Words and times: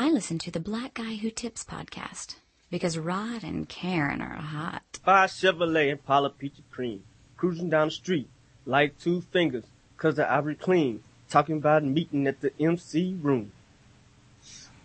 I 0.00 0.10
listen 0.10 0.38
to 0.38 0.52
the 0.52 0.60
Black 0.60 0.94
Guy 0.94 1.16
Who 1.16 1.28
Tips 1.28 1.64
podcast 1.64 2.36
because 2.70 2.96
Rod 2.96 3.42
and 3.42 3.68
Karen 3.68 4.22
are 4.22 4.36
hot. 4.36 5.00
Five 5.04 5.30
Chevrolet 5.30 5.90
and 5.90 5.98
Impala 5.98 6.30
Peachy 6.30 6.62
Cream, 6.70 7.02
cruising 7.36 7.68
down 7.68 7.88
the 7.88 7.90
street 7.90 8.28
like 8.64 8.96
two 9.00 9.22
fingers, 9.32 9.64
cause 9.96 10.14
the 10.14 10.30
ivory 10.30 10.54
clean, 10.54 11.02
talking 11.28 11.56
about 11.56 11.82
meeting 11.82 12.28
at 12.28 12.40
the 12.40 12.52
MC 12.60 13.16
room. 13.20 13.50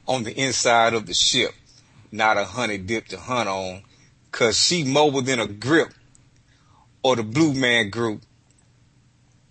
On 0.07 0.23
the 0.23 0.33
inside 0.33 0.95
of 0.95 1.05
the 1.05 1.13
ship, 1.13 1.51
not 2.11 2.37
a 2.37 2.45
honey 2.45 2.79
dip 2.79 3.05
to 3.09 3.19
hunt 3.19 3.47
on, 3.47 3.83
cause 4.31 4.57
she 4.57 4.83
mobile 4.83 5.21
than 5.21 5.39
a 5.39 5.45
grip, 5.45 5.93
or 7.03 7.17
the 7.17 7.23
Blue 7.23 7.53
Man 7.53 7.91
Group, 7.91 8.23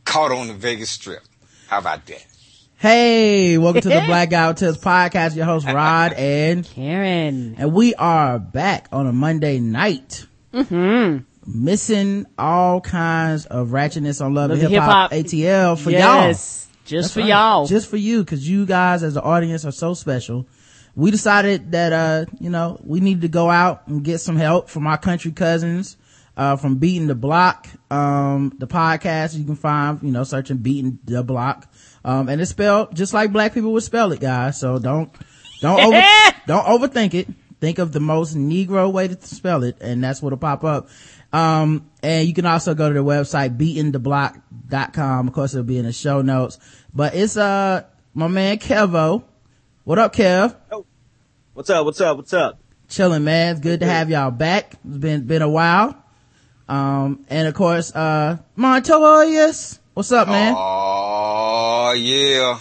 caught 0.05 0.33
on 0.33 0.49
the 0.49 0.55
Vegas 0.55 0.91
Strip. 0.91 1.23
How 1.69 1.79
about 1.79 2.05
that? 2.07 2.27
Hey, 2.83 3.59
welcome 3.59 3.83
to 3.83 3.89
the 3.91 4.03
Black 4.07 4.31
Guy 4.31 4.49
Who 4.49 4.55
Tips 4.55 4.77
podcast. 4.77 5.37
Your 5.37 5.45
host 5.45 5.69
Rod 5.69 6.15
and 6.15 6.65
Karen. 6.65 7.55
and 7.57 7.73
we 7.73 7.95
are 7.95 8.41
back 8.41 8.89
on 8.91 9.07
a 9.07 9.13
Monday 9.13 9.61
night. 9.61 10.27
Mm-hmm. 10.53 11.19
Missing 11.65 12.27
all 12.37 12.81
kinds 12.81 13.47
of 13.47 13.69
ratchetness 13.69 14.21
on 14.21 14.35
Love 14.35 14.51
and 14.51 14.61
Love 14.61 14.73
and 14.73 14.75
Hip 14.75 14.83
Hop 14.83 15.13
ATL 15.13 15.79
for 15.79 15.91
y'all. 15.91 16.01
yes, 16.01 16.67
just 16.85 17.05
That's 17.05 17.15
for 17.15 17.21
right. 17.21 17.29
y'all. 17.29 17.67
Just 17.67 17.89
for 17.89 17.99
you, 17.99 18.25
cause 18.25 18.41
you 18.41 18.67
guys 18.67 19.05
as 19.05 19.15
the 19.15 19.23
audience 19.23 19.65
are 19.65 19.71
so 19.71 19.95
special. 19.95 20.49
We 20.97 21.13
decided 21.13 21.71
that, 21.71 21.93
uh, 21.93 22.25
you 22.41 22.51
know, 22.51 22.81
we 22.83 22.99
need 22.99 23.21
to 23.21 23.29
go 23.29 23.49
out 23.49 23.87
and 23.87 24.03
get 24.03 24.19
some 24.19 24.35
help 24.35 24.69
from 24.69 24.89
our 24.89 24.99
country 24.99 25.31
cousins, 25.31 25.97
uh, 26.37 26.57
from 26.57 26.79
Beatin 26.79 27.07
Da 27.07 27.15
Block, 27.15 27.69
um, 27.93 28.53
the 28.59 28.67
podcast 28.67 29.39
you 29.39 29.45
can 29.45 29.55
find, 29.55 30.03
you 30.03 30.11
know, 30.11 30.25
searching 30.25 30.57
Beatin 30.57 30.99
Da 31.05 31.23
Block. 31.23 31.72
Um, 32.05 32.29
and 32.29 32.41
it's 32.41 32.51
spelled 32.51 32.95
just 32.95 33.15
like 33.15 33.33
black 33.33 33.55
people 33.55 33.73
would 33.73 33.83
spell 33.83 34.13
it, 34.13 34.21
guys. 34.21 34.59
So 34.59 34.79
don't, 34.79 35.11
don't 35.61 35.81
over, 35.81 36.03
don't 36.47 36.65
overthink 36.65 37.15
it. 37.15 37.29
Think 37.61 37.79
of 37.79 37.93
the 37.93 38.01
most 38.01 38.37
Negro 38.37 38.93
way 38.93 39.07
to 39.07 39.27
spell 39.27 39.63
it, 39.63 39.77
and 39.81 40.03
that's 40.03 40.21
what'll 40.21 40.39
pop 40.39 40.65
up. 40.65 40.89
Um, 41.33 41.89
and 42.03 42.27
you 42.27 42.35
can 42.35 42.45
also 42.45 42.75
go 42.75 42.89
to 42.89 42.93
their 42.93 43.05
website, 43.05 43.57
beatindablock.com. 43.57 45.29
Of 45.29 45.35
course, 45.35 45.55
it'll 45.55 45.65
be 45.65 45.79
in 45.79 45.85
the 45.85 45.93
show 45.93 46.23
notes. 46.23 46.59
But 46.93 47.15
it's, 47.15 47.37
uh, 47.37 47.85
my 48.15 48.27
man 48.27 48.59
Kevo. 48.59 49.25
What 49.85 49.99
up, 49.99 50.15
Kev? 50.15 50.57
What's 51.55 51.71
up? 51.71 51.85
What's 51.85 52.01
up? 52.01 52.17
What's 52.17 52.33
up? 52.33 52.59
Chilling, 52.89 53.25
man. 53.25 53.53
It's 53.53 53.61
good 53.61 53.81
to 53.81 53.87
have 53.87 54.11
y'all 54.11 54.31
back. 54.31 54.75
It's 54.85 54.99
been, 54.99 55.27
been 55.27 55.43
a 55.43 55.49
while. 55.49 55.97
Um, 56.69 57.25
and 57.29 57.49
of 57.49 57.55
course, 57.55 57.95
uh, 57.95 58.39
Montoyis. 58.57 59.79
What's 59.95 60.13
up, 60.13 60.29
man? 60.29 60.55
Oh, 61.93 61.95
yeah. 61.95 62.59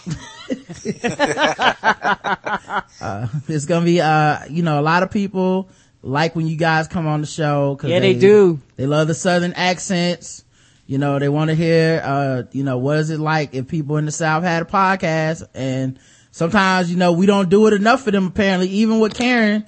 It's 3.47 3.65
gonna 3.65 3.85
be, 3.85 4.01
uh, 4.01 4.39
you 4.49 4.63
know, 4.63 4.79
a 4.79 4.81
lot 4.81 5.03
of 5.03 5.11
people 5.11 5.69
like 6.03 6.35
when 6.35 6.47
you 6.47 6.55
guys 6.57 6.87
come 6.87 7.07
on 7.07 7.21
the 7.21 7.27
show. 7.27 7.75
'cause 7.75 7.89
Yeah, 7.89 7.99
they 7.99 8.13
do. 8.13 8.59
They 8.77 8.85
love 8.87 9.07
the 9.07 9.13
southern 9.15 9.53
accents. 9.53 10.43
You 10.87 10.97
know, 10.97 11.19
they 11.19 11.29
want 11.29 11.49
to 11.49 11.55
hear, 11.55 12.01
uh, 12.03 12.43
you 12.51 12.63
know, 12.63 12.77
what 12.77 12.97
is 12.97 13.09
it 13.09 13.19
like 13.19 13.53
if 13.53 13.67
people 13.67 13.97
in 13.97 14.05
the 14.05 14.11
South 14.11 14.43
had 14.43 14.61
a 14.61 14.65
podcast? 14.65 15.43
And 15.55 15.97
sometimes, 16.31 16.91
you 16.91 16.97
know, 16.97 17.13
we 17.13 17.25
don't 17.25 17.49
do 17.49 17.67
it 17.67 17.73
enough 17.73 18.03
for 18.03 18.11
them 18.11 18.27
apparently. 18.27 18.67
Even 18.69 18.99
with 18.99 19.13
Karen, 19.13 19.65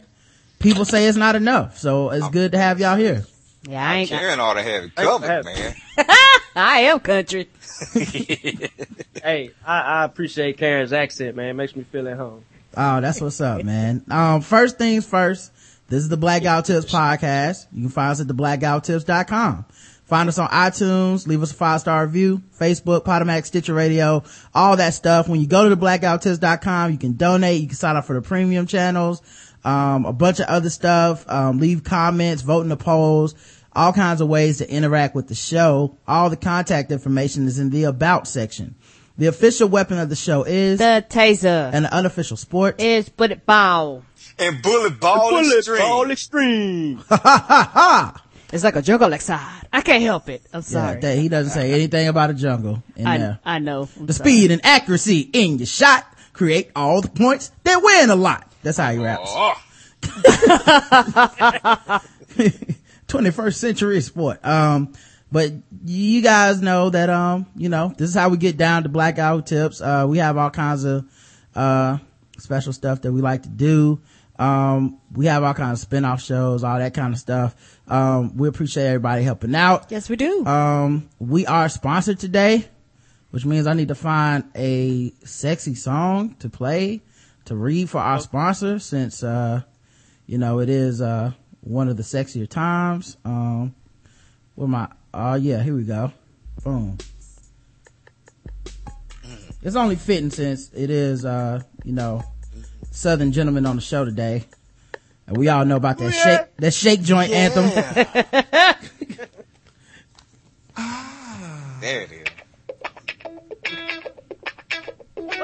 people 0.60 0.84
say 0.86 1.08
it's 1.08 1.18
not 1.18 1.36
enough. 1.36 1.78
So 1.78 2.10
it's 2.10 2.28
good 2.30 2.52
to 2.52 2.58
have 2.58 2.80
y'all 2.80 2.98
here. 2.98 3.24
yeah, 3.68 3.90
I 3.90 3.96
ain't. 4.00 4.10
Karen 4.10 4.40
ought 4.40 4.56
to 4.56 4.62
have 4.64 4.84
it 4.84 4.96
covered, 4.96 5.28
have- 5.28 5.46
man. 5.46 5.76
I 6.56 6.80
am 6.82 7.00
country. 7.00 7.50
Hey, 9.24 9.52
I, 9.66 9.80
I 9.80 10.04
appreciate 10.04 10.58
Karen's 10.58 10.92
accent, 10.92 11.38
man. 11.38 11.52
It 11.52 11.54
makes 11.54 11.78
me 11.78 11.84
feel 11.84 12.10
at 12.10 12.18
home. 12.18 12.44
Oh, 12.76 13.00
that's 13.00 13.22
what's 13.22 13.40
up, 13.40 13.64
man. 13.64 14.04
Um, 14.12 14.42
first 14.42 14.78
things 14.78 15.06
first, 15.06 15.54
this 15.88 16.04
is 16.04 16.10
the 16.10 16.18
Black 16.18 16.44
Guy 16.44 16.60
Tips 16.60 16.92
podcast. 16.92 17.68
You 17.72 17.84
can 17.84 17.90
find 17.90 18.12
us 18.12 18.20
at 18.20 18.28
theblackguywhotips.com. 18.28 19.66
Find 20.04 20.28
us 20.28 20.38
on 20.38 20.50
iTunes, 20.50 21.26
leave 21.26 21.42
us 21.42 21.52
a 21.54 21.56
five 21.56 21.80
star 21.80 22.06
review, 22.06 22.42
Facebook, 22.60 23.06
Podomatic, 23.06 23.46
Stitcher 23.46 23.74
Radio, 23.74 24.24
all 24.54 24.76
that 24.76 24.94
stuff. 24.94 25.30
When 25.30 25.40
you 25.40 25.48
go 25.48 25.70
to 25.70 25.78
theblackguywhotips.com, 25.78 26.92
you 26.92 26.98
can 26.98 27.14
donate, 27.14 27.62
you 27.62 27.68
can 27.68 27.78
sign 27.78 27.96
up 27.96 28.04
for 28.04 28.14
the 28.14 28.22
premium 28.22 28.68
channels, 28.68 29.22
um, 29.64 30.06
a 30.06 30.12
bunch 30.12 30.42
of 30.42 30.48
other 30.48 30.70
stuff, 30.70 31.28
um, 31.30 31.60
leave 31.60 31.86
comments, 31.86 32.42
vote 32.42 32.62
in 32.62 32.70
the 32.70 32.76
polls, 32.76 33.36
all 33.76 33.94
kinds 33.94 34.22
of 34.22 34.28
ways 34.28 34.58
to 34.60 34.70
interact 34.70 35.16
with 35.16 35.28
the 35.28 35.36
show. 35.36 35.98
All 36.08 36.30
the 36.30 36.38
contact 36.38 36.92
information 36.92 37.48
is 37.48 37.60
in 37.60 37.70
the 37.70 37.84
about 37.86 38.28
section. 38.28 38.76
The 39.18 39.28
official 39.28 39.68
weapon 39.70 40.00
of 40.00 40.10
the 40.10 40.16
show 40.16 40.44
is 40.44 40.80
The 40.80 41.06
taser 41.08 41.72
and 41.74 41.86
the 41.86 41.94
unofficial 41.94 42.36
sport. 42.38 42.82
is 42.82 43.10
bullet 43.10 43.46
ball. 43.46 44.04
And 44.40 44.62
bullet 44.62 45.00
ball 45.00 45.30
Bullet 45.30 45.58
extreme. 45.58 45.78
ball 45.80 46.10
extreme. 46.12 47.04
It's 48.54 48.64
like 48.64 48.76
a 48.76 48.84
jungle 48.84 49.10
like 49.10 49.22
side. 49.22 49.68
I 49.74 49.82
can't 49.82 50.04
help 50.04 50.30
it. 50.30 50.44
I'm 50.54 50.60
Yeah, 50.60 50.62
sorry. 50.62 51.00
that- 51.00 51.18
he 51.18 51.28
doesn't 51.28 51.54
say 51.54 51.74
anything 51.74 52.08
about 52.08 52.30
a 52.30 52.36
jungle 52.36 52.84
in 52.96 53.08
I, 53.08 53.18
there. 53.18 53.40
I 53.44 53.58
know. 53.58 53.90
I'm 54.00 54.06
The 54.06 54.14
sorry. 54.14 54.30
speed 54.30 54.52
and 54.52 54.64
accuracy 54.64 55.22
in 55.34 55.58
your 55.58 55.66
shot 55.66 56.06
create 56.34 56.70
all 56.76 57.02
the 57.02 57.10
points 57.10 57.52
that 57.64 57.82
win 57.82 58.12
a 58.12 58.16
lot. 58.16 58.48
That's 58.62 58.78
how 58.78 58.92
he 58.92 59.00
raps. 59.00 59.28
Oh, 59.34 59.56
21st 63.14 63.56
century 63.56 64.02
sport. 64.02 64.44
Um, 64.44 64.94
but 65.32 65.52
you 65.86 66.22
guys 66.22 66.62
know 66.62 66.90
that, 66.90 67.10
um, 67.10 67.46
you 67.56 67.70
know, 67.70 67.94
this 67.98 68.10
is 68.10 68.16
how 68.16 68.30
we 68.30 68.38
get 68.38 68.58
down 68.58 68.84
to 68.84 68.90
blackout 68.90 69.46
tips. 69.46 69.82
Uh, 69.82 70.06
we 70.08 70.18
have 70.18 70.38
all 70.38 70.50
kinds 70.50 70.84
of, 70.84 71.06
uh, 71.56 71.98
special 72.40 72.74
stuff 72.74 73.02
that 73.02 73.12
we 73.12 73.22
like 73.22 73.44
to 73.44 73.50
do. 73.50 74.02
Um, 74.38 75.00
we 75.12 75.28
have 75.28 75.44
all 75.44 75.54
kinds 75.54 75.80
of 75.80 75.84
spin-off 75.84 76.22
shows, 76.22 76.64
all 76.64 76.80
that 76.80 76.94
kind 76.94 77.14
of 77.14 77.20
stuff. 77.20 77.56
Um, 77.88 78.36
we 78.36 78.48
appreciate 78.48 78.88
everybody 78.88 79.24
helping 79.24 79.54
out. 79.54 79.92
Yes, 79.92 80.10
we 80.10 80.16
do. 80.16 80.46
Um, 80.46 81.10
we 81.20 81.46
are 81.46 81.70
sponsored 81.70 82.20
today, 82.20 82.68
which 83.30 83.46
means 83.46 83.68
I 83.68 83.74
need 83.74 83.90
to 83.90 83.96
find 83.96 84.44
a 84.56 85.12
sexy 85.24 85.76
song 85.76 86.36
to 86.40 86.50
play 86.50 87.02
to 87.46 87.56
read 87.56 87.90
for 87.90 88.00
our 88.00 88.20
sponsor 88.20 88.80
since, 88.80 89.24
uh, 89.24 89.62
you 90.26 90.38
know, 90.38 90.60
it 90.60 90.70
is, 90.70 91.02
uh, 91.02 91.34
one 91.64 91.88
of 91.88 91.98
the 91.98 92.04
sexier 92.04 92.48
times. 92.48 93.18
Um, 93.26 93.74
where 94.56 94.68
my, 94.68 94.88
oh 95.14 95.36
yeah, 95.36 95.64
here 95.64 95.76
we 95.76 95.84
go. 95.84 96.12
Boom. 96.64 96.98
It's 99.62 99.76
only 99.76 99.96
fitting 99.96 100.30
since 100.30 100.70
it 100.74 100.90
is, 100.90 101.24
uh, 101.24 101.62
you 101.84 101.94
know, 101.94 102.24
Southern 102.92 103.32
gentleman 103.32 103.66
on 103.66 103.78
the 103.78 103.82
show 103.82 104.04
today. 104.04 104.44
And 105.26 105.38
we 105.38 105.48
all 105.48 105.64
know 105.64 105.78
about 105.78 105.98
that 106.00 106.12
shake, 106.12 106.58
that 106.58 106.74
shake 106.74 107.02
joint 107.02 107.32
anthem. 107.32 107.70
there 111.80 112.02
it 112.02 112.12
is. 112.12 112.28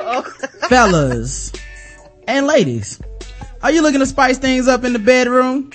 fellas 0.70 1.52
and 2.28 2.46
ladies, 2.46 3.00
are 3.64 3.72
you 3.72 3.82
looking 3.82 4.00
to 4.00 4.06
spice 4.06 4.38
things 4.38 4.68
up 4.68 4.84
in 4.84 4.94
the 4.94 5.00
bedroom? 5.00 5.72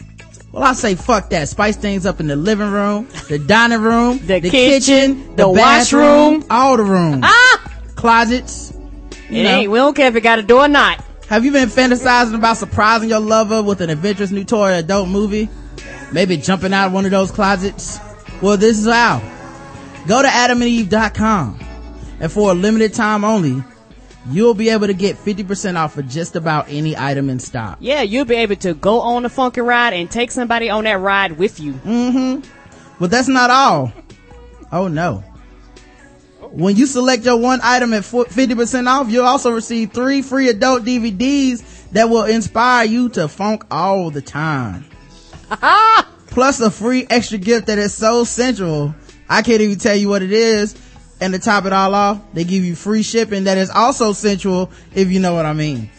Well, 0.55 0.63
I 0.63 0.73
say 0.75 0.95
fuck 0.95 1.31
that. 1.31 1.49
Spice 1.49 1.75
things 1.77 2.07
up 2.07 2.21
in 2.21 2.29
the 2.29 2.37
living 2.37 2.71
room, 2.71 3.09
the 3.29 3.41
dining 3.41 3.81
room, 3.81 4.25
The 4.25 4.41
kitchen, 4.41 5.35
the 5.35 5.49
bathroom, 5.49 6.45
all 6.49 6.77
the 6.77 6.85
rooms, 6.85 7.25
ah! 7.25 7.73
closets. 7.97 8.71
It 9.29 9.43
know, 9.43 9.51
ain't. 9.51 9.71
We 9.73 9.79
don't 9.79 9.97
care 9.97 10.07
if 10.07 10.15
it 10.15 10.21
got 10.21 10.39
a 10.39 10.43
door 10.43 10.67
or 10.67 10.69
not. 10.69 11.03
have 11.29 11.45
you 11.45 11.51
been 11.51 11.69
fantasizing 11.69 12.37
about 12.37 12.57
surprising 12.57 13.09
your 13.09 13.19
lover 13.19 13.65
with 13.65 13.81
an 13.81 13.91
adventurous 13.91 14.31
new 14.31 14.45
toy 14.45 14.71
or 14.71 14.75
adult 14.75 15.09
movie? 15.09 15.49
Maybe 16.13 16.37
jumping 16.37 16.73
out 16.73 16.87
of 16.87 16.93
one 16.93 17.05
of 17.05 17.11
those 17.11 17.33
closets? 17.33 17.99
Well, 18.41 18.57
this 18.57 18.79
is 18.79 18.87
how. 18.87 19.19
Go 20.07 20.23
to 20.23 20.29
adamandeve.com 20.29 21.59
and 22.21 22.31
for 22.31 22.53
a 22.53 22.55
limited 22.55 22.95
time 22.95 23.25
only, 23.25 23.61
you'll 24.31 24.55
be 24.55 24.71
able 24.71 24.87
to 24.87 24.95
get 24.95 25.17
50% 25.17 25.77
off 25.77 25.99
of 25.99 26.09
just 26.09 26.37
about 26.37 26.67
any 26.69 26.97
item 26.97 27.29
in 27.31 27.39
stock. 27.39 27.79
Yeah, 27.81 28.03
you'll 28.03 28.25
be 28.25 28.37
able 28.37 28.57
to 28.57 28.75
go 28.75 29.01
on 29.01 29.23
the 29.23 29.29
funky 29.29 29.61
ride 29.61 29.93
and 29.93 30.11
take 30.11 30.31
somebody 30.31 30.71
on 30.71 30.85
that 30.85 31.01
ride 31.01 31.33
with 31.33 31.61
you. 31.61 31.75
Mm-hmm. 31.75 32.49
But 32.99 33.11
that's 33.11 33.29
not 33.29 33.51
all. 33.51 33.93
Oh 34.73 34.89
no. 34.89 35.23
When 36.51 36.77
you 36.77 36.87
select 36.87 37.25
your 37.25 37.37
one 37.37 37.61
item 37.63 37.93
at 37.93 38.03
50% 38.03 38.87
off, 38.87 39.11
you'll 39.11 39.27
also 39.27 39.51
receive 39.51 39.93
three 39.93 40.23
free 40.23 40.49
adult 40.49 40.85
DVDs 40.85 41.91
that 41.91 42.09
will 42.09 42.25
inspire 42.25 42.85
you 42.85 43.09
to 43.11 43.27
funk 43.29 43.65
all 43.71 44.11
the 44.11 44.23
time. 44.23 44.85
Plus 46.29 46.61
a 46.61 46.71
free 46.71 47.07
extra 47.11 47.39
gift 47.39 47.67
that 47.67 47.79
is 47.79 47.95
so 47.95 48.25
sensual. 48.25 48.95
I 49.29 49.43
can't 49.43 49.61
even 49.61 49.79
tell 49.79 49.97
you 49.97 50.09
what 50.09 50.23
it 50.23 50.33
is. 50.33 50.75
And 51.21 51.33
to 51.33 51.39
top 51.39 51.65
it 51.65 51.73
all 51.73 51.95
off, 51.95 52.21
they 52.33 52.45
give 52.45 52.65
you 52.65 52.75
free 52.75 53.03
shipping 53.03 53.45
that 53.45 53.57
is 53.57 53.71
also 53.71 54.13
sensual, 54.13 54.71
if 54.95 55.11
you 55.11 55.21
know 55.21 55.35
what 55.35 55.47
I 55.47 55.53
mean. 55.53 55.91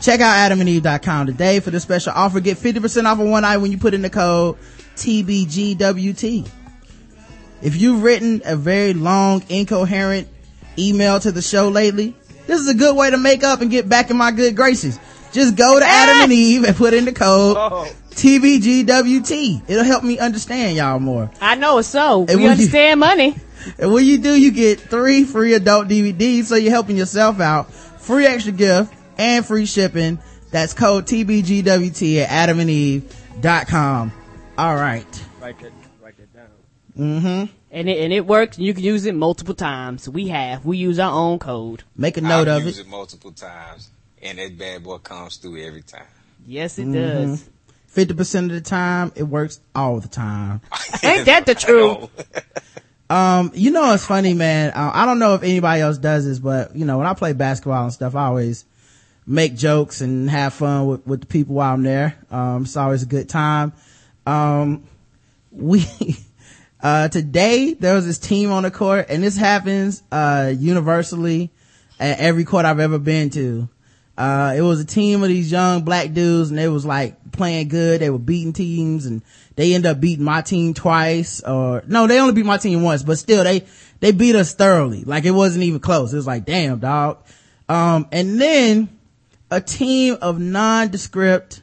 Check 0.00 0.20
out 0.20 0.50
adamandeve.com 0.50 1.26
today 1.26 1.60
for 1.60 1.70
the 1.70 1.78
special 1.78 2.12
offer. 2.14 2.40
Get 2.40 2.58
50% 2.58 3.04
off 3.04 3.20
of 3.20 3.28
one 3.28 3.44
item 3.44 3.62
when 3.62 3.70
you 3.70 3.78
put 3.78 3.94
in 3.94 4.02
the 4.02 4.10
code 4.10 4.56
TBGWT. 4.96 6.48
If 7.62 7.76
you've 7.76 8.02
written 8.02 8.42
a 8.44 8.56
very 8.56 8.94
long, 8.94 9.44
incoherent 9.48 10.28
email 10.76 11.20
to 11.20 11.30
the 11.30 11.42
show 11.42 11.68
lately, 11.68 12.16
this 12.48 12.60
is 12.60 12.68
a 12.68 12.74
good 12.74 12.96
way 12.96 13.10
to 13.10 13.16
make 13.16 13.44
up 13.44 13.60
and 13.60 13.70
get 13.70 13.88
back 13.88 14.10
in 14.10 14.16
my 14.16 14.32
good 14.32 14.56
graces. 14.56 14.98
Just 15.32 15.56
go 15.56 15.78
to 15.78 15.84
Adam 15.84 16.24
and 16.24 16.32
Eve 16.32 16.64
and 16.64 16.76
put 16.76 16.92
in 16.94 17.04
the 17.06 17.12
code 17.12 17.56
Oh. 17.58 17.88
TBGWT. 18.10 19.62
It'll 19.68 19.84
help 19.84 20.04
me 20.04 20.18
understand 20.18 20.76
y'all 20.76 20.98
more. 20.98 21.30
I 21.40 21.54
know 21.54 21.78
it's 21.78 21.88
so. 21.88 22.20
And 22.20 22.28
we 22.28 22.34
when 22.36 22.42
you- 22.42 22.50
understand 22.50 23.00
money. 23.00 23.36
And 23.78 23.92
when 23.92 24.04
you 24.04 24.18
do, 24.18 24.34
you 24.34 24.50
get 24.50 24.80
three 24.80 25.22
free 25.24 25.54
adult 25.54 25.86
DVDs, 25.88 26.44
so 26.46 26.56
you're 26.56 26.72
helping 26.72 26.96
yourself 26.96 27.40
out. 27.40 27.72
Free 27.72 28.26
extra 28.26 28.52
gift 28.52 28.92
and 29.16 29.46
free 29.46 29.66
shipping. 29.66 30.18
That's 30.50 30.74
code 30.74 31.06
TBGWT 31.06 32.18
at 32.18 32.48
adamandeve.com. 32.48 34.12
All 34.58 34.74
right. 34.74 35.24
Write 35.40 35.58
that, 35.60 35.72
write 36.02 36.16
that 36.18 36.34
down. 36.34 36.46
Mm-hmm. 36.98 37.52
And 37.70 37.88
it, 37.88 38.00
and 38.04 38.12
it 38.12 38.26
works. 38.26 38.58
You 38.58 38.74
can 38.74 38.82
use 38.82 39.06
it 39.06 39.14
multiple 39.14 39.54
times. 39.54 40.08
We 40.08 40.28
have. 40.28 40.64
We 40.66 40.76
use 40.76 40.98
our 40.98 41.12
own 41.12 41.38
code. 41.38 41.84
Make 41.96 42.16
a 42.16 42.20
note 42.20 42.48
I've 42.48 42.58
of 42.62 42.64
used 42.66 42.80
it. 42.80 42.82
it 42.82 42.88
multiple 42.88 43.30
times, 43.32 43.88
and 44.22 44.38
that 44.38 44.56
bad 44.58 44.84
boy 44.84 44.98
comes 44.98 45.36
through 45.36 45.62
every 45.62 45.82
time. 45.82 46.06
Yes, 46.46 46.78
it 46.78 46.84
Mm-hmm. 46.84 46.92
does. 46.92 47.48
50% 47.94 48.44
of 48.46 48.50
the 48.50 48.60
time, 48.62 49.12
it 49.16 49.24
works 49.24 49.60
all 49.74 50.00
the 50.00 50.08
time. 50.08 50.60
Ain't 51.02 51.26
that 51.26 51.44
the 51.46 51.54
truth? 51.56 52.08
Um, 53.10 53.50
you 53.54 53.70
know, 53.72 53.92
it's 53.92 54.06
funny, 54.06 54.32
man. 54.32 54.70
Uh, 54.70 54.90
I 54.94 55.04
don't 55.04 55.18
know 55.18 55.34
if 55.34 55.42
anybody 55.42 55.82
else 55.82 55.98
does 55.98 56.24
this, 56.24 56.38
but 56.38 56.74
you 56.74 56.86
know, 56.86 56.96
when 56.96 57.06
I 57.06 57.12
play 57.12 57.34
basketball 57.34 57.82
and 57.84 57.92
stuff, 57.92 58.14
I 58.16 58.24
always 58.24 58.64
make 59.26 59.54
jokes 59.54 60.00
and 60.00 60.30
have 60.30 60.54
fun 60.54 60.86
with, 60.86 61.06
with 61.06 61.20
the 61.20 61.26
people 61.26 61.56
while 61.56 61.74
I'm 61.74 61.82
there. 61.82 62.16
Um, 62.30 62.62
it's 62.62 62.74
always 62.74 63.02
a 63.02 63.06
good 63.06 63.28
time. 63.28 63.74
Um, 64.24 64.84
we, 65.50 65.84
uh, 66.82 67.08
today 67.08 67.74
there 67.74 67.94
was 67.96 68.06
this 68.06 68.18
team 68.18 68.50
on 68.50 68.62
the 68.62 68.70
court 68.70 69.06
and 69.10 69.22
this 69.22 69.36
happens, 69.36 70.02
uh, 70.10 70.50
universally 70.56 71.50
at 72.00 72.18
every 72.18 72.44
court 72.46 72.64
I've 72.64 72.80
ever 72.80 72.98
been 72.98 73.28
to. 73.30 73.68
Uh, 74.16 74.52
it 74.56 74.60
was 74.60 74.78
a 74.80 74.84
team 74.84 75.22
of 75.22 75.28
these 75.28 75.50
young 75.50 75.82
black 75.84 76.12
dudes 76.12 76.50
and 76.50 76.58
they 76.58 76.68
was 76.68 76.84
like 76.84 77.32
playing 77.32 77.68
good. 77.68 78.00
They 78.00 78.10
were 78.10 78.18
beating 78.18 78.52
teams 78.52 79.06
and 79.06 79.22
they 79.56 79.74
end 79.74 79.86
up 79.86 80.00
beating 80.00 80.24
my 80.24 80.42
team 80.42 80.74
twice 80.74 81.40
or 81.40 81.82
no, 81.86 82.06
they 82.06 82.18
only 82.20 82.34
beat 82.34 82.44
my 82.44 82.58
team 82.58 82.82
once, 82.82 83.02
but 83.02 83.18
still 83.18 83.42
they, 83.42 83.64
they 84.00 84.12
beat 84.12 84.36
us 84.36 84.54
thoroughly. 84.54 85.02
Like 85.04 85.24
it 85.24 85.30
wasn't 85.30 85.64
even 85.64 85.80
close. 85.80 86.12
It 86.12 86.16
was 86.16 86.26
like, 86.26 86.44
damn 86.44 86.78
dog. 86.78 87.24
Um, 87.68 88.06
and 88.12 88.38
then 88.40 88.98
a 89.50 89.60
team 89.62 90.18
of 90.20 90.38
nondescript, 90.38 91.62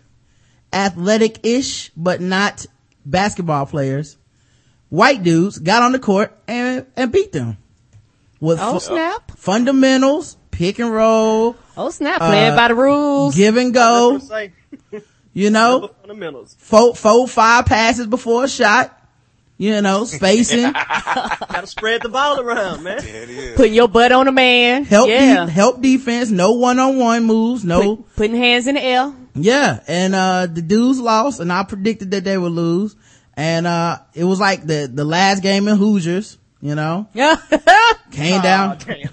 athletic-ish, 0.74 1.90
but 1.96 2.22
not 2.22 2.66
basketball 3.06 3.66
players, 3.66 4.18
white 4.90 5.22
dudes 5.24 5.60
got 5.60 5.84
on 5.84 5.92
the 5.92 6.00
court 6.00 6.36
and, 6.48 6.86
and 6.96 7.12
beat 7.12 7.32
them. 7.32 7.58
With 8.40 8.58
Oh, 8.62 8.74
fu- 8.74 8.80
snap. 8.80 9.32
fundamentals, 9.38 10.38
pick 10.60 10.78
and 10.80 10.92
roll, 10.92 11.56
Oh, 11.78 11.90
snap. 11.90 12.20
Playing 12.20 12.52
Uh, 12.52 12.56
by 12.58 12.68
the 12.68 12.76
rules. 12.76 13.34
give 13.36 13.56
and 13.56 13.74
go, 13.74 14.20
what 14.20 14.24
I 14.34 14.52
say. 14.92 15.02
you 15.34 15.50
know, 15.50 15.90
fundamentals. 16.02 16.56
four, 16.60 16.94
four, 16.94 17.28
five 17.30 17.66
passes 17.66 18.06
before 18.08 18.44
a 18.44 18.50
shot, 18.50 18.94
you 19.58 19.82
know, 19.82 20.04
spacing, 20.18 20.70
Gotta 20.74 21.66
spread 21.66 22.02
the 22.02 22.10
ball 22.10 22.42
around, 22.42 22.84
man. 22.84 22.98
There 23.02 23.24
it 23.24 23.30
is. 23.30 23.56
Putting 23.56 23.74
your 23.74 23.88
butt 23.88 24.12
on 24.12 24.28
a 24.28 24.32
man. 24.34 24.84
help, 24.84 25.08
de- 25.08 25.48
help 25.50 25.82
defense, 25.82 26.30
no 26.30 26.52
one-on-one 26.52 27.24
moves, 27.24 27.64
no, 27.64 27.96
Put- 27.96 28.16
putting 28.18 28.36
hands 28.36 28.68
in 28.68 28.76
the 28.76 28.84
air. 28.84 29.14
Yeah, 29.36 29.80
and 29.88 30.14
uh 30.14 30.48
the 30.48 30.62
dudes 30.62 31.00
lost, 31.00 31.40
and 31.40 31.54
I 31.54 31.64
predicted 31.64 32.12
that 32.12 32.26
they 32.26 32.38
would 32.38 32.52
lose. 32.52 32.96
And 33.36 33.66
uh 33.66 34.00
it 34.14 34.26
was 34.26 34.40
like 34.42 34.66
the 34.68 34.92
the 34.94 35.06
last 35.06 35.42
game 35.42 35.70
in 35.70 35.78
Hoosiers, 35.78 36.38
you 36.62 36.76
know, 36.76 37.08
Yeah. 37.14 37.38
came 38.12 38.40
Aw, 38.40 38.44
down 38.44 38.78
damn. 38.80 39.10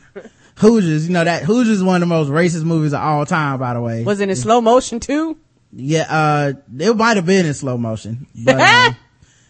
Hoosiers. 0.57 1.07
You 1.07 1.13
know 1.13 1.25
that 1.25 1.43
Hoosiers 1.45 1.79
is 1.79 1.85
one 1.85 2.03
of 2.03 2.09
the 2.09 2.15
most 2.15 2.29
racist 2.29 2.65
movies 2.65 2.93
of 2.93 3.01
all 3.01 3.27
time, 3.27 3.59
by 3.59 3.75
the 3.75 3.81
way. 3.81 4.05
Was 4.05 4.21
it 4.21 4.29
in 4.29 4.37
slow 4.37 4.61
motion 4.61 5.01
too? 5.01 5.39
yeah, 5.73 6.07
uh 6.09 6.53
it 6.79 6.97
might 6.97 7.17
have 7.17 7.27
been 7.27 7.45
in 7.45 7.55
slow 7.55 7.77
motion, 7.77 8.27
but 8.35 8.61
um, 8.61 8.97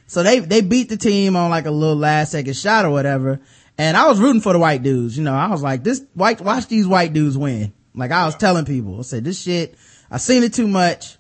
so 0.07 0.23
they 0.23 0.41
they 0.41 0.61
beat 0.61 0.89
the 0.89 0.97
team 0.97 1.37
on 1.37 1.51
like 1.51 1.67
a 1.67 1.71
little 1.71 1.97
last 1.97 2.33
second 2.33 2.57
shot 2.57 2.85
or 2.85 2.91
whatever. 2.91 3.41
And 3.79 3.97
I 3.97 4.09
was 4.09 4.19
rooting 4.19 4.41
for 4.41 4.53
the 4.55 4.59
white 4.59 4.83
dudes. 4.83 5.19
You 5.19 5.25
know, 5.25 5.35
I 5.35 5.49
was 5.49 5.63
like, 5.63 5.85
this 5.85 6.03
white 6.15 6.41
watch 6.41 6.67
these 6.67 6.87
white 6.87 7.13
dudes 7.13 7.37
win. 7.37 7.73
Like 7.95 8.11
I 8.11 8.25
was 8.27 8.35
telling 8.35 8.65
people, 8.65 8.99
I 8.99 9.03
said 9.03 9.25
this 9.25 9.41
shit. 9.41 9.77
I 10.11 10.17
seen 10.19 10.43
it 10.43 10.55
too 10.55 10.67
much. 10.69 11.19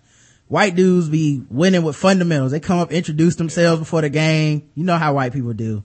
White 0.48 0.76
dudes 0.76 1.08
be 1.08 1.42
winning 1.50 1.82
with 1.82 1.96
fundamentals. 1.96 2.52
They 2.52 2.60
come 2.60 2.78
up, 2.78 2.92
introduce 2.92 3.34
themselves 3.36 3.80
before 3.80 4.00
the 4.00 4.10
game. 4.10 4.70
You 4.74 4.84
know 4.84 4.96
how 4.96 5.14
white 5.14 5.32
people 5.32 5.52
do. 5.52 5.82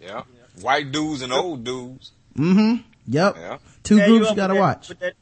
Yeah. 0.00 0.24
White 0.60 0.90
dudes 0.92 1.22
and 1.22 1.32
old 1.32 1.64
dudes. 1.64 2.12
Yep. 3.10 3.36
Yeah. 3.36 3.58
Two 3.82 3.98
Tear 3.98 4.06
groups 4.08 4.26
up 4.26 4.30
you 4.32 4.36
gotta 4.36 4.54
that- 4.54 4.60
watch. 4.60 4.88
with 4.88 5.00
that- 5.00 5.14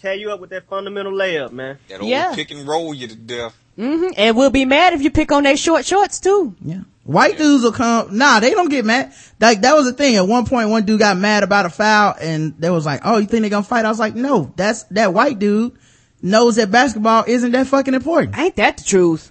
Tear 0.00 0.14
you 0.14 0.30
up 0.30 0.40
with 0.40 0.50
that 0.50 0.68
fundamental 0.68 1.12
layup, 1.12 1.52
man. 1.52 1.78
That 1.88 2.00
old 2.00 2.08
Yeah. 2.10 2.34
pick 2.34 2.50
and 2.50 2.66
roll 2.66 2.92
you 2.94 3.08
to 3.08 3.16
death. 3.16 3.54
hmm 3.76 4.08
And 4.16 4.36
we'll 4.36 4.50
be 4.50 4.64
mad 4.64 4.92
if 4.94 5.02
you 5.02 5.10
pick 5.10 5.32
on 5.32 5.42
their 5.44 5.56
short 5.56 5.84
shorts 5.84 6.20
too. 6.20 6.54
Yeah. 6.64 6.80
White 7.04 7.38
dudes 7.38 7.62
will 7.62 7.72
come. 7.72 8.16
Nah, 8.16 8.40
they 8.40 8.50
don't 8.50 8.68
get 8.70 8.84
mad. 8.84 9.12
Like 9.40 9.60
that 9.62 9.74
was 9.76 9.86
the 9.86 9.92
thing. 9.92 10.16
At 10.16 10.26
one 10.26 10.44
point, 10.46 10.68
one 10.70 10.84
dude 10.84 10.98
got 10.98 11.16
mad 11.16 11.42
about 11.44 11.64
a 11.66 11.70
foul, 11.70 12.14
and 12.20 12.54
they 12.58 12.68
was 12.70 12.84
like, 12.84 13.02
"Oh, 13.04 13.18
you 13.18 13.26
think 13.26 13.42
they're 13.42 13.50
gonna 13.50 13.62
fight?" 13.62 13.84
I 13.84 13.88
was 13.88 13.98
like, 13.98 14.14
"No, 14.16 14.52
that's 14.56 14.82
that 14.90 15.14
white 15.14 15.38
dude 15.38 15.72
knows 16.20 16.56
that 16.56 16.70
basketball 16.70 17.24
isn't 17.26 17.52
that 17.52 17.66
fucking 17.68 17.94
important. 17.94 18.36
Ain't 18.36 18.56
that 18.56 18.78
the 18.78 18.84
truth? 18.84 19.30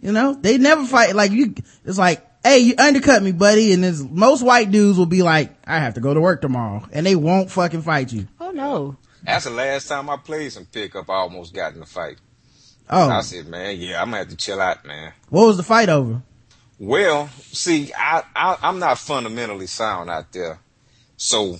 You 0.00 0.12
know, 0.12 0.32
they 0.40 0.56
never 0.58 0.84
fight. 0.86 1.14
Like 1.14 1.32
you, 1.32 1.54
it's 1.84 1.98
like, 1.98 2.24
hey, 2.44 2.58
you 2.58 2.74
undercut 2.78 3.22
me, 3.22 3.32
buddy. 3.32 3.72
And 3.72 3.84
there's, 3.84 4.02
most 4.02 4.42
white 4.42 4.70
dudes 4.70 4.98
will 4.98 5.06
be 5.06 5.22
like, 5.22 5.54
I 5.66 5.78
have 5.78 5.94
to 5.94 6.00
go 6.00 6.14
to 6.14 6.20
work 6.20 6.40
tomorrow, 6.40 6.86
and 6.92 7.06
they 7.06 7.16
won't 7.16 7.50
fucking 7.50 7.82
fight 7.82 8.12
you. 8.12 8.28
Oh 8.40 8.50
no. 8.50 8.96
That's 9.24 9.44
the 9.44 9.50
last 9.50 9.88
time 9.88 10.10
I 10.10 10.16
played 10.16 10.52
some 10.52 10.66
pickup. 10.66 11.08
I 11.08 11.14
almost 11.14 11.54
got 11.54 11.74
in 11.74 11.82
a 11.82 11.86
fight. 11.86 12.18
Oh, 12.90 13.08
I 13.08 13.20
said, 13.22 13.46
man, 13.46 13.78
yeah, 13.78 14.00
I'm 14.02 14.08
gonna 14.08 14.18
have 14.18 14.28
to 14.28 14.36
chill 14.36 14.60
out, 14.60 14.84
man. 14.84 15.12
what 15.30 15.46
was 15.46 15.56
the 15.56 15.62
fight 15.62 15.88
over? 15.88 16.22
Well, 16.78 17.28
see, 17.28 17.92
I, 17.96 18.22
I 18.34 18.58
I'm 18.60 18.80
not 18.80 18.98
fundamentally 18.98 19.68
sound 19.68 20.10
out 20.10 20.32
there, 20.32 20.58
so 21.16 21.56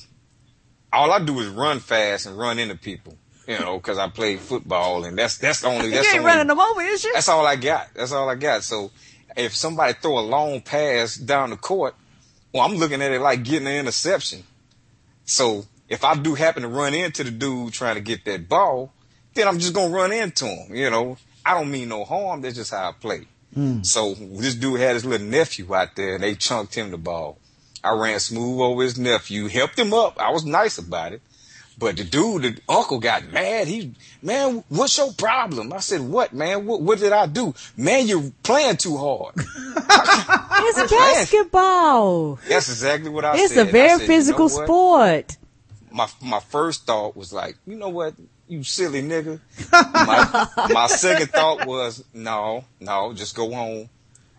all 0.93 1.13
I 1.13 1.25
do 1.25 1.39
is 1.39 1.49
run 1.49 1.79
fast 1.79 2.27
and 2.27 2.37
run 2.37 2.59
into 2.59 2.77
people. 2.77 3.17
You 3.47 3.59
know, 3.59 3.77
because 3.77 3.99
I 3.99 4.09
play 4.09 4.37
football, 4.37 5.05
and 5.05 5.19
that's 5.19 5.39
that's 5.39 5.61
the 5.61 5.69
only 5.69 5.91
that's 5.91 6.07
you 6.07 6.13
ain't 6.13 6.21
only, 6.21 6.31
running 6.31 6.47
them 6.47 6.61
over, 6.61 6.81
is 6.81 7.03
you? 7.03 7.13
That's 7.13 7.29
all 7.29 7.47
I 7.47 7.57
got. 7.57 7.89
That's 7.95 8.13
all 8.13 8.29
I 8.29 8.35
got. 8.37 8.63
So 8.63 8.91
if 9.37 9.55
somebody 9.55 9.95
throw 9.95 10.19
a 10.19 10.21
long 10.21 10.61
pass 10.61 11.17
down 11.17 11.51
the 11.51 11.57
court, 11.57 11.95
well, 12.53 12.63
I'm 12.65 12.77
looking 12.77 13.03
at 13.03 13.13
it 13.13 13.21
like 13.21 13.45
getting 13.45 13.69
an 13.69 13.77
interception. 13.77 14.45
So 15.25 15.65
if 15.89 16.05
I 16.05 16.15
do 16.15 16.35
happen 16.35 16.63
to 16.63 16.69
run 16.69 16.95
into 16.95 17.25
the 17.25 17.31
dude 17.31 17.73
trying 17.73 17.97
to 17.97 18.01
get 18.01 18.25
that 18.25 18.49
ball, 18.49 18.93
then 19.35 19.49
I'm 19.49 19.59
just 19.59 19.75
gonna 19.75 19.95
run 19.95 20.13
into 20.13 20.47
him. 20.47 20.75
You 20.75 20.91
know, 20.91 21.17
I 21.45 21.55
don't 21.55 21.71
mean 21.71 21.89
no 21.89 22.05
harm. 22.05 22.43
That's 22.43 22.57
just 22.57 22.71
how 22.71 22.91
I 22.91 22.93
play. 22.93 23.27
Hmm. 23.55 23.83
So 23.83 24.15
this 24.15 24.55
dude 24.55 24.81
had 24.81 24.95
his 24.95 25.05
little 25.05 25.27
nephew 25.27 25.75
out 25.75 25.95
there, 25.97 26.15
and 26.15 26.25
they 26.25 26.35
chunked 26.35 26.75
him 26.75 26.91
the 26.91 26.99
ball. 26.99 27.39
I 27.85 27.93
ran 27.93 28.21
smooth 28.21 28.61
over 28.61 28.83
his 28.83 28.99
nephew, 28.99 29.49
helped 29.49 29.79
him 29.79 29.93
up. 29.93 30.19
I 30.19 30.31
was 30.31 30.45
nice 30.45 30.79
about 30.79 31.13
it. 31.13 31.23
But 31.83 31.97
the 31.97 32.05
dude, 32.05 32.43
the 32.43 32.57
uncle 32.69 33.01
got 33.01 33.33
mad. 33.33 33.67
He, 33.67 33.93
man, 34.23 34.63
what's 34.69 34.97
your 34.97 35.13
problem? 35.15 35.73
I 35.73 35.81
said, 35.81 36.01
what, 36.01 36.33
man? 36.33 36.65
What, 36.65 36.81
what 36.81 37.01
did 37.01 37.13
I 37.13 37.27
do? 37.27 37.57
Man, 37.77 38.07
you're 38.07 38.31
playing 38.45 38.77
too 38.77 38.97
hard. 38.97 39.35
It's 40.65 40.93
basketball. 40.93 42.37
That's 42.49 42.69
exactly 42.69 43.11
what 43.11 43.25
I 43.25 43.35
said. 43.37 43.45
It's 43.45 43.57
a 43.57 43.65
very 43.65 43.89
said, 43.89 43.95
you 43.95 43.99
know 43.99 44.07
physical 44.07 44.49
sport. 44.49 45.37
My 45.91 46.09
my 46.23 46.39
first 46.39 46.87
thought 46.87 47.17
was 47.17 47.33
like, 47.33 47.57
you 47.67 47.75
know 47.75 47.89
what, 47.89 48.15
you 48.47 48.63
silly 48.63 49.03
nigga. 49.03 49.41
my 49.73 50.69
my 50.73 50.87
second 50.87 51.31
thought 51.31 51.67
was, 51.67 52.05
no, 52.15 52.65
no, 52.79 53.13
just 53.13 53.35
go 53.35 53.53
home. 53.53 53.89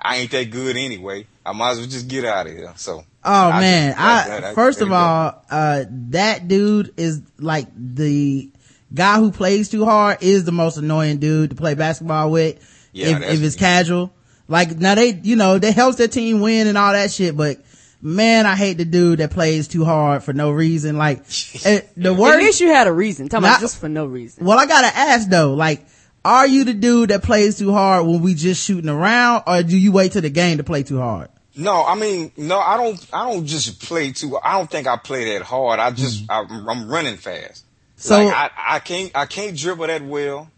I 0.01 0.17
ain't 0.17 0.31
that 0.31 0.49
good 0.49 0.77
anyway. 0.77 1.27
I 1.45 1.51
might 1.53 1.71
as 1.71 1.77
well 1.79 1.87
just 1.87 2.07
get 2.07 2.25
out 2.25 2.47
of 2.47 2.53
here. 2.53 2.71
So. 2.77 3.03
Oh 3.25 3.49
I 3.49 3.59
man, 3.61 3.91
just- 3.93 4.01
I, 4.01 4.27
that- 4.29 4.41
that- 4.41 4.55
first 4.55 4.81
of 4.81 4.87
you 4.87 4.93
go. 4.93 4.97
all, 4.97 5.45
uh, 5.49 5.85
that 6.09 6.47
dude 6.47 6.93
is 6.97 7.21
like 7.39 7.67
the 7.75 8.49
guy 8.93 9.17
who 9.17 9.31
plays 9.31 9.69
too 9.69 9.85
hard 9.85 10.17
is 10.21 10.43
the 10.45 10.51
most 10.51 10.77
annoying 10.77 11.17
dude 11.17 11.49
to 11.51 11.55
play 11.55 11.73
basketball 11.73 12.31
with. 12.31 12.59
Yeah, 12.91 13.17
if, 13.17 13.23
if 13.23 13.41
it's 13.43 13.55
casual, 13.55 14.13
like 14.47 14.77
now 14.77 14.93
they, 14.95 15.13
you 15.23 15.35
know, 15.35 15.57
they 15.57 15.71
helps 15.71 15.97
their 15.97 16.07
team 16.07 16.41
win 16.41 16.67
and 16.67 16.77
all 16.77 16.93
that 16.93 17.11
shit, 17.11 17.35
but 17.35 17.57
man, 18.01 18.45
I 18.45 18.55
hate 18.55 18.77
the 18.77 18.85
dude 18.85 19.19
that 19.19 19.31
plays 19.31 19.67
too 19.67 19.83
hard 19.83 20.23
for 20.23 20.31
no 20.33 20.51
reason. 20.51 20.97
Like 20.97 21.25
the 21.25 21.83
At 22.05 22.15
worst. 22.15 22.37
least 22.39 22.61
you 22.61 22.67
had 22.67 22.87
a 22.87 22.93
reason. 22.93 23.29
Talking 23.29 23.43
Not- 23.43 23.49
about 23.53 23.61
just 23.61 23.79
for 23.79 23.89
no 23.89 24.05
reason. 24.05 24.45
Well, 24.45 24.59
I 24.59 24.65
gotta 24.67 24.95
ask 24.95 25.27
though, 25.29 25.53
like, 25.55 25.85
are 26.25 26.45
you 26.45 26.65
the 26.65 26.73
dude 26.73 27.09
that 27.09 27.23
plays 27.23 27.57
too 27.57 27.71
hard 27.73 28.05
when 28.05 28.21
we 28.21 28.33
just 28.35 28.63
shooting 28.63 28.89
around, 28.89 29.43
or 29.47 29.63
do 29.63 29.77
you 29.77 29.91
wait 29.91 30.11
till 30.11 30.21
the 30.21 30.29
game 30.29 30.57
to 30.57 30.63
play 30.63 30.83
too 30.83 30.99
hard? 30.99 31.29
No, 31.55 31.85
I 31.85 31.95
mean, 31.95 32.31
no, 32.35 32.59
I 32.59 32.77
don't. 32.77 32.99
I 33.13 33.31
don't 33.31 33.45
just 33.45 33.81
play 33.81 34.11
too. 34.11 34.37
I 34.43 34.53
don't 34.57 34.69
think 34.69 34.87
I 34.87 34.97
play 34.97 35.33
that 35.37 35.43
hard. 35.43 35.79
I 35.79 35.91
just, 35.91 36.25
Mm-hmm. 36.27 36.53
I'm, 36.53 36.69
I'm 36.69 36.89
running 36.89 37.17
fast. 37.17 37.65
So- 37.95 38.23
like, 38.25 38.33
I, 38.35 38.49
I 38.75 38.79
can't, 38.79 39.11
I 39.15 39.25
can't 39.27 39.55
dribble 39.57 39.87
that 39.87 40.01
well. 40.03 40.49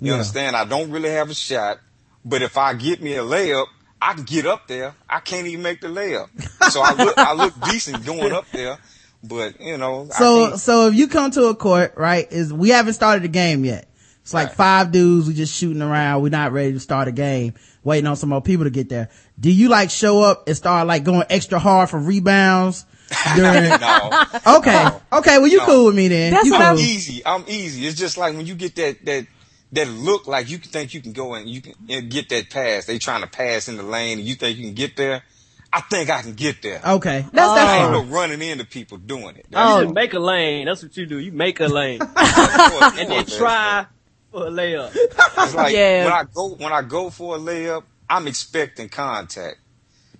You 0.00 0.08
Yeah. 0.08 0.12
understand? 0.14 0.54
I 0.56 0.64
don't 0.64 0.90
really 0.90 1.10
have 1.10 1.30
a 1.30 1.34
shot. 1.34 1.78
But 2.24 2.42
if 2.42 2.56
I 2.56 2.74
get 2.74 3.02
me 3.02 3.14
a 3.14 3.22
layup, 3.22 3.66
I 4.00 4.14
can 4.14 4.24
get 4.24 4.46
up 4.46 4.66
there. 4.68 4.94
I 5.08 5.20
can't 5.20 5.46
even 5.46 5.62
make 5.62 5.80
the 5.80 5.88
layup. 5.88 6.28
So 6.70 6.80
I 6.82 6.92
look, 6.94 7.16
I 7.18 7.32
look 7.34 7.54
decent 7.64 8.04
going 8.04 8.32
up 8.32 8.44
there. 8.52 8.78
but 9.24 9.60
you 9.60 9.78
know. 9.78 10.08
So, 10.10 10.56
so 10.56 10.88
if 10.88 10.94
you 10.94 11.08
come 11.08 11.30
to 11.32 11.44
a 11.46 11.54
court, 11.54 11.94
right, 11.96 12.30
is 12.30 12.52
we 12.52 12.68
haven't 12.70 12.94
started 12.94 13.22
the 13.24 13.28
game 13.28 13.64
yet. 13.64 13.88
It's 14.22 14.34
like 14.34 14.48
Right. 14.48 14.56
five 14.56 14.92
dudes, 14.92 15.28
we 15.28 15.34
just 15.34 15.54
shooting 15.54 15.82
around. 15.82 16.22
We're 16.22 16.28
not 16.30 16.52
ready 16.52 16.72
to 16.72 16.80
start 16.80 17.06
a 17.08 17.12
game, 17.12 17.54
waiting 17.86 18.06
on 18.06 18.16
some 18.16 18.28
more 18.28 18.42
people 18.42 18.64
to 18.64 18.70
get 18.70 18.88
there. 18.90 19.08
Do 19.40 19.50
you 19.50 19.68
like 19.70 19.90
show 19.90 20.20
up 20.20 20.46
and 20.48 20.56
start 20.56 20.86
like 20.86 21.04
going 21.04 21.24
extra 21.30 21.58
hard 21.58 21.88
for 21.88 21.98
rebounds? 21.98 22.84
During, 23.36 23.68
no. 23.80 24.10
okay. 24.58 24.72
No. 24.84 25.00
Okay. 25.12 25.38
Well, 25.38 25.46
you 25.46 25.58
No. 25.58 25.64
cool 25.66 25.86
with 25.86 25.94
me 25.94 26.08
then. 26.08 26.32
That's 26.32 26.44
you 26.46 26.52
cool. 26.52 26.60
I'm- 26.62 26.76
easy. 26.78 27.24
I'm 27.24 27.44
easy. 27.46 27.86
It's 27.86 27.96
just 27.98 28.18
like 28.18 28.36
when 28.36 28.44
you 28.46 28.54
get 28.56 28.74
that 28.76 29.04
that 29.06 29.26
that 29.72 29.88
look 29.88 30.26
like 30.26 30.50
you 30.50 30.58
can 30.58 30.70
think 30.70 30.92
you 30.94 31.00
can 31.00 31.12
go 31.12 31.34
and 31.34 31.48
you 31.48 31.60
can 31.62 32.08
get 32.08 32.28
that 32.30 32.50
pass. 32.50 32.84
They 32.86 32.98
trying 32.98 33.20
to 33.22 33.26
pass 33.28 33.68
in 33.68 33.76
the 33.76 33.82
lane 33.84 34.18
and 34.18 34.26
you 34.26 34.34
think 34.34 34.58
you 34.58 34.64
can 34.64 34.74
get 34.74 34.96
there. 34.96 35.22
I 35.72 35.80
think 35.82 36.08
I 36.10 36.22
can 36.22 36.32
get 36.34 36.62
there. 36.62 36.80
Okay. 36.84 37.20
That's, 37.20 37.32
that's 37.32 37.70
I 37.70 37.82
ain't 37.82 37.92
no 37.92 38.04
running 38.04 38.40
into 38.40 38.64
people 38.64 38.98
doing 38.98 39.36
it. 39.36 39.46
You 39.50 39.56
Oh. 39.58 39.82
just 39.82 39.94
make 39.94 40.14
a 40.14 40.18
lane. 40.18 40.66
That's 40.66 40.82
what 40.82 40.96
you 40.96 41.06
do. 41.06 41.18
You 41.18 41.32
make 41.32 41.60
a 41.60 41.66
lane 41.66 42.00
and 42.16 43.10
then 43.10 43.26
try 43.26 43.86
for 44.36 44.48
a 44.48 44.50
layup. 44.50 44.94
It's 44.94 45.54
like 45.54 45.72
Yeah. 45.74 46.04
when 46.04 46.12
I 46.12 46.24
go 46.24 46.48
when 46.56 46.72
I 46.72 46.82
go 46.82 47.08
for 47.08 47.36
a 47.36 47.38
layup, 47.38 47.84
I'm 48.08 48.26
expecting 48.26 48.88
contact. 48.90 49.56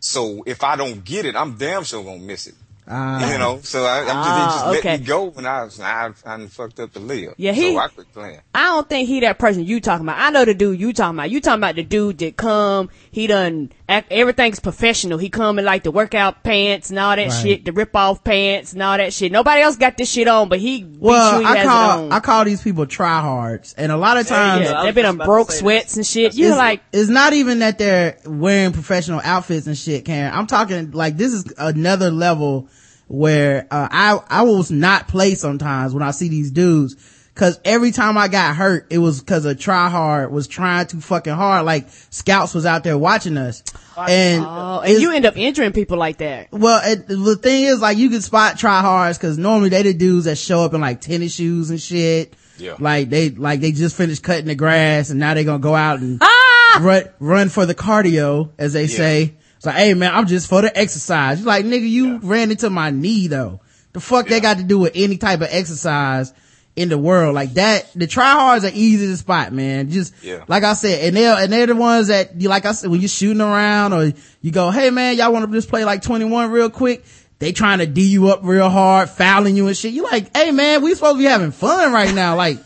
So 0.00 0.42
if 0.46 0.64
I 0.64 0.76
don't 0.76 1.04
get 1.04 1.26
it, 1.26 1.36
I'm 1.36 1.56
damn 1.58 1.84
sure 1.84 2.02
gonna 2.02 2.18
miss 2.18 2.46
it. 2.46 2.54
Ah. 2.88 3.32
you 3.32 3.38
know, 3.38 3.60
so 3.62 3.84
I, 3.84 4.00
I'm 4.00 4.06
just, 4.06 4.14
they 4.14 4.14
Ah, 4.14 4.50
just 4.52 4.66
let 4.66 4.78
okay. 4.78 4.96
me 4.98 5.04
go 5.04 5.24
when 5.24 5.44
I 5.46 5.64
was 5.64 5.80
I, 5.80 6.06
I 6.06 6.36
done 6.36 6.48
fucked 6.48 6.78
up 6.80 6.92
the 6.92 7.00
layup. 7.00 7.34
Yeah, 7.36 7.52
he- 7.52 7.72
so 7.72 7.78
I 7.78 7.88
quit 7.88 8.12
playing. 8.12 8.40
I 8.54 8.64
don't 8.66 8.88
think 8.88 9.08
he 9.08 9.20
that 9.20 9.38
person 9.38 9.64
you 9.64 9.80
talking 9.80 10.06
about. 10.06 10.18
I 10.18 10.30
know 10.30 10.44
the 10.44 10.54
dude 10.54 10.78
you 10.80 10.92
talking 10.92 11.18
about. 11.18 11.30
You 11.30 11.40
talking 11.40 11.58
about 11.60 11.74
the 11.74 11.82
dude 11.82 12.18
that 12.18 12.36
come, 12.36 12.88
he 13.10 13.26
done, 13.26 13.72
act, 13.88 14.12
everything's 14.12 14.60
professional. 14.60 15.18
He 15.18 15.28
come 15.30 15.58
in 15.58 15.64
like 15.64 15.82
the 15.82 15.90
workout 15.90 16.42
pants 16.44 16.90
and 16.90 16.98
all 16.98 17.16
that 17.16 17.28
Right. 17.30 17.42
shit, 17.42 17.64
the 17.64 17.72
rip 17.72 17.94
off 17.96 18.22
pants 18.22 18.72
and 18.72 18.82
all 18.82 18.96
that 18.96 19.12
shit. 19.12 19.32
Nobody 19.32 19.62
else 19.62 19.76
got 19.76 19.96
this 19.98 20.10
shit 20.10 20.28
on, 20.28 20.48
but 20.48 20.58
he, 20.60 20.82
be 20.84 20.98
Well, 21.00 21.40
he 21.40 21.44
I 21.44 21.56
has 21.56 21.64
it 21.64 21.68
call, 21.68 22.04
on. 22.06 22.12
I 22.12 22.20
call 22.20 22.44
these 22.44 22.62
people 22.62 22.86
tryhards. 22.86 23.74
And 23.76 23.90
a 23.90 23.96
lot 23.96 24.16
of 24.16 24.26
times, 24.28 24.64
yeah. 24.64 24.70
Yeah, 24.72 24.82
they've 24.84 24.94
been 24.94 25.04
just 25.06 25.20
on 25.20 25.26
broke 25.26 25.50
say 25.50 25.56
that. 25.56 25.60
sweats 25.60 25.96
and 25.96 26.06
shit. 26.06 26.34
You're 26.34 26.50
it's, 26.50 26.58
like, 26.58 26.82
it's 26.92 27.08
not 27.10 27.32
even 27.32 27.58
that 27.60 27.78
they're 27.78 28.18
wearing 28.24 28.72
professional 28.72 29.20
outfits 29.24 29.66
and 29.66 29.76
shit, 29.76 30.04
Karen. 30.04 30.32
I'm 30.32 30.46
talking 30.46 30.92
like 30.92 31.16
this 31.16 31.32
is 31.32 31.52
another 31.58 32.10
level 32.10 32.68
where 33.08 33.66
uh, 33.70 33.88
I 33.90 34.18
I 34.28 34.42
will 34.42 34.64
not 34.70 35.08
play 35.08 35.34
sometimes 35.34 35.94
when 35.94 36.02
I 36.02 36.10
see 36.10 36.28
these 36.28 36.50
dudes. 36.50 36.96
Cause 37.34 37.60
every 37.66 37.90
time 37.90 38.16
I 38.16 38.28
got 38.28 38.56
hurt, 38.56 38.86
it 38.88 38.96
was 38.96 39.20
cause 39.20 39.44
a 39.44 39.54
tryhard 39.54 40.30
was 40.30 40.48
trying 40.48 40.86
too 40.86 41.02
fucking 41.02 41.34
hard. 41.34 41.66
Like 41.66 41.86
scouts 42.08 42.54
was 42.54 42.64
out 42.64 42.82
there 42.82 42.96
watching 42.96 43.36
us. 43.36 43.62
And, 43.94 44.42
oh, 44.42 44.80
and 44.80 45.00
you 45.02 45.12
end 45.12 45.26
up 45.26 45.36
injuring 45.36 45.72
people 45.72 45.98
like 45.98 46.16
that. 46.18 46.48
well, 46.50 46.80
it, 46.84 47.06
the 47.06 47.36
thing 47.36 47.64
is, 47.64 47.80
like, 47.80 47.98
you 47.98 48.08
can 48.08 48.22
spot 48.22 48.58
try 48.58 48.80
tryhards 48.80 49.18
because 49.18 49.36
normally 49.36 49.68
they 49.68 49.82
the 49.82 49.92
dudes 49.92 50.24
that 50.24 50.36
show 50.38 50.64
up 50.64 50.72
in 50.72 50.80
like 50.80 51.02
tennis 51.02 51.34
shoes 51.34 51.68
and 51.68 51.78
shit. 51.80 52.32
Yeah. 52.56 52.76
Like 52.78 53.10
they, 53.10 53.28
like 53.28 53.60
they 53.60 53.72
just 53.72 53.96
finished 53.96 54.22
cutting 54.22 54.46
the 54.46 54.54
grass 54.54 55.10
and 55.10 55.20
now 55.20 55.34
they 55.34 55.44
gonna 55.44 55.58
go 55.58 55.74
out 55.74 56.00
and 56.00 56.18
Ah! 56.22 56.80
run, 56.82 57.04
run 57.18 57.48
for 57.50 57.66
the 57.66 57.74
cardio, 57.74 58.50
as 58.56 58.72
they 58.72 58.86
say. 58.86 59.34
It's 59.66 59.74
like, 59.74 59.82
hey 59.84 59.94
man, 59.94 60.14
I'm 60.14 60.26
just 60.28 60.48
for 60.48 60.62
the 60.62 60.78
exercise. 60.78 61.40
You're 61.40 61.48
like, 61.48 61.64
nigga, 61.64 61.88
you 61.88 62.18
ran 62.18 62.52
into 62.52 62.70
my 62.70 62.90
knee 62.90 63.26
though. 63.26 63.60
The 63.94 64.00
fuck 64.00 64.28
they 64.28 64.38
got 64.40 64.58
to 64.58 64.62
do 64.62 64.78
with 64.78 64.92
any 64.94 65.16
type 65.16 65.40
of 65.40 65.48
exercise 65.50 66.32
in 66.76 66.88
the 66.88 66.96
world 66.98 67.34
like 67.34 67.54
that? 67.54 67.90
The 67.94 68.06
tryhards 68.06 68.62
are 68.62 68.72
easy 68.72 69.06
to 69.08 69.16
spot, 69.16 69.52
man. 69.52 69.90
Just 69.90 70.14
Yeah. 70.22 70.44
like 70.46 70.62
I 70.62 70.74
said, 70.74 71.02
and 71.08 71.16
they're 71.16 71.34
and 71.34 71.52
they're 71.52 71.66
the 71.66 71.74
ones 71.74 72.06
that 72.08 72.40
you 72.40 72.48
like 72.48 72.64
I 72.64 72.72
said 72.72 72.90
when 72.90 73.00
you're 73.00 73.08
shooting 73.08 73.40
around 73.40 73.92
or 73.92 74.12
you 74.40 74.52
go, 74.52 74.70
hey 74.70 74.90
man, 74.90 75.16
y'all 75.16 75.32
want 75.32 75.44
to 75.46 75.52
just 75.52 75.68
play 75.68 75.84
like 75.84 76.00
21 76.02 76.52
real 76.52 76.70
quick? 76.70 77.04
They 77.40 77.50
trying 77.50 77.78
to 77.80 77.86
d 77.86 78.02
you 78.02 78.28
up 78.28 78.40
real 78.44 78.68
hard, 78.70 79.10
fouling 79.10 79.56
you 79.56 79.66
and 79.66 79.76
shit. 79.76 79.92
You 79.94 80.04
like, 80.04 80.36
hey 80.36 80.52
man, 80.52 80.80
we 80.82 80.94
supposed 80.94 81.16
to 81.16 81.18
be 81.18 81.24
having 81.24 81.50
fun 81.50 81.92
right 81.92 82.14
now. 82.14 82.36
Like 82.36 82.58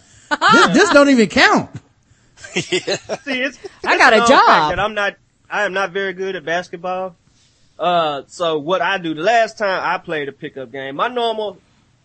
this, 0.52 0.66
this 0.74 0.90
don't 0.90 1.08
even 1.08 1.28
count. 1.30 1.70
See, 2.50 2.76
it's, 2.76 3.58
I 3.86 3.96
got 3.96 4.12
a 4.12 4.18
job. 4.18 4.28
fact 4.28 4.70
That 4.70 4.80
I'm 4.80 4.92
not, 4.94 5.14
I 5.50 5.64
am 5.64 5.72
not 5.72 5.90
very 5.90 6.12
good 6.12 6.36
at 6.36 6.44
basketball. 6.44 7.16
Uh, 7.78 8.22
so 8.28 8.58
what 8.58 8.82
I 8.82 8.98
do, 8.98 9.14
the 9.14 9.22
last 9.22 9.58
time 9.58 9.82
I 9.82 9.98
played 9.98 10.28
a 10.28 10.32
pickup 10.32 10.70
game, 10.70 10.96
my 10.96 11.08
normal 11.08 11.58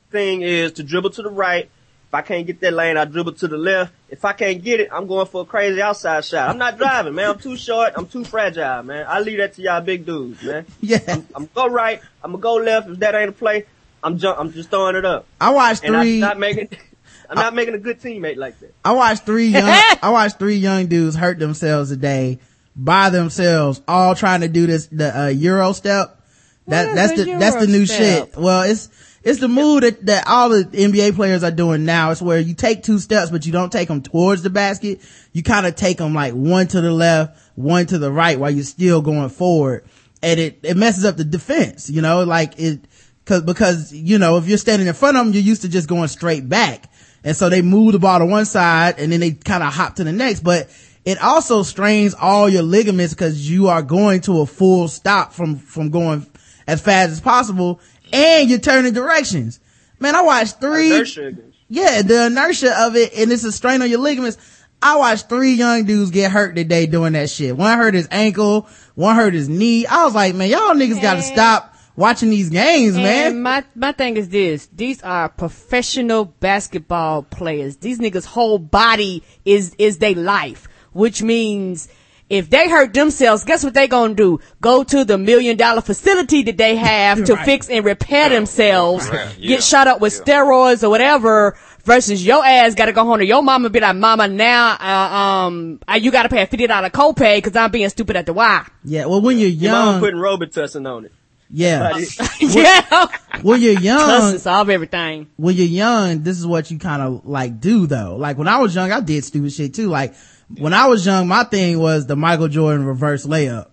thing 0.09 0.41
is 0.41 0.73
to 0.73 0.83
dribble 0.83 1.11
to 1.11 1.21
the 1.21 1.29
right. 1.29 1.69
If 2.07 2.13
I 2.13 2.21
can't 2.21 2.47
get 2.47 2.61
that 2.61 2.73
lane, 2.73 2.97
I 2.97 3.05
dribble 3.05 3.33
to 3.33 3.47
the 3.47 3.57
left. 3.57 3.93
If 4.09 4.23
I 4.23 4.31
can't 4.33 4.63
get 4.63 4.79
it, 4.79 4.89
I'm 4.91 5.05
going 5.05 5.27
for 5.27 5.41
a 5.41 5.45
crazy 5.45 5.81
outside 5.81 6.23
shot. 6.23 6.49
I'm 6.49 6.57
not 6.57 6.77
driving, 6.77 7.13
man. 7.13 7.31
I'm 7.31 7.39
too 7.39 7.57
short. 7.57 7.93
I'm 7.97 8.07
too 8.07 8.23
fragile, 8.23 8.83
man. 8.83 9.05
I 9.07 9.19
leave 9.19 9.39
that 9.39 9.53
to 9.55 9.61
y'all 9.61 9.81
big 9.81 10.05
dudes, 10.05 10.41
man. 10.41 10.65
Yeah. 10.81 10.99
I'm 11.07 11.25
gonna 11.33 11.49
go 11.53 11.67
right. 11.67 12.01
I'm 12.23 12.31
gonna 12.31 12.41
go 12.41 12.55
left. 12.55 12.89
If 12.89 12.99
that 12.99 13.15
ain't 13.15 13.29
a 13.29 13.33
play, 13.33 13.65
I'm 14.01 14.17
jump. 14.17 14.39
I'm 14.39 14.53
just 14.53 14.69
throwing 14.69 14.95
it 14.95 15.03
up. 15.03 15.25
I 15.41 15.49
watched 15.49 15.83
And 15.83 15.95
three. 15.95 16.15
I'm 16.15 16.19
not 16.21 16.39
making. 16.39 16.69
I'm 17.29 17.35
not 17.35 17.55
making 17.55 17.73
a 17.73 17.79
good 17.79 17.99
teammate 17.99 18.37
like 18.37 18.59
that. 18.59 18.71
I 18.85 18.91
watched 18.91 19.25
three 19.25 19.47
young, 19.47 19.63
I 20.01 20.09
watched 20.11 20.37
three 20.37 20.57
young 20.57 20.85
dudes 20.85 21.15
hurt 21.15 21.39
themselves 21.39 21.89
today 21.89 22.39
by 22.75 23.09
themselves, 23.09 23.81
all 23.87 24.15
trying 24.15 24.41
to 24.41 24.47
do 24.47 24.67
this, 24.67 24.87
the, 24.87 25.17
uh, 25.17 25.27
Euro 25.27 25.71
step. 25.73 26.21
That, 26.67 26.95
that's 26.95 27.13
the, 27.13 27.35
that's 27.35 27.55
the 27.57 27.67
new 27.67 27.83
Euro 27.83 27.85
shit. 27.85 28.37
Well, 28.37 28.63
it's, 28.63 28.89
it's 29.25 29.39
the 29.39 29.47
move 29.47 29.81
that, 29.81 30.05
that 30.05 30.27
all 30.27 30.49
the 30.49 30.65
NBA 30.65 31.15
players 31.15 31.43
are 31.43 31.51
doing 31.51 31.85
now. 31.85 32.11
It's 32.11 32.21
where 32.21 32.39
you 32.39 32.53
take 32.53 32.83
two 32.83 32.99
steps, 32.99 33.31
but 33.31 33.45
you 33.45 33.51
don't 33.51 33.71
take 33.71 33.87
them 33.87 34.01
towards 34.01 34.43
the 34.43 34.51
basket. 34.51 35.01
You 35.33 35.41
kind 35.41 35.65
of 35.65 35.75
take 35.75 35.97
them 35.97 36.13
like 36.13 36.33
one 36.33 36.67
to 36.67 36.81
the 36.81 36.91
left, 36.91 37.39
one 37.55 37.87
to 37.87 37.97
the 37.97 38.11
right 38.11 38.39
while 38.39 38.51
you're 38.51 38.63
still 38.63 39.01
going 39.01 39.29
forward. 39.29 39.85
And 40.21 40.39
it, 40.39 40.59
it 40.63 40.77
messes 40.77 41.05
up 41.05 41.17
the 41.17 41.23
defense, 41.23 41.89
you 41.89 42.01
know, 42.01 42.23
like 42.23 42.59
it, 42.59 42.81
cause, 43.25 43.41
because, 43.41 43.93
you 43.93 44.19
know, 44.19 44.37
if 44.37 44.47
you're 44.47 44.57
standing 44.57 44.87
in 44.87 44.93
front 44.93 45.17
of 45.17 45.25
them, 45.25 45.33
you're 45.33 45.43
used 45.43 45.63
to 45.63 45.69
just 45.69 45.87
going 45.87 46.07
straight 46.07 46.47
back. 46.47 46.91
And 47.23 47.35
so 47.35 47.49
they 47.49 47.63
move 47.63 47.93
the 47.93 47.99
ball 47.99 48.19
to 48.19 48.25
one 48.25 48.45
side 48.45 48.99
and 48.99 49.11
then 49.11 49.19
they 49.19 49.31
kind 49.31 49.63
of 49.63 49.73
hop 49.73 49.95
to 49.95 50.03
the 50.03 50.11
next, 50.11 50.41
but 50.41 50.69
it 51.05 51.21
also 51.21 51.63
strains 51.63 52.13
all 52.13 52.49
your 52.49 52.63
ligaments 52.63 53.13
because 53.13 53.49
you 53.49 53.69
are 53.69 53.81
going 53.81 54.21
to 54.21 54.41
a 54.41 54.45
full 54.45 54.87
stop 54.87 55.33
from, 55.33 55.57
from 55.57 55.91
going 55.91 56.25
as 56.67 56.81
fast 56.81 57.11
as 57.11 57.21
possible 57.21 57.79
and 58.11 58.49
you're 58.49 58.59
turning 58.59 58.93
directions. 58.93 59.59
Man, 59.99 60.15
I 60.15 60.21
watched 60.21 60.59
three. 60.59 60.93
Inertia. 60.93 61.35
Yeah, 61.67 62.01
the 62.01 62.27
inertia 62.27 62.73
of 62.85 62.95
it 62.95 63.13
and 63.15 63.31
it's 63.31 63.43
a 63.43 63.51
strain 63.51 63.81
on 63.81 63.89
your 63.89 63.99
ligaments. 63.99 64.37
I 64.81 64.97
watched 64.97 65.29
three 65.29 65.53
young 65.53 65.85
dudes 65.85 66.11
get 66.11 66.31
hurt 66.31 66.55
today 66.55 66.85
doing 66.85 67.13
that 67.13 67.29
shit. 67.29 67.55
One 67.55 67.77
hurt 67.77 67.93
his 67.93 68.07
ankle, 68.11 68.67
one 68.93 69.15
hurt 69.15 69.33
his 69.33 69.49
knee. 69.49 69.85
I 69.85 70.03
was 70.05 70.13
like, 70.13 70.35
man, 70.35 70.49
y'all 70.49 70.75
niggas 70.75 71.01
gotta 71.01 71.21
stop 71.21 71.75
watching 71.95 72.29
these 72.29 72.49
games, 72.49 72.95
man. 72.95 73.41
My 73.41 73.63
my 73.73 73.91
thing 73.91 74.17
is 74.17 74.29
this: 74.29 74.67
these 74.67 75.01
are 75.01 75.29
professional 75.29 76.25
basketball 76.25 77.23
players. 77.23 77.77
These 77.77 77.99
niggas' 77.99 78.25
whole 78.25 78.59
body 78.59 79.23
is 79.43 79.75
is 79.77 79.97
their 79.97 80.15
life, 80.15 80.67
which 80.95 81.21
means 81.21 81.87
if 82.29 82.49
they 82.49 82.67
hurt 82.69 82.93
themselves, 82.93 83.43
guess 83.43 83.63
what 83.63 83.73
they 83.75 83.87
gonna 83.87 84.15
do? 84.15 84.39
Go 84.61 84.83
to 84.83 85.05
the 85.05 85.17
million 85.17 85.57
dollar 85.57 85.81
facility 85.81 86.41
that 86.43 86.57
they 86.57 86.75
have 86.75 87.23
to 87.25 87.33
Right. 87.35 87.45
fix 87.45 87.69
and 87.69 87.85
repair 87.85 88.29
themselves, 88.29 89.07
Right. 89.09 89.27
Yeah. 89.37 89.47
get 89.49 89.63
shot 89.63 89.87
up 89.87 89.99
with 90.01 90.13
Yeah. 90.15 90.23
steroids 90.23 90.83
or 90.83 90.89
whatever. 90.89 91.55
Versus 91.83 92.25
your 92.25 92.43
ass 92.43 92.73
gotta 92.73 92.93
go 92.93 93.05
home 93.05 93.19
to 93.19 93.25
your 93.25 93.43
mama 93.43 93.65
and 93.67 93.73
be 93.73 93.79
like, 93.79 93.95
mama, 93.95 94.27
now, 94.27 94.71
uh, 94.79 95.15
um, 95.47 95.79
you 96.01 96.09
gotta 96.09 96.29
pay 96.29 96.41
a 96.41 96.47
$50 96.47 96.89
copay 96.89 97.43
cause 97.43 97.55
I'm 97.55 97.69
being 97.69 97.89
stupid 97.89 98.15
at 98.15 98.25
the 98.25 98.33
Y. 98.33 98.65
Yeah, 98.83 99.05
well, 99.05 99.21
when 99.21 99.37
you're 99.37 99.49
Your 99.49 99.71
mama 99.73 99.91
young, 99.91 99.99
putting 99.99 100.19
Robitussin 100.19 100.91
on 100.91 101.05
it. 101.05 101.11
yeah, 101.51 101.91
But 101.91 102.31
yeah. 102.41 103.05
when 103.43 103.61
you're 103.61 103.79
young, 103.79 103.99
Doesn't 103.99 104.39
solve 104.39 104.71
everything. 104.71 105.27
when 105.35 105.55
you're 105.55 105.67
young, 105.67 106.23
this 106.23 106.39
is 106.39 106.47
what 106.47 106.71
you 106.71 106.79
kind 106.79 107.03
of 107.03 107.23
like 107.27 107.59
do 107.59 107.85
though. 107.85 108.15
Like 108.17 108.39
when 108.39 108.47
I 108.47 108.57
was 108.57 108.73
young, 108.73 108.91
I 108.91 108.99
did 109.01 109.23
stupid 109.23 109.53
shit 109.53 109.75
too. 109.75 109.87
Like 109.89 110.15
when 110.49 110.73
I 110.73 110.87
was 110.87 111.05
young, 111.05 111.27
my 111.27 111.43
thing 111.43 111.79
was 111.79 112.05
the 112.07 112.15
Michael 112.15 112.47
Jordan 112.47 112.85
reverse 112.85 113.25
layup. 113.25 113.67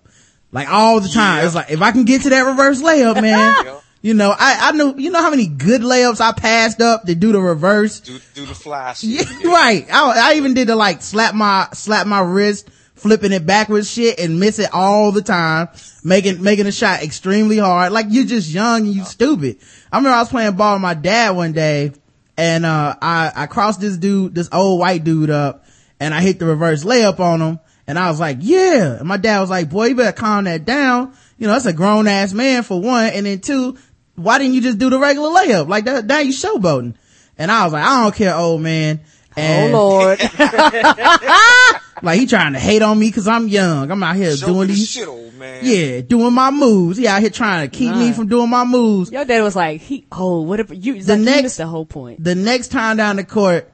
Like 0.51 0.69
all 0.69 1.01
the 1.01 1.09
time. 1.09 1.39
Yeah. 1.39 1.47
It's 1.47 1.55
like, 1.55 1.71
if 1.71 1.81
I 1.81 1.93
can 1.93 2.05
get 2.05 2.23
to 2.23 2.31
that 2.31 2.43
reverse 2.43 2.83
layup, 2.83 3.21
man, 3.21 3.79
you 4.03 4.15
know, 4.15 4.31
I, 4.31 4.69
I 4.69 4.73
knew, 4.73 4.95
you 4.97 5.11
know 5.11 5.21
how 5.21 5.31
many 5.31 5.47
good 5.47 5.81
layups 5.81 6.21
I 6.21 6.33
passed 6.33 6.81
up 6.83 7.05
to 7.05 7.15
do 7.15 7.33
the 7.33 7.41
reverse? 7.41 8.01
Do 8.01 8.19
do 8.35 8.47
the 8.47 8.55
fly 8.55 8.93
shit. 8.93 9.27
Yeah, 9.43 9.51
right. 9.51 9.87
I, 9.91 10.33
I 10.33 10.35
even 10.35 10.55
did 10.55 10.69
the 10.69 10.77
like 10.77 11.03
slap 11.03 11.35
my, 11.35 11.69
slap 11.73 12.07
my 12.07 12.21
wrist, 12.21 12.69
flipping 12.95 13.33
it 13.33 13.47
backwards 13.47 13.91
shit 13.91 14.19
and 14.19 14.39
miss 14.39 14.59
it 14.59 14.71
all 14.75 15.11
the 15.11 15.23
time, 15.23 15.69
making, 16.05 16.43
making 16.43 16.67
a 16.67 16.73
shot 16.73 17.03
extremely 17.03 17.57
hard. 17.57 17.93
Like 17.93 18.07
you're 18.11 18.27
just 18.27 18.51
young 18.51 18.83
and 18.83 18.95
you 18.95 19.05
stupid. 19.05 19.59
I 19.91 19.97
remember 19.97 20.17
I 20.17 20.21
was 20.21 20.29
playing 20.29 20.57
ball 20.57 20.75
with 20.75 20.83
my 20.83 20.95
dad 20.95 21.31
one 21.31 21.53
day 21.53 21.93
and, 22.37 22.67
uh, 22.67 22.95
I, 23.01 23.33
I 23.35 23.47
crossed 23.47 23.81
this 23.81 23.97
dude, 23.97 24.35
this 24.35 24.51
old 24.53 24.81
white 24.81 25.03
dude 25.03 25.31
up 25.31 25.65
and 26.03 26.13
I 26.13 26.21
hit 26.21 26.39
the 26.41 26.47
reverse 26.47 26.83
layup 26.85 27.21
on 27.21 27.41
him 27.41 27.61
and 27.87 27.97
I 27.99 28.11
was 28.11 28.19
like, 28.19 28.39
yeah. 28.41 28.99
And 28.99 29.07
my 29.09 29.17
dad 29.17 29.41
was 29.41 29.51
like, 29.51 29.71
boy, 29.71 29.87
you 29.87 29.95
better 29.95 30.13
calm 30.13 30.45
that 30.45 30.65
down. 30.65 31.15
You 31.39 31.47
know, 31.47 31.53
that's 31.53 31.67
a 31.67 31.73
grown 31.73 32.09
ass 32.09 32.33
man 32.33 32.63
for 32.65 32.81
one. 32.81 33.07
And 33.07 33.25
then 33.27 33.39
two, 33.41 33.77
why 34.17 34.39
didn't 34.39 34.55
you 34.55 34.61
just 34.61 34.79
do 34.79 34.91
the 34.91 34.99
regular 34.99 35.29
layup? 35.31 35.69
Like 35.69 35.85
that, 35.85 36.07
now 36.07 36.19
you 36.19 36.33
showboating. 36.33 36.95
And 37.39 37.51
I 37.51 37.65
was 37.65 37.73
like, 37.73 37.85
I 37.85 38.03
don't 38.03 38.15
care, 38.15 38.35
old 38.37 38.63
man. 38.63 39.01
Oh, 39.37 39.41
and 39.41 39.75
oh 39.75 39.79
Lord. 39.79 40.21
like 42.03 42.19
he 42.19 42.27
trying 42.27 42.53
to 42.55 42.59
hate 42.59 42.83
on 42.83 42.99
me 42.99 43.09
because 43.09 43.29
I'm 43.29 43.49
young. 43.49 43.91
I'm 43.91 44.03
out 44.03 44.17
here 44.17 44.37
Show 44.37 44.47
doing 44.47 44.69
these, 44.69 44.89
shit, 44.89 45.09
old 45.09 45.35
man. 45.35 45.61
yeah, 45.63 46.01
doing 46.01 46.33
my 46.35 46.51
moves. 46.51 46.99
He 46.99 47.07
out 47.07 47.21
here 47.21 47.31
trying 47.31 47.69
to 47.69 47.77
keep 47.77 47.95
me 47.95 48.13
from 48.13 48.27
doing 48.29 48.51
my 48.51 48.65
moves. 48.65 49.11
Your 49.11 49.25
dad 49.25 49.43
was 49.43 49.57
like, 49.57 49.81
he, 49.81 50.07
oh, 50.13 50.43
whatever. 50.43 50.75
You, 50.75 51.03
The 51.03 51.13
like 51.13 51.19
you 51.21 51.25
next- 51.25 51.43
missed 51.43 51.59
the 51.59 51.67
whole 51.67 51.87
point. 51.87 52.23
The 52.23 52.35
next 52.35 52.69
time 52.69 52.97
down 52.97 53.17
the 53.17 53.25
court, 53.25 53.73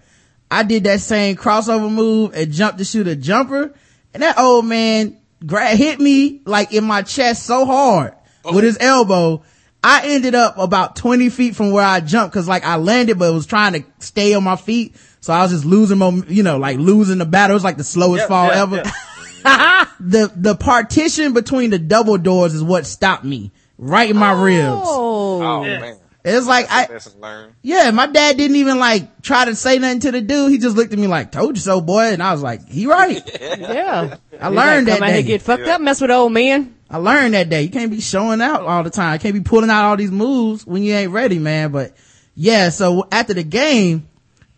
I 0.50 0.62
did 0.62 0.84
that 0.84 1.00
same 1.00 1.36
crossover 1.36 1.92
move 1.92 2.32
and 2.34 2.52
jumped 2.52 2.78
to 2.78 2.84
shoot 2.84 3.06
a 3.06 3.16
jumper, 3.16 3.74
and 4.14 4.22
that 4.22 4.38
old 4.38 4.64
man 4.66 5.18
gra- 5.44 5.76
hit 5.76 6.00
me 6.00 6.40
like 6.44 6.72
in 6.72 6.84
my 6.84 7.02
chest 7.02 7.44
so 7.44 7.64
hard 7.66 8.14
oh. 8.44 8.54
with 8.54 8.64
his 8.64 8.78
elbow. 8.80 9.42
I 9.82 10.08
ended 10.08 10.34
up 10.34 10.58
about 10.58 10.96
20 10.96 11.28
feet 11.28 11.54
from 11.54 11.70
where 11.70 11.84
I 11.84 12.00
jumped 12.00 12.34
cause 12.34 12.48
like 12.48 12.64
I 12.64 12.76
landed 12.76 13.18
but 13.18 13.32
was 13.32 13.46
trying 13.46 13.74
to 13.74 13.84
stay 14.00 14.34
on 14.34 14.42
my 14.42 14.56
feet. 14.56 14.96
So 15.20 15.32
I 15.32 15.42
was 15.42 15.52
just 15.52 15.64
losing 15.64 15.98
mom, 15.98 16.24
you 16.28 16.42
know, 16.42 16.58
like 16.58 16.78
losing 16.78 17.18
the 17.18 17.24
battle. 17.24 17.54
It 17.54 17.58
was 17.58 17.64
like 17.64 17.76
the 17.76 17.84
slowest 17.84 18.22
Yep, 18.22 18.28
fall 18.28 18.46
yep, 18.48 18.56
ever. 18.56 18.76
yep. 18.76 19.88
the, 20.00 20.32
the 20.34 20.56
partition 20.56 21.32
between 21.32 21.70
the 21.70 21.78
double 21.78 22.18
doors 22.18 22.54
is 22.54 22.62
what 22.62 22.86
stopped 22.86 23.24
me 23.24 23.52
right 23.78 24.10
in 24.10 24.16
my 24.16 24.32
ribs. 24.32 24.66
Oh. 24.66 25.42
Oh 25.42 25.64
Yeah. 25.64 25.80
man. 25.80 25.96
It's 26.36 26.46
like 26.46 26.66
I, 26.70 26.86
Lesson 26.86 27.20
learned. 27.20 27.54
yeah, 27.62 27.90
my 27.90 28.06
dad 28.06 28.36
didn't 28.36 28.56
even 28.56 28.78
like 28.78 29.22
try 29.22 29.44
to 29.44 29.54
say 29.54 29.78
nothing 29.78 30.00
to 30.00 30.12
the 30.12 30.20
dude. 30.20 30.50
He 30.50 30.58
just 30.58 30.76
looked 30.76 30.92
at 30.92 30.98
me 30.98 31.06
like, 31.06 31.32
told 31.32 31.56
you 31.56 31.60
so, 31.62 31.80
boy. 31.80 32.12
And 32.12 32.22
I 32.22 32.32
was 32.32 32.42
like, 32.42 32.66
he 32.68 32.86
right. 32.86 33.22
Yeah. 33.58 34.16
I 34.40 34.48
learned 34.48 34.86
Come 34.88 35.00
that 35.00 35.02
out 35.02 35.08
here, 35.08 35.22
day. 35.22 35.22
get 35.22 35.42
fucked 35.42 35.64
Yeah. 35.66 35.74
up, 35.76 35.80
mess 35.80 36.00
with 36.00 36.10
old 36.10 36.32
man. 36.32 36.74
I 36.90 36.96
learned 36.98 37.34
that 37.34 37.48
day. 37.50 37.62
You 37.62 37.70
can't 37.70 37.90
be 37.90 38.00
showing 38.00 38.40
out 38.40 38.62
all 38.62 38.82
the 38.82 38.90
time. 38.90 39.14
You 39.14 39.18
can't 39.18 39.34
be 39.34 39.40
pulling 39.40 39.68
out 39.70 39.84
all 39.84 39.96
these 39.96 40.10
moves 40.10 40.66
when 40.66 40.82
you 40.82 40.94
ain't 40.94 41.12
ready, 41.12 41.38
man. 41.38 41.70
But 41.72 41.94
yeah, 42.34 42.70
so 42.70 43.06
after 43.12 43.34
the 43.34 43.42
game, 43.44 44.08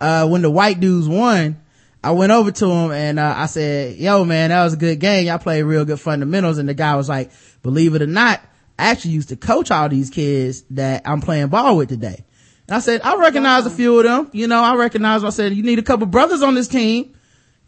uh, 0.00 0.28
when 0.28 0.42
the 0.42 0.50
white 0.50 0.78
dudes 0.80 1.08
won, 1.08 1.60
I 2.04 2.12
went 2.12 2.32
over 2.32 2.50
to 2.50 2.66
him 2.70 2.92
and, 2.92 3.18
uh, 3.18 3.34
I 3.36 3.46
said, 3.46 3.96
yo, 3.96 4.24
man, 4.24 4.50
that 4.50 4.64
was 4.64 4.72
a 4.74 4.76
good 4.78 5.00
game. 5.00 5.26
Y'all 5.26 5.38
played 5.38 5.62
real 5.64 5.84
good 5.84 6.00
fundamentals. 6.00 6.58
And 6.58 6.68
the 6.68 6.74
guy 6.74 6.94
was 6.96 7.08
like, 7.08 7.30
believe 7.62 7.94
it 7.94 8.00
or 8.02 8.06
not, 8.06 8.40
I 8.80 8.84
actually 8.84 9.10
used 9.12 9.28
to 9.28 9.36
coach 9.36 9.70
all 9.70 9.88
these 9.88 10.08
kids 10.08 10.62
that 10.70 11.02
I'm 11.04 11.20
playing 11.20 11.48
ball 11.48 11.76
with 11.76 11.90
today. 11.90 12.24
And 12.66 12.76
I 12.76 12.80
said, 12.80 13.02
I 13.02 13.16
recognize 13.16 13.66
a 13.66 13.70
few 13.70 13.98
of 13.98 14.04
them. 14.04 14.30
You 14.32 14.46
know, 14.46 14.62
I 14.62 14.74
recognize, 14.76 15.22
I 15.22 15.30
said, 15.30 15.52
you 15.52 15.62
need 15.62 15.78
a 15.78 15.82
couple 15.82 16.06
brothers 16.06 16.40
on 16.40 16.54
this 16.54 16.66
team. 16.66 17.14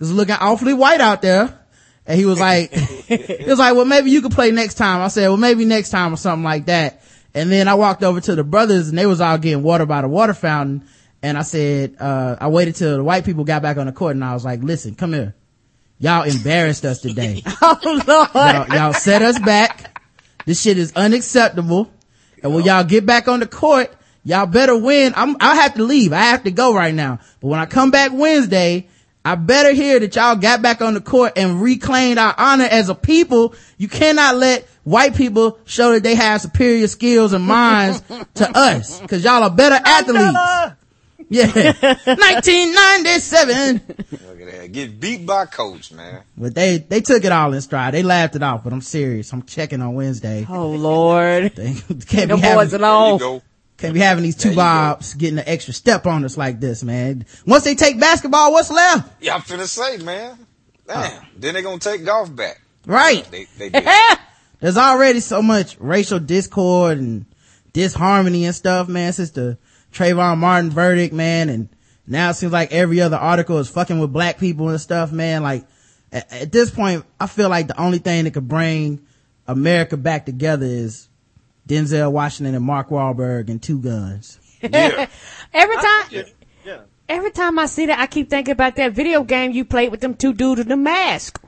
It's 0.00 0.11
looking 0.11 0.37
awfully 0.37 0.73
white 0.73 1.00
out 1.00 1.21
there. 1.21 1.59
And 2.07 2.19
he 2.19 2.25
was 2.25 2.40
like, 2.40 2.73
he 2.73 3.45
was 3.47 3.59
like, 3.59 3.75
well, 3.75 3.85
maybe 3.85 4.11
you 4.11 4.23
could 4.23 4.33
play 4.33 4.52
next 4.52 4.75
time. 4.75 5.02
I 5.02 5.09
said, 5.09 5.28
well, 5.28 5.37
maybe 5.37 5.64
next 5.64 5.90
time 5.90 6.14
or 6.14 6.16
something 6.16 6.45
like 6.45 6.66
that. 6.66 7.02
And 7.35 7.52
then 7.52 7.69
I 7.69 7.75
walked 7.75 8.02
over 8.02 8.21
to 8.23 8.35
the 8.35 8.45
brothers 8.45 8.88
and 8.88 8.97
they 8.97 9.07
was 9.07 9.21
all 9.21 9.37
getting 9.38 9.62
water 9.62 9.85
by 9.87 10.00
the 10.00 10.09
water 10.09 10.35
fountain. 10.35 10.88
And 11.23 11.37
I 11.37 11.42
said, 11.42 11.97
uh, 12.00 12.37
I 12.40 12.49
waited 12.49 12.76
till 12.76 12.97
the 12.97 13.04
white 13.04 13.25
people 13.25 13.45
got 13.45 13.62
back 13.62 13.76
on 13.76 13.87
the 13.87 13.92
court 13.92 14.14
and 14.16 14.25
I 14.25 14.33
was 14.35 14.45
like, 14.45 14.62
listen, 14.62 14.95
come 14.95 15.12
here. 15.12 15.35
Y'all 15.99 16.23
embarrassed 16.23 16.85
us 16.85 17.00
today. 17.00 17.42
Oh, 17.62 17.78
Lord. 17.85 18.35
Y'all, 18.35 18.69
y'all 18.76 18.92
set 18.92 19.23
us 19.23 19.38
back. 19.38 20.01
This 20.46 20.61
shit 20.61 20.78
is 20.78 20.92
unacceptable. 20.94 21.90
And 22.42 22.54
when 22.54 22.64
y'all 22.64 22.84
get 22.84 23.06
back 23.06 23.28
on 23.28 23.40
the 23.40 23.46
court, 23.46 23.92
y'all 24.25 24.46
better 24.46 24.76
win. 24.76 25.12
I'm, 25.16 25.37
I 25.40 25.56
have 25.56 25.75
to 25.75 25.84
leave. 25.84 26.12
I 26.12 26.22
have 26.22 26.44
to 26.44 26.50
go 26.50 26.75
right 26.75 26.94
now. 26.94 27.20
But 27.40 27.49
when 27.49 27.61
I 27.61 27.66
come 27.66 27.90
back 27.90 28.11
Wednesday, 28.12 28.88
I 29.25 29.37
better 29.37 29.72
hear 29.72 30.00
that 30.00 30.16
y'all 30.16 30.34
got 30.34 30.62
back 30.62 30.82
on 30.82 30.94
the 30.94 31.00
court 31.00 31.34
and 31.37 31.62
reclaimed 31.62 32.18
our 32.18 32.34
honor 32.37 32.64
as 32.64 32.88
a 32.88 32.94
people. 32.94 33.54
You 33.78 33.88
cannot 33.88 34.37
let 34.37 34.68
white 34.82 35.14
people 35.14 35.58
show 35.64 35.92
that 35.92 36.02
they 36.02 36.16
have 36.16 36.40
superior 36.40 36.88
skills 36.88 37.32
and 37.32 37.44
minds 37.44 38.02
to 38.34 38.50
us. 38.52 39.00
Cause 39.06 39.22
y'all 39.22 39.44
are 39.44 39.50
better 39.50 39.78
athletes. 39.84 40.76
Yeah. 41.32 41.46
1997. 42.04 43.80
Look 44.10 44.40
at 44.40 44.52
that. 44.60 44.72
Get 44.72 45.00
beat 45.00 45.24
by 45.26 45.46
coach, 45.46 45.92
man. 45.92 46.22
But 46.36 46.54
they, 46.54 46.78
they 46.78 47.00
took 47.00 47.24
it 47.24 47.32
all 47.32 47.52
in 47.52 47.60
stride. 47.60 47.94
They 47.94 48.02
laughed 48.02 48.36
it 48.36 48.42
off, 48.42 48.64
but 48.64 48.72
I'm 48.72 48.80
serious. 48.80 49.32
I'm 49.32 49.42
checking 49.44 49.80
on 49.82 49.94
Wednesday. 49.94 50.46
Oh, 50.48 50.70
Lord. 50.70 51.52
They 51.56 51.74
can't 52.06 52.28
No 52.28 52.36
be 52.36 52.42
boys 52.42 52.72
having, 52.72 52.80
There 52.80 52.80
alone. 52.80 53.42
can't 53.78 53.94
be 53.94 54.00
having 54.00 54.24
these 54.24 54.36
two 54.36 54.50
There 54.50 54.52
you 54.52 54.56
go. 54.56 54.62
bobs 54.62 55.14
getting 55.14 55.38
an 55.38 55.44
extra 55.46 55.72
step 55.74 56.06
on 56.06 56.24
us 56.24 56.36
like 56.36 56.60
this, 56.60 56.82
man. 56.82 57.24
Once 57.46 57.64
they 57.64 57.74
take 57.74 57.98
basketball, 58.00 58.52
what's 58.52 58.70
left? 58.70 59.10
Yeah, 59.22 59.34
I'm 59.34 59.40
finna 59.42 59.66
say, 59.66 59.96
man. 60.04 60.38
Damn. 60.86 61.24
Then 61.36 61.54
they 61.54 61.62
gonna 61.62 61.78
take 61.78 62.04
golf 62.04 62.34
back. 62.34 62.60
Right. 62.86 63.25
They 63.30 63.47
they 63.58 63.68
did. 63.71 63.84
There's 64.60 64.76
already 64.76 65.21
so 65.21 65.40
much 65.42 65.76
racial 65.80 66.18
discord 66.21 66.99
and 66.99 67.25
disharmony 67.73 68.45
and 68.45 68.54
stuff, 68.54 68.88
man, 68.88 69.12
since 69.12 69.30
the 69.30 69.58
Trayvon 69.93 70.39
Martin 70.39 70.71
verdict, 70.71 71.13
man. 71.15 71.49
And 71.49 71.69
now 72.07 72.31
it 72.31 72.35
seems 72.35 72.52
like 72.52 72.73
every 72.73 73.00
other 73.00 73.17
article 73.17 73.59
is 73.59 73.69
fucking 73.69 73.99
with 73.99 74.13
black 74.13 74.39
people 74.39 74.69
and 74.69 74.81
stuff, 74.81 75.13
man. 75.13 75.43
Like 75.43 75.65
at, 76.11 76.33
at 76.33 76.52
this 76.52 76.71
point, 76.71 77.05
I 77.21 77.26
feel 77.26 77.49
like 77.49 77.69
the 77.69 77.81
only 77.81 77.99
thing 77.99 78.25
that 78.25 78.35
could 78.35 78.49
bring 78.49 79.07
America 79.47 79.97
back 79.97 80.26
together 80.26 80.67
is 80.67 81.09
Denzel 81.69 82.11
Washington 82.13 82.55
and 82.55 82.65
Mark 82.65 82.89
Wahlberg 82.89 83.49
and 83.49 83.63
two 83.63 83.78
guns. 83.81 84.39
yeah. 84.63 85.07
Every 85.52 85.76
time, 85.76 86.25
Yeah. 86.65 86.78
every 87.09 87.31
time 87.31 87.59
I 87.59 87.67
see 87.67 87.87
that, 87.87 87.99
I 87.99 88.07
keep 88.07 88.31
thinking 88.31 88.52
about 88.52 88.76
that 88.76 88.93
video 88.93 89.23
game 89.25 89.52
you 89.52 89.65
played 89.65 89.91
with 89.91 90.00
them 90.00 90.15
two 90.15 90.33
dudes 90.33 90.61
in 90.61 90.69
the 90.69 90.76
mask. 90.76 91.41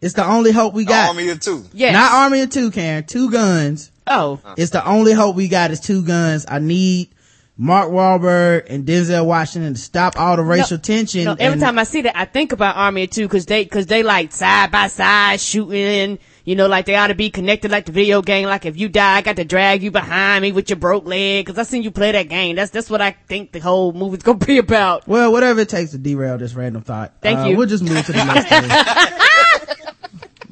It's 0.00 0.14
the 0.14 0.24
only 0.26 0.52
hope 0.52 0.74
we 0.74 0.84
got. 0.84 1.08
Army 1.08 1.30
of 1.30 1.40
two. 1.40 1.64
Yes. 1.72 1.94
Not 1.94 2.12
Army 2.12 2.42
of 2.42 2.50
Two, 2.50 2.70
Karen. 2.70 3.04
Two 3.04 3.30
guns. 3.30 3.90
Oh. 4.06 4.38
It's 4.58 4.70
the 4.70 4.86
only 4.86 5.12
hope 5.14 5.34
we 5.34 5.48
got 5.48 5.70
is 5.70 5.80
two 5.80 6.02
guns. 6.04 6.44
I 6.46 6.58
need 6.58 7.13
Mark 7.56 7.90
Wahlberg 7.90 8.66
and 8.68 8.84
Denzel 8.84 9.26
Washington 9.26 9.74
to 9.74 9.80
stop 9.80 10.18
all 10.18 10.36
the 10.36 10.42
racial 10.42 10.76
tension. 10.76 11.22
No, 11.24 11.36
every 11.38 11.60
time 11.60 11.78
I 11.78 11.84
see 11.84 12.02
that, 12.02 12.18
I 12.18 12.24
think 12.24 12.50
about 12.50 12.74
Army 12.76 13.04
of 13.04 13.10
Two 13.10 13.28
because 13.28 13.46
they, 13.46 13.64
cause 13.64 13.86
they 13.86 14.02
like 14.02 14.32
side 14.32 14.72
by 14.72 14.88
side 14.88 15.40
shooting, 15.40 16.18
you 16.44 16.56
know, 16.56 16.66
like 16.66 16.86
they 16.86 16.96
ought 16.96 17.06
to 17.08 17.14
be 17.14 17.30
connected 17.30 17.70
like 17.70 17.86
the 17.86 17.92
video 17.92 18.22
game. 18.22 18.48
Like 18.48 18.66
if 18.66 18.76
you 18.76 18.88
die, 18.88 19.18
I 19.18 19.22
got 19.22 19.36
to 19.36 19.44
drag 19.44 19.84
you 19.84 19.92
behind 19.92 20.42
me 20.42 20.50
with 20.50 20.68
your 20.68 20.80
broke 20.80 21.06
leg 21.06 21.46
because 21.46 21.56
I 21.56 21.62
seen 21.62 21.84
you 21.84 21.92
play 21.92 22.10
that 22.10 22.28
game. 22.28 22.56
That's, 22.56 22.72
that's 22.72 22.90
what 22.90 23.00
I 23.00 23.12
think 23.28 23.52
the 23.52 23.60
whole 23.60 23.92
movie's 23.92 24.24
gonna 24.24 24.38
be 24.44 24.58
about. 24.58 25.06
well, 25.06 25.30
whatever 25.30 25.60
it 25.60 25.68
takes 25.68 25.92
to 25.92 25.98
derail 25.98 26.36
this 26.38 26.54
random 26.54 26.82
thought. 26.82 27.12
Thank 27.22 27.38
Uh, 27.38 27.44
you. 27.44 27.56
We'll 27.56 27.68
just 27.68 27.84
move 27.84 28.04
to 28.04 28.12
the 28.12 28.24
next 28.24 28.48
thing. 28.48 28.64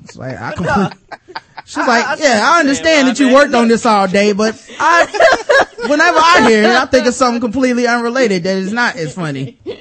It's 0.04 0.16
like, 0.16 0.40
I 0.40 0.52
complete, 0.52 0.92
she's 1.74 1.86
like, 1.86 2.18
yeah, 2.20 2.40
I 2.44 2.60
understand 2.60 3.08
that 3.08 3.18
you 3.18 3.26
man. 3.26 3.34
worked 3.34 3.54
on 3.54 3.68
this 3.68 3.84
all 3.86 4.06
day, 4.08 4.32
but 4.32 4.54
I, 4.78 5.66
whenever 5.88 6.18
I 6.18 6.46
hear 6.48 6.64
it, 6.64 6.70
I 6.70 6.86
think 6.86 7.06
of 7.06 7.14
something 7.14 7.40
completely 7.40 7.86
unrelated 7.86 8.42
that 8.44 8.56
is 8.56 8.72
not 8.72 8.96
as 8.96 9.14
funny. 9.14 9.58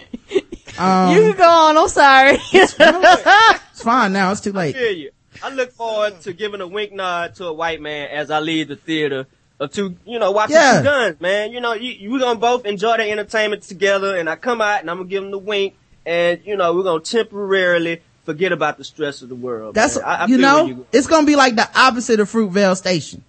Um, 0.79 1.13
you 1.13 1.21
can 1.21 1.37
go 1.37 1.47
on. 1.47 1.77
I'm 1.77 1.87
sorry. 1.89 2.37
It's 2.53 3.83
fine 3.83 4.13
now. 4.13 4.31
It's 4.31 4.41
too 4.41 4.51
late. 4.53 4.75
hear 4.75 4.89
you. 4.89 5.11
I 5.43 5.49
look 5.49 5.71
forward 5.73 6.21
to 6.21 6.33
giving 6.33 6.61
a 6.61 6.67
wink 6.67 6.91
nod 6.93 7.35
to 7.35 7.45
a 7.47 7.53
white 7.53 7.81
man 7.81 8.09
as 8.09 8.31
I 8.31 8.39
leave 8.39 8.69
the 8.69 8.77
theater 8.77 9.27
of 9.59 9.71
two, 9.71 9.97
you 10.05 10.17
know, 10.17 10.31
watching 10.31 10.55
Yeah. 10.55 10.77
two 10.79 10.83
guns, 10.83 11.21
man. 11.21 11.51
You 11.51 11.59
know, 11.61 11.73
you, 11.73 11.91
you- 11.91 12.11
we're 12.11 12.19
gonna 12.19 12.39
both 12.39 12.65
enjoy 12.65 12.97
the 12.97 13.11
entertainment 13.11 13.63
together, 13.63 14.15
and 14.15 14.29
I 14.29 14.35
come 14.37 14.61
out 14.61 14.79
and 14.81 14.89
I'm 14.89 14.97
gonna 14.97 15.09
give 15.09 15.23
him 15.23 15.31
the 15.31 15.37
wink, 15.37 15.75
and 16.05 16.39
you 16.45 16.55
know, 16.55 16.73
we're 16.73 16.83
gonna 16.83 17.01
temporarily 17.03 18.01
forget 18.31 18.51
about 18.51 18.77
the 18.77 18.83
stress 18.83 19.21
of 19.21 19.29
the 19.29 19.35
world. 19.35 19.75
That's, 19.75 19.95
man. 19.95 20.05
I, 20.05 20.15
I 20.15 20.25
you 20.27 20.37
know, 20.37 20.65
you- 20.65 20.85
it's 20.91 21.07
gonna 21.07 21.27
be 21.27 21.35
like 21.35 21.55
the 21.55 21.69
opposite 21.77 22.19
of 22.19 22.31
Fruitvale 22.31 22.75
Station. 22.77 23.23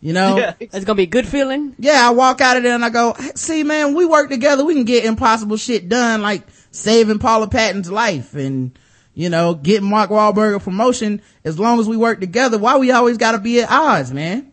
You 0.00 0.12
know? 0.12 0.36
yeah, 0.38 0.54
it's 0.60 0.84
gonna 0.84 0.96
be 0.96 1.02
a 1.04 1.06
good 1.06 1.26
feeling. 1.26 1.74
yeah, 1.78 2.06
I 2.06 2.10
walk 2.10 2.40
out 2.40 2.56
of 2.56 2.62
there 2.62 2.74
and 2.74 2.84
I 2.84 2.90
go, 2.90 3.16
see 3.34 3.64
man, 3.64 3.94
we 3.94 4.04
work 4.06 4.30
together. 4.30 4.64
We 4.64 4.74
can 4.74 4.84
get 4.84 5.04
impossible 5.04 5.56
shit 5.56 5.88
done, 5.88 6.22
like 6.22 6.42
saving 6.70 7.18
Paula 7.18 7.48
Patton's 7.48 7.90
life 7.90 8.34
and, 8.34 8.78
you 9.14 9.28
know, 9.28 9.54
getting 9.54 9.88
Mark 9.90 10.10
Wahlberg 10.10 10.54
a 10.54 10.60
promotion. 10.60 11.20
As 11.44 11.58
long 11.58 11.80
as 11.80 11.88
we 11.88 11.96
work 11.96 12.20
together, 12.20 12.58
why 12.58 12.76
we 12.78 12.92
always 12.92 13.16
gotta 13.18 13.38
be 13.38 13.60
at 13.60 13.70
odds, 13.72 14.12
man? 14.12 14.52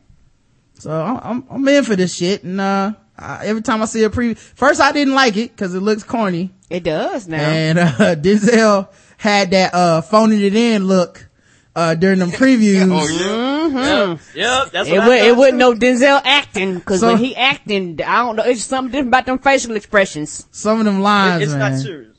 So 0.79 0.89
I'm, 0.91 1.19
I'm, 1.23 1.43
I'm 1.51 1.67
in 1.67 1.83
for 1.83 1.95
this 1.95 2.15
shit. 2.15 2.43
And, 2.43 2.59
uh, 2.59 2.93
I, 3.17 3.45
every 3.45 3.61
time 3.61 3.83
I 3.83 3.85
see 3.85 4.03
a 4.03 4.09
preview, 4.09 4.35
first 4.37 4.81
I 4.81 4.91
didn't 4.93 5.13
like 5.13 5.37
it 5.37 5.55
cause 5.55 5.75
it 5.75 5.79
looks 5.81 6.03
corny. 6.03 6.51
It 6.71 6.83
does 6.83 7.27
now. 7.27 7.37
And, 7.47 7.77
uh, 7.77 7.91
Denzel 8.15 8.87
had 9.25 9.51
that, 9.51 9.73
uh, 9.73 10.01
phoning 10.01 10.41
it 10.41 10.55
in 10.55 10.87
look, 10.87 11.27
uh, 11.75 11.95
during 11.95 12.19
them 12.19 12.31
previews. 12.31 12.89
Oh 13.67 13.69
yeah. 13.71 14.09
yep, 14.11 14.19
yep, 14.35 14.71
that's 14.71 14.87
It, 14.87 14.97
what 14.99 15.07
would, 15.07 15.19
I 15.21 15.27
it 15.29 15.35
wasn't 15.35 15.57
no 15.57 15.73
Denzel 15.73 16.21
acting 16.23 16.75
because 16.75 16.99
So- 16.99 17.07
when 17.07 17.17
he 17.17 17.35
acting, 17.35 17.99
I 18.05 18.17
don't 18.19 18.35
know. 18.35 18.43
It's 18.43 18.63
something 18.63 18.91
different 18.91 19.07
about 19.09 19.25
them 19.25 19.39
facial 19.39 19.75
expressions. 19.75 20.45
Some 20.51 20.77
of 20.79 20.85
them 20.85 21.01
lines, 21.01 21.41
It's 21.43 21.51
man. 21.53 21.71
not 21.71 21.79
serious. 21.81 22.15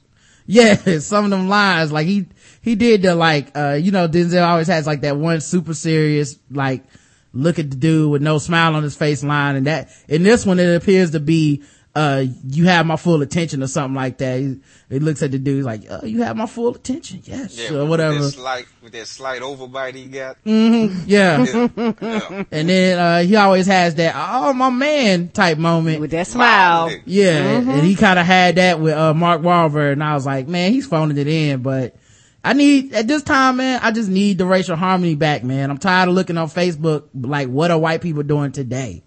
Yeah, 0.46 0.74
some 0.98 1.24
of 1.24 1.30
them 1.30 1.48
lines, 1.48 1.92
like 1.92 2.06
he, 2.08 2.26
he 2.62 2.74
did 2.74 3.02
the 3.02 3.14
like, 3.14 3.56
uh, 3.56 3.78
you 3.80 3.92
know, 3.92 4.08
Denzel 4.08 4.44
always 4.46 4.66
has 4.66 4.86
like 4.88 5.02
that 5.02 5.16
one 5.16 5.40
super 5.40 5.72
serious, 5.72 6.36
like, 6.50 6.84
look 7.32 7.58
at 7.60 7.70
the 7.70 7.76
dude 7.76 8.10
with 8.10 8.22
no 8.22 8.38
smile 8.38 8.74
on 8.74 8.82
his 8.82 8.96
face 8.96 9.22
line. 9.22 9.54
And 9.56 9.66
that, 9.68 9.90
in 10.08 10.24
this 10.24 10.44
one, 10.44 10.58
it 10.58 10.74
appears 10.74 11.12
to 11.12 11.20
be, 11.20 11.62
uh, 11.96 12.26
you 12.46 12.66
have 12.66 12.84
my 12.84 12.96
full 12.96 13.22
attention 13.22 13.62
or 13.62 13.66
something 13.68 13.94
like 13.94 14.18
that. 14.18 14.38
He, 14.38 14.60
he 14.90 14.98
looks 14.98 15.22
at 15.22 15.30
the 15.30 15.38
dude 15.38 15.64
like, 15.64 15.84
oh, 15.88 16.04
you 16.04 16.22
have 16.24 16.36
my 16.36 16.44
full 16.44 16.74
attention. 16.74 17.22
Yes. 17.24 17.58
Yeah, 17.58 17.74
or 17.74 17.80
with 17.80 17.88
whatever. 17.88 18.18
That 18.18 18.32
slight, 18.32 18.66
with 18.82 18.92
that 18.92 19.06
slight 19.06 19.40
overbite 19.40 19.94
he 19.94 20.04
got. 20.04 20.36
Yeah. 20.44 20.94
Yeah. 21.06 21.68
yeah. 22.02 22.44
And 22.52 22.68
then, 22.68 22.98
uh, 22.98 23.22
he 23.22 23.34
always 23.36 23.66
has 23.66 23.94
that, 23.94 24.12
oh, 24.14 24.52
my 24.52 24.68
man 24.68 25.30
type 25.30 25.56
moment. 25.56 26.02
With 26.02 26.10
that 26.10 26.26
smile. 26.26 26.90
Nigga. 26.90 27.02
Yeah, 27.06 27.60
and 27.60 27.82
he 27.82 27.94
kind 27.94 28.18
of 28.18 28.26
had 28.26 28.56
that 28.56 28.78
with 28.78 28.92
uh, 28.92 29.14
Mark 29.14 29.40
Wahlberg, 29.40 29.92
and 29.92 30.04
I 30.04 30.12
was 30.12 30.26
like, 30.26 30.48
man, 30.48 30.72
he's 30.72 30.86
phoning 30.86 31.16
it 31.16 31.26
in. 31.26 31.62
But 31.62 31.96
I 32.44 32.52
need, 32.52 32.92
at 32.92 33.08
this 33.08 33.22
time, 33.22 33.56
man, 33.56 33.80
I 33.82 33.90
just 33.90 34.10
need 34.10 34.36
the 34.36 34.44
racial 34.44 34.76
harmony 34.76 35.14
back, 35.14 35.44
man. 35.44 35.70
I'm 35.70 35.78
tired 35.78 36.10
of 36.10 36.14
looking 36.14 36.36
on 36.36 36.48
Facebook, 36.48 37.04
like, 37.14 37.48
what 37.48 37.70
are 37.70 37.78
white 37.78 38.02
people 38.02 38.22
doing 38.22 38.52
today? 38.52 39.02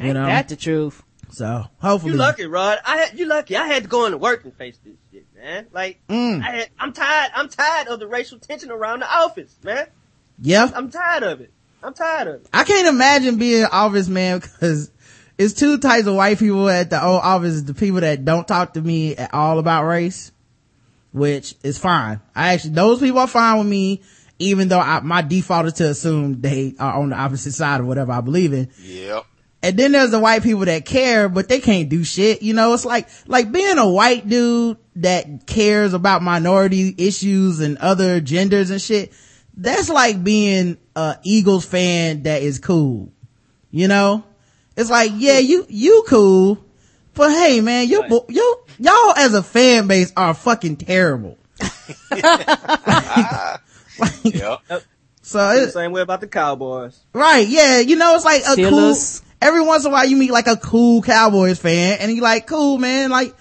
You 0.00 0.06
Ain't 0.06 0.14
know? 0.14 0.26
that 0.26 0.48
the 0.48 0.56
truth? 0.56 1.00
So, 1.34 1.66
hopefully. 1.78 2.12
You 2.12 2.18
lucky, 2.18 2.46
Rod. 2.46 2.78
I 2.84 2.96
had 2.98 3.18
you 3.18 3.26
lucky. 3.26 3.56
I 3.56 3.66
had 3.66 3.82
to 3.82 3.88
go 3.88 4.06
into 4.06 4.18
work 4.18 4.44
and 4.44 4.54
face 4.54 4.78
this 4.84 4.94
shit, 5.12 5.26
man. 5.34 5.66
Like 5.72 5.98
Mm. 6.08 6.40
I 6.42 6.50
had, 6.50 6.70
I'm 6.78 6.92
tired. 6.92 7.32
I'm 7.34 7.48
tired 7.48 7.88
of 7.88 7.98
the 7.98 8.06
racial 8.06 8.38
tension 8.38 8.70
around 8.70 9.00
the 9.00 9.12
office, 9.12 9.56
man. 9.64 9.88
Yeah. 10.40 10.70
I'm 10.74 10.90
tired 10.90 11.22
of 11.24 11.40
it. 11.40 11.52
I'm 11.82 11.92
tired 11.92 12.28
of 12.28 12.34
it. 12.42 12.48
I 12.52 12.64
can't 12.64 12.88
imagine 12.88 13.36
being 13.38 13.62
an 13.64 13.68
office 13.72 14.08
man 14.08 14.38
because 14.38 14.90
it's 15.36 15.54
two 15.54 15.78
types 15.78 16.06
of 16.06 16.14
white 16.14 16.38
people 16.38 16.68
at 16.68 16.90
the 16.90 17.04
old 17.04 17.20
office. 17.22 17.62
The 17.62 17.74
people 17.74 18.00
that 18.00 18.24
don't 18.24 18.46
talk 18.46 18.74
to 18.74 18.80
me 18.80 19.16
at 19.16 19.34
all 19.34 19.58
about 19.58 19.84
race, 19.84 20.30
which 21.12 21.56
is 21.62 21.78
fine. 21.78 22.20
I 22.34 22.54
actually, 22.54 22.74
those 22.74 23.00
people 23.00 23.18
are 23.18 23.26
fine 23.26 23.58
with 23.58 23.66
me, 23.66 24.02
even 24.38 24.68
though 24.68 24.80
I, 24.80 25.00
my 25.00 25.22
default 25.22 25.66
is 25.66 25.72
to 25.74 25.88
assume 25.90 26.40
they 26.40 26.74
are 26.78 26.94
on 27.00 27.10
the 27.10 27.16
opposite 27.16 27.52
side 27.52 27.80
of 27.80 27.86
whatever 27.86 28.12
I 28.12 28.20
believe 28.20 28.52
in. 28.52 28.70
Yep. 28.80 29.26
And 29.64 29.78
then 29.78 29.92
there's 29.92 30.10
the 30.10 30.18
white 30.20 30.42
people 30.42 30.66
that 30.66 30.84
care, 30.84 31.28
but 31.28 31.48
they 31.48 31.58
can't 31.60 31.88
do 31.88 32.04
shit. 32.04 32.42
You 32.42 32.52
know, 32.52 32.74
it's 32.74 32.84
like, 32.84 33.08
like 33.26 33.50
being 33.50 33.78
a 33.78 33.88
white 33.88 34.28
dude 34.28 34.76
that 34.96 35.46
cares 35.46 35.94
about 35.94 36.22
minority 36.22 36.94
issues 36.98 37.60
and 37.60 37.78
other 37.78 38.20
genders 38.20 38.70
and 38.70 38.80
shit. 38.80 39.12
That's 39.56 39.88
like 39.88 40.22
being 40.22 40.76
a 40.94 41.16
Eagles 41.22 41.64
fan 41.64 42.24
that 42.24 42.42
is 42.42 42.58
cool. 42.58 43.10
You 43.70 43.88
know? 43.88 44.22
It's 44.76 44.90
like, 44.90 45.12
yeah, 45.14 45.38
you, 45.38 45.64
you 45.68 46.04
cool, 46.08 46.62
but 47.14 47.30
hey 47.30 47.60
man, 47.60 47.88
you, 47.88 48.02
Right. 48.02 48.20
you, 48.28 48.64
y'all 48.78 49.12
as 49.16 49.32
a 49.34 49.42
fan 49.42 49.86
base 49.86 50.12
are 50.16 50.34
fucking 50.34 50.76
terrible. 50.76 51.38
Yep. 54.24 54.60
So 55.22 55.40
I 55.40 55.54
feel 55.54 55.62
it, 55.62 55.66
the 55.66 55.72
same 55.72 55.92
way 55.92 56.00
about 56.02 56.20
the 56.20 56.26
Cowboys. 56.26 57.00
Right, 57.12 57.46
yeah, 57.46 57.78
you 57.78 57.96
know, 57.96 58.14
it's 58.14 58.24
like 58.24 58.42
a 58.42 58.56
Steelers. 58.60 59.20
cool, 59.20 59.26
every 59.44 59.62
once 59.62 59.84
in 59.84 59.90
a 59.90 59.92
while 59.92 60.06
you 60.06 60.16
meet 60.16 60.30
like 60.30 60.46
a 60.46 60.56
cool 60.56 61.02
Cowboys 61.02 61.58
fan 61.58 61.98
and 62.00 62.10
you 62.10 62.22
like, 62.22 62.46
cool 62.46 62.78
man, 62.78 63.10
like, 63.10 63.34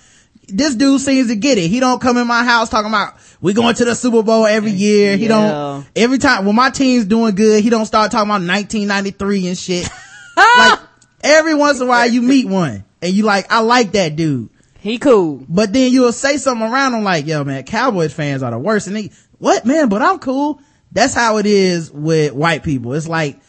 this 0.48 0.76
dude 0.76 1.00
seems 1.00 1.30
to 1.30 1.36
get 1.36 1.58
it. 1.58 1.70
He 1.70 1.80
don't 1.80 2.02
come 2.02 2.18
in 2.18 2.28
my 2.28 2.44
house 2.44 2.70
talking 2.70 2.89
about, 2.92 3.13
we 3.39 3.54
going 3.54 3.76
to 3.76 3.86
the 3.86 3.96
Super 3.96 4.22
Bowl 4.24 4.46
every 4.46 4.72
year. 4.72 5.16
He 5.16 5.24
Yeah. 5.24 5.30
don't, 5.30 5.86
every 5.96 6.18
time, 6.18 6.46
when 6.46 6.56
my 6.56 6.70
team's 6.70 7.06
doing 7.06 7.34
good, 7.36 7.63
he 7.63 7.70
don't 7.70 7.86
start 7.86 8.12
talking 8.12 8.30
about 8.30 8.42
1993 8.46 9.48
and 9.48 9.58
shit. 9.58 9.89
like, 10.58 10.80
every 11.22 11.56
once 11.56 11.80
in 11.80 11.86
a 11.86 11.89
while 11.89 12.08
you 12.10 12.22
meet 12.22 12.48
one 12.48 12.84
and 13.02 13.13
you 13.13 13.24
like, 13.24 13.52
I 13.52 13.62
like 13.62 13.94
that 13.94 14.16
dude. 14.18 14.50
He 14.80 15.00
cool. 15.00 15.46
But 15.48 15.72
then 15.72 15.94
you'll 15.94 16.12
say 16.12 16.36
something 16.36 16.68
around 16.68 16.94
him 16.94 17.06
like, 17.06 17.26
yo 17.26 17.46
man, 17.46 17.63
Cowboys 17.63 18.13
fans 18.13 18.44
are 18.44 18.52
the 18.52 18.60
worst. 18.60 18.88
And 18.88 18.98
he, 18.98 19.12
what 19.38 19.66
man, 19.66 19.88
but 19.88 20.02
I'm 20.02 20.20
cool. 20.20 20.60
That's 20.92 21.13
how 21.13 21.38
it 21.38 21.46
is 21.46 21.89
with 21.89 22.34
white 22.34 22.63
people. 22.63 22.94
It's 22.94 23.08
like, 23.08 23.39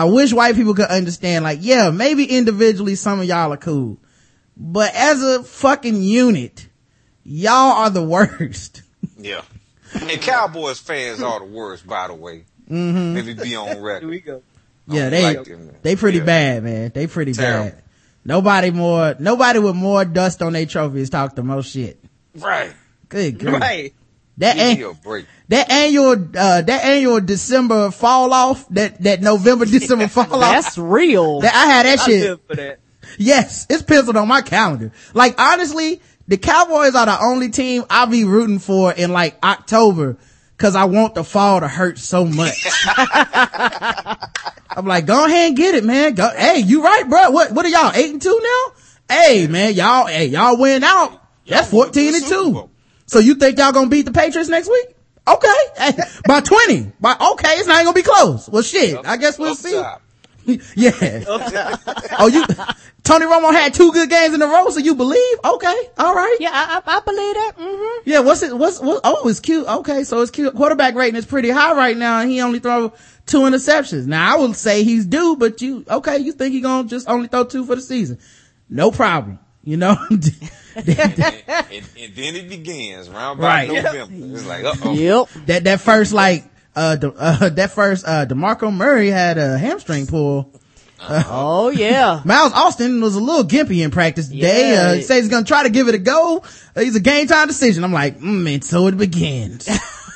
I 0.00 0.04
wish 0.04 0.32
white 0.32 0.54
people 0.54 0.72
could 0.72 0.86
understand 0.86 1.44
like, 1.44 1.58
yeah, 1.60 1.90
maybe 1.90 2.24
individually 2.24 2.94
some 2.94 3.20
of 3.20 3.26
y'all 3.26 3.52
are 3.52 3.58
cool. 3.58 3.98
But 4.56 4.94
as 4.94 5.22
a 5.22 5.42
fucking 5.42 6.02
unit, 6.02 6.68
y'all 7.22 7.72
are 7.82 7.90
the 7.90 8.02
worst. 8.16 8.80
Yeah. 9.18 9.42
And 9.94 10.22
Cowboys 10.22 10.78
fans 10.78 11.20
are 11.22 11.40
the 11.40 11.44
worst, 11.44 11.86
by 11.86 12.08
the 12.08 12.14
way. 12.14 12.44
Mm-hmm. 12.70 13.14
Let 13.14 13.26
me 13.26 13.34
be 13.34 13.54
on 13.56 13.66
record. 13.82 13.82
Here 13.82 13.82
record. 13.82 14.08
we 14.08 14.20
go. 14.20 14.42
Yeah, 14.86 15.10
they, 15.10 15.22
like 15.22 15.44
them, 15.44 15.70
they 15.82 15.96
pretty 15.96 16.18
Yeah. 16.18 16.24
bad, 16.24 16.64
man. 16.64 16.92
They 16.94 17.06
pretty 17.06 17.34
Terrible. 17.34 17.70
bad. 17.72 17.82
Nobody 18.24 18.70
more, 18.70 19.16
nobody 19.18 19.58
with 19.58 19.76
more 19.76 20.06
dust 20.06 20.40
on 20.40 20.54
their 20.54 20.64
trophies 20.64 21.10
talk 21.10 21.34
the 21.34 21.42
most 21.42 21.72
shit. 21.72 22.02
Right. 22.36 22.72
Good 23.10 23.38
grief. 23.38 23.60
Right. 23.60 23.94
That 24.38 24.54
Give 24.56 24.62
ain't, 24.64 24.78
me 24.78 24.84
a 24.86 24.92
break. 24.94 25.26
that 25.48 25.70
annual 25.70 26.12
uh 26.12 26.62
that 26.62 26.84
annual 26.84 27.20
December 27.20 27.90
fall 27.90 28.32
off 28.32 28.66
that 28.70 29.02
that 29.02 29.20
November 29.20 29.64
December 29.66 30.08
fall 30.08 30.32
off. 30.32 30.40
That's 30.40 30.78
real. 30.78 31.40
that 31.40 31.54
I 31.54 31.66
had 31.66 31.86
that 31.86 31.98
I 32.00 32.04
shit. 32.04 32.22
live 32.22 32.40
for 32.46 32.56
that. 32.56 32.78
yes 33.18 33.66
it's 33.68 33.82
penciled 33.82 34.16
on 34.16 34.28
my 34.28 34.40
calendar. 34.40 34.92
Like 35.12 35.38
honestly 35.38 36.00
the 36.26 36.38
Cowboys 36.38 36.94
are 36.94 37.06
the 37.06 37.22
only 37.22 37.50
team 37.50 37.84
I'll 37.90 38.06
be 38.06 38.24
rooting 38.24 38.60
for 38.60 38.92
in 38.92 39.12
like 39.12 39.36
October 39.44 40.16
cause 40.56 40.74
I 40.76 40.84
want 40.84 41.14
the 41.16 41.24
fall 41.24 41.60
to 41.60 41.68
hurt 41.68 41.98
so 41.98 42.24
much. 42.24 42.54
I'm 44.70 44.86
like 44.86 45.04
go 45.06 45.26
ahead 45.26 45.48
and 45.48 45.56
get 45.56 45.74
it 45.74 45.84
man. 45.84 46.14
Go 46.14 46.30
hey 46.34 46.60
you 46.60 46.82
right 46.82 47.08
bro. 47.08 47.30
What 47.30 47.52
what 47.52 47.66
are 47.66 47.68
y'all 47.68 47.92
eight 47.94 48.10
and 48.12 48.22
two 48.22 48.40
now? 48.42 48.72
Hey 49.16 49.46
man 49.48 49.74
y'all 49.74 50.06
hey 50.06 50.26
y'all 50.26 50.56
win 50.56 50.82
out. 50.84 51.20
That's 51.46 51.72
Y'all 51.72 51.80
went 51.80 51.94
to 51.94 52.00
14 52.10 52.14
and 52.14 52.26
2 52.26 52.52
Bowl. 52.52 52.70
So 53.10 53.18
you 53.18 53.34
think 53.34 53.58
y'all 53.58 53.72
gonna 53.72 53.88
beat 53.88 54.02
the 54.06 54.12
Patriots 54.12 54.48
next 54.48 54.68
week? 54.68 54.86
Okay. 55.26 55.92
By 56.26 56.40
20. 56.40 56.92
By, 57.00 57.14
okay, 57.32 57.54
it's 57.54 57.66
not 57.66 57.74
even 57.82 57.86
gonna 57.86 57.94
be 57.94 58.02
close. 58.02 58.48
Well 58.48 58.62
shit, 58.62 58.98
I 59.04 59.16
guess 59.16 59.38
we'll 59.38 59.54
see. 59.56 59.72
top. 59.72 60.02
Yeah. 60.74 60.90
oh, 62.18 62.28
you, 62.32 62.44
Tony 63.04 63.26
Romo 63.26 63.52
had 63.52 63.74
two 63.74 63.92
good 63.92 64.08
games 64.10 64.34
in 64.34 64.42
a 64.42 64.46
row, 64.46 64.68
so 64.70 64.80
you 64.80 64.94
believe? 64.94 65.36
Okay. 65.44 65.76
All 65.98 66.14
right. 66.14 66.36
yeah, 66.40 66.50
I, 66.52 66.80
I, 66.84 66.96
I 66.96 67.00
believe 67.00 67.34
that. 67.34 67.52
hmm 67.58 68.08
Yeah, 68.10 68.20
what's 68.20 68.42
it, 68.42 68.56
what's, 68.56 68.80
what, 68.80 69.00
oh, 69.04 69.28
it's 69.28 69.38
cute. 69.38 69.66
Okay, 69.66 70.02
so 70.02 70.20
it's 70.22 70.30
cute. 70.30 70.54
Quarterback 70.56 70.94
rating 70.94 71.16
is 71.16 71.26
pretty 71.26 71.50
high 71.50 71.74
right 71.74 71.96
now, 71.96 72.20
and 72.20 72.30
he 72.30 72.40
only 72.40 72.58
throw 72.58 72.92
two 73.26 73.40
interceptions. 73.40 74.06
Now, 74.06 74.34
I 74.34 74.40
would 74.40 74.56
say 74.56 74.82
he's 74.82 75.06
due, 75.06 75.36
but 75.36 75.60
you, 75.60 75.84
okay, 75.88 76.18
you 76.18 76.32
think 76.32 76.52
he 76.52 76.60
gonna 76.62 76.88
just 76.88 77.08
only 77.08 77.28
throw 77.28 77.44
two 77.44 77.64
for 77.64 77.76
the 77.76 77.82
season. 77.82 78.18
No 78.68 78.90
problem. 78.90 79.38
You 79.62 79.76
know? 79.76 79.96
and, 80.10 80.24
and, 80.76 80.88
and 80.88 82.14
then 82.14 82.36
it 82.36 82.48
begins 82.48 83.08
round 83.08 83.40
by 83.40 83.66
Right. 83.66 83.68
November. 83.68 84.36
It's 84.36 84.46
like, 84.46 84.64
uh 84.64 84.74
oh. 84.84 84.92
Yep. 84.94 85.28
that, 85.46 85.64
that 85.64 85.80
first, 85.80 86.12
like, 86.12 86.44
uh, 86.76 86.96
De, 86.96 87.12
uh, 87.12 87.48
that 87.50 87.72
first, 87.72 88.06
uh, 88.06 88.24
DeMarco 88.26 88.72
Murray 88.74 89.08
had 89.08 89.36
a 89.38 89.58
hamstring 89.58 90.06
pull. 90.06 90.52
Oh 91.02 91.70
yeah. 91.70 92.20
Miles 92.26 92.52
Austin 92.52 93.00
was 93.00 93.14
a 93.16 93.20
little 93.20 93.44
gimpy 93.44 93.82
in 93.82 93.90
practice 93.90 94.28
today. 94.28 94.72
Yeah. 94.72 94.82
Uh, 94.82 94.94
he 94.94 95.02
says 95.02 95.22
he's 95.24 95.30
gonna 95.30 95.46
try 95.46 95.62
to 95.62 95.70
give 95.70 95.88
it 95.88 95.94
a 95.94 95.98
go. 95.98 96.44
Uh, 96.76 96.80
he's 96.80 96.94
a 96.94 97.00
game 97.00 97.26
time 97.26 97.48
decision. 97.48 97.84
I'm 97.84 97.92
like, 97.92 98.18
mm, 98.20 98.52
and 98.52 98.62
so 98.62 98.86
it 98.86 98.98
begins. 98.98 99.66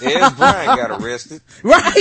Dez 0.04 0.36
Bryant 0.36 0.80
got 0.80 1.02
arrested. 1.02 1.40
right? 1.62 1.92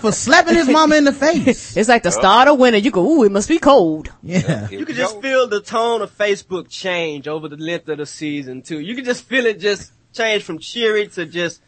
For 0.00 0.12
slapping 0.12 0.54
his 0.54 0.68
mama 0.68 0.96
in 0.96 1.04
the 1.04 1.12
face. 1.12 1.76
It's 1.82 1.88
like 1.88 2.02
the 2.02 2.10
start 2.10 2.48
of 2.48 2.58
winter. 2.58 2.78
You 2.78 2.90
go, 2.90 3.04
ooh, 3.06 3.24
it 3.24 3.32
must 3.32 3.48
be 3.48 3.58
cold. 3.58 4.10
Yeah. 4.22 4.68
Here 4.68 4.78
You 4.78 4.86
could 4.86 4.96
we 4.96 5.00
just 5.00 5.14
go. 5.16 5.20
feel 5.20 5.46
the 5.48 5.60
tone 5.60 6.02
of 6.02 6.16
Facebook 6.16 6.68
change 6.68 7.28
over 7.28 7.48
the 7.48 7.56
length 7.56 7.88
of 7.88 7.98
the 7.98 8.06
season 8.06 8.62
too. 8.62 8.80
You 8.80 8.94
could 8.94 9.04
just 9.04 9.24
feel 9.24 9.46
it 9.46 9.60
just 9.60 9.92
change 10.12 10.42
from 10.42 10.58
cheery 10.58 11.08
to 11.08 11.26
just 11.26 11.60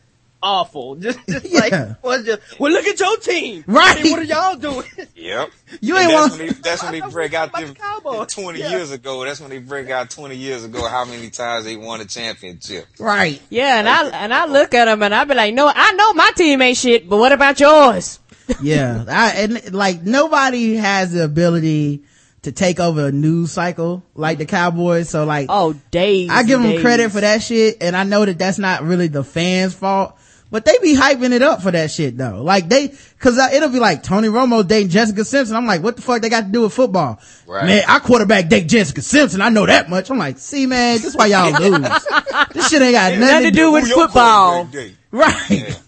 awful. 0.44 0.94
Just, 1.04 1.18
just 1.28 1.46
Yeah. 1.46 1.61
like, 1.61 2.04
what's 2.04 2.24
just, 2.24 2.61
well 2.61 2.70
look 2.72 2.85
at 2.87 3.00
your 3.00 3.16
team. 3.16 3.64
Right. 3.66 3.96
Hey, 3.98 4.11
what 4.12 4.20
are 4.20 4.24
y'all 4.24 4.54
doing? 4.57 4.87
Yep. 5.16 5.50
You 5.80 5.96
ain't 5.96 6.11
that's 6.11 6.12
want- 6.12 6.38
when 6.38 6.48
they, 6.48 6.52
that's 6.54 6.83
when 6.85 6.92
they 6.92 7.00
break 7.11 7.35
out 7.35 7.52
them 7.52 7.68
the 7.68 7.74
Cowboys. 7.74 8.33
20 8.35 8.59
Yeah. 8.61 8.70
years 8.70 8.90
ago. 8.92 9.24
That's 9.24 9.40
when 9.40 9.50
they 9.50 9.59
break 9.59 9.90
out 9.90 10.11
20 10.11 10.37
years 10.37 10.62
ago 10.64 10.87
how 10.87 11.04
many 11.04 11.30
times 11.30 11.64
they 11.64 11.76
won 11.76 12.00
a 12.00 12.04
championship. 12.04 12.87
Right. 13.00 13.40
Yeah, 13.50 13.78
and 13.78 13.88
I 13.88 14.09
and 14.11 14.33
I 14.35 14.44
look 14.46 14.74
at 14.74 14.85
them 14.85 15.02
and 15.02 15.14
I 15.14 15.24
be 15.24 15.35
like, 15.35 15.54
no, 15.54 15.72
I 15.74 15.92
know 15.92 16.12
my 16.14 16.30
team 16.37 16.61
ain't 16.62 16.76
shit, 16.76 17.09
but 17.09 17.16
what 17.16 17.33
about 17.33 17.59
yours? 17.59 18.20
Yeah. 18.62 19.04
I, 19.09 19.30
and 19.38 19.72
like 19.74 20.02
nobody 20.02 20.74
has 20.76 21.12
the 21.12 21.24
ability 21.24 22.02
to 22.42 22.52
take 22.52 22.78
over 22.78 23.07
a 23.07 23.11
news 23.12 23.52
cycle 23.52 24.02
like 24.14 24.37
the 24.37 24.44
Cowboys. 24.44 25.09
So 25.09 25.24
like, 25.24 25.46
Oh, 25.48 25.72
days. 25.90 26.28
I 26.30 26.42
give 26.42 26.61
them 26.61 26.72
days. 26.72 26.83
credit 26.83 27.11
for 27.11 27.22
that 27.22 27.42
shit, 27.42 27.78
and 27.80 27.96
I 27.96 28.04
know 28.04 28.22
that 28.26 28.38
that's 28.38 28.59
not 28.59 28.83
really 28.83 29.07
the 29.09 29.24
fans' 29.24 29.72
fault, 29.72 30.18
but 30.50 30.64
they 30.64 30.76
be 30.83 30.94
hyping 30.94 31.33
it 31.33 31.42
up 31.42 31.62
for 31.62 31.70
that 31.70 31.90
shit 31.90 32.16
though. 32.16 32.42
Like 32.42 32.68
they, 32.68 32.94
cause 33.18 33.38
uh, 33.38 33.48
it'll 33.52 33.70
be 33.70 33.78
like 33.80 34.02
Tony 34.02 34.28
Romo 34.28 34.66
dating 34.66 34.90
Jessica 34.90 35.24
Simpson. 35.24 35.57
I'm 35.57 35.66
like, 35.66 35.83
what 35.83 35.96
the 35.96 36.02
fuck 36.02 36.22
they 36.22 36.28
got 36.28 36.42
to 36.44 36.48
do 36.50 36.62
with 36.62 36.72
football? 36.74 37.18
Right. 37.46 37.66
Man, 37.66 37.85
I 37.88 37.98
quarterback 37.98 38.48
date 38.48 38.68
Jessica 38.68 39.02
Simpson. 39.02 39.40
I 39.40 39.48
know 39.48 39.66
that 39.66 39.90
much. 39.90 40.11
I'm 40.11 40.18
like, 40.18 40.38
see 40.38 40.66
man, 40.66 40.96
this 40.96 41.07
is 41.07 41.16
why 41.16 41.26
y'all 41.26 41.52
lose. 41.61 41.80
this 42.52 42.68
shit 42.68 42.83
ain't 42.83 42.92
got 42.92 43.12
nothing, 43.12 43.20
Nothing 43.20 43.44
to 43.44 43.50
do 43.50 43.72
with 43.72 43.88
football. 43.90 44.64
quarterback 44.66 44.72
date? 44.72 44.96
right. 45.11 45.80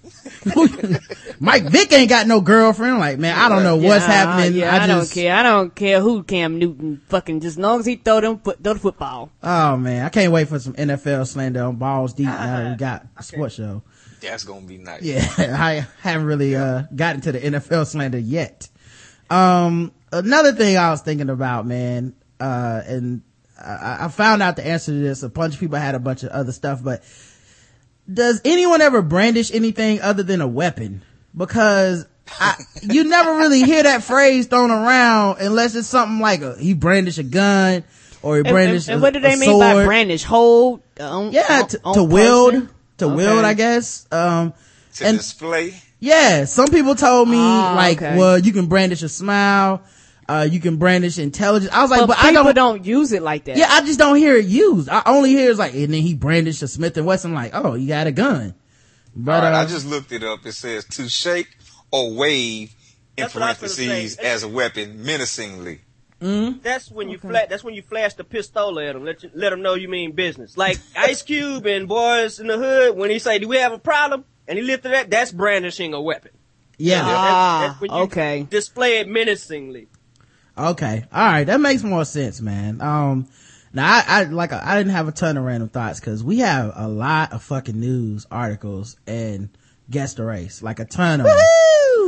Mike 1.40 1.64
Vick 1.64 1.92
ain't 1.92 2.08
got 2.08 2.26
no 2.26 2.40
girlfriend. 2.40 2.94
I'm 2.94 3.00
like, 3.00 3.18
man, 3.18 3.36
I 3.36 3.48
don't 3.48 3.62
know 3.62 3.76
what's 3.76 4.06
Yeah, 4.06 4.12
happening. 4.12 4.58
Yeah, 4.58 4.74
I, 4.74 4.84
I, 4.84 4.86
don't 4.86 5.10
care. 5.10 5.34
I 5.34 5.42
don't 5.42 5.74
care 5.74 6.00
who 6.00 6.22
Cam 6.22 6.58
Newton 6.58 7.00
fucking 7.08 7.40
just 7.40 7.54
as 7.54 7.58
long 7.58 7.80
as 7.80 7.86
he 7.86 7.96
throw 7.96 8.20
them 8.20 8.38
foot, 8.38 8.62
throw 8.62 8.74
the 8.74 8.80
football. 8.80 9.30
Oh 9.42 9.76
man, 9.76 10.04
I 10.04 10.08
can't 10.08 10.32
wait 10.32 10.48
for 10.48 10.58
some 10.58 10.74
NFL 10.74 11.26
slander 11.26 11.64
on 11.64 11.76
balls 11.76 12.14
deep 12.14 12.26
now 12.26 12.56
that 12.62 12.70
we 12.70 12.76
got 12.76 13.06
a 13.16 13.22
sports 13.22 13.56
show. 13.56 13.82
That's 14.30 14.44
going 14.44 14.62
to 14.62 14.66
be 14.68 14.78
nice. 14.78 15.02
Yeah, 15.02 15.26
I 15.38 15.86
haven't 16.00 16.26
really 16.26 16.54
uh 16.56 16.82
gotten 16.94 17.20
to 17.22 17.32
the 17.32 17.40
NFL 17.40 17.86
slander 17.86 18.18
yet. 18.18 18.68
Um, 19.30 19.92
another 20.12 20.52
thing 20.52 20.76
I 20.76 20.90
was 20.90 21.00
thinking 21.02 21.30
about, 21.30 21.66
man, 21.66 22.14
uh, 22.38 22.82
and 22.86 23.22
I, 23.60 24.04
I 24.04 24.08
found 24.08 24.42
out 24.42 24.56
the 24.56 24.66
answer 24.66 24.92
to 24.92 24.98
this. 24.98 25.22
A 25.22 25.28
bunch 25.28 25.54
of 25.54 25.60
people 25.60 25.78
had 25.78 25.94
a 25.94 25.98
bunch 25.98 26.22
of 26.22 26.30
other 26.30 26.52
stuff, 26.52 26.82
but 26.82 27.02
does 28.12 28.40
anyone 28.44 28.80
ever 28.80 29.02
brandish 29.02 29.52
anything 29.52 30.00
other 30.00 30.22
than 30.22 30.40
a 30.40 30.46
weapon? 30.46 31.02
Because 31.36 32.06
I, 32.38 32.54
you 32.82 33.04
never 33.04 33.34
really 33.36 33.62
hear 33.62 33.82
that 33.82 34.02
phrase 34.04 34.46
thrown 34.46 34.70
around 34.70 35.38
unless 35.40 35.74
it's 35.74 35.88
something 35.88 36.20
like 36.20 36.40
a, 36.42 36.56
he 36.56 36.74
brandished 36.74 37.18
a 37.18 37.22
gun 37.24 37.82
or 38.22 38.36
he 38.36 38.40
And, 38.40 38.48
brandished 38.48 38.88
and- 38.88 38.94
and 38.94 39.02
a- 39.02 39.02
what 39.02 39.12
do 39.14 39.20
they 39.20 39.36
mean 39.36 39.58
by 39.58 39.84
brandish? 39.84 40.22
Hold? 40.24 40.82
On, 41.00 41.32
Yeah, 41.32 41.62
on- 41.62 41.68
to, 41.68 41.80
on 41.84 41.94
to 41.94 42.04
wield. 42.04 42.68
Person? 42.98 43.08
to 43.16 43.22
Okay. 43.22 43.32
wield, 43.32 43.44
I 43.44 43.54
guess. 43.54 44.06
Um, 44.10 44.52
To 44.96 45.06
and 45.06 45.16
display. 45.18 45.74
yeah, 46.00 46.44
some 46.46 46.68
people 46.68 46.94
told 46.94 47.28
me 47.28 47.36
Ah, 47.38 47.74
like, 47.76 47.98
okay. 48.02 48.16
well, 48.16 48.38
you 48.38 48.52
can 48.52 48.66
brandish 48.66 49.02
a 49.02 49.08
smile, 49.08 49.82
uh, 50.28 50.46
you 50.50 50.58
can 50.60 50.76
brandish 50.76 51.18
intelligence. 51.18 51.72
I 51.72 51.82
was 51.82 51.90
like, 51.90 52.00
But, 52.00 52.06
but, 52.08 52.18
I 52.18 52.30
people 52.30 52.44
don't, 52.44 52.54
don't, 52.54 52.84
use 52.86 53.12
it 53.12 53.22
like 53.22 53.44
that. 53.44 53.56
yeah, 53.56 53.68
I 53.70 53.80
just 53.82 53.98
don't 53.98 54.16
hear 54.16 54.36
it 54.36 54.46
used. 54.46 54.88
I 54.88 55.02
only 55.06 55.30
hear 55.30 55.50
it's 55.50 55.58
like, 55.58 55.74
and 55.74 55.92
then 55.94 56.02
he 56.02 56.14
brandished 56.14 56.62
a 56.62 56.68
Smith 56.68 56.96
and 56.96 57.06
Wesson. 57.06 57.32
like, 57.34 57.52
oh, 57.54 57.74
you 57.74 57.86
got 57.88 58.06
a 58.06 58.12
gun. 58.12 58.54
But, 59.14 59.32
All 59.36 59.42
right, 59.50 59.54
uh, 59.54 59.62
I 59.62 59.66
just 59.66 59.86
looked 59.86 60.12
it 60.12 60.22
up. 60.24 60.44
It 60.44 60.52
says 60.52 60.84
to 60.86 61.08
shake 61.08 61.48
or 61.90 62.12
wave 62.14 62.74
in 63.16 63.22
That's 63.22 63.34
what 63.34 63.42
I 63.44 63.48
was 63.48 63.58
gonna 63.58 63.88
parentheses 63.88 64.16
as 64.18 64.42
a 64.42 64.48
weapon 64.48 65.02
menacingly. 65.04 65.80
That's 66.62 66.90
when 66.90 67.08
you 67.08 67.18
flash. 67.18 67.46
That's 67.48 67.64
when 67.64 67.74
you 67.74 67.82
flash 67.82 68.14
the 68.14 68.24
pistola 68.24 68.88
at 68.88 68.94
them. 68.94 69.04
Let 69.04 69.22
you, 69.22 69.30
let 69.34 69.50
them 69.50 69.62
know 69.62 69.74
you 69.74 69.88
mean 69.88 70.12
business. 70.12 70.56
Like 70.56 70.78
Ice 70.96 71.22
Cube 71.22 71.66
and 71.66 71.88
Boyz 71.88 72.40
n 72.40 72.46
the 72.46 72.58
Hood 72.58 72.96
when 72.96 73.10
he 73.10 73.18
say, 73.18 73.38
"Do 73.38 73.48
we 73.48 73.56
have 73.58 73.72
a 73.72 73.78
problem?" 73.78 74.24
and 74.48 74.58
he 74.58 74.64
lifted 74.64 74.92
that. 74.92 75.10
That's 75.10 75.32
brandishing 75.32 75.94
a 75.94 76.00
weapon. 76.00 76.32
yeah. 76.78 77.02
Ah, 77.04 77.76
that's 77.80 77.92
okay. 77.92 78.46
Display 78.48 78.98
it 78.98 79.08
menacingly. 79.08 79.88
Okay. 80.56 81.04
All 81.12 81.24
right. 81.26 81.44
That 81.44 81.60
makes 81.60 81.82
more 81.82 82.04
sense, 82.04 82.40
man. 82.40 82.80
Um, 82.80 83.28
now 83.72 83.86
I, 83.86 84.04
I 84.06 84.22
like, 84.24 84.52
I 84.52 84.78
didn't 84.78 84.92
have 84.92 85.06
a 85.08 85.12
ton 85.12 85.36
of 85.36 85.44
random 85.44 85.68
thoughts 85.68 86.00
cause 86.00 86.24
we 86.24 86.38
have 86.38 86.72
a 86.74 86.88
lot 86.88 87.32
of 87.32 87.42
fucking 87.42 87.78
news 87.78 88.26
articles 88.30 88.96
and 89.06 89.50
guest 89.90 90.18
race, 90.18 90.62
like 90.62 90.80
a 90.80 90.86
ton 90.86 91.20
of 91.20 91.26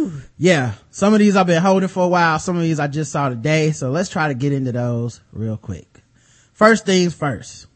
them. 0.04 0.24
Yeah. 0.36 0.74
Some 0.90 1.12
of 1.14 1.18
these 1.20 1.36
I've 1.36 1.46
been 1.46 1.62
holding 1.62 1.88
for 1.88 2.04
a 2.04 2.08
while. 2.08 2.38
Some 2.38 2.56
of 2.56 2.62
these 2.62 2.80
I 2.80 2.86
just 2.86 3.12
saw 3.12 3.28
today. 3.28 3.72
So 3.72 3.90
let's 3.90 4.08
try 4.10 4.28
to 4.28 4.34
get 4.34 4.52
into 4.52 4.72
those 4.72 5.20
real 5.32 5.56
quick. 5.56 6.02
First 6.52 6.86
things 6.86 7.14
first. 7.14 7.66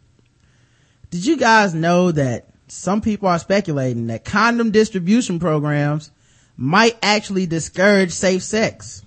Did 1.11 1.26
you 1.26 1.37
guys 1.37 1.74
know 1.74 2.11
that 2.12 2.48
some 2.68 3.00
people 3.00 3.28
are 3.28 3.38
speculating 3.38 4.06
that 4.06 4.24
condom 4.24 4.70
distribution 4.70 5.38
programs 5.38 6.11
might 6.56 6.96
actually 7.02 7.46
discourage 7.46 8.12
safe 8.12 8.42
sex? 8.42 9.02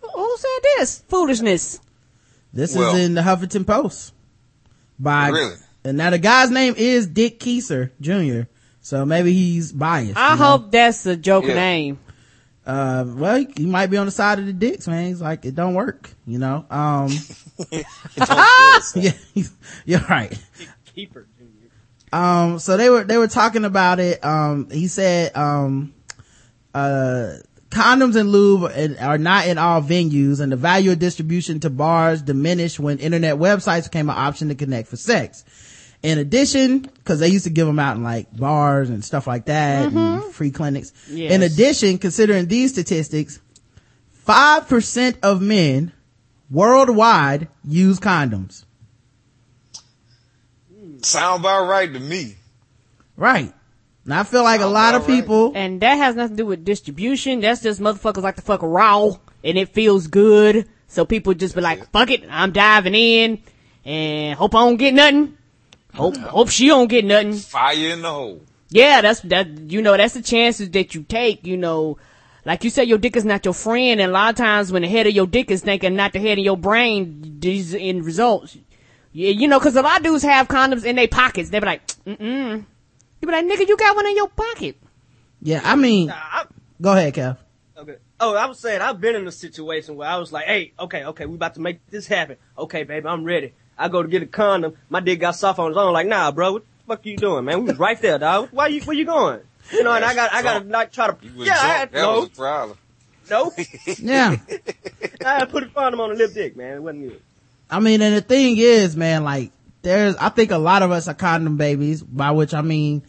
Who 0.00 0.36
said 0.38 0.62
this? 0.78 1.02
Foolishness. 1.08 1.80
This 2.52 2.74
Well- 2.74 2.94
is 2.96 3.04
in 3.04 3.14
the 3.14 3.20
Huffington 3.22 3.66
Post. 3.66 4.12
By 4.98 5.28
Really? 5.28 5.56
and 5.84 5.98
now 5.98 6.08
the 6.10 6.18
guy's 6.18 6.50
name 6.50 6.74
is 6.76 7.06
Dick 7.06 7.38
Keiser 7.38 7.90
Jr. 8.00 8.48
So 8.86 9.04
maybe 9.04 9.32
he's 9.32 9.72
biased. 9.72 10.16
I 10.16 10.34
you 10.34 10.38
know? 10.38 10.44
hope 10.44 10.70
that's 10.70 11.04
a 11.06 11.16
joke 11.16 11.44
Yeah. 11.44 11.54
name. 11.54 11.98
Uh, 12.64 13.04
well, 13.04 13.36
he, 13.38 13.48
he 13.56 13.66
might 13.66 13.88
be 13.88 13.96
on 13.96 14.06
the 14.06 14.12
side 14.12 14.38
of 14.38 14.46
the 14.46 14.52
dicks, 14.52 14.86
man. 14.86 15.08
He's 15.08 15.20
like, 15.20 15.44
it 15.44 15.56
don't 15.56 15.74
work, 15.74 16.10
you 16.24 16.38
know. 16.38 16.64
Um, 16.70 17.08
yeah, 18.94 19.10
you're 19.84 20.00
right. 20.08 20.38
Keeper. 20.94 21.26
Junior. 21.36 21.68
Um, 22.12 22.60
so 22.60 22.76
they 22.76 22.88
were, 22.88 23.02
they 23.02 23.18
were 23.18 23.26
talking 23.26 23.64
about 23.64 23.98
it. 23.98 24.24
Um, 24.24 24.70
he 24.70 24.86
said, 24.86 25.36
um, 25.36 25.92
uh, 26.72 27.38
condoms 27.70 28.14
and 28.14 28.30
lube 28.30 28.70
are 29.00 29.18
not 29.18 29.48
in 29.48 29.58
all 29.58 29.82
venues 29.82 30.38
and 30.38 30.52
the 30.52 30.56
value 30.56 30.92
of 30.92 31.00
distribution 31.00 31.58
to 31.58 31.70
bars 31.70 32.22
diminished 32.22 32.78
when 32.78 33.00
internet 33.00 33.34
websites 33.34 33.90
became 33.90 34.08
an 34.10 34.16
option 34.16 34.46
to 34.46 34.54
connect 34.54 34.86
for 34.86 34.96
sex. 34.96 35.44
In 36.06 36.18
addition, 36.18 36.88
cause 37.02 37.18
they 37.18 37.26
used 37.26 37.46
to 37.46 37.50
give 37.50 37.66
them 37.66 37.80
out 37.80 37.96
in 37.96 38.04
like 38.04 38.32
bars 38.36 38.90
and 38.90 39.04
stuff 39.04 39.26
like 39.26 39.46
that 39.46 39.86
and 39.86 39.92
mm-hmm. 39.92 40.30
free 40.30 40.52
clinics. 40.52 40.92
Yes. 41.10 41.32
In 41.32 41.42
addition, 41.42 41.98
considering 41.98 42.46
these 42.46 42.70
statistics, 42.70 43.40
5% 44.24 45.16
of 45.24 45.42
men 45.42 45.92
worldwide 46.48 47.48
use 47.64 47.98
condoms. 47.98 48.64
Sound 51.02 51.40
about 51.40 51.66
right 51.66 51.92
to 51.92 51.98
me. 51.98 52.36
Right. 53.16 53.52
Now 54.04 54.20
I 54.20 54.22
feel 54.22 54.44
like 54.44 54.60
a 54.60 54.66
lot 54.66 54.94
of 54.94 55.02
about 55.02 55.08
right. 55.12 55.20
people, 55.20 55.52
And 55.56 55.80
that 55.80 55.96
has 55.96 56.14
nothing 56.14 56.36
to 56.36 56.42
do 56.44 56.46
with 56.46 56.64
distribution. 56.64 57.40
That's 57.40 57.62
just 57.62 57.80
motherfuckers 57.80 58.22
like 58.22 58.36
to 58.36 58.42
fuck 58.42 58.60
raw 58.62 59.10
and 59.42 59.58
it 59.58 59.70
feels 59.70 60.06
good. 60.06 60.68
So 60.86 61.04
people 61.04 61.34
just 61.34 61.56
be 61.56 61.62
like, 61.62 61.90
fuck 61.90 62.12
it, 62.12 62.22
I'm 62.30 62.52
diving 62.52 62.94
in 62.94 63.42
and 63.84 64.38
hope 64.38 64.54
I 64.54 64.60
don't 64.60 64.76
get 64.76 64.94
nothing. 64.94 65.36
Hope, 65.96 66.16
hope 66.16 66.50
she 66.50 66.68
don't 66.68 66.88
get 66.88 67.04
nothing. 67.04 67.32
Fire 67.34 67.74
in 67.76 68.02
the 68.02 68.10
hole. 68.10 68.42
Yeah, 68.68 69.00
that's, 69.00 69.20
that, 69.20 69.48
you 69.70 69.80
know, 69.80 69.96
that's 69.96 70.14
the 70.14 70.22
chances 70.22 70.70
that 70.70 70.94
you 70.94 71.02
take, 71.04 71.46
you 71.46 71.56
know. 71.56 71.98
Like 72.44 72.62
you 72.64 72.70
said, 72.70 72.86
your 72.86 72.98
dick 72.98 73.16
is 73.16 73.24
not 73.24 73.44
your 73.44 73.54
friend, 73.54 74.00
and 74.00 74.10
a 74.10 74.12
lot 74.12 74.30
of 74.30 74.36
times 74.36 74.70
when 74.70 74.82
the 74.82 74.88
head 74.88 75.06
of 75.06 75.14
your 75.14 75.26
dick 75.26 75.50
is 75.50 75.62
thinking 75.62 75.96
not 75.96 76.12
the 76.12 76.20
head 76.20 76.38
of 76.38 76.44
your 76.44 76.56
brain, 76.56 77.38
these 77.40 77.74
end 77.74 78.04
results. 78.04 78.56
Yeah, 79.12 79.30
you 79.30 79.48
know, 79.48 79.58
cause 79.58 79.74
a 79.76 79.82
lot 79.82 79.98
of 79.98 80.04
dudes 80.04 80.22
have 80.22 80.46
condoms 80.46 80.84
in 80.84 80.96
their 80.96 81.08
pockets. 81.08 81.48
They 81.50 81.58
be 81.58 81.66
like, 81.66 81.86
mm-mm. 82.04 82.64
You 83.20 83.26
be 83.26 83.32
like, 83.32 83.46
nigga, 83.46 83.66
you 83.66 83.76
got 83.76 83.96
one 83.96 84.06
in 84.06 84.14
your 84.16 84.28
pocket. 84.28 84.76
yeah, 85.40 85.60
I 85.64 85.74
mean, 85.74 86.10
I, 86.10 86.44
go 86.80 86.92
ahead, 86.92 87.14
Kev. 87.14 87.38
okay. 87.78 87.96
Oh, 88.20 88.36
I 88.36 88.46
was 88.46 88.58
saying 88.58 88.80
I've 88.80 89.00
been 89.00 89.16
in 89.16 89.26
a 89.26 89.32
situation 89.32 89.96
where 89.96 90.08
I 90.08 90.16
was 90.16 90.32
like, 90.32 90.46
"Hey, 90.46 90.72
okay, 90.78 91.04
okay, 91.04 91.26
we 91.26 91.34
about 91.34 91.54
to 91.54 91.60
make 91.60 91.84
this 91.88 92.06
happen. 92.06 92.36
Okay, 92.56 92.84
baby, 92.84 93.06
I'm 93.06 93.24
ready." 93.24 93.54
I 93.78 93.88
go 93.88 94.02
to 94.02 94.08
get 94.08 94.22
a 94.22 94.26
condom. 94.26 94.74
My 94.88 95.00
dick 95.00 95.20
got 95.20 95.36
soft 95.36 95.58
on 95.58 95.68
his 95.70 95.76
own. 95.76 95.92
Like, 95.92 96.06
nah, 96.06 96.30
bro, 96.32 96.54
what 96.54 96.62
the 96.62 96.68
fuck 96.86 97.04
are 97.04 97.08
you 97.08 97.16
doing, 97.16 97.44
man? 97.44 97.60
We 97.60 97.70
was 97.70 97.78
right 97.78 98.00
there, 98.00 98.18
dog. 98.18 98.48
Why 98.52 98.68
you? 98.68 98.80
Where 98.82 98.96
you 98.96 99.04
going? 99.04 99.40
You 99.72 99.82
know, 99.82 99.92
and 99.92 100.04
I 100.04 100.14
got, 100.14 100.32
I 100.32 100.42
got 100.42 100.62
to 100.62 100.68
like 100.68 100.92
try 100.92 101.08
to. 101.08 101.16
Yeah, 101.36 101.52
I 101.52 101.66
had, 101.66 101.92
That 101.92 102.02
no, 102.02 102.20
was 102.20 102.28
a 102.28 102.30
problem. 102.30 102.78
no. 103.30 103.52
Yeah. 103.98 104.36
I 105.24 105.28
had 105.28 105.40
to 105.40 105.46
put 105.46 105.64
a 105.64 105.66
condom 105.66 106.00
on 106.00 106.10
the 106.10 106.14
lip 106.14 106.32
dick, 106.32 106.56
man. 106.56 106.76
It 106.76 106.82
wasn't 106.82 107.08
good. 107.08 107.22
I 107.68 107.80
mean, 107.80 108.00
and 108.00 108.14
the 108.14 108.20
thing 108.20 108.56
is, 108.58 108.96
man, 108.96 109.24
like, 109.24 109.50
there's, 109.82 110.14
I 110.16 110.28
think 110.28 110.52
a 110.52 110.58
lot 110.58 110.82
of 110.82 110.92
us 110.92 111.08
are 111.08 111.14
condom 111.14 111.56
babies, 111.56 112.02
by 112.02 112.30
which 112.30 112.54
I 112.54 112.62
mean, 112.62 113.02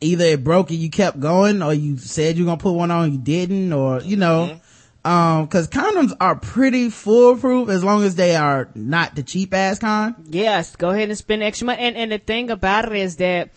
either 0.00 0.24
it 0.24 0.42
broke 0.42 0.70
and 0.70 0.78
you 0.80 0.90
kept 0.90 1.20
going, 1.20 1.62
or 1.62 1.72
you 1.72 1.96
said 1.98 2.36
you're 2.36 2.46
gonna 2.46 2.56
put 2.56 2.72
one 2.72 2.90
on, 2.90 3.12
you 3.12 3.18
didn't, 3.18 3.72
or, 3.72 4.00
you 4.00 4.16
know, 4.16 4.60
um, 5.04 5.48
cause 5.48 5.68
condoms 5.68 6.12
are 6.20 6.36
pretty 6.36 6.88
foolproof 6.88 7.68
as 7.68 7.82
long 7.82 8.04
as 8.04 8.14
they 8.14 8.36
are 8.36 8.68
not 8.74 9.16
the 9.16 9.22
cheap 9.22 9.52
ass 9.52 9.78
kind. 9.78 10.14
Yes, 10.28 10.76
go 10.76 10.90
ahead 10.90 11.08
and 11.08 11.18
spend 11.18 11.42
extra 11.42 11.66
money. 11.66 11.80
And, 11.80 11.96
and 11.96 12.12
the 12.12 12.18
thing 12.18 12.50
about 12.50 12.86
it 12.86 12.92
is 12.92 13.16
that 13.16 13.50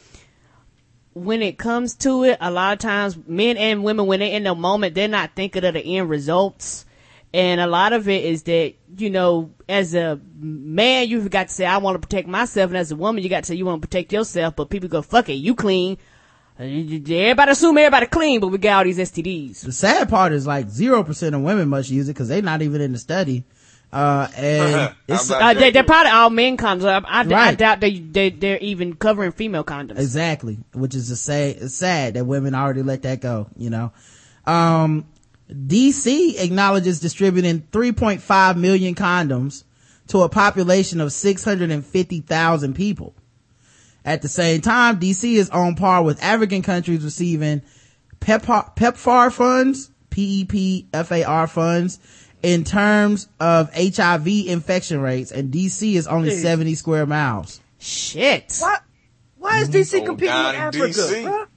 when 1.14 1.42
it 1.42 1.58
comes 1.58 1.96
to 1.96 2.24
it, 2.24 2.38
a 2.42 2.52
lot 2.52 2.74
of 2.74 2.80
times 2.80 3.18
men 3.28 3.58
and 3.58 3.84
women, 3.84 4.08
when 4.08 4.20
they're 4.20 4.36
in 4.36 4.44
the 4.44 4.56
moment, 4.56 4.96
they're 4.96 5.08
not 5.08 5.36
thinking 5.36 5.64
of 5.64 5.74
the 5.76 5.98
end 5.98 6.10
results. 6.10 6.86
And 7.34 7.62
a 7.62 7.68
lot 7.68 7.94
of 7.94 8.08
it 8.10 8.24
is 8.24 8.44
that, 8.44 8.76
you 8.98 9.10
know, 9.10 9.52
as 9.68 9.94
a 9.94 10.20
man, 10.36 11.10
you've 11.10 11.30
got 11.30 11.50
to 11.50 11.54
say, 11.54 11.66
I 11.66 11.78
want 11.78 11.96
to 11.96 12.08
protect 12.08 12.28
myself. 12.28 12.70
And 12.70 12.78
as 12.78 12.92
a 12.92 12.96
woman, 12.96 13.24
you 13.24 13.30
got 13.30 13.44
to 13.44 13.48
say, 13.48 13.56
you 13.56 13.66
want 13.66 13.82
to 13.82 13.88
protect 13.88 14.14
yourself. 14.14 14.56
But 14.56 14.70
people 14.70 14.90
go, 14.90 15.02
fuck 15.02 15.30
it, 15.30 15.34
you 15.34 15.54
clean. 15.54 15.98
Uh, 16.60 16.64
Everybody 16.64 17.52
assume 17.52 17.78
everybody 17.78 18.06
clean, 18.06 18.40
but 18.40 18.48
we 18.48 18.58
got 18.58 18.78
all 18.78 18.84
these 18.86 18.98
STDs. 18.98 19.62
The 19.62 19.72
sad 19.72 20.10
part 20.10 20.32
is 20.32 20.48
like 20.48 20.68
0% 20.68 21.36
of 21.36 21.42
women 21.42 21.68
must 21.70 21.90
use 21.90 22.08
it 22.08 22.16
cause 22.16 22.30
they're 22.30 22.42
not 22.42 22.62
even 22.62 22.80
in 22.82 22.94
the 22.94 22.98
study. 22.98 23.44
Uh, 23.92 24.28
and 24.38 24.96
it's, 25.08 25.30
Uh, 25.30 25.54
they, 25.54 25.60
that? 25.60 25.74
they're 25.74 25.84
probably 25.84 26.12
all 26.12 26.30
men 26.30 26.56
condoms. 26.58 26.86
I, 26.86 27.24
I, 27.24 27.48
I 27.50 27.56
doubt 27.56 27.82
they, 27.82 28.00
they, 28.00 28.30
they're 28.30 28.58
even 28.60 28.96
covering 28.96 29.32
female 29.34 29.64
condoms. 29.66 30.00
Exactly, 30.00 30.58
which 30.74 30.96
is 30.96 31.10
to 31.10 31.16
say, 31.18 31.52
it's 31.52 31.76
sad 31.76 32.14
that 32.14 32.26
women 32.26 32.56
already 32.56 32.84
let 32.84 33.02
that 33.04 33.20
go, 33.20 33.48
you 33.58 33.70
know. 33.70 33.92
Um, 34.46 35.06
DC 35.52 36.42
acknowledges 36.42 37.00
distributing 37.00 37.62
3.5 37.72 38.58
million 38.58 38.96
condoms 38.96 39.64
to 40.08 40.22
a 40.22 40.30
population 40.30 41.02
of 41.02 41.12
650,000 41.12 42.74
people. 42.76 43.14
At 44.06 44.22
the 44.22 44.30
same 44.30 44.62
time, 44.62 45.00
DC 45.00 45.34
is 45.34 45.50
on 45.50 45.76
par 45.76 46.04
with 46.04 46.24
African 46.24 46.62
countries 46.62 47.04
receiving 47.04 47.64
PEPFAR, 48.20 48.76
PEPFAR 48.76 49.34
funds, 49.34 49.90
E 50.16 50.46
PEPFAR 50.46 51.50
funds, 51.50 52.00
in 52.44 52.64
terms 52.64 53.28
of 53.40 53.74
HIV 53.74 54.28
infection 54.28 55.02
rates, 55.02 55.32
and 55.32 55.52
DC 55.52 55.96
is 55.96 56.06
only 56.06 56.30
Jeez. 56.30 56.42
70 56.42 56.76
square 56.76 57.06
miles. 57.08 57.60
Shit. 57.80 58.58
Why? 58.60 58.78
Why 59.38 59.60
is 59.60 59.70
DC 59.70 60.00
Go 60.00 60.06
competing 60.06 60.36
with 60.36 60.56
Africa? 60.56 60.86
DC. 60.86 61.48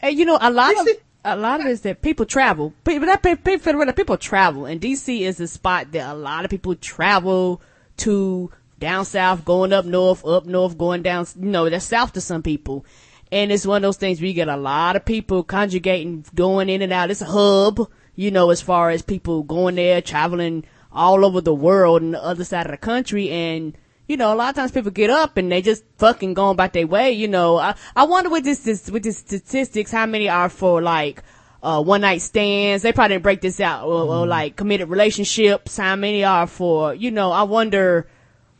And 0.00 0.18
you 0.18 0.24
know, 0.24 0.38
a 0.40 0.50
lot 0.50 0.76
of 0.76 0.88
a 1.24 1.36
lot 1.36 1.60
of 1.60 1.66
it 1.66 1.70
is 1.70 1.80
that 1.82 2.02
people 2.02 2.26
travel. 2.26 2.74
People 2.84 3.06
that 3.06 3.22
people, 3.22 3.58
people, 3.58 3.92
people 3.92 4.16
travel, 4.18 4.66
and 4.66 4.80
DC 4.80 5.20
is 5.20 5.40
a 5.40 5.46
spot 5.46 5.92
that 5.92 6.12
a 6.12 6.14
lot 6.14 6.44
of 6.44 6.50
people 6.50 6.74
travel 6.74 7.62
to 7.98 8.50
down 8.84 9.04
south, 9.06 9.44
going 9.44 9.72
up 9.72 9.86
north, 9.86 10.24
up 10.26 10.44
north, 10.44 10.76
going 10.76 11.02
down. 11.02 11.26
You 11.40 11.48
know, 11.48 11.70
that's 11.70 11.86
south 11.86 12.12
to 12.12 12.20
some 12.20 12.42
people, 12.42 12.84
and 13.32 13.50
it's 13.50 13.66
one 13.66 13.78
of 13.78 13.88
those 13.88 13.96
things 13.96 14.20
where 14.20 14.28
you 14.28 14.34
get 14.34 14.48
a 14.48 14.56
lot 14.56 14.94
of 14.94 15.06
people 15.06 15.42
conjugating, 15.42 16.24
going 16.34 16.68
in 16.68 16.82
and 16.82 16.92
out. 16.92 17.10
It's 17.10 17.22
a 17.22 17.24
hub, 17.24 17.90
you 18.14 18.30
know, 18.30 18.50
as 18.50 18.60
far 18.60 18.90
as 18.90 19.00
people 19.00 19.42
going 19.42 19.76
there, 19.76 20.02
traveling 20.02 20.64
all 20.92 21.24
over 21.24 21.40
the 21.40 21.54
world 21.54 22.02
and 22.02 22.12
the 22.12 22.22
other 22.22 22.44
side 22.44 22.66
of 22.66 22.72
the 22.72 22.76
country, 22.76 23.30
and 23.30 23.76
you 24.06 24.18
know, 24.18 24.34
a 24.34 24.36
lot 24.36 24.50
of 24.50 24.56
times 24.56 24.70
people 24.70 24.90
get 24.90 25.08
up 25.08 25.38
and 25.38 25.50
they 25.50 25.62
just 25.62 25.82
fucking 25.96 26.34
going 26.34 26.52
about 26.52 26.74
their 26.74 26.86
way, 26.86 27.12
you 27.12 27.26
know. 27.26 27.56
I, 27.56 27.74
I 27.96 28.04
wonder 28.04 28.28
with 28.28 28.44
this, 28.44 28.60
this, 28.60 28.90
with 28.90 29.02
this 29.02 29.16
statistics, 29.16 29.90
how 29.90 30.04
many 30.04 30.28
are 30.28 30.50
for 30.50 30.82
like, 30.82 31.22
uh, 31.62 31.82
one 31.82 32.02
night 32.02 32.20
stands. 32.20 32.82
They 32.82 32.92
probably 32.92 33.14
didn't 33.14 33.22
break 33.22 33.40
this 33.40 33.58
out 33.58 33.86
or, 33.86 34.14
or 34.14 34.26
like 34.26 34.54
committed 34.54 34.90
relationships. 34.90 35.78
How 35.78 35.96
many 35.96 36.22
are 36.22 36.46
for, 36.46 36.94
you 36.94 37.10
know, 37.10 37.32
I 37.32 37.44
wonder 37.44 38.06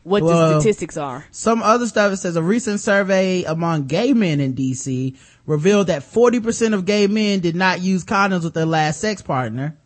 what 0.04 0.22
the 0.22 0.60
statistics 0.60 0.96
are. 0.96 1.24
Some 1.30 1.62
other 1.62 1.86
stuff, 1.86 2.12
it 2.12 2.18
says 2.18 2.36
a 2.36 2.42
recent 2.42 2.80
survey 2.80 3.42
among 3.44 3.86
gay 3.86 4.12
men 4.12 4.38
in 4.38 4.54
DC 4.54 5.16
revealed 5.46 5.88
that 5.88 6.02
40% 6.02 6.74
of 6.74 6.84
gay 6.84 7.06
men 7.06 7.40
did 7.40 7.56
not 7.56 7.80
use 7.80 8.04
condoms 8.04 8.44
with 8.44 8.54
their 8.54 8.66
last 8.66 9.00
sex 9.00 9.22
partner. 9.22 9.76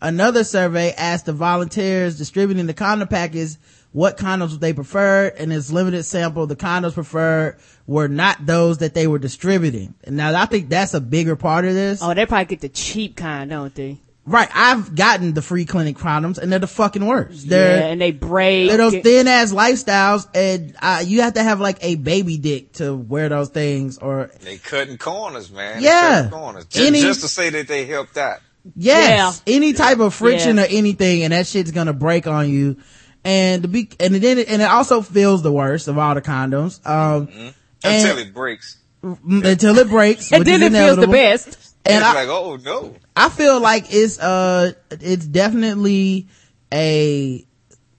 Another 0.00 0.44
survey 0.44 0.92
asked 0.92 1.26
the 1.26 1.32
volunteers 1.32 2.18
distributing 2.18 2.66
the 2.66 2.74
condom 2.74 3.08
package 3.08 3.56
what 3.92 4.16
condoms 4.16 4.58
they 4.58 4.72
preferred 4.72 5.34
and 5.38 5.52
its 5.52 5.70
limited 5.70 6.02
sample, 6.02 6.46
the 6.46 6.56
condoms 6.56 6.94
preferred 6.94 7.58
were 7.86 8.08
not 8.08 8.44
those 8.44 8.78
that 8.78 8.92
they 8.92 9.06
were 9.06 9.20
distributing. 9.20 9.94
And 10.02 10.16
now 10.16 10.34
I 10.34 10.46
think 10.46 10.68
that's 10.68 10.94
a 10.94 11.00
bigger 11.00 11.36
part 11.36 11.64
of 11.64 11.74
this. 11.74 12.02
Oh, 12.02 12.12
they 12.12 12.26
probably 12.26 12.46
get 12.46 12.60
the 12.60 12.68
cheap 12.68 13.16
kind, 13.16 13.50
don't 13.50 13.74
they? 13.74 13.98
Right. 14.26 14.48
I've 14.54 14.94
gotten 14.94 15.34
the 15.34 15.42
free 15.42 15.66
clinic 15.66 15.98
condoms 15.98 16.38
and 16.38 16.50
they're 16.50 16.58
the 16.58 16.66
fucking 16.66 17.04
worst. 17.04 17.46
They're, 17.48 17.78
yeah, 17.80 17.86
and 17.88 18.00
they 18.00 18.10
break. 18.10 18.68
they're 18.68 18.78
those 18.78 18.96
thin 19.02 19.28
ass 19.28 19.52
lifestyles 19.52 20.26
and 20.34 20.74
uh, 20.80 21.02
you 21.06 21.20
have 21.20 21.34
to 21.34 21.42
have 21.42 21.60
like 21.60 21.76
a 21.82 21.96
baby 21.96 22.38
dick 22.38 22.72
to 22.74 22.94
wear 22.94 23.28
those 23.28 23.50
things 23.50 23.98
or 23.98 24.30
They 24.40 24.56
cutting 24.56 24.96
corners, 24.96 25.50
man. 25.52 25.82
Yeah. 25.82 26.28
corners. 26.32 26.64
Just, 26.66 26.86
Any- 26.86 27.02
just 27.02 27.20
to 27.20 27.28
say 27.28 27.50
that 27.50 27.68
they 27.68 27.84
helped 27.84 28.16
out. 28.16 28.38
yes 28.74 29.42
any 29.46 29.74
type 29.74 29.98
of 29.98 30.14
friction 30.14 30.56
Yeah. 30.56 30.62
or 30.62 30.66
anything 30.70 31.22
and 31.22 31.34
that 31.34 31.46
shit's 31.46 31.70
gonna 31.70 31.92
break 31.92 32.26
on 32.26 32.48
you 32.48 32.78
and 33.22 33.60
to 33.62 33.68
be 33.68 33.90
and 34.00 34.14
then 34.14 34.38
it, 34.38 34.48
and 34.48 34.62
it 34.62 34.64
also 34.70 35.02
feels 35.02 35.42
the 35.42 35.52
worst 35.52 35.86
of 35.86 35.98
all 35.98 36.14
the 36.14 36.22
condoms 36.22 36.80
um 36.88 37.28
Until 37.84 38.12
and- 38.12 38.18
it 38.20 38.32
breaks. 38.32 38.78
mm, 39.04 39.44
until 39.44 39.78
it 39.78 39.88
breaks 39.90 40.32
and 40.32 40.46
then 40.46 40.62
is 40.62 40.72
it 40.72 40.78
feels 40.78 40.96
the 40.96 41.08
best. 41.08 41.73
And 41.86 41.96
it's 41.96 42.04
I, 42.04 42.14
like, 42.14 42.28
oh 42.28 42.56
no. 42.56 42.94
I 43.16 43.28
feel 43.28 43.60
like 43.60 43.86
it's 43.90 44.18
uh 44.18 44.72
it's 44.90 45.26
definitely 45.26 46.28
a 46.72 47.46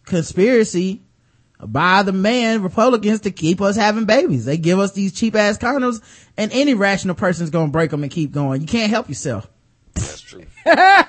conspiracy 0.05 1.01
by 1.59 2.03
the 2.03 2.11
man 2.11 2.63
Republicans 2.63 3.21
to 3.21 3.31
keep 3.31 3.61
us 3.61 3.75
having 3.75 4.05
babies. 4.05 4.45
They 4.45 4.57
give 4.57 4.79
us 4.79 4.93
these 4.93 5.13
cheap 5.13 5.35
ass 5.35 5.57
condoms 5.57 6.01
and 6.37 6.51
any 6.51 6.73
rational 6.73 7.15
person's 7.15 7.49
gonna 7.49 7.71
break 7.71 7.91
them 7.91 8.03
and 8.03 8.11
keep 8.11 8.31
going. 8.31 8.61
You 8.61 8.67
can't 8.67 8.89
help 8.89 9.07
yourself. 9.07 9.47
That's 9.93 10.21
true. 10.21 10.45
I 10.65 11.05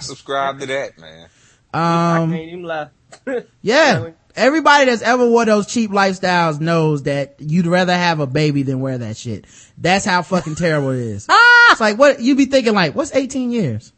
subscribe 0.00 0.60
to 0.60 0.66
that, 0.66 0.98
man. 0.98 1.28
I 1.72 2.18
Um 2.18 2.32
can't 2.32 2.48
even 2.48 2.62
lie. 2.64 2.88
yeah. 3.62 4.10
Everybody 4.36 4.84
that's 4.84 5.02
ever 5.02 5.28
wore 5.28 5.44
those 5.44 5.66
cheap 5.66 5.90
lifestyles 5.90 6.60
knows 6.60 7.02
that 7.04 7.36
you'd 7.40 7.66
rather 7.66 7.94
have 7.94 8.20
a 8.20 8.26
baby 8.26 8.62
than 8.62 8.80
wear 8.80 8.96
that 8.98 9.16
shit. 9.16 9.44
That's 9.76 10.04
how 10.04 10.22
fucking 10.22 10.54
terrible 10.54 10.90
it 10.90 11.00
is. 11.00 11.26
It's 11.70 11.80
like 11.80 11.98
what 11.98 12.20
you 12.20 12.34
be 12.36 12.46
thinking 12.46 12.74
like, 12.74 12.94
what's 12.94 13.14
18 13.14 13.50
years? 13.50 13.92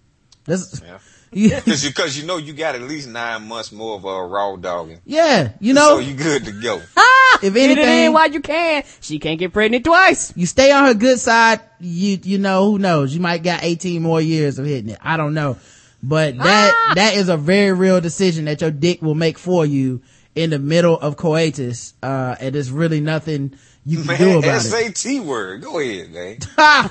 This, 0.44 0.80
Yeah. 0.84 0.98
yeah, 1.34 1.60
Cause 1.60 1.82
you, 1.82 1.94
cause 1.94 2.14
you 2.18 2.26
know 2.26 2.36
you 2.36 2.52
got 2.52 2.74
at 2.74 2.82
least 2.82 3.08
nine 3.08 3.48
months 3.48 3.72
more 3.72 3.96
of 3.96 4.04
a 4.04 4.22
raw 4.26 4.54
dogging. 4.56 5.00
yeah, 5.06 5.52
you 5.60 5.74
so 5.74 5.80
know, 5.94 5.98
you 5.98 6.12
good 6.14 6.44
to 6.44 6.52
go. 6.52 6.76
if 7.42 7.54
Get 7.54 7.56
it 7.56 7.78
in 7.78 7.78
anything, 7.78 8.12
while 8.12 8.30
you 8.30 8.40
can. 8.40 8.84
She 9.00 9.18
can't 9.18 9.38
get 9.38 9.50
pregnant 9.52 9.84
twice. 9.84 10.32
you 10.36 10.44
stay 10.44 10.70
on 10.72 10.84
her 10.84 10.92
good 10.94 11.18
side, 11.18 11.60
you, 11.80 12.18
you 12.22 12.36
know, 12.38 12.70
who 12.70 12.78
knows? 12.78 13.14
You 13.14 13.20
might 13.22 13.42
got 13.42 13.62
18 13.64 14.02
more 14.02 14.20
years 14.20 14.58
of 14.58 14.66
hitting 14.66 14.90
it. 14.90 14.98
I 15.00 15.16
don't 15.16 15.32
know. 15.32 15.56
But 16.02 16.36
that, 16.36 16.92
that 16.96 17.14
is 17.14 17.28
a 17.30 17.36
very 17.38 17.72
real 17.72 18.00
decision 18.00 18.44
that 18.44 18.60
your 18.60 18.70
dick 18.70 19.00
will 19.00 19.14
make 19.14 19.38
for 19.38 19.64
you 19.64 20.02
in 20.34 20.50
the 20.50 20.58
middle 20.58 20.98
of 20.98 21.16
coitus. 21.16 21.94
Uh, 22.02 22.34
and 22.40 22.54
there's 22.54 22.70
really 22.70 23.00
nothing 23.00 23.54
you 23.86 24.02
can 24.02 24.18
do 24.18 24.26
Man, 24.26 24.38
about 24.38 24.64
it. 24.66 24.96
SAT 24.98 25.22
word. 25.22 25.62
Go 25.62 25.78
ahead, 25.78 26.10
man. 26.12 26.90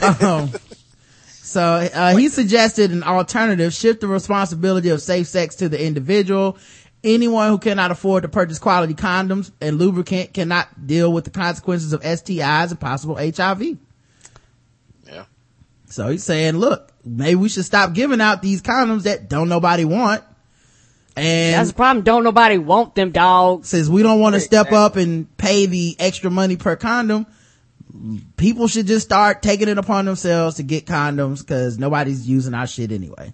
um, 0.22 0.50
so 1.26 1.62
uh, 1.62 2.16
he 2.16 2.28
suggested 2.28 2.90
an 2.90 3.02
alternative 3.02 3.72
shift 3.72 4.00
the 4.00 4.08
responsibility 4.08 4.88
of 4.90 5.00
safe 5.00 5.26
sex 5.26 5.56
to 5.56 5.68
the 5.68 5.82
individual 5.82 6.56
anyone 7.02 7.48
who 7.48 7.58
cannot 7.58 7.90
afford 7.90 8.22
to 8.22 8.28
purchase 8.28 8.58
quality 8.58 8.94
condoms 8.94 9.50
and 9.60 9.78
lubricant 9.78 10.32
cannot 10.34 10.86
deal 10.86 11.12
with 11.12 11.24
the 11.24 11.30
consequences 11.30 11.92
of 11.92 12.02
stis 12.02 12.70
and 12.70 12.80
possible 12.80 13.16
hiv 13.16 13.78
Yeah. 15.06 15.24
so 15.86 16.08
he's 16.10 16.24
saying 16.24 16.56
look 16.56 16.92
maybe 17.04 17.36
we 17.36 17.48
should 17.48 17.64
stop 17.64 17.94
giving 17.94 18.20
out 18.20 18.42
these 18.42 18.62
condoms 18.62 19.04
that 19.04 19.28
don't 19.28 19.48
nobody 19.48 19.84
want 19.84 20.22
and 21.16 21.54
That's 21.54 21.70
the 21.70 21.74
problem. 21.74 22.04
Don't 22.04 22.24
nobody 22.24 22.58
want 22.58 22.94
them 22.94 23.10
dogs. 23.10 23.68
Says 23.68 23.90
we 23.90 24.02
don't 24.02 24.20
want 24.20 24.34
to 24.34 24.40
step 24.40 24.72
up 24.72 24.96
and 24.96 25.34
pay 25.36 25.66
the 25.66 25.96
extra 25.98 26.30
money 26.30 26.56
per 26.56 26.76
condom, 26.76 27.26
people 28.36 28.68
should 28.68 28.86
just 28.86 29.04
start 29.04 29.42
taking 29.42 29.68
it 29.68 29.78
upon 29.78 30.04
themselves 30.04 30.56
to 30.56 30.62
get 30.62 30.86
condoms 30.86 31.40
because 31.40 31.78
nobody's 31.78 32.28
using 32.28 32.54
our 32.54 32.66
shit 32.66 32.92
anyway. 32.92 33.32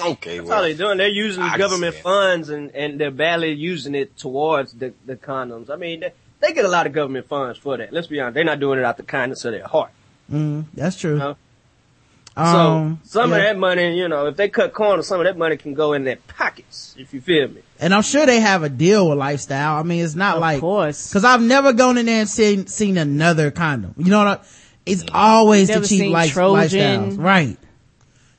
Okay, 0.00 0.38
That's 0.38 0.48
well. 0.48 0.58
all 0.58 0.64
they're 0.64 0.74
doing. 0.74 0.98
They're 0.98 1.08
using 1.08 1.42
I 1.42 1.58
government 1.58 1.94
funds 1.96 2.48
and, 2.48 2.70
and 2.70 2.98
they're 2.98 3.10
barely 3.10 3.52
using 3.52 3.94
it 3.94 4.16
towards 4.16 4.72
the, 4.72 4.94
the 5.04 5.16
condoms. 5.16 5.70
I 5.70 5.76
mean, 5.76 6.00
they, 6.00 6.12
they 6.40 6.52
get 6.52 6.64
a 6.64 6.68
lot 6.68 6.86
of 6.86 6.92
government 6.92 7.26
funds 7.28 7.58
for 7.58 7.76
that. 7.76 7.92
Let's 7.92 8.06
be 8.06 8.18
honest. 8.20 8.34
They're 8.34 8.44
not 8.44 8.58
doing 8.58 8.78
it 8.78 8.84
out 8.84 8.96
the 8.96 9.02
kindness 9.02 9.44
of 9.44 9.52
their 9.52 9.66
heart. 9.66 9.90
Mm, 10.30 10.64
that's 10.74 10.96
true. 10.96 11.18
No. 11.18 11.36
Um, 12.34 13.00
so 13.04 13.20
some 13.20 13.32
of 13.32 13.38
that 13.38 13.58
money, 13.58 13.98
you 13.98 14.08
know, 14.08 14.26
if 14.26 14.36
they 14.36 14.48
cut 14.48 14.72
corners, 14.72 15.06
some 15.06 15.20
of 15.20 15.26
that 15.26 15.36
money 15.36 15.58
can 15.58 15.74
go 15.74 15.92
in 15.92 16.04
their 16.04 16.16
pockets, 16.16 16.94
if 16.98 17.12
you 17.12 17.20
feel 17.20 17.48
me. 17.48 17.60
And 17.82 17.92
I'm 17.92 18.02
sure 18.02 18.24
they 18.24 18.40
have 18.40 18.62
a 18.62 18.68
deal 18.68 19.08
with 19.08 19.18
lifestyle. 19.18 19.76
I 19.76 19.82
mean, 19.82 20.04
it's 20.04 20.14
not 20.14 20.36
Of 20.36 20.40
like, 20.40 20.60
course. 20.60 21.12
cause 21.12 21.24
I've 21.24 21.42
never 21.42 21.72
gone 21.72 21.98
in 21.98 22.06
there 22.06 22.20
and 22.20 22.28
seen, 22.28 22.66
seen 22.68 22.96
another 22.96 23.50
condom. 23.50 23.94
You 23.98 24.10
know 24.10 24.24
what 24.24 24.28
I, 24.28 24.44
it's 24.86 25.04
always 25.12 25.68
the 25.68 25.80
cheap 25.80 26.12
life, 26.12 26.34
lifestyles. 26.34 27.18
Right. 27.18 27.58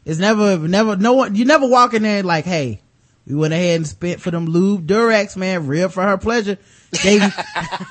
It's 0.05 0.19
never, 0.19 0.57
never, 0.57 0.95
no 0.95 1.13
one, 1.13 1.35
you 1.35 1.45
never 1.45 1.67
walk 1.67 1.93
in 1.93 2.03
there 2.03 2.23
like, 2.23 2.45
hey, 2.45 2.81
we 3.27 3.35
went 3.35 3.53
ahead 3.53 3.77
and 3.77 3.87
spent 3.87 4.19
for 4.21 4.31
them 4.31 4.45
lube 4.47 4.87
Durex, 4.87 5.37
man, 5.37 5.67
real 5.67 5.89
for 5.89 6.03
her 6.03 6.17
pleasure. 6.17 6.57
They. 7.03 7.19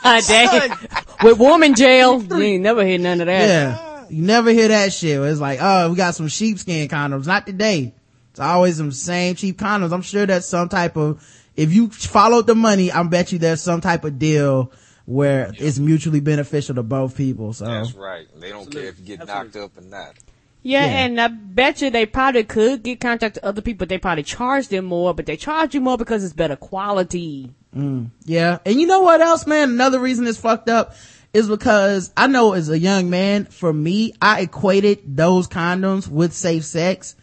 With 1.22 1.38
woman 1.38 1.74
jail, 1.74 2.22
you 2.22 2.42
ain't 2.42 2.62
never 2.62 2.84
hear 2.84 2.98
none 2.98 3.20
of 3.20 3.26
that. 3.26 3.48
yeah. 3.48 4.06
You 4.10 4.22
never 4.22 4.50
hear 4.50 4.68
that 4.68 4.92
shit. 4.92 5.20
It's 5.20 5.40
like, 5.40 5.58
oh, 5.62 5.90
we 5.90 5.96
got 5.96 6.14
some 6.14 6.28
sheepskin 6.28 6.88
condoms. 6.88 7.26
Not 7.26 7.46
today. 7.46 7.94
It's 8.30 8.40
always 8.40 8.76
some 8.76 8.92
same 8.92 9.34
cheap 9.34 9.58
condoms. 9.58 9.92
I'm 9.92 10.02
sure 10.02 10.26
that's 10.26 10.46
some 10.46 10.68
type 10.68 10.96
of, 10.96 11.22
if 11.56 11.72
you 11.72 11.90
followed 11.90 12.46
the 12.46 12.54
money, 12.54 12.90
I 12.90 13.02
bet 13.02 13.32
you 13.32 13.38
there's 13.38 13.60
some 13.62 13.80
type 13.80 14.04
of 14.04 14.18
deal 14.18 14.72
where 15.04 15.52
it's 15.58 15.78
mutually 15.78 16.20
beneficial 16.20 16.76
to 16.76 16.82
both 16.82 17.16
people. 17.16 17.52
So, 17.52 17.66
That's 17.66 17.92
right. 17.94 18.26
They 18.40 18.50
don't 18.50 18.70
care 18.70 18.84
if 18.84 18.98
you 19.00 19.04
get 19.16 19.26
knocked 19.26 19.56
up 19.56 19.76
or 19.76 19.80
not. 19.82 20.14
Yeah, 20.62 20.86
Yeah. 20.86 21.04
and 21.04 21.20
I 21.20 21.26
bet 21.28 21.82
you 21.82 21.90
they 21.90 22.06
probably 22.06 22.44
could 22.44 22.84
get 22.84 23.00
contact 23.00 23.34
to 23.34 23.44
other 23.44 23.60
people. 23.60 23.86
They 23.86 23.98
probably 23.98 24.22
charge 24.22 24.68
them 24.68 24.84
more, 24.84 25.12
but 25.12 25.26
they 25.26 25.36
charge 25.36 25.74
you 25.74 25.80
more 25.80 25.98
because 25.98 26.22
it's 26.22 26.32
better 26.32 26.54
quality. 26.54 27.50
Mm. 27.76 28.10
Yeah. 28.24 28.58
And 28.64 28.80
you 28.80 28.86
know 28.86 29.00
what 29.00 29.20
else, 29.20 29.44
man? 29.46 29.70
Another 29.70 29.98
reason 29.98 30.26
it's 30.26 30.38
fucked 30.38 30.68
up 30.68 30.94
is 31.34 31.48
because 31.48 32.12
I 32.16 32.28
know 32.28 32.52
as 32.52 32.68
a 32.68 32.78
young 32.78 33.10
man, 33.10 33.46
for 33.46 33.72
me, 33.72 34.14
I 34.22 34.42
equated 34.42 35.16
those 35.16 35.48
condoms 35.48 36.06
with 36.06 36.32
safe 36.32 36.64
sex 36.64 37.16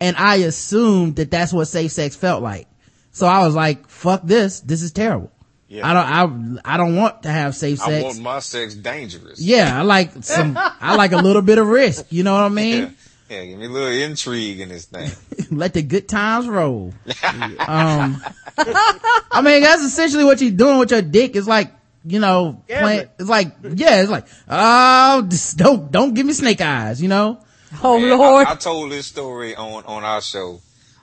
and 0.00 0.16
I 0.16 0.36
assumed 0.36 1.16
that 1.16 1.30
that's 1.30 1.52
what 1.52 1.66
safe 1.66 1.92
sex 1.92 2.16
felt 2.16 2.42
like. 2.42 2.66
So 3.12 3.26
I 3.26 3.44
was 3.44 3.54
like, 3.54 3.88
fuck 3.88 4.22
this. 4.24 4.60
This 4.60 4.82
is 4.82 4.92
terrible. 4.92 5.30
Yeah. 5.68 5.88
I 5.88 6.24
don't, 6.24 6.58
I, 6.64 6.74
I 6.74 6.76
don't 6.76 6.96
want 6.96 7.22
to 7.22 7.30
have 7.30 7.54
safe 7.54 7.78
sex. 7.78 7.88
I 7.88 7.92
sex. 7.92 8.04
want 8.04 8.20
my 8.20 8.38
sex 8.40 8.74
dangerous. 8.74 9.40
yeah. 9.40 9.78
I 9.78 9.82
like 9.82 10.10
some, 10.22 10.56
I 10.58 10.96
like 10.96 11.12
a 11.12 11.18
little 11.18 11.42
bit 11.42 11.58
of 11.58 11.66
risk. 11.68 12.06
You 12.10 12.24
know 12.24 12.34
what 12.34 12.44
I 12.44 12.48
mean? 12.48 12.82
Yeah. 13.00 13.06
Yeah, 13.30 13.44
give 13.44 13.58
me 13.60 13.66
a 13.66 13.68
little 13.68 13.88
intrigue 13.88 14.58
in 14.58 14.70
this 14.70 14.86
thing. 14.86 15.08
let 15.56 15.72
the 15.72 15.82
good 15.82 16.08
times 16.08 16.48
roll. 16.48 16.92
um, 17.06 18.20
I 18.58 19.40
mean, 19.40 19.62
that's 19.62 19.82
essentially 19.82 20.24
what 20.24 20.40
you're 20.40 20.50
doing 20.50 20.78
with 20.78 20.90
your 20.90 21.00
dick. 21.00 21.36
It's 21.36 21.46
like, 21.46 21.72
you 22.04 22.18
know, 22.18 22.64
playing, 22.66 23.08
it's 23.20 23.28
like, 23.28 23.54
yeah, 23.62 24.00
it's 24.00 24.10
like, 24.10 24.26
oh, 24.48 25.22
just 25.28 25.56
don't, 25.56 25.92
don't 25.92 26.12
give 26.12 26.26
me 26.26 26.32
snake 26.32 26.60
eyes, 26.60 27.00
you 27.00 27.06
know? 27.06 27.40
Oh 27.84 28.00
Man, 28.00 28.18
Lord. 28.18 28.48
I, 28.48 28.52
I 28.52 28.56
told 28.56 28.90
this 28.90 29.06
story 29.06 29.54
on, 29.54 29.84
on 29.84 30.02
our 30.02 30.20
show 30.20 30.60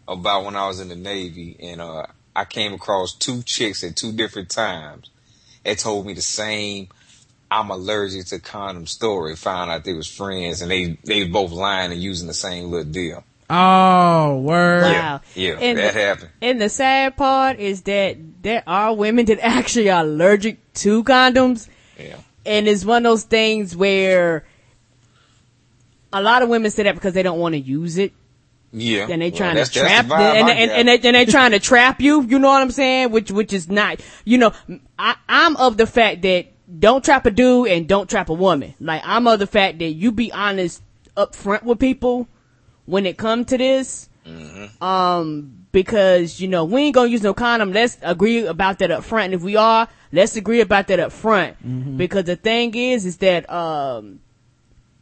about 0.08 0.46
when 0.46 0.56
I 0.56 0.68
was 0.68 0.80
in 0.80 0.90
the 0.90 0.96
Navy 0.96 1.56
and, 1.62 1.82
uh, 1.82 2.06
I 2.36 2.46
came 2.46 2.74
across 2.74 3.14
two 3.16 3.42
chicks 3.44 3.84
at 3.84 3.96
two 3.96 4.12
different 4.12 4.50
times 4.52 5.10
that 5.64 5.80
told 5.80 6.06
me 6.06 6.14
the 6.14 6.22
same 6.22 6.90
I'm 7.50 7.70
allergic 7.72 8.26
to 8.28 8.40
condom 8.40 8.86
story. 8.88 9.36
Found 9.38 9.72
out 9.72 9.86
they 9.86 9.94
was 9.94 10.08
friends 10.08 10.62
and 10.62 10.70
they, 10.70 10.98
they 11.06 11.26
both 11.28 11.52
lying 11.52 11.92
and 11.94 12.02
using 12.02 12.28
the 12.28 12.34
same 12.34 12.66
little 12.66 12.92
deal. 12.92 13.24
Oh, 13.50 14.38
word. 14.40 14.84
Wow. 14.84 15.22
Yeah, 15.34 15.54
yeah, 15.54 15.58
And 15.60 15.78
that 15.80 15.94
the- 15.94 16.00
happened. 16.00 16.30
And 16.42 16.60
the 16.62 16.68
sad 16.70 17.16
part 17.16 17.60
is 17.60 17.84
that 17.84 18.18
there 18.44 18.64
are 18.68 18.94
women 18.94 19.26
that 19.28 19.40
actually 19.42 19.90
are 19.90 20.02
allergic 20.04 20.58
to 20.76 21.04
condoms. 21.06 21.70
Yeah. 21.98 22.18
And 22.46 22.68
it's 22.68 22.84
one 22.86 23.06
of 23.06 23.10
those 23.12 23.24
things 23.24 23.76
where 23.76 24.46
a 26.14 26.22
lot 26.22 26.42
of 26.44 26.50
women 26.50 26.72
say 26.72 26.84
that 26.84 26.96
because 26.96 27.14
they 27.14 27.24
don't 27.24 27.40
want 27.40 27.54
to 27.54 27.60
use 27.60 27.98
it. 27.98 28.14
Yeah. 28.74 29.08
and 29.10 29.22
they 29.22 29.30
Well, 29.30 29.38
trying 29.38 29.56
that's- 29.56 29.70
to 29.70 29.80
trap 29.80 30.08
the 30.08 30.14
vibe 30.14 30.36
and, 30.36 30.48
I 30.48 30.52
and, 30.54 30.72
and, 30.72 30.88
they, 30.88 31.08
and 31.08 31.16
they 31.16 31.26
trying 31.26 31.52
to 31.52 31.60
trap 31.60 32.02
you 32.02 32.22
you 32.24 32.38
know 32.38 32.50
what 32.50 32.62
i'm 32.62 32.72
saying 32.72 33.12
which 33.12 33.32
which 33.32 33.54
is 33.54 33.70
not 33.70 34.02
you 34.26 34.38
know 34.38 34.52
I, 35.00 35.16
i'm 35.30 35.56
of 35.58 35.78
the 35.78 35.88
fact 35.88 36.22
that 36.24 36.48
don't 36.80 37.04
trap 37.04 37.26
a 37.26 37.32
dude 37.32 37.70
and 37.70 37.88
don't 37.88 38.10
trap 38.10 38.28
a 38.30 38.34
woman 38.34 38.74
like 38.82 39.02
i'm 39.06 39.26
of 39.28 39.40
the 39.40 39.48
fact 39.48 39.80
that 39.80 39.92
you 39.92 40.12
be 40.12 40.32
honest 40.34 40.84
up 41.16 41.34
front 41.34 41.64
with 41.64 41.80
people 41.80 42.28
when 42.86 43.06
it 43.06 43.18
comes 43.18 43.46
to 43.48 43.58
this 43.58 44.10
Um, 44.82 45.66
because 45.72 46.40
you 46.42 46.48
know 46.50 46.66
we 46.66 46.82
ain't 46.84 46.96
gonna 46.96 47.10
use 47.10 47.24
no 47.24 47.34
condom. 47.34 47.72
Let's 47.72 47.98
agree 48.02 48.46
about 48.46 48.80
that 48.80 48.92
up 48.92 49.04
front. 49.06 49.26
And 49.26 49.34
if 49.36 49.42
we 49.42 49.56
are, 49.56 49.88
let's 50.12 50.36
agree 50.36 50.60
about 50.60 50.88
that 50.88 51.00
up 51.00 51.12
front. 51.14 51.98
Because 51.98 52.26
the 52.26 52.36
thing 52.36 52.76
is, 52.76 53.06
is 53.06 53.18
that 53.18 53.50
um, 53.50 54.20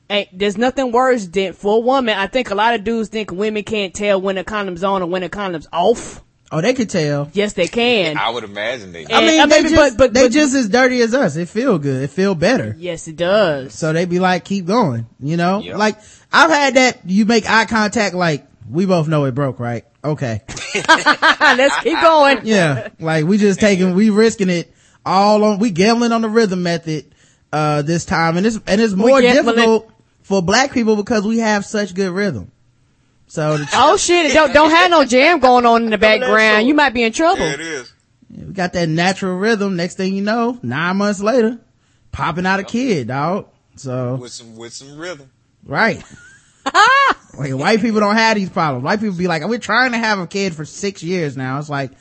ain't, 0.10 0.30
there's 0.38 0.58
nothing 0.58 0.92
worse 0.92 1.26
than 1.28 1.54
for 1.54 1.78
a 1.78 1.80
woman. 1.80 2.18
I 2.18 2.28
think 2.28 2.50
a 2.52 2.56
lot 2.56 2.76
of 2.76 2.84
dudes 2.84 3.10
think 3.10 3.32
women 3.32 3.64
can't 3.64 3.94
tell 3.94 4.20
when 4.22 4.38
a 4.38 4.44
condom's 4.44 4.84
on 4.84 5.02
or 5.02 5.06
when 5.08 5.24
a 5.24 5.30
condom's 5.30 5.68
off. 5.74 6.22
Oh, 6.52 6.62
they 6.62 6.74
could 6.76 6.90
tell. 6.92 7.30
Yes, 7.34 7.54
they 7.54 7.68
can. 7.68 8.18
I 8.18 8.30
would 8.30 8.44
imagine 8.44 8.92
they. 8.92 9.04
And- 9.06 9.14
I 9.14 9.22
mean, 9.22 9.40
I 9.42 9.46
they 9.48 9.64
mean, 9.64 9.72
just, 9.74 9.98
but- 9.98 9.98
but- 9.98 10.14
they 10.14 10.26
but- 10.28 10.32
just 10.32 10.54
as 10.54 10.70
dirty 10.70 11.02
as 11.02 11.14
us. 11.16 11.36
It 11.36 11.50
feel 11.50 11.80
good. 11.80 12.04
It 12.04 12.12
feel 12.12 12.36
better. 12.36 12.76
yes, 12.78 13.08
it 13.08 13.16
does. 13.16 13.74
So 13.74 13.92
they 13.94 14.06
be 14.06 14.20
like, 14.20 14.46
keep 14.46 14.66
going, 14.66 15.08
you 15.20 15.38
know? 15.38 15.60
Yep. 15.60 15.78
Like, 15.78 15.98
I've 16.32 16.52
had 16.52 16.76
that, 16.76 17.00
you 17.06 17.26
make 17.26 17.50
eye 17.50 17.66
contact 17.66 18.14
like, 18.16 18.46
we 18.70 18.86
both 18.86 19.08
know 19.08 19.26
it 19.26 19.34
broke, 19.34 19.60
right? 19.60 19.86
Okay. 20.04 20.42
Let's 20.88 21.80
keep 21.80 22.00
going. 22.00 22.40
Yeah. 22.44 22.90
like, 23.00 23.26
we 23.26 23.38
just 23.38 23.60
taking, 23.60 23.96
we 23.96 24.10
risking 24.12 24.50
it 24.50 24.72
all 25.06 25.44
on, 25.44 25.60
we 25.60 25.72
gambling 25.72 26.12
on 26.12 26.22
the 26.22 26.30
rhythm 26.30 26.64
method, 26.64 27.14
uh, 27.52 27.82
this 27.82 28.06
time. 28.06 28.38
And 28.38 28.46
it's, 28.46 28.60
and 28.68 28.80
it's 28.80 28.94
more 28.94 29.20
gambling. 29.22 29.56
difficult 29.56 29.92
for 30.26 30.42
black 30.42 30.74
people 30.74 30.96
because 30.96 31.24
we 31.24 31.38
have 31.38 31.66
such 31.66 31.94
good 31.94 32.10
rhythm. 32.10 32.52
So 33.28 33.58
the, 33.58 33.70
Oh 33.74 33.96
shit! 33.96 34.34
Don't 34.34 34.52
don't 34.54 34.72
have 34.72 34.90
no 34.90 35.06
jam 35.06 35.40
going 35.40 35.68
on 35.68 35.84
in 35.84 35.92
the 35.92 35.98
background. 36.10 36.68
You 36.68 36.74
might 36.74 36.96
be 36.96 37.04
in 37.04 37.14
trouble. 37.14 37.46
Yeah, 37.46 37.54
it 37.54 37.60
is. 37.60 37.94
we 38.30 38.54
got 38.54 38.74
that 38.74 38.90
natural 38.90 39.38
rhythm. 39.38 39.76
Next 39.76 39.98
thing 39.98 40.16
you 40.16 40.24
know, 40.24 40.60
nine 40.64 40.98
months 40.98 41.22
later, 41.22 41.60
popping 42.12 42.48
out 42.48 42.60
a 42.60 42.64
kid, 42.64 43.08
dog. 43.08 43.50
So, 43.76 44.16
With 44.16 44.32
some 44.32 44.56
with 44.56 44.74
some 44.74 44.98
rhythm. 44.98 45.30
Right. 45.64 46.04
like 47.38 47.52
white 47.52 47.82
people 47.82 48.00
don't 48.00 48.16
have 48.16 48.36
these 48.36 48.50
problems. 48.50 48.84
White 48.84 49.00
people 49.00 49.16
be 49.16 49.28
like, 49.28 49.46
we're 49.48 49.60
trying 49.60 49.92
to 49.92 50.00
have 50.00 50.18
a 50.18 50.26
kid 50.26 50.56
for 50.56 50.66
six 50.66 51.04
years 51.04 51.38
now. 51.38 51.60
It's 51.60 51.70
like, 51.70 51.92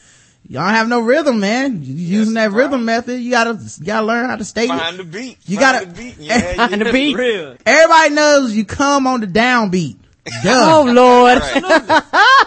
y'all 0.47 0.69
have 0.69 0.89
no 0.89 1.01
rhythm, 1.01 1.41
man. 1.41 1.83
You 1.83 1.95
using 1.95 2.35
that 2.35 2.51
right. 2.51 2.57
rhythm 2.65 2.85
method. 2.85 3.21
You 3.21 3.31
gotta, 3.31 3.53
you 3.79 3.85
gotta 3.87 4.07
learn 4.07 4.29
how 4.29 4.37
to 4.37 4.45
stay. 4.45 4.67
Find 4.69 4.99
the 4.99 5.05
beat. 5.05 5.39
You 5.47 5.59
Find 5.59 5.61
gotta- 5.61 5.87
the 5.87 5.93
beat. 5.95 6.17
and 6.19 6.25
you 6.27 6.31
had 6.31 6.81
the 6.87 6.93
beat. 6.93 7.17
Real. 7.17 7.57
Everybody 7.67 8.15
knows 8.15 8.55
you 8.55 8.65
come 8.65 9.07
on 9.07 9.21
the 9.21 9.27
downbeat. 9.27 9.97
Oh 10.47 10.85
lord! 10.89 11.43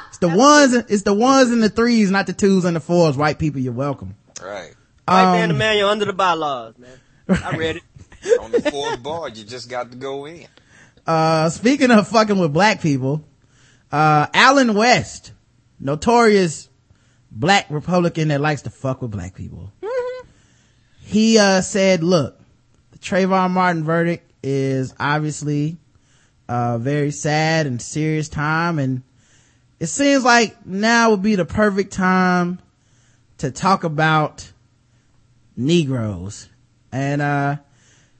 It's 0.09 0.17
the 0.19 0.29
ones, 0.35 0.73
it's 0.73 1.03
the 1.03 1.13
ones 1.13 1.51
and 1.51 1.61
the 1.61 1.69
threes, 1.69 2.09
not 2.09 2.25
the 2.25 2.33
twos 2.33 2.65
and 2.65 2.75
the 2.75 2.79
fours. 2.79 3.15
White 3.15 3.37
people, 3.37 3.61
you're 3.61 3.71
welcome. 3.71 4.15
right. 4.41 4.73
White 5.07 5.23
Um, 5.25 5.31
man, 5.37 5.49
the 5.49 5.53
man, 5.53 5.77
you're 5.77 5.89
under 5.89 6.05
the 6.05 6.13
bylaws, 6.13 6.73
man. 6.79 6.97
I 7.43 7.55
read 7.55 7.75
it. 7.75 7.83
On 8.41 8.51
the 8.51 8.61
fourth 8.71 9.03
bar, 9.03 9.29
you 9.29 9.43
just 9.43 9.69
got 9.69 9.91
to 9.91 9.95
go 9.97 10.25
in. 10.25 10.47
Uh, 11.05 11.49
speaking 11.51 11.91
of 11.91 12.07
fucking 12.07 12.39
with 12.39 12.51
black 12.51 12.81
people, 12.81 13.23
uh, 13.91 14.25
Allen 14.33 14.73
West, 14.73 15.33
notorious 15.79 16.66
black 17.39 17.67
Republican 17.69 18.29
that 18.29 18.41
likes 18.41 18.63
to 18.63 18.69
fuck 18.69 19.01
with 19.01 19.11
black 19.11 19.35
people. 19.35 19.71
He, 21.01 21.37
uh, 21.37 21.61
said, 21.61 22.03
look, 22.03 22.39
the 22.91 22.97
Trayvon 22.97 23.51
Martin 23.51 23.83
verdict 23.83 24.29
is 24.43 24.93
obviously 24.99 25.77
a 26.49 26.77
very 26.79 27.11
sad 27.11 27.67
and 27.67 27.81
serious 27.81 28.27
time 28.27 28.79
and 28.79 29.03
it 29.79 29.87
seems 29.87 30.23
like 30.23 30.65
now 30.65 31.11
would 31.11 31.21
be 31.21 31.35
the 31.35 31.45
perfect 31.45 31.93
time 31.93 32.59
to 33.37 33.51
talk 33.51 33.83
about 33.83 34.51
Negroes. 35.55 36.49
And, 36.91 37.21
uh, 37.21 37.57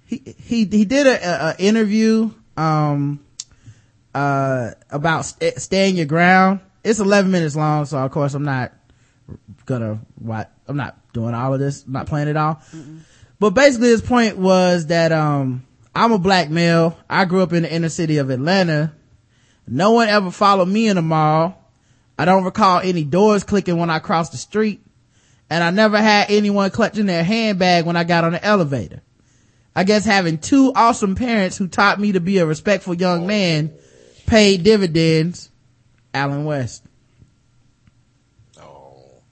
he, 0.06 0.36
he, 0.38 0.66
he 0.66 0.86
did 0.86 1.08
a, 1.08 1.28
a, 1.28 1.50
a 1.50 1.56
interview, 1.58 2.30
um, 2.56 3.26
uh, 4.14 4.72
about 4.92 5.26
st- 5.26 5.60
staying 5.60 5.96
your 5.96 6.06
ground. 6.06 6.60
It's 6.84 7.00
11 7.00 7.32
minutes 7.32 7.56
long, 7.56 7.86
so 7.86 7.98
of 7.98 8.12
course 8.12 8.34
I'm 8.34 8.44
not 8.44 8.72
gonna 9.66 10.00
what 10.16 10.52
I'm 10.68 10.78
not 10.78 10.98
doing 11.14 11.34
all 11.34 11.54
of 11.54 11.60
this, 11.60 11.84
I'm 11.86 11.94
not 11.94 12.08
playing 12.08 12.28
it 12.28 12.38
all. 12.38 12.62
But 13.40 13.52
basically 13.52 13.90
his 13.90 14.02
point 14.02 14.38
was 14.38 14.88
that 14.88 15.12
um 15.12 15.66
I'm 15.96 16.12
a 16.12 16.20
black 16.20 16.50
male. 16.50 16.98
I 17.10 17.26
grew 17.26 17.42
up 17.42 17.54
in 17.54 17.64
the 17.64 17.74
inner 17.74 17.90
city 17.90 18.18
of 18.18 18.30
Atlanta. 18.30 18.94
No 19.68 19.92
one 19.92 20.08
ever 20.10 20.32
followed 20.32 20.68
me 20.68 20.88
in 20.88 20.96
the 20.96 21.02
mall. 21.02 21.64
I 22.18 22.26
don't 22.26 22.44
recall 22.44 22.80
any 22.80 23.04
doors 23.04 23.44
clicking 23.44 23.78
when 23.78 23.90
I 23.90 24.00
crossed 24.00 24.32
the 24.32 24.38
street. 24.38 24.82
And 25.50 25.64
I 25.64 25.72
never 25.72 25.98
had 25.98 26.30
anyone 26.30 26.70
clutching 26.72 27.06
their 27.06 27.24
handbag 27.24 27.86
when 27.86 27.96
I 27.96 28.04
got 28.04 28.24
on 28.24 28.34
the 28.34 28.44
elevator. 28.44 29.02
I 29.76 29.84
guess 29.84 30.06
having 30.06 30.40
two 30.40 30.74
awesome 30.76 31.16
parents 31.16 31.58
who 31.58 31.68
taught 31.68 32.00
me 32.00 32.14
to 32.14 32.20
be 32.20 32.40
a 32.40 32.46
respectful 32.46 32.94
young 32.94 33.28
man 33.28 33.72
paid 34.26 34.64
dividends. 34.64 35.50
Allen 36.14 36.46
West. 36.46 36.84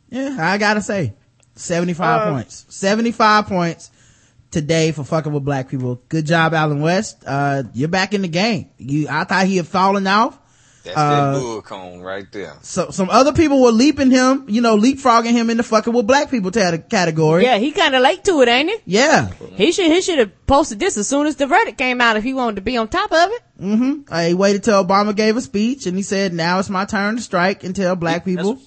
Yeah, 0.09 0.37
I 0.39 0.57
gotta 0.57 0.81
say, 0.81 1.13
75 1.55 2.21
Uh, 2.27 2.31
points. 2.33 2.65
75 2.69 3.47
points 3.47 3.91
today 4.51 4.91
for 4.91 5.03
fucking 5.03 5.33
with 5.33 5.43
black 5.43 5.69
people. 5.69 6.01
Good 6.09 6.25
job, 6.25 6.53
Allen 6.53 6.81
West. 6.81 7.23
Uh, 7.25 7.63
you're 7.73 7.87
back 7.89 8.13
in 8.13 8.21
the 8.21 8.27
game. 8.27 8.69
You, 8.77 9.07
I 9.09 9.23
thought 9.23 9.45
he 9.45 9.57
had 9.57 9.67
fallen 9.67 10.07
off. 10.07 10.37
That's 10.83 10.95
Uh, 10.97 11.31
that 11.33 11.39
bull 11.39 11.61
cone 11.63 12.01
right 12.01 12.31
there. 12.31 12.53
So, 12.61 12.91
some 12.91 13.09
other 13.09 13.33
people 13.33 13.59
were 13.59 13.71
leaping 13.71 14.11
him, 14.11 14.45
you 14.47 14.61
know, 14.61 14.77
leapfrogging 14.77 15.31
him 15.31 15.49
into 15.49 15.63
fucking 15.63 15.91
with 15.91 16.05
black 16.05 16.29
people 16.29 16.51
ta- 16.51 16.77
category. 16.77 17.43
Yeah, 17.43 17.57
he 17.57 17.71
kind 17.71 17.95
of 17.95 18.03
late 18.03 18.23
to 18.25 18.39
it, 18.41 18.47
ain't 18.47 18.69
he? 18.69 18.77
Yeah. 18.85 19.29
He 19.55 19.71
should 19.71 19.87
he 19.87 20.01
should 20.01 20.19
have 20.19 20.45
posted 20.45 20.79
this 20.79 20.95
as 20.95 21.07
soon 21.07 21.25
as 21.25 21.37
the 21.37 21.47
verdict 21.47 21.79
came 21.79 22.01
out 22.01 22.17
if 22.17 22.23
he 22.23 22.35
wanted 22.35 22.57
to 22.57 22.61
be 22.61 22.77
on 22.77 22.87
top 22.87 23.11
of 23.11 23.31
it. 23.31 23.41
Mm-hmm. 23.59 24.13
Uh, 24.13 24.21
he 24.27 24.33
waited 24.35 24.63
till 24.63 24.85
Obama 24.85 25.15
gave 25.15 25.35
a 25.37 25.41
speech 25.41 25.87
and 25.87 25.97
he 25.97 26.03
said, 26.03 26.33
now 26.33 26.59
it's 26.59 26.69
my 26.69 26.85
turn 26.85 27.15
to 27.15 27.21
strike 27.23 27.63
and 27.63 27.75
tell 27.75 27.95
black 27.95 28.23
people 28.23 28.61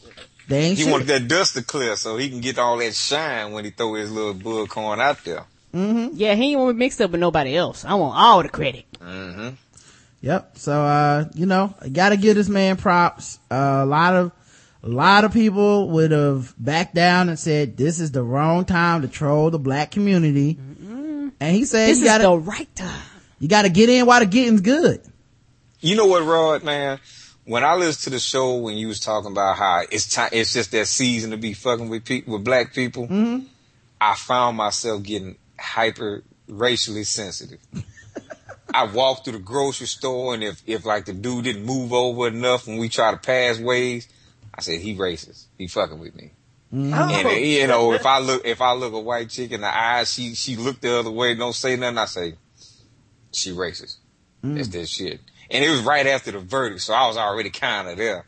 they 0.48 0.64
ain't 0.64 0.78
He 0.78 0.84
shit. 0.84 0.92
wanted 0.92 1.06
that 1.08 1.28
dust 1.28 1.54
to 1.54 1.62
clear 1.62 1.94
so 1.96 2.16
he 2.16 2.28
can 2.30 2.40
get 2.40 2.58
all 2.58 2.78
that 2.78 2.94
shine 2.94 3.52
when 3.52 3.64
he 3.64 3.70
throw 3.70 3.94
his 3.94 4.10
little 4.10 4.34
bull 4.34 4.66
corn 4.66 5.00
out 5.00 5.22
there. 5.24 5.44
Mm-hmm. 5.74 6.16
Yeah, 6.16 6.34
he 6.34 6.50
ain't 6.50 6.58
want 6.58 6.70
to 6.70 6.74
be 6.74 6.78
mixed 6.78 7.00
up 7.00 7.10
with 7.10 7.20
nobody 7.20 7.54
else. 7.56 7.84
I 7.84 7.94
want 7.94 8.16
all 8.16 8.42
the 8.42 8.48
credit. 8.48 8.86
Mm-hmm. 8.94 9.50
Yep. 10.22 10.52
So, 10.58 10.72
uh, 10.72 11.26
you 11.34 11.46
know, 11.46 11.74
I 11.80 11.88
gotta 11.90 12.16
give 12.16 12.34
this 12.34 12.48
man 12.48 12.76
props. 12.76 13.38
Uh, 13.50 13.80
a 13.82 13.86
lot 13.86 14.14
of, 14.16 14.32
a 14.82 14.88
lot 14.88 15.24
of 15.24 15.32
people 15.32 15.90
would 15.90 16.10
have 16.10 16.54
backed 16.58 16.94
down 16.94 17.28
and 17.28 17.38
said, 17.38 17.76
this 17.76 18.00
is 18.00 18.10
the 18.12 18.22
wrong 18.22 18.64
time 18.64 19.02
to 19.02 19.08
troll 19.08 19.50
the 19.50 19.58
black 19.58 19.90
community. 19.90 20.58
And 21.40 21.54
he 21.54 21.66
said, 21.66 21.90
This 21.90 21.98
you 22.00 22.06
is 22.06 22.10
gotta, 22.10 22.24
the 22.24 22.38
right 22.38 22.74
time. 22.74 23.00
you 23.38 23.46
gotta 23.48 23.68
get 23.68 23.88
in 23.88 24.06
while 24.06 24.18
the 24.20 24.26
getting's 24.26 24.60
good. 24.60 25.00
You 25.80 25.94
know 25.94 26.06
what, 26.06 26.24
Rod, 26.24 26.64
man? 26.64 26.98
When 27.48 27.64
I 27.64 27.76
listened 27.76 28.04
to 28.04 28.10
the 28.10 28.18
show 28.18 28.56
when 28.56 28.76
you 28.76 28.88
was 28.88 29.00
talking 29.00 29.32
about 29.32 29.56
how 29.56 29.80
it's 29.90 30.14
time, 30.14 30.28
it's 30.32 30.52
just 30.52 30.70
that 30.72 30.86
season 30.86 31.30
to 31.30 31.38
be 31.38 31.54
fucking 31.54 31.88
with 31.88 32.04
people, 32.04 32.34
with 32.34 32.44
black 32.44 32.74
people, 32.74 33.08
Mm-hmm. 33.08 33.46
I 33.98 34.14
found 34.16 34.58
myself 34.58 35.02
getting 35.02 35.36
hyper 35.58 36.22
racially 36.46 37.04
sensitive. 37.04 37.58
I 38.74 38.84
walked 38.84 39.24
through 39.24 39.38
the 39.38 39.38
grocery 39.38 39.86
store 39.86 40.34
and 40.34 40.44
if, 40.44 40.62
if 40.66 40.84
like 40.84 41.06
the 41.06 41.14
dude 41.14 41.44
didn't 41.44 41.64
move 41.64 41.94
over 41.94 42.28
enough 42.28 42.66
when 42.66 42.76
we 42.76 42.90
try 42.90 43.12
to 43.12 43.16
pass 43.16 43.58
ways, 43.58 44.06
I 44.54 44.60
said, 44.60 44.80
he 44.82 44.94
racist. 44.94 45.46
He 45.56 45.68
fucking 45.68 45.98
with 45.98 46.14
me. 46.14 46.32
Mm-hmm. 46.72 46.92
And 46.92 47.28
uh, 47.28 47.30
you 47.30 47.66
know, 47.66 47.94
if 47.94 48.04
I 48.04 48.18
look, 48.18 48.44
if 48.44 48.60
I 48.60 48.74
look 48.74 48.92
a 48.92 49.00
white 49.00 49.30
chick 49.30 49.52
in 49.52 49.62
the 49.62 49.74
eye, 49.74 50.04
she, 50.04 50.34
she 50.34 50.56
looked 50.56 50.82
the 50.82 50.98
other 50.98 51.10
way, 51.10 51.34
don't 51.34 51.54
say 51.54 51.76
nothing, 51.76 51.96
I 51.96 52.04
say, 52.04 52.34
she 53.32 53.52
racist. 53.52 53.96
That's 54.42 54.68
that 54.68 54.86
shit. 54.86 55.20
And 55.50 55.64
it 55.64 55.70
was 55.70 55.80
right 55.82 56.06
after 56.06 56.32
the 56.32 56.40
verdict, 56.40 56.82
so 56.82 56.92
I 56.92 57.06
was 57.06 57.16
already 57.16 57.50
kind 57.50 57.88
of 57.88 57.96
there. 57.96 58.26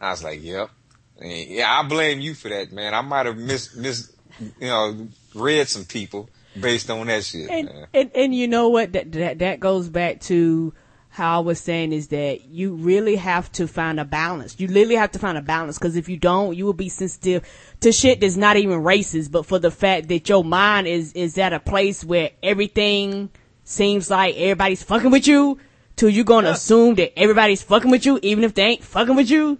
I 0.00 0.10
was 0.10 0.24
like, 0.24 0.42
yep. 0.42 0.70
And 1.18 1.32
yeah, 1.32 1.80
I 1.80 1.86
blame 1.86 2.20
you 2.20 2.34
for 2.34 2.48
that, 2.48 2.72
man. 2.72 2.92
I 2.92 3.00
might 3.00 3.26
have 3.26 3.36
mis, 3.36 3.74
mis, 3.74 4.12
you 4.40 4.68
know, 4.68 5.08
read 5.34 5.68
some 5.68 5.84
people 5.84 6.28
based 6.60 6.90
on 6.90 7.06
that 7.06 7.24
shit, 7.24 7.48
And, 7.50 7.70
and 7.94 8.10
and 8.14 8.34
you 8.34 8.48
know 8.48 8.68
what? 8.68 8.92
That 8.92 9.12
that 9.12 9.38
that 9.38 9.60
goes 9.60 9.88
back 9.88 10.20
to 10.22 10.74
how 11.08 11.38
I 11.38 11.42
was 11.42 11.58
saying 11.58 11.92
is 11.92 12.08
that 12.08 12.44
you 12.44 12.74
really 12.74 13.16
have 13.16 13.50
to 13.52 13.66
find 13.66 13.98
a 13.98 14.04
balance. 14.04 14.56
You 14.58 14.68
literally 14.68 14.96
have 14.96 15.12
to 15.12 15.18
find 15.18 15.38
a 15.38 15.42
balance 15.42 15.78
because 15.78 15.96
if 15.96 16.10
you 16.10 16.18
don't, 16.18 16.54
you 16.54 16.66
will 16.66 16.74
be 16.74 16.90
sensitive 16.90 17.48
to 17.80 17.90
shit 17.90 18.20
that's 18.20 18.36
not 18.36 18.58
even 18.58 18.82
racist, 18.82 19.30
but 19.30 19.46
for 19.46 19.58
the 19.58 19.70
fact 19.70 20.08
that 20.08 20.28
your 20.28 20.44
mind 20.44 20.86
is 20.86 21.12
is 21.14 21.38
at 21.38 21.54
a 21.54 21.60
place 21.60 22.04
where 22.04 22.32
everything 22.42 23.30
seems 23.64 24.10
like 24.10 24.36
everybody's 24.36 24.82
fucking 24.82 25.10
with 25.10 25.26
you, 25.26 25.58
till 25.96 26.10
you're 26.10 26.24
gonna 26.24 26.50
assume 26.50 26.94
that 26.96 27.18
everybody's 27.18 27.62
fucking 27.62 27.90
with 27.90 28.06
you, 28.06 28.18
even 28.22 28.44
if 28.44 28.54
they 28.54 28.62
ain't 28.62 28.84
fucking 28.84 29.16
with 29.16 29.30
you. 29.30 29.58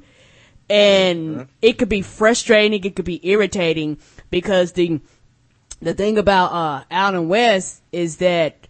And 0.68 1.48
it 1.62 1.78
could 1.78 1.88
be 1.88 2.02
frustrating, 2.02 2.84
it 2.84 2.96
could 2.96 3.04
be 3.04 3.20
irritating 3.28 3.98
because 4.30 4.72
the 4.72 5.00
the 5.80 5.94
thing 5.94 6.18
about 6.18 6.52
uh 6.52 6.84
Allen 6.90 7.28
West 7.28 7.82
is 7.92 8.16
that 8.18 8.66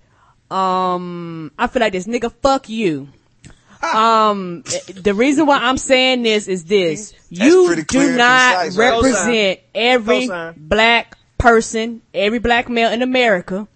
um 0.50 1.50
I 1.58 1.66
feel 1.66 1.80
like 1.80 1.92
this 1.92 2.06
nigga 2.06 2.32
fuck 2.42 2.68
you. 2.68 3.08
Um 3.82 4.62
the 4.94 5.14
reason 5.14 5.46
why 5.46 5.58
I'm 5.58 5.78
saying 5.78 6.22
this 6.22 6.48
is 6.48 6.64
this. 6.64 7.14
You 7.30 7.76
do 7.84 8.16
not 8.16 8.64
concise, 8.64 8.76
right? 8.76 8.90
represent 8.90 9.60
every 9.74 10.28
Cosign. 10.28 10.54
black 10.56 11.16
person, 11.38 12.02
every 12.12 12.38
black 12.40 12.68
male 12.68 12.90
in 12.90 13.02
America. 13.02 13.66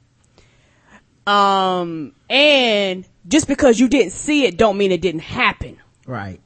Um 1.27 2.13
and 2.29 3.07
just 3.29 3.47
because 3.49 3.79
you 3.79 3.89
didn't 3.89 4.13
see 4.13 4.45
it 4.45 4.57
don't 4.57 4.79
mean 4.79 4.93
it 4.93 5.01
didn't 5.01 5.21
happen 5.21 5.77
Right. 6.07 6.41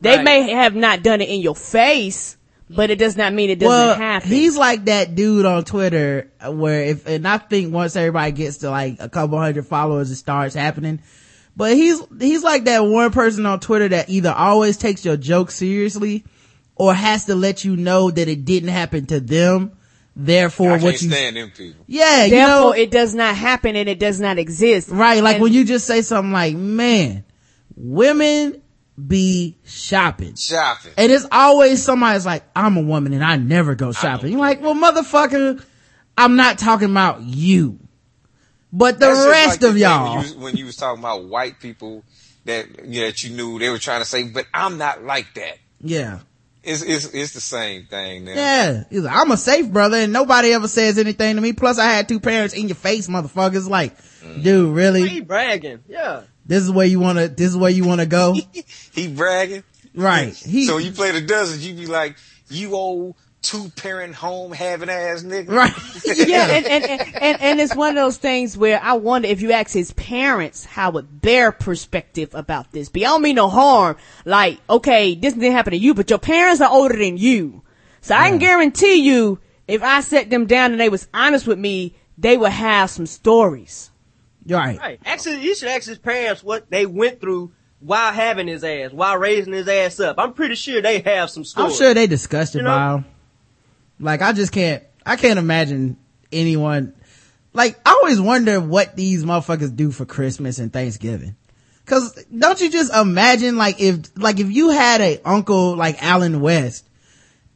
They 0.00 0.16
Right. 0.16 0.24
may 0.24 0.50
have 0.50 0.74
not 0.74 1.02
done 1.02 1.20
it 1.20 1.28
in 1.28 1.40
your 1.40 1.54
face, 1.54 2.36
but 2.70 2.90
it 2.90 2.96
does 2.98 3.16
not 3.16 3.32
mean 3.34 3.50
it 3.50 3.58
doesn't 3.58 3.68
well, 3.68 3.94
happen. 3.94 4.28
he's 4.30 4.56
like 4.56 4.86
that 4.86 5.14
dude 5.14 5.44
on 5.44 5.64
Twitter 5.64 6.30
where 6.48 6.82
if, 6.84 7.06
and 7.06 7.28
I 7.28 7.38
think 7.38 7.72
once 7.74 7.94
everybody 7.94 8.32
gets 8.32 8.58
to 8.58 8.70
like 8.70 8.96
a 9.00 9.08
couple 9.08 9.38
hundred 9.38 9.66
followers, 9.66 10.10
it 10.10 10.16
starts 10.16 10.54
happening. 10.54 11.00
But 11.54 11.76
he's, 11.76 12.00
he's 12.18 12.42
like 12.42 12.64
that 12.64 12.86
one 12.86 13.10
person 13.10 13.44
on 13.44 13.60
Twitter 13.60 13.88
that 13.88 14.08
either 14.08 14.30
always 14.30 14.78
takes 14.78 15.04
your 15.04 15.18
joke 15.18 15.50
seriously 15.50 16.24
or 16.74 16.94
has 16.94 17.26
to 17.26 17.34
let 17.34 17.64
you 17.64 17.76
know 17.76 18.10
that 18.10 18.26
it 18.28 18.44
didn't 18.46 18.70
happen 18.70 19.04
to 19.06 19.20
them. 19.20 19.72
Therefore, 20.14 20.72
I 20.72 20.74
what 20.74 20.80
can't 20.90 21.02
you, 21.02 21.10
stand 21.10 21.36
them 21.36 21.50
people. 21.50 21.84
yeah, 21.86 22.24
you 22.24 22.36
know, 22.36 22.72
it 22.72 22.90
does 22.90 23.14
not 23.14 23.34
happen 23.34 23.76
and 23.76 23.88
it 23.88 23.98
does 23.98 24.20
not 24.20 24.38
exist. 24.38 24.90
right. 24.90 25.22
Like 25.22 25.36
And- 25.36 25.42
when 25.42 25.52
you 25.52 25.64
just 25.64 25.86
say 25.86 26.02
something 26.02 26.32
like, 26.32 26.54
man, 26.54 27.24
women 27.76 28.60
be 29.06 29.56
shopping. 29.64 30.34
Shopping. 30.36 30.92
And 30.98 31.10
it's 31.10 31.26
always 31.32 31.82
somebody's 31.82 32.26
like, 32.26 32.44
I'm 32.54 32.76
a 32.76 32.82
woman 32.82 33.14
and 33.14 33.24
I 33.24 33.36
never 33.36 33.74
go 33.74 33.92
shopping. 33.92 34.32
You're 34.32 34.40
like, 34.40 34.60
well, 34.60 34.74
motherfucker, 34.74 35.64
I'm 36.18 36.36
not 36.36 36.58
talking 36.58 36.90
about 36.90 37.22
you. 37.22 37.78
But 38.70 39.00
the 39.00 39.06
That's 39.06 39.26
rest 39.26 39.48
like 39.62 39.70
of 39.70 39.74
thing 39.74 39.82
y'all. 39.82 40.04
When 40.04 40.12
you, 40.12 40.18
was, 40.18 40.36
when 40.36 40.56
you 40.56 40.64
was 40.66 40.76
talking 40.76 41.00
about 41.02 41.24
white 41.24 41.58
people 41.58 42.04
that, 42.44 42.84
you 42.86 43.00
know, 43.00 43.06
that 43.06 43.22
you 43.24 43.30
knew 43.34 43.58
they 43.58 43.70
were 43.70 43.78
trying 43.78 44.02
to 44.02 44.06
say, 44.08 44.24
but 44.24 44.46
I'm 44.52 44.76
not 44.78 45.02
like 45.04 45.32
that. 45.34 45.56
yeah. 45.80 46.20
It's, 46.62 46.82
it's, 46.82 47.06
it's 47.06 47.32
the 47.32 47.40
same 47.40 47.86
thing 47.86 48.24
now. 48.24 48.34
Yeah. 48.34 48.84
He's 48.88 49.00
like, 49.00 49.16
I'm 49.16 49.30
a 49.32 49.36
safe 49.36 49.68
brother 49.70 49.96
and 49.96 50.12
nobody 50.12 50.52
ever 50.52 50.68
says 50.68 50.96
anything 50.98 51.34
to 51.36 51.42
me. 51.42 51.52
Plus 51.52 51.78
I 51.78 51.86
had 51.86 52.08
two 52.08 52.20
parents 52.20 52.54
in 52.54 52.68
your 52.68 52.76
face, 52.76 53.08
motherfuckers. 53.08 53.68
Like, 53.68 53.96
Mm. 54.22 54.44
dude, 54.44 54.72
really? 54.76 55.08
He 55.08 55.20
bragging. 55.20 55.80
Yeah. 55.88 56.22
This 56.46 56.62
is 56.62 56.70
where 56.70 56.86
you 56.86 57.00
wanna, 57.00 57.26
this 57.26 57.48
is 57.48 57.56
where 57.56 57.70
you 57.72 57.84
wanna 57.84 58.06
go? 58.06 58.36
He 58.94 59.08
bragging. 59.08 59.64
right. 59.96 60.32
He, 60.34 60.66
So 60.66 60.78
you 60.78 60.92
play 60.92 61.10
the 61.10 61.20
dozens, 61.22 61.66
you 61.66 61.74
be 61.74 61.86
like, 61.86 62.16
you 62.48 62.74
old 62.76 63.16
two 63.42 63.68
parent 63.76 64.14
home 64.14 64.52
having 64.52 64.88
ass 64.88 65.22
nigga. 65.24 65.48
right. 65.50 65.72
yeah, 66.28 66.46
and, 66.46 66.64
and, 66.66 66.84
and, 66.84 67.00
and, 67.16 67.40
and 67.42 67.60
it's 67.60 67.74
one 67.74 67.90
of 67.90 67.96
those 67.96 68.16
things 68.16 68.56
where 68.56 68.80
I 68.82 68.94
wonder 68.94 69.28
if 69.28 69.40
you 69.42 69.52
ask 69.52 69.72
his 69.72 69.92
parents 69.92 70.64
how 70.64 70.92
would 70.92 71.20
their 71.22 71.52
perspective 71.52 72.30
about 72.34 72.72
this 72.72 72.88
be. 72.88 73.04
I 73.04 73.08
don't 73.10 73.22
mean 73.22 73.34
no 73.36 73.48
harm. 73.48 73.96
Like, 74.24 74.60
okay, 74.70 75.14
this 75.14 75.34
didn't 75.34 75.52
happen 75.52 75.72
to 75.72 75.76
you, 75.76 75.92
but 75.94 76.08
your 76.08 76.18
parents 76.20 76.60
are 76.60 76.70
older 76.70 76.96
than 76.96 77.16
you. 77.16 77.62
So 78.00 78.14
I 78.14 78.30
can 78.30 78.38
guarantee 78.38 78.94
you, 79.06 79.38
if 79.68 79.82
I 79.82 80.00
set 80.00 80.30
them 80.30 80.46
down 80.46 80.72
and 80.72 80.80
they 80.80 80.88
was 80.88 81.08
honest 81.14 81.46
with 81.46 81.58
me, 81.58 81.94
they 82.18 82.36
would 82.36 82.50
have 82.52 82.90
some 82.90 83.06
stories. 83.06 83.90
right. 84.46 84.78
Right. 84.78 85.00
Actually, 85.04 85.40
you 85.42 85.54
should 85.54 85.68
ask 85.68 85.88
his 85.88 85.98
parents 85.98 86.42
what 86.42 86.70
they 86.70 86.84
went 86.86 87.20
through 87.20 87.52
while 87.80 88.12
having 88.12 88.46
his 88.46 88.62
ass, 88.62 88.92
while 88.92 89.16
raising 89.18 89.52
his 89.52 89.66
ass 89.68 89.98
up. 90.00 90.16
I'm 90.18 90.32
pretty 90.34 90.54
sure 90.54 90.80
they 90.80 91.00
have 91.00 91.30
some 91.30 91.44
stories. 91.44 91.72
I'm 91.72 91.76
sure 91.78 91.94
they 91.94 92.06
discussed 92.06 92.54
it 92.54 92.58
You 92.58 92.64
know? 92.64 92.70
by 92.70 92.94
him. 92.94 93.04
Like 94.02 94.20
I 94.20 94.32
just 94.32 94.52
can't, 94.52 94.82
I 95.06 95.16
can't 95.16 95.38
imagine 95.38 95.96
anyone, 96.32 96.92
like 97.52 97.78
I 97.86 97.90
always 97.92 98.20
wonder 98.20 98.60
what 98.60 98.96
these 98.96 99.24
motherfuckers 99.24 99.74
do 99.74 99.90
for 99.90 100.04
Christmas 100.04 100.58
and 100.58 100.72
Thanksgiving. 100.72 101.36
Cause 101.86 102.22
don't 102.36 102.60
you 102.60 102.70
just 102.70 102.94
imagine 102.94 103.56
like 103.56 103.80
if, 103.80 103.98
like 104.16 104.38
if 104.40 104.50
you 104.50 104.70
had 104.70 105.00
a 105.00 105.20
uncle 105.24 105.76
like 105.76 106.02
Allen 106.02 106.40
West 106.40 106.86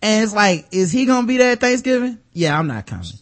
and 0.03 0.25
it's 0.25 0.35
like, 0.35 0.67
is 0.73 0.91
he 0.93 1.05
gonna 1.07 1.27
be 1.27 1.37
there 1.37 1.53
at 1.53 1.61
Thanksgiving? 1.61 2.19
Yeah, 2.33 2.59
I'm 2.59 2.67
not 2.67 2.87
coming. 2.87 3.07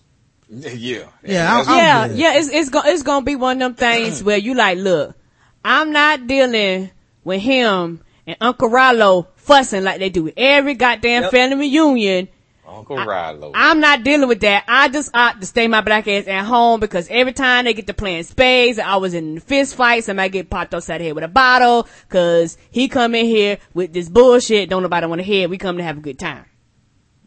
Yeah. 0.51 1.07
Yeah, 1.25 1.53
I'm- 1.57 1.65
That's- 1.67 1.69
I'm 1.69 1.77
yeah, 1.77 2.07
yeah, 2.33 2.39
it's 2.39 2.49
it's 2.49 2.71
gonna 2.71 2.89
it's 2.91 3.03
gonna 3.03 3.25
be 3.25 3.35
one 3.35 3.61
of 3.61 3.61
them 3.61 3.75
things 3.75 4.23
where 4.23 4.39
you 4.39 4.55
like, 4.55 4.79
look, 4.79 5.17
I'm 5.65 5.91
not 5.93 6.27
dealing 6.29 6.91
with 7.25 7.41
him 7.41 8.01
and 8.27 8.37
Uncle 8.41 8.69
Rollo 8.69 9.29
fussing 9.37 9.83
like 9.85 9.99
they 9.99 10.11
do 10.11 10.25
with 10.25 10.35
every 10.37 10.75
goddamn 10.75 11.25
Yep. 11.25 11.31
family 11.33 11.57
reunion. 11.71 12.29
Uncle 12.67 12.97
Rilo. 12.97 13.53
I'm 13.55 13.81
not 13.81 14.05
dealing 14.05 14.29
with 14.29 14.41
that. 14.41 14.65
I 14.67 14.89
just 14.89 15.11
ought 15.15 15.41
to 15.41 15.47
stay 15.47 15.69
my 15.69 15.81
black 15.81 16.09
ass 16.09 16.27
at 16.27 16.45
home 16.45 16.81
because 16.81 17.09
every 17.11 17.33
time 17.33 17.65
they 17.65 17.75
get 17.75 17.87
to 17.89 17.95
playing 17.95 18.23
spades, 18.23 18.79
I 18.79 18.97
was 18.97 19.15
in 19.15 19.41
fist 19.41 19.75
fights. 19.75 20.07
Somebody 20.07 20.31
get 20.31 20.51
popped 20.51 20.75
upside 20.75 21.01
the 21.01 21.05
head 21.05 21.15
with 21.15 21.25
a 21.25 21.29
bottle 21.29 21.89
cause 22.09 22.57
he 22.71 22.89
come 22.89 23.15
in 23.15 23.27
here 23.27 23.59
with 23.75 23.93
this 23.93 24.09
bullshit. 24.09 24.71
Don't 24.71 24.83
nobody 24.83 25.07
want 25.07 25.21
to 25.21 25.25
hear. 25.25 25.49
We 25.49 25.59
come 25.59 25.77
to 25.77 25.83
have 25.83 25.99
a 25.99 26.01
good 26.01 26.19
time. 26.19 26.47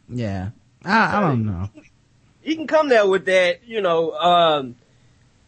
Yeah. 0.10 0.50
I, 0.84 1.18
I 1.18 1.20
don't 1.22 1.46
know. 1.46 1.70
he 2.42 2.56
can 2.56 2.68
come 2.68 2.90
there 2.90 3.06
with 3.08 3.26
that, 3.26 3.68
you 3.68 3.82
know, 3.82 4.14
um, 4.14 4.76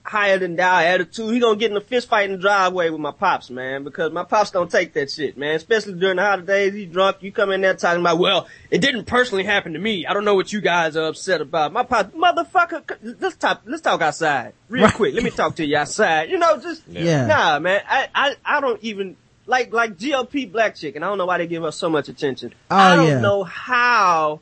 higher 0.10 0.40
than 0.40 0.56
thou 0.56 0.80
attitude. 0.80 1.32
He 1.34 1.40
gonna 1.40 1.56
get 1.56 1.70
in 1.70 1.78
a 1.78 1.82
fist 1.82 2.10
fight 2.10 2.26
in 2.26 2.32
the 2.32 2.38
driveway 2.40 2.90
with 2.90 3.00
my 3.00 3.12
pops, 3.12 3.50
man, 3.52 3.84
because 3.84 4.12
my 4.12 4.24
pops 4.24 4.50
don't 4.50 4.70
take 4.72 4.94
that 4.94 5.12
shit, 5.12 5.38
man. 5.38 5.56
Especially 5.56 5.94
during 5.94 6.18
the 6.18 6.24
holidays, 6.24 6.74
he's 6.74 6.90
drunk. 6.90 7.18
You 7.22 7.32
come 7.32 7.52
in 7.52 7.62
there 7.62 7.76
talking 7.76 8.02
about, 8.02 8.18
well, 8.18 8.48
it 8.72 8.80
didn't 8.82 9.06
personally 9.06 9.44
happen 9.44 9.74
to 9.74 9.80
me. 9.80 10.08
I 10.08 10.14
don't 10.14 10.26
know 10.26 10.34
what 10.34 10.52
you 10.52 10.62
guys 10.62 10.98
are 10.98 11.08
upset 11.08 11.42
about. 11.42 11.72
My 11.72 11.84
pops, 11.84 12.16
motherfucker, 12.16 12.98
let's 13.22 13.36
talk, 13.36 13.62
let's 13.66 13.82
talk 13.84 14.02
outside 14.02 14.54
real 14.68 14.86
Right. 14.86 14.94
quick. 14.94 15.14
Let 15.14 15.24
me 15.24 15.30
talk 15.30 15.56
to 15.58 15.66
you 15.66 15.78
outside. 15.78 16.30
You 16.32 16.40
know, 16.40 16.58
just, 16.60 16.82
Yeah. 16.88 17.28
nah, 17.28 17.60
man. 17.60 17.82
I, 17.88 18.08
I, 18.16 18.36
I 18.44 18.62
don't 18.62 18.82
even, 18.84 19.16
like, 19.46 19.72
like 19.74 19.98
GOP 19.98 20.52
black 20.52 20.76
chick, 20.76 20.96
and 20.96 21.06
I 21.06 21.08
don't 21.10 21.18
know 21.20 21.26
why 21.28 21.38
they 21.38 21.48
give 21.48 21.64
her 21.64 21.72
so 21.72 21.90
much 21.90 22.10
attention. 22.10 22.54
Oh, 22.72 22.76
I 22.76 22.96
don't 22.96 23.08
yeah. 23.08 23.20
know 23.20 23.44
how 23.44 24.42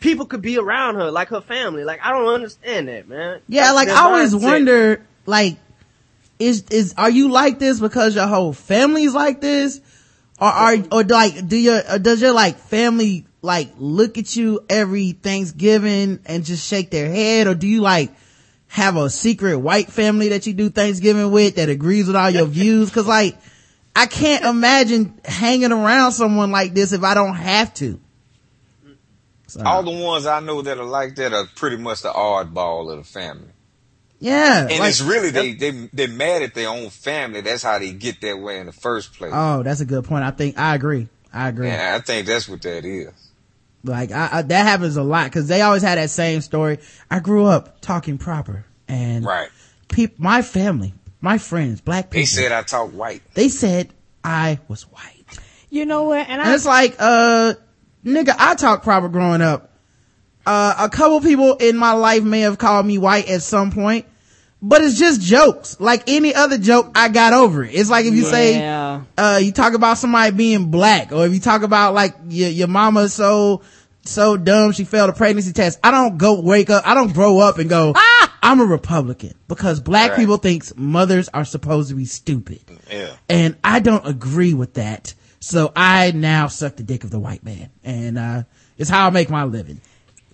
people 0.00 0.26
could 0.26 0.42
be 0.42 0.58
around 0.58 0.96
her, 0.96 1.10
like 1.10 1.28
her 1.28 1.40
family. 1.40 1.84
Like, 1.84 2.00
I 2.04 2.12
don't 2.12 2.28
understand 2.28 2.88
that, 2.88 3.08
man. 3.08 3.40
Yeah, 3.48 3.72
That's 3.72 3.74
like 3.74 3.88
I 3.88 4.00
always 4.04 4.34
mindset. 4.34 4.42
wonder, 4.42 5.06
like, 5.26 5.56
is, 6.38 6.64
is, 6.70 6.94
are 6.96 7.10
you 7.10 7.30
like 7.30 7.58
this 7.58 7.80
because 7.80 8.14
your 8.14 8.26
whole 8.26 8.52
family's 8.52 9.14
like 9.14 9.40
this? 9.40 9.80
Or 10.40 10.48
are, 10.48 10.76
or 10.92 11.02
like, 11.02 11.48
do 11.48 11.56
your, 11.56 11.82
does 11.98 12.20
your 12.20 12.32
like 12.32 12.58
family 12.58 13.26
like 13.42 13.70
look 13.78 14.18
at 14.18 14.36
you 14.36 14.60
every 14.68 15.12
Thanksgiving 15.12 16.20
and 16.26 16.44
just 16.44 16.66
shake 16.66 16.90
their 16.90 17.10
head? 17.10 17.48
Or 17.48 17.54
do 17.54 17.66
you 17.66 17.80
like 17.80 18.12
have 18.68 18.96
a 18.96 19.10
secret 19.10 19.58
white 19.58 19.90
family 19.90 20.28
that 20.28 20.46
you 20.46 20.52
do 20.52 20.70
Thanksgiving 20.70 21.32
with 21.32 21.56
that 21.56 21.68
agrees 21.68 22.06
with 22.06 22.14
all 22.14 22.30
your 22.30 22.46
views? 22.58 22.90
Cause 22.90 23.06
like, 23.06 23.36
I 23.96 24.06
can't 24.06 24.44
imagine 24.44 25.18
hanging 25.24 25.72
around 25.72 26.12
someone 26.12 26.52
like 26.52 26.72
this 26.72 26.92
if 26.92 27.02
I 27.02 27.14
don't 27.14 27.34
have 27.34 27.74
to. 27.74 27.98
So, 29.48 29.62
All 29.64 29.82
the 29.82 29.90
ones 29.90 30.26
I 30.26 30.40
know 30.40 30.62
that 30.62 30.78
are 30.78 30.84
like 30.84 31.16
that 31.16 31.32
are 31.32 31.46
pretty 31.56 31.76
much 31.78 32.02
the 32.02 32.10
oddball 32.10 32.90
of 32.92 32.98
the 32.98 33.04
family. 33.04 33.48
yeah. 34.20 34.66
And 34.68 34.78
like- 34.78 34.90
it's 34.90 35.00
really 35.00 35.30
they 35.30 35.54
they 35.54 35.70
they're 35.92 36.08
mad 36.08 36.42
at 36.42 36.54
their 36.54 36.68
own 36.68 36.90
family. 36.90 37.40
That's 37.40 37.62
how 37.62 37.78
they 37.78 37.92
get 37.92 38.20
that 38.20 38.38
way 38.38 38.58
in 38.60 38.66
the 38.66 38.72
first 38.72 39.14
place. 39.14 39.32
oh, 39.34 39.62
that's 39.62 39.80
a 39.80 39.84
good 39.86 40.04
point. 40.04 40.24
I 40.24 40.30
think, 40.32 40.58
I 40.58 40.74
agree. 40.74 41.08
I 41.32 41.48
agree. 41.48 41.68
Yeah, 41.68 41.96
I 41.98 42.00
think 42.04 42.26
that's 42.26 42.48
what 42.48 42.62
that 42.62 42.84
is. 42.84 43.10
Like 43.84 44.12
I, 44.12 44.28
I, 44.32 44.42
that 44.42 44.62
happens 44.66 44.96
a 44.96 45.02
lot 45.02 45.24
because 45.26 45.46
they 45.48 45.62
always 45.62 45.82
had 45.82 45.98
that 45.98 46.10
same 46.10 46.40
story. 46.40 46.78
I 47.10 47.20
grew 47.20 47.46
up 47.46 47.80
talking 47.80 48.18
proper, 48.18 48.64
and 48.88 49.24
Right. 49.24 49.48
peop, 49.88 50.18
my 50.18 50.42
family, 50.42 50.92
my 51.20 51.38
friends, 51.38 51.80
black 51.80 52.10
people, 52.10 52.20
They 52.20 52.26
said 52.26 52.52
I 52.52 52.62
talk 52.62 52.90
white. 52.90 53.22
they 53.34 53.48
said 53.48 53.94
I 54.24 54.58
was 54.68 54.82
white, 54.82 55.24
You 55.70 55.86
know 55.86 56.02
what? 56.04 56.18
And 56.28 56.40
and 56.40 56.50
I, 56.50 56.54
it's 56.54 56.66
like, 56.66 56.96
uh, 56.98 57.54
nigga, 58.04 58.34
I 58.38 58.54
talk 58.54 58.82
proper 58.82 59.08
growing 59.08 59.42
up. 59.42 59.72
Uh, 60.46 60.74
a 60.78 60.88
couple 60.88 61.20
people 61.20 61.54
in 61.56 61.76
my 61.76 61.92
life 61.92 62.22
may 62.22 62.40
have 62.40 62.56
called 62.58 62.86
me 62.86 62.96
white 62.96 63.28
at 63.28 63.42
some 63.42 63.70
point, 63.70 64.06
but 64.62 64.80
it's 64.82 64.98
just 64.98 65.20
jokes. 65.20 65.78
Like 65.78 66.04
any 66.08 66.34
other 66.34 66.56
joke, 66.56 66.90
I 66.94 67.08
got 67.10 67.34
over 67.34 67.64
it. 67.64 67.74
It's 67.74 67.90
like 67.90 68.06
if 68.06 68.14
you 68.14 68.22
say, 68.24 68.54
uh, 69.18 69.38
you 69.42 69.52
talk 69.52 69.74
about 69.74 69.98
somebody 69.98 70.34
being 70.34 70.70
black, 70.70 71.12
or 71.12 71.26
if 71.26 71.34
you 71.34 71.40
talk 71.40 71.62
about 71.62 71.92
like 71.92 72.14
your, 72.28 72.48
your 72.48 72.68
mama 72.68 73.08
so, 73.10 73.60
so 74.04 74.38
dumb 74.38 74.72
she 74.72 74.84
failed 74.84 75.10
a 75.10 75.12
pregnancy 75.12 75.52
test. 75.52 75.78
I 75.84 75.90
don't 75.90 76.16
go 76.16 76.40
wake 76.40 76.70
up, 76.70 76.86
I 76.86 76.94
don't 76.94 77.12
grow 77.12 77.40
up 77.40 77.58
and 77.58 77.68
go, 77.68 77.92
I'm 78.42 78.60
a 78.60 78.64
Republican 78.64 79.34
because 79.48 79.80
black 79.80 80.12
Right. 80.12 80.20
people 80.20 80.38
thinks 80.38 80.72
mothers 80.76 81.28
are 81.34 81.44
supposed 81.44 81.90
to 81.90 81.94
be 81.94 82.06
stupid. 82.06 82.60
Yeah. 82.90 83.10
And 83.28 83.56
I 83.62 83.80
don't 83.80 84.06
agree 84.06 84.54
with 84.54 84.74
that. 84.74 85.12
So 85.40 85.72
I 85.76 86.10
now 86.12 86.48
suck 86.48 86.76
the 86.76 86.82
dick 86.82 87.04
of 87.04 87.10
the 87.10 87.18
white 87.18 87.44
man. 87.44 87.70
And, 87.84 88.18
uh, 88.18 88.42
it's 88.76 88.90
how 88.90 89.06
I 89.06 89.10
make 89.10 89.28
my 89.30 89.44
living. 89.44 89.80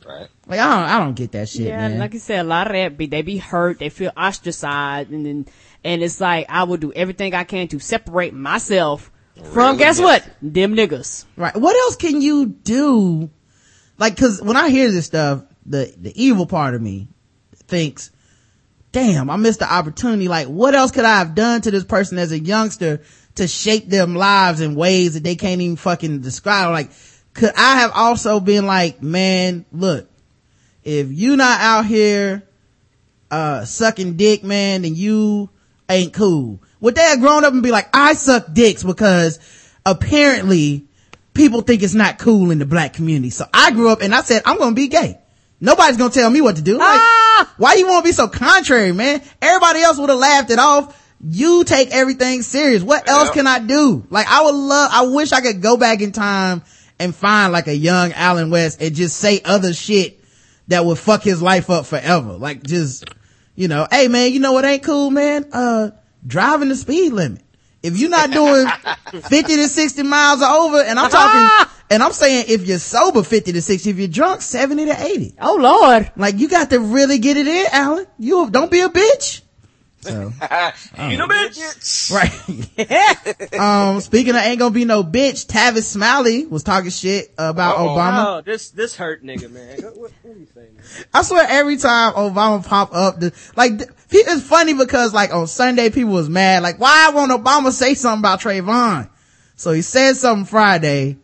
Right. 0.07 0.29
Like 0.47 0.61
I 0.61 0.65
don't, 0.75 0.91
I 0.91 0.99
don't 0.99 1.15
get 1.15 1.33
that 1.33 1.49
shit, 1.49 1.63
Yeah, 1.63 1.89
man. 1.89 1.99
like 1.99 2.13
you 2.13 2.19
said, 2.19 2.41
a 2.41 2.49
lot 2.49 2.67
of 2.67 2.75
that 2.75 2.99
be 2.99 3.07
they 3.07 3.23
be 3.23 3.39
hurt, 3.39 3.79
they 3.79 3.89
feel 3.89 4.13
ostracized, 4.15 5.09
and 5.11 5.25
then 5.25 5.47
and 5.83 6.03
it's 6.03 6.21
like 6.21 6.45
I 6.51 6.65
will 6.65 6.77
do 6.77 6.93
everything 6.93 7.33
I 7.35 7.45
can 7.45 7.69
to 7.69 7.79
separate 7.79 8.35
myself 8.35 9.11
from 9.55 9.79
guess 9.79 9.99
Yes. 9.99 10.05
what? 10.05 10.37
Them 10.43 10.75
niggas. 10.75 11.25
Right. 11.37 11.57
What 11.57 11.75
else 11.75 11.97
can 11.97 12.21
you 12.21 12.45
do? 12.47 13.31
Like, 13.97 14.19
cause 14.19 14.43
when 14.43 14.59
I 14.59 14.69
hear 14.69 14.91
this 14.91 15.07
stuff, 15.07 15.43
the, 15.65 15.95
the 15.97 16.13
evil 16.23 16.45
part 16.47 16.75
of 16.75 16.83
me 16.83 17.09
thinks, 17.55 18.11
damn, 18.93 19.31
I 19.31 19.37
missed 19.37 19.61
the 19.61 19.73
opportunity. 19.73 20.29
Like, 20.29 20.49
what 20.49 20.75
else 20.75 20.91
could 20.91 21.05
I 21.07 21.19
have 21.19 21.35
done 21.35 21.63
to 21.63 21.71
this 21.71 21.85
person 21.85 22.19
as 22.19 22.31
a 22.31 22.39
youngster 22.39 23.01
to 23.37 23.49
shape 23.49 23.89
them 23.89 24.15
lives 24.15 24.61
in 24.61 24.75
ways 24.75 25.15
that 25.15 25.25
they 25.25 25.37
can't 25.37 25.61
even 25.61 25.77
fucking 25.77 26.21
describe? 26.21 26.71
Like, 26.73 26.91
could 27.35 27.53
I 27.57 27.81
have 27.81 27.93
also 27.95 28.41
been 28.41 28.67
like, 28.67 29.03
man, 29.03 29.65
look, 29.73 30.09
if 30.83 31.11
you 31.11 31.37
not 31.37 31.61
out 31.61 31.87
here, 31.87 32.43
uh, 33.31 33.65
sucking 33.65 34.17
dick, 34.17 34.45
man, 34.45 34.83
then 34.83 34.95
you 34.95 35.51
ain't 35.89 36.13
cool. 36.13 36.61
Would 36.81 36.95
they 36.95 37.03
have 37.03 37.21
grown 37.21 37.45
up 37.45 37.53
and 37.53 37.63
be 37.63 37.71
like, 37.71 37.89
I 37.93 38.15
suck 38.15 38.53
dicks 38.53 38.85
because 38.85 39.39
apparently 39.85 40.87
people 41.33 41.63
think 41.63 41.83
it's 41.83 41.95
not 41.95 42.19
cool 42.19 42.51
in 42.51 42.59
the 42.59 42.67
black 42.67 42.93
community. 42.93 43.31
So 43.31 43.47
I 43.53 43.71
grew 43.73 43.89
up 43.89 44.03
and 44.03 44.15
I 44.15 44.21
said, 44.23 44.43
I'm 44.45 44.59
going 44.59 44.71
to 44.71 44.77
be 44.77 44.89
gay. 44.89 45.19
Nobody's 45.61 45.97
going 45.97 46.11
to 46.11 46.19
tell 46.19 46.31
me 46.31 46.41
what 46.41 46.57
to 46.57 46.63
do. 46.63 46.79
Like, 46.79 47.01
Ah! 47.01 47.55
why 47.57 47.75
you 47.75 47.87
want 47.87 48.05
to 48.05 48.09
be 48.09 48.13
so 48.13 48.29
contrary, 48.29 48.93
man? 48.93 49.23
Everybody 49.41 49.81
else 49.81 49.99
would 49.99 50.11
have 50.11 50.19
laughed 50.19 50.51
it 50.51 50.59
off. 50.59 51.01
You 51.27 51.65
take 51.65 51.91
everything 51.91 52.43
serious. 52.43 52.83
What 52.83 53.09
else 53.09 53.29
Yeah. 53.29 53.33
can 53.35 53.47
I 53.47 53.59
do? 53.59 54.05
Like, 54.11 54.27
I 54.29 54.43
would 54.43 54.55
love, 54.55 54.91
I 54.93 55.07
wish 55.07 55.33
I 55.33 55.41
could 55.41 55.63
go 55.63 55.77
back 55.79 56.01
in 56.03 56.13
time 56.13 56.63
and 56.99 57.15
find 57.15 57.53
like 57.53 57.67
a 57.67 57.75
young 57.77 58.13
Allen 58.13 58.51
West 58.51 58.81
and 58.83 58.95
just 58.95 59.17
say 59.17 59.41
other 59.45 59.73
shit 59.73 60.23
that 60.69 60.85
would 60.85 60.99
fuck 60.99 61.23
his 61.23 61.41
life 61.41 61.71
up 61.71 61.87
forever. 61.87 62.35
Like, 62.35 62.63
just, 62.63 63.05
you 63.55 63.69
know, 63.69 63.87
hey 63.91 64.09
man, 64.09 64.33
you 64.33 64.41
know 64.41 64.53
what 64.53 64.65
ain't 64.67 64.83
cool, 64.83 65.11
man? 65.11 65.47
Uh, 65.53 65.91
driving 66.27 66.69
the 66.69 66.77
speed 66.77 67.13
limit. 67.13 67.41
If 67.83 67.99
you're 67.99 68.11
not 68.11 68.31
doing 68.31 68.67
50 69.23 69.57
to 69.57 69.69
60 69.69 70.03
miles 70.03 70.43
or 70.43 70.47
over, 70.49 70.79
and 70.83 70.99
I'm 70.99 71.11
talking, 71.11 71.69
and 71.91 72.03
I'm 72.03 72.13
saying 72.13 72.47
if 72.49 72.67
you're 72.67 72.79
sober 72.79 73.23
50 73.23 73.53
to 73.53 73.63
60, 73.63 73.91
if 73.91 73.99
you're 73.99 74.09
drunk 74.09 74.43
70 74.43 74.87
to 74.87 75.03
80. 75.07 75.37
Oh 75.41 75.57
Lord. 75.57 76.11
Like 76.17 76.39
you 76.39 76.49
got 76.49 76.71
to 76.71 76.81
really 76.81 77.19
get 77.19 77.37
it 77.39 77.47
in, 77.47 77.67
Allen. 77.73 78.07
You 78.19 78.51
don't 78.51 78.71
be 78.71 78.81
a 78.81 78.89
bitch. 78.91 79.41
So, 80.05 80.13
you 81.09 81.17
know, 81.17 81.27
bitch. 81.27 82.13
right. 82.13 83.55
um, 83.59 84.01
speaking 84.01 84.35
of 84.35 84.43
ain't 84.43 84.59
gonna 84.59 84.75
be 84.75 84.85
no 84.85 85.03
bitch, 85.03 85.47
Tavis 85.47 85.85
Smiley 85.85 86.45
was 86.45 86.63
talking 86.63 86.91
shit 86.91 87.33
about 87.39 87.77
Uh-oh. 87.77 87.89
Obama. 87.89 88.25
Oh, 88.27 88.41
this 88.43 88.71
this 88.71 88.95
hurt 88.97 89.25
nigga, 89.25 89.51
man. 89.51 89.83
What, 89.83 89.97
what, 89.97 90.13
what 90.23 90.37
you 90.37 90.47
saying? 90.55 90.75
Man? 90.77 90.85
I 91.15 91.23
swear 91.23 91.47
every 91.49 91.79
time 91.79 92.13
Obama 92.13 92.67
pop 92.67 92.95
up, 92.95 93.19
the, 93.19 93.33
like, 93.57 93.79
the, 93.79 93.89
it's 94.11 94.47
funny 94.47 94.75
because 94.75 95.15
like 95.15 95.33
on 95.33 95.47
Sunday 95.47 95.89
people 95.89 96.13
was 96.13 96.29
mad, 96.29 96.63
like, 96.63 96.79
why 96.79 97.11
won't 97.15 97.33
Obama 97.33 97.73
say 97.73 97.95
something 97.95 98.21
about 98.21 98.41
Trayvon? 98.41 99.09
So 99.57 99.73
he 99.73 99.83
said 99.83 100.15
something 100.17 100.45
Friday 100.45 101.17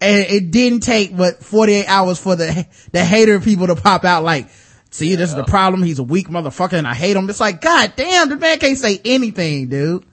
and 0.00 0.26
it 0.26 0.50
didn't 0.50 0.80
take 0.80 1.16
but 1.16 1.42
48 1.42 1.86
hours 1.86 2.18
for 2.18 2.36
the, 2.36 2.66
the 2.92 3.04
hater 3.04 3.40
people 3.40 3.68
to 3.68 3.76
pop 3.76 4.04
out 4.04 4.24
like, 4.24 4.48
see, 4.96 5.14
this 5.14 5.30
is 5.30 5.36
the 5.36 5.44
problem. 5.44 5.82
He's 5.82 5.98
a 5.98 6.04
weak 6.04 6.28
motherfucker 6.28 6.74
and 6.74 6.86
I 6.86 6.94
hate 6.94 7.16
him. 7.16 7.28
It's 7.28 7.40
like, 7.40 7.60
god 7.60 7.92
damn, 7.96 8.28
the 8.28 8.36
man 8.36 8.58
can't 8.58 8.78
say 8.78 9.00
anything, 9.04 9.68
dude. 9.68 10.04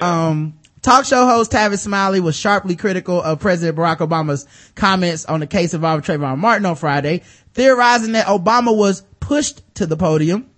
Um, 0.00 0.58
talk 0.82 1.04
show 1.04 1.26
host 1.26 1.52
Tavis 1.52 1.80
Smiley 1.80 2.20
was 2.20 2.36
sharply 2.36 2.76
critical 2.76 3.20
of 3.20 3.40
President 3.40 3.76
Barack 3.76 3.98
Obama's 3.98 4.46
comments 4.74 5.24
on 5.24 5.40
the 5.40 5.46
case 5.46 5.74
involving 5.74 6.04
Trayvon 6.04 6.38
Martin 6.38 6.66
on 6.66 6.76
Friday, 6.76 7.22
theorizing 7.54 8.12
that 8.12 8.26
Obama 8.26 8.76
was 8.76 9.02
pushed 9.18 9.62
to 9.76 9.86
the 9.86 9.96
podium. 9.96 10.48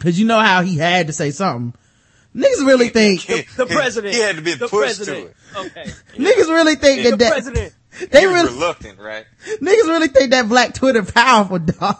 Cause 0.00 0.16
you 0.16 0.26
know 0.26 0.38
how 0.38 0.62
he 0.62 0.76
had 0.76 1.08
to 1.08 1.12
say 1.12 1.32
something. 1.32 1.74
Niggas 2.34 2.66
really 2.66 2.88
think, 2.88 3.26
The 3.56 3.66
president. 3.66 4.14
He 4.14 4.20
had 4.20 4.36
to 4.36 4.42
be 4.42 4.54
the 4.54 4.68
pushed 4.68 4.98
president. 4.98 5.34
to 5.52 5.60
it. 5.60 5.66
Okay. 5.66 5.90
niggas 6.14 6.48
really 6.48 6.76
think 6.76 7.02
The 7.02 7.10
that, 7.10 7.18
that 7.18 7.32
president. 7.32 7.74
they 8.12 8.20
He 8.20 8.26
was 8.28 8.42
really, 8.44 8.54
reluctant, 8.54 8.98
right? 9.00 9.24
niggas 9.60 9.88
really 9.88 10.08
think 10.08 10.30
that 10.30 10.48
black 10.48 10.74
Twitter 10.74 11.02
powerful, 11.02 11.58
dog. 11.58 11.96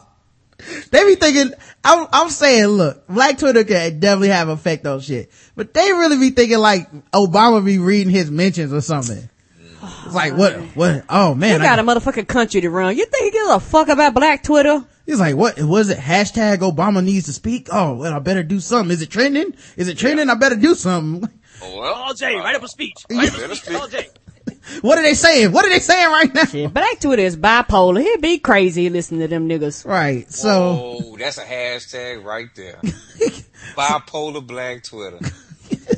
They 0.90 1.04
be 1.04 1.14
thinking, 1.14 1.52
I'm, 1.84 2.06
I'm 2.12 2.30
saying, 2.30 2.66
look, 2.66 3.06
black 3.06 3.38
Twitter 3.38 3.64
can 3.64 4.00
definitely 4.00 4.28
have 4.28 4.48
effect 4.48 4.86
on 4.86 5.00
shit, 5.00 5.30
but 5.54 5.72
they 5.72 5.92
really 5.92 6.18
be 6.18 6.30
thinking 6.30 6.58
like 6.58 6.90
Obama 7.12 7.64
be 7.64 7.78
reading 7.78 8.12
his 8.12 8.30
mentions 8.30 8.72
or 8.72 8.80
something. 8.80 9.28
It's 9.80 10.14
like, 10.14 10.36
what, 10.36 10.54
what, 10.74 11.04
oh 11.08 11.34
man. 11.34 11.52
You 11.52 11.58
man, 11.60 11.76
got 11.76 11.78
I, 11.78 11.82
a 11.82 11.84
motherfucking 11.84 12.26
country 12.26 12.60
to 12.60 12.70
run. 12.70 12.96
You 12.96 13.06
think 13.06 13.24
he 13.24 13.30
gives 13.38 13.50
a 13.50 13.60
fuck 13.60 13.88
about 13.88 14.14
black 14.14 14.42
Twitter? 14.42 14.84
he's 15.08 15.18
like, 15.18 15.34
what, 15.34 15.60
was 15.60 15.88
it 15.88 15.98
hashtag 15.98 16.58
Obama 16.58 17.02
needs 17.02 17.26
to 17.26 17.32
speak? 17.32 17.68
Oh, 17.72 17.94
well, 17.94 18.14
I 18.14 18.18
better 18.18 18.42
do 18.42 18.60
something. 18.60 18.92
Is 18.92 19.02
it 19.02 19.10
trending? 19.10 19.54
Is 19.76 19.88
it 19.88 19.98
trending? 19.98 20.28
I 20.28 20.34
better 20.34 20.56
do 20.56 20.74
something. 20.74 21.28
Oh, 21.62 21.80
well, 21.80 21.94
All 21.94 22.14
J, 22.14 22.36
write 22.36 22.54
up 22.54 22.62
a 22.62 22.68
speech. 22.68 22.94
Write 23.10 23.34
up 23.34 23.50
a 23.50 23.56
speech. 23.56 23.76
speak. 23.76 24.10
All 24.68 24.74
J. 24.74 24.80
What 24.80 24.98
are 24.98 25.02
they 25.02 25.14
saying? 25.14 25.52
What 25.52 25.64
are 25.64 25.68
they 25.70 25.78
saying 25.80 26.08
right 26.08 26.34
now? 26.34 26.42
Yeah, 26.52 26.66
black 26.68 27.00
Twitter 27.00 27.22
is 27.22 27.36
bipolar. 27.36 28.00
He'd 28.02 28.20
be 28.20 28.38
crazy 28.38 28.88
listening 28.90 29.20
to 29.20 29.28
them 29.28 29.48
niggas. 29.48 29.86
Right. 29.86 30.30
So, 30.30 30.50
oh, 31.02 31.16
that's 31.16 31.38
a 31.38 31.44
hashtag 31.44 32.24
right 32.24 32.48
there. 32.54 32.80
Bipolar 33.76 34.46
black 34.46 34.82
Twitter. 34.84 35.18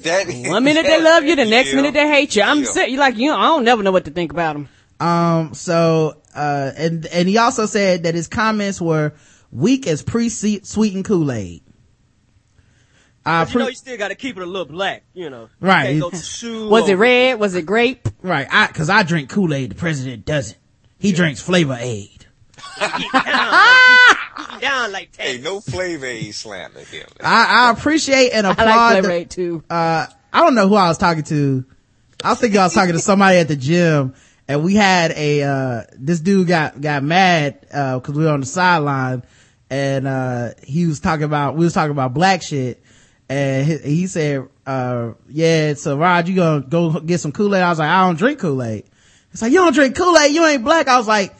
That 0.02 0.28
is, 0.28 0.48
One 0.48 0.64
minute 0.64 0.84
they 0.86 1.00
love 1.02 1.24
you, 1.24 1.36
the 1.36 1.44
next 1.44 1.70
Yeah. 1.70 1.76
minute 1.76 1.94
they 1.94 2.08
hate 2.08 2.36
you. 2.36 2.42
I'm 2.42 2.60
Yeah. 2.60 2.64
sick. 2.70 2.90
You 2.90 2.98
like 2.98 3.16
you. 3.16 3.28
Know, 3.30 3.36
I 3.38 3.44
don't 3.44 3.64
never 3.64 3.82
know 3.82 3.92
what 3.92 4.04
to 4.06 4.10
think 4.10 4.32
about 4.32 4.54
them. 4.54 4.68
Um, 5.00 5.54
so, 5.54 6.16
uh, 6.34 6.70
and, 6.76 7.06
and 7.06 7.28
he 7.28 7.38
also 7.38 7.66
said 7.66 8.02
that 8.02 8.14
his 8.14 8.28
comments 8.28 8.80
were 8.80 9.12
weak 9.50 9.86
as 9.86 10.02
pre-sweetened 10.02 11.04
Kool-Aid. 11.04 11.62
Uh, 13.26 13.44
But 13.44 13.52
you 13.54 13.60
know 13.60 13.68
you 13.68 13.74
still 13.74 13.98
gotta 13.98 14.14
keep 14.14 14.36
it 14.38 14.42
a 14.42 14.46
little 14.46 14.64
black, 14.66 15.02
you 15.12 15.28
know. 15.30 15.48
You 15.60 15.66
Right. 15.68 15.86
can't 15.86 16.00
go 16.00 16.10
too 16.10 16.68
Was 16.68 16.88
it 16.88 16.94
red? 16.94 17.38
Was 17.38 17.54
it 17.54 17.66
grape? 17.66 18.08
right. 18.22 18.46
I, 18.50 18.66
cause 18.68 18.88
I 18.88 19.02
drink 19.02 19.28
Kool-Aid, 19.30 19.70
the 19.72 19.74
president 19.74 20.24
doesn't. 20.24 20.56
He 20.98 21.12
drinks 21.12 21.40
Flavor 21.42 21.76
Aid. 21.78 22.26
Down 24.60 24.92
like 24.92 25.12
that. 25.12 25.20
Hey, 25.26 25.38
no 25.38 25.60
flavor 25.60 26.06
aid 26.06 26.34
slander 26.34 26.80
here. 26.80 27.04
I, 27.22 27.66
I 27.68 27.70
appreciate 27.72 28.30
and 28.32 28.46
applaud. 28.46 28.66
I 28.68 28.70
applaud. 28.70 28.84
like 28.84 28.92
flavor 29.02 29.08
the- 29.08 29.14
eight 29.14 29.30
too. 29.30 29.64
uh, 29.70 30.06
I 30.32 30.40
don't 30.44 30.54
know 30.54 30.68
who 30.68 30.74
I 30.76 30.88
was 30.88 30.98
talking 30.98 31.22
to. 31.24 31.64
I 32.22 32.30
was 32.30 32.38
thinking 32.40 32.58
I 32.60 32.64
was 32.64 32.74
talking 32.74 32.92
to 32.92 32.98
somebody 32.98 33.38
at 33.38 33.48
the 33.48 33.56
gym 33.56 34.14
and 34.48 34.62
we 34.64 34.74
had 34.74 35.12
a, 35.12 35.42
uh, 35.42 35.82
this 35.96 36.20
dude 36.20 36.48
got, 36.48 36.80
got 36.80 37.02
mad, 37.02 37.66
uh, 37.72 38.00
cause 38.00 38.14
we 38.14 38.24
were 38.24 38.30
on 38.30 38.40
the 38.40 38.46
sideline 38.46 39.22
and, 39.70 40.06
uh, 40.06 40.50
he 40.64 40.86
was 40.86 41.00
talking 41.00 41.24
about, 41.24 41.56
we 41.56 41.64
was 41.64 41.72
talking 41.72 41.92
about 41.92 42.12
black 42.14 42.42
shit 42.42 42.82
and 43.30 43.64
he, 43.64 43.78
he 43.78 44.06
said, 44.08 44.48
uh, 44.66 45.12
yeah, 45.28 45.74
so 45.74 45.96
Rod, 45.96 46.26
you 46.26 46.34
gonna 46.34 46.62
go 46.62 46.98
get 46.98 47.20
some 47.20 47.30
Kool-Aid? 47.30 47.62
I 47.62 47.68
was 47.68 47.78
like, 47.78 47.88
I 47.88 48.04
don't 48.04 48.18
drink 48.18 48.40
Kool-Aid. 48.40 48.84
He's 49.30 49.40
like, 49.40 49.52
you 49.52 49.58
don't 49.58 49.72
drink 49.72 49.96
Kool-Aid, 49.96 50.34
you 50.34 50.44
ain't 50.44 50.64
black. 50.64 50.88
I 50.88 50.98
was 50.98 51.06
like, 51.06 51.32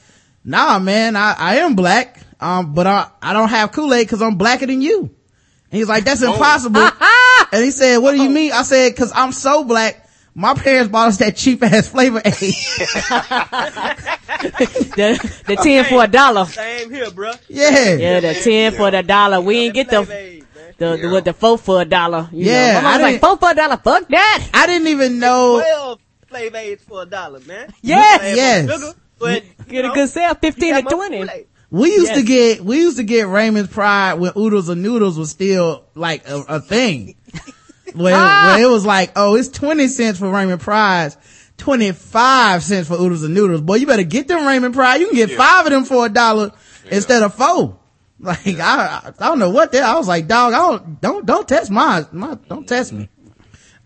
nah, 0.45 0.79
man, 0.79 1.17
I, 1.17 1.35
I 1.37 1.57
am 1.57 1.75
black. 1.75 2.21
Um, 2.39 2.75
but 2.75 2.87
I, 2.87 3.11
I 3.21 3.33
don't 3.33 3.49
have 3.49 3.73
Kool-Aid 3.73 4.09
cause 4.09 4.23
I'm 4.23 4.37
blacker 4.37 4.67
than 4.67 4.81
you. 4.81 5.01
And 5.01 5.79
he's 5.79 5.89
like, 5.89 6.05
that's 6.05 6.23
impossible. 6.23 6.81
and 7.53 7.65
he 7.65 7.73
said, 7.73 7.99
what 7.99 8.13
do 8.13 8.23
you 8.23 8.31
mean? 8.31 8.53
I 8.53 8.63
said, 8.63 8.95
cause 8.95 9.13
I'm 9.13 9.33
so 9.33 9.65
black. 9.65 10.09
My 10.33 10.55
parents 10.55 10.93
bought 10.93 11.09
us 11.09 11.17
that 11.19 11.35
cheap 11.37 11.61
ass 11.65 11.89
flavor 11.89 12.23
aid. 12.25 12.35
The, 14.41 15.43
the 15.47 15.57
ten 15.57 15.85
for 15.85 16.05
a 16.05 16.09
dollar. 16.09 16.47
Same 16.47 16.91
here, 16.91 17.07
bruh. 17.07 17.39
yeah. 17.49 17.95
Yeah, 17.95 18.21
the 18.21 18.35
ten 18.35 18.73
for 18.73 18.91
the 18.91 19.03
dollar. 19.03 19.41
We 19.41 19.59
ain't 19.59 19.75
get 19.75 19.89
Flavor 19.89 20.40
the 20.81 20.87
Aid, 20.87 20.91
man. 20.91 21.01
the, 21.03 21.09
the 21.09 21.15
with 21.15 21.25
the 21.25 21.33
four 21.33 21.59
for 21.59 21.81
a 21.81 21.85
dollar. 21.85 22.29
You 22.33 22.47
Yeah, 22.47 22.81
know. 22.81 22.89
I 22.89 22.93
was 22.97 23.03
like 23.03 23.21
four 23.21 23.37
for 23.37 23.51
a 23.51 23.55
dollar. 23.55 23.77
Fuck 23.77 24.09
that. 24.09 24.49
I 24.53 24.67
didn't 24.67 24.89
even 24.89 25.19
know. 25.21 25.61
Twelve 25.61 26.01
flavor 26.27 26.57
aids 26.57 26.83
for 26.83 27.03
a 27.03 27.07
dollar, 27.07 27.41
man. 27.41 27.73
Yes. 27.83 28.21
Add 28.21 28.27
more 28.27 28.37
Yes. 28.37 28.71
sugar, 28.83 28.99
but, 29.19 29.45
you 29.45 29.51
Get 29.69 29.85
a 29.85 29.89
good 29.91 30.09
sale, 30.09 30.35
fifteen 30.35 30.75
you 30.75 30.83
to 30.83 30.89
twenty. 30.89 31.19
Kool-Aid. 31.19 31.47
We 31.73 31.93
used 31.95 32.15
to 32.15 32.23
get, 32.23 32.63
we 32.65 32.79
used 32.79 32.97
to 32.97 33.05
get 33.05 33.29
Raymond's 33.29 33.71
Pride 33.73 34.15
when 34.15 34.33
oodles 34.37 34.69
and 34.69 34.83
noodles 34.83 35.17
was 35.17 35.31
still 35.31 35.85
like 35.95 36.27
a, 36.29 36.39
a 36.49 36.61
thing. 36.61 37.15
where, 37.95 38.15
Ah. 38.17 38.55
where 38.57 38.65
it 38.67 38.69
was 38.69 38.85
like, 38.85 39.13
oh, 39.15 39.37
it's 39.37 39.49
20 39.49 39.87
cents 39.87 40.19
for 40.19 40.29
Raymond 40.31 40.61
Prize, 40.61 41.17
25 41.59 42.63
cents 42.63 42.89
for 42.89 42.95
oodles 42.95 43.23
and 43.23 43.35
noodles. 43.35 43.61
Boy, 43.61 43.77
you 43.77 43.87
better 43.87 44.03
get 44.03 44.27
them 44.29 44.47
Raymond 44.47 44.75
Pride. 44.75 45.01
You 45.01 45.07
can 45.09 45.17
get 45.17 45.31
five 45.31 45.67
of 45.67 45.73
them 45.73 45.85
for 45.85 46.07
a 46.07 46.09
dollar 46.09 46.53
instead 46.91 47.23
of 47.23 47.35
four. 47.35 47.79
Like, 48.23 48.59
I, 48.59 49.13
I 49.19 49.29
don't 49.29 49.39
know 49.39 49.49
what 49.49 49.73
that, 49.73 49.83
I 49.83 49.97
was 49.97 50.07
like, 50.07 50.27
dog, 50.27 50.53
I 50.53 50.59
don't, 50.59 51.01
don't, 51.01 51.25
don't 51.25 51.49
test 51.49 51.71
my, 51.71 52.05
my, 52.13 52.37
don't 52.51 52.69
test 52.69 52.93
me. 52.93 53.09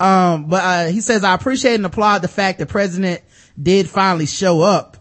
Um, 0.00 0.46
but, 0.46 0.64
uh, 0.64 0.86
he 0.88 1.00
says, 1.02 1.22
I 1.22 1.34
appreciate 1.34 1.76
and 1.76 1.86
applaud 1.86 2.22
the 2.22 2.28
fact 2.28 2.58
the 2.58 2.66
president 2.66 3.22
did 3.62 3.88
finally 3.88 4.26
show 4.26 4.60
up. 4.60 4.96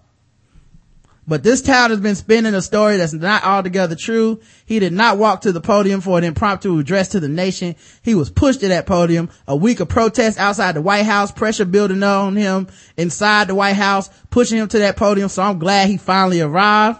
But 1.25 1.41
this 1.41 1.61
town 1.61 1.89
has 1.89 1.99
been 1.99 2.15
spinning 2.15 2.53
a 2.53 2.61
story 2.61 2.97
that's 2.97 3.13
not 3.13 3.43
altogether 3.43 3.95
true. 3.95 4.41
He 4.65 4.79
did 4.79 4.93
not 4.93 5.17
walk 5.17 5.41
to 5.41 5.51
the 5.51 5.61
podium 5.61 6.01
for 6.01 6.17
an 6.17 6.23
impromptu 6.25 6.77
address 6.77 7.09
to 7.09 7.19
the 7.19 7.29
nation. 7.29 7.75
He 8.03 8.13
was 8.13 8.29
pushed 8.29 8.59
to 8.59 8.67
that 8.67 8.85
podium. 8.85 9.29
A 9.47 9.55
week 9.55 9.79
of 9.79 9.87
protests 9.87 10.37
outside 10.37 10.75
the 10.75 10.81
White 10.81 11.05
House, 11.05 11.31
pressure 11.31 11.65
building 11.65 12.03
on 12.03 12.35
him 12.35 12.67
inside 12.97 13.47
the 13.47 13.55
White 13.55 13.77
House, 13.77 14.09
pushing 14.29 14.59
him 14.59 14.67
to 14.67 14.79
that 14.79 14.97
podium. 14.97 15.29
So 15.29 15.41
I'm 15.41 15.59
glad 15.59 15.89
he 15.89 15.97
finally 15.97 16.41
arrived. 16.41 16.99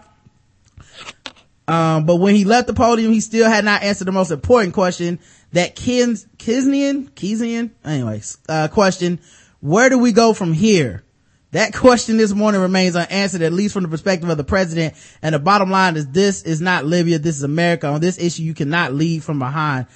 Um, 1.73 2.05
but 2.05 2.17
when 2.17 2.35
he 2.35 2.45
left 2.45 2.67
the 2.67 2.73
podium, 2.73 3.11
he 3.11 3.19
still 3.19 3.49
had 3.49 3.65
not 3.65 3.81
answered 3.81 4.05
the 4.05 4.11
most 4.11 4.29
important 4.29 4.75
question 4.75 5.19
that 5.53 5.75
Kins, 5.75 6.27
Kisnian, 6.37 7.09
Kisian, 7.09 7.71
anyways, 7.83 8.37
uh, 8.47 8.67
question, 8.67 9.19
where 9.59 9.89
do 9.89 9.97
we 9.97 10.11
go 10.11 10.33
from 10.33 10.53
here? 10.53 11.03
That 11.51 11.73
question 11.75 12.17
this 12.17 12.31
morning 12.31 12.61
remains 12.61 12.95
unanswered, 12.95 13.41
at 13.41 13.53
least 13.53 13.73
from 13.73 13.83
the 13.83 13.89
perspective 13.89 14.29
of 14.29 14.37
the 14.37 14.43
president. 14.43 14.93
And 15.23 15.33
the 15.33 15.39
bottom 15.39 15.71
line 15.71 15.95
is 15.95 16.07
this 16.07 16.43
is 16.43 16.61
not 16.61 16.85
Libya. 16.85 17.17
This 17.17 17.37
is 17.37 17.43
America. 17.43 17.87
On 17.87 17.99
this 17.99 18.19
issue, 18.19 18.43
you 18.43 18.53
cannot 18.53 18.93
lead 18.93 19.23
from 19.23 19.39
behind. 19.39 19.87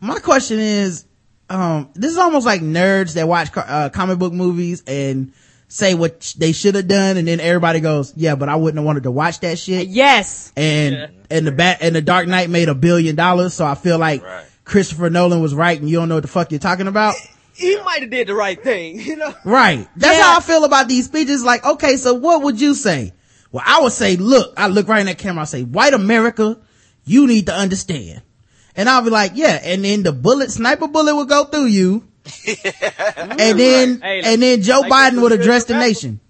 My 0.00 0.18
question 0.18 0.58
is, 0.58 1.06
um, 1.48 1.90
this 1.94 2.12
is 2.12 2.18
almost 2.18 2.44
like 2.44 2.60
nerds 2.60 3.14
that 3.14 3.26
watch 3.26 3.48
uh, 3.56 3.88
comic 3.88 4.18
book 4.18 4.34
movies 4.34 4.82
and 4.86 5.32
say 5.68 5.94
what 5.94 6.34
they 6.38 6.52
should 6.52 6.74
have 6.74 6.88
done. 6.88 7.16
And 7.16 7.26
then 7.28 7.40
everybody 7.40 7.80
goes, 7.80 8.12
yeah, 8.16 8.34
but 8.36 8.48
I 8.48 8.56
wouldn't 8.56 8.78
have 8.78 8.84
wanted 8.86 9.02
to 9.04 9.10
watch 9.10 9.40
that 9.40 9.58
shit 9.58 9.88
uh, 9.88 9.90
Yes. 9.90 10.52
and 10.56 11.10
and 11.30 11.46
the 11.46 11.52
bat 11.52 11.78
and 11.80 11.94
the 11.96 12.02
Dark 12.02 12.28
Knight 12.28 12.50
made 12.50 12.68
a 12.68 12.74
billion 12.74 13.16
dollars. 13.16 13.54
So 13.54 13.64
I 13.66 13.74
feel 13.74 13.98
like 13.98 14.22
Right. 14.24 14.44
Christopher 14.64 15.10
Nolan 15.10 15.40
was 15.40 15.54
right, 15.54 15.78
and 15.80 15.88
you 15.88 15.96
don't 15.96 16.08
know 16.08 16.16
what 16.16 16.22
the 16.22 16.28
fuck 16.28 16.50
you're 16.50 16.58
talking 16.60 16.88
about. 16.88 17.14
he 17.54 17.76
might 17.84 18.00
have 18.02 18.10
did 18.10 18.26
the 18.28 18.34
right 18.34 18.62
thing, 18.62 19.00
you 19.00 19.16
know? 19.16 19.32
Right. 19.44 19.88
That's 19.96 20.18
Yeah. 20.18 20.24
how 20.24 20.36
I 20.38 20.40
feel 20.40 20.64
about 20.64 20.88
these 20.88 21.06
speeches. 21.06 21.42
Like, 21.44 21.64
okay, 21.64 21.96
so 21.96 22.14
what 22.14 22.42
would 22.42 22.60
you 22.60 22.74
say? 22.74 23.12
Well, 23.52 23.62
I 23.66 23.80
would 23.80 23.92
say, 23.92 24.16
look, 24.16 24.52
I 24.56 24.66
look 24.68 24.88
right 24.88 25.00
in 25.00 25.06
that 25.06 25.18
camera. 25.18 25.42
I 25.42 25.44
say, 25.46 25.62
white 25.62 25.94
America, 25.94 26.58
you 27.04 27.26
need 27.26 27.46
to 27.46 27.54
understand. 27.54 28.22
And 28.74 28.88
I'll 28.90 29.02
be 29.02 29.08
like, 29.10 29.32
yeah. 29.36 29.58
And 29.62 29.84
then 29.84 30.02
the 30.02 30.12
bullet, 30.12 30.50
sniper 30.50 30.88
bullet 30.88 31.14
would 31.16 31.28
go 31.28 31.44
through 31.44 31.66
you. 31.66 32.06
And 32.46 33.58
then, 33.58 34.00
Hey, 34.00 34.22
and 34.24 34.42
then 34.42 34.62
Joe 34.62 34.80
like 34.80 34.92
Biden 34.92 35.22
would 35.22 35.32
address 35.32 35.64
the 35.64 35.74
nation. 35.74 36.20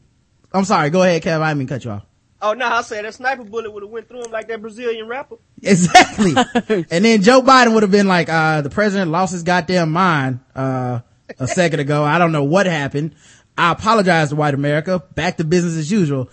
I'm 0.53 0.65
sorry. 0.65 0.91
Go 0.91 1.03
ahead, 1.03 1.23
Kev. 1.23 1.41
I 1.41 1.51
didn't 1.51 1.59
mean 1.59 1.69
cut 1.69 1.85
you 1.85 1.91
off. 1.91 2.07
Oh 2.41 2.53
no, 2.53 2.67
I 2.67 2.83
said 2.83 3.05
that 3.05 3.15
sniper 3.15 3.45
bullet 3.45 3.73
would 3.73 3.83
have 3.83 3.91
went 3.91 4.09
through 4.09 4.25
him 4.25 4.31
like 4.31 4.49
that 4.49 4.61
Brazilian 4.61 5.09
rapper. 5.09 5.37
Exactly. 5.63 6.35
and 6.91 7.05
then 7.05 7.23
Joe 7.23 7.41
Biden 7.41 7.73
would 7.75 7.83
have 7.83 7.91
been 7.91 8.09
like, 8.09 8.29
uh, 8.29 8.61
the 8.61 8.71
president 8.71 9.11
lost 9.11 9.33
his 9.33 9.43
goddamn 9.43 9.91
mind, 9.91 10.41
uh, 10.55 11.01
a 11.39 11.47
second 11.49 11.81
ago. 11.81 12.05
I 12.05 12.19
don't 12.19 12.33
know 12.33 12.45
what 12.45 12.67
happened. 12.67 13.15
I 13.57 13.73
apologize 13.73 14.29
to 14.31 14.37
white 14.37 14.55
America. 14.55 15.03
Back 15.15 15.39
to 15.39 15.45
business 15.45 15.77
as 15.77 15.91
usual. 15.91 16.31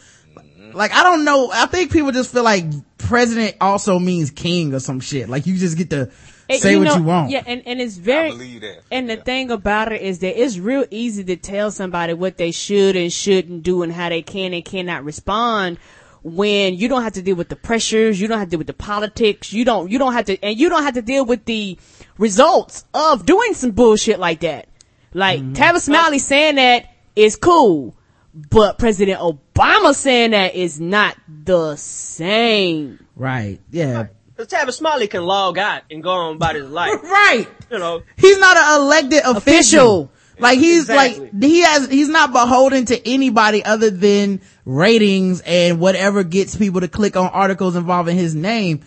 Like, 0.74 0.94
I 0.94 1.04
don't 1.04 1.24
know. 1.24 1.50
I 1.54 1.68
think 1.68 1.92
people 1.92 2.12
just 2.12 2.34
feel 2.34 2.44
like 2.44 2.66
president 2.98 3.58
also 3.62 4.00
means 4.00 4.32
king 4.32 4.74
or 4.74 4.80
some 4.80 5.00
shit. 5.00 5.30
Like 5.30 5.46
you 5.46 5.58
just 5.58 5.78
get 5.78 5.90
to 5.92 6.12
And 6.50 6.60
say 6.60 6.76
what 6.76 6.86
know- 6.86 6.98
you 6.98 7.04
want. 7.04 7.30
Yeah, 7.32 7.44
and, 7.46 7.62
and 7.66 7.80
it's 7.82 7.98
I 7.98 8.02
very. 8.02 8.30
believe 8.32 8.62
that. 8.62 8.82
And 8.92 9.10
the 9.10 9.16
Yeah. 9.16 9.24
thing 9.24 9.52
about 9.52 9.92
it 9.92 10.02
is 10.02 10.20
that 10.20 10.42
it's 10.42 10.58
real 10.58 10.86
easy 10.92 11.24
to 11.24 11.36
tell 11.36 11.72
somebody 11.72 12.14
what 12.14 12.38
they 12.38 12.52
should 12.52 12.96
and 12.96 13.12
shouldn't 13.14 13.64
do 13.64 13.82
and 13.84 13.92
how 13.94 14.10
they 14.10 14.22
can 14.22 14.54
and 14.54 14.64
cannot 14.66 15.04
respond 15.06 15.78
when 16.24 16.76
you 16.76 16.88
don't 16.88 17.04
have 17.04 17.12
to 17.14 17.22
deal 17.22 17.36
with 17.36 17.50
the 17.50 17.56
pressures, 17.58 18.20
you 18.22 18.30
don't 18.30 18.40
have 18.40 18.48
to 18.48 18.52
deal 18.52 18.58
with 18.60 18.68
the 18.68 18.74
politics, 18.74 19.52
you 19.52 19.66
don't, 19.66 19.92
you 19.92 20.00
don't 20.00 20.14
have 20.14 20.24
to, 20.24 20.42
and 20.42 20.58
you 20.58 20.70
don't 20.70 20.84
have 20.84 20.94
to 20.94 21.02
deal 21.02 21.26
with 21.26 21.44
the 21.44 21.78
results 22.18 22.86
of 22.94 23.26
doing 23.26 23.54
some 23.54 23.72
bullshit 23.72 24.20
like 24.20 24.40
that. 24.40 24.68
Like, 25.14 25.42
Mm-hmm. 25.42 25.54
Tavis 25.54 25.82
Smiley 25.82 26.20
saying 26.20 26.56
that 26.56 26.86
is 27.16 27.36
cool, 27.36 27.96
but 28.34 28.80
President 28.80 29.20
Obama 29.20 29.94
saying 29.94 30.32
that 30.32 30.56
is 30.56 30.80
not 30.80 31.18
the 31.28 31.76
same. 31.76 33.06
Right. 33.18 33.60
Yeah. 33.70 34.08
Cause 34.36 34.48
Tavis 34.48 34.74
Smiley 34.74 35.08
can 35.08 35.24
log 35.24 35.58
out 35.60 35.84
and 35.92 36.02
go 36.02 36.10
on 36.12 36.36
about 36.38 36.56
his 36.56 36.70
life. 36.70 37.00
Right. 37.04 37.48
You 37.70 37.80
know, 37.80 38.02
He's 38.18 38.40
not 38.40 38.58
an 38.58 38.82
elected 38.82 39.20
official. 39.24 39.38
Official. 39.38 40.12
Like 40.40 40.58
he's 40.60 40.90
Exactly. 40.90 41.26
like 41.32 41.44
he 41.44 41.62
has 41.62 41.88
he's 41.90 42.10
not 42.10 42.32
beholden 42.34 42.86
to 42.86 43.08
anybody 43.08 43.64
other 43.64 43.92
than 43.92 44.42
ratings 44.66 45.42
and 45.42 45.80
whatever 45.80 46.24
gets 46.24 46.56
people 46.56 46.82
to 46.82 46.88
click 46.88 47.16
on 47.16 47.28
articles 47.28 47.76
involving 47.76 48.18
his 48.18 48.34
name. 48.34 48.82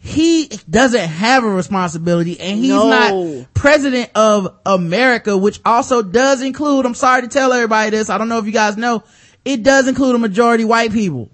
He 0.00 0.48
doesn't 0.68 1.00
have 1.08 1.44
a 1.44 1.48
responsibility 1.48 2.38
and 2.40 2.58
he's 2.58 2.70
No. 2.70 2.88
not 2.88 3.54
president 3.54 4.10
of 4.16 4.56
America, 4.66 5.36
which 5.36 5.60
also 5.64 6.02
does 6.02 6.42
include, 6.42 6.86
I'm 6.86 6.94
sorry 6.94 7.22
to 7.22 7.28
tell 7.28 7.52
everybody 7.52 7.90
this, 7.90 8.10
I 8.10 8.18
don't 8.18 8.28
know 8.28 8.38
if 8.38 8.46
you 8.46 8.52
guys 8.52 8.76
know, 8.76 9.02
it 9.44 9.62
does 9.62 9.86
include 9.88 10.14
a 10.16 10.18
majority 10.18 10.64
white 10.64 10.92
people. 10.92 11.30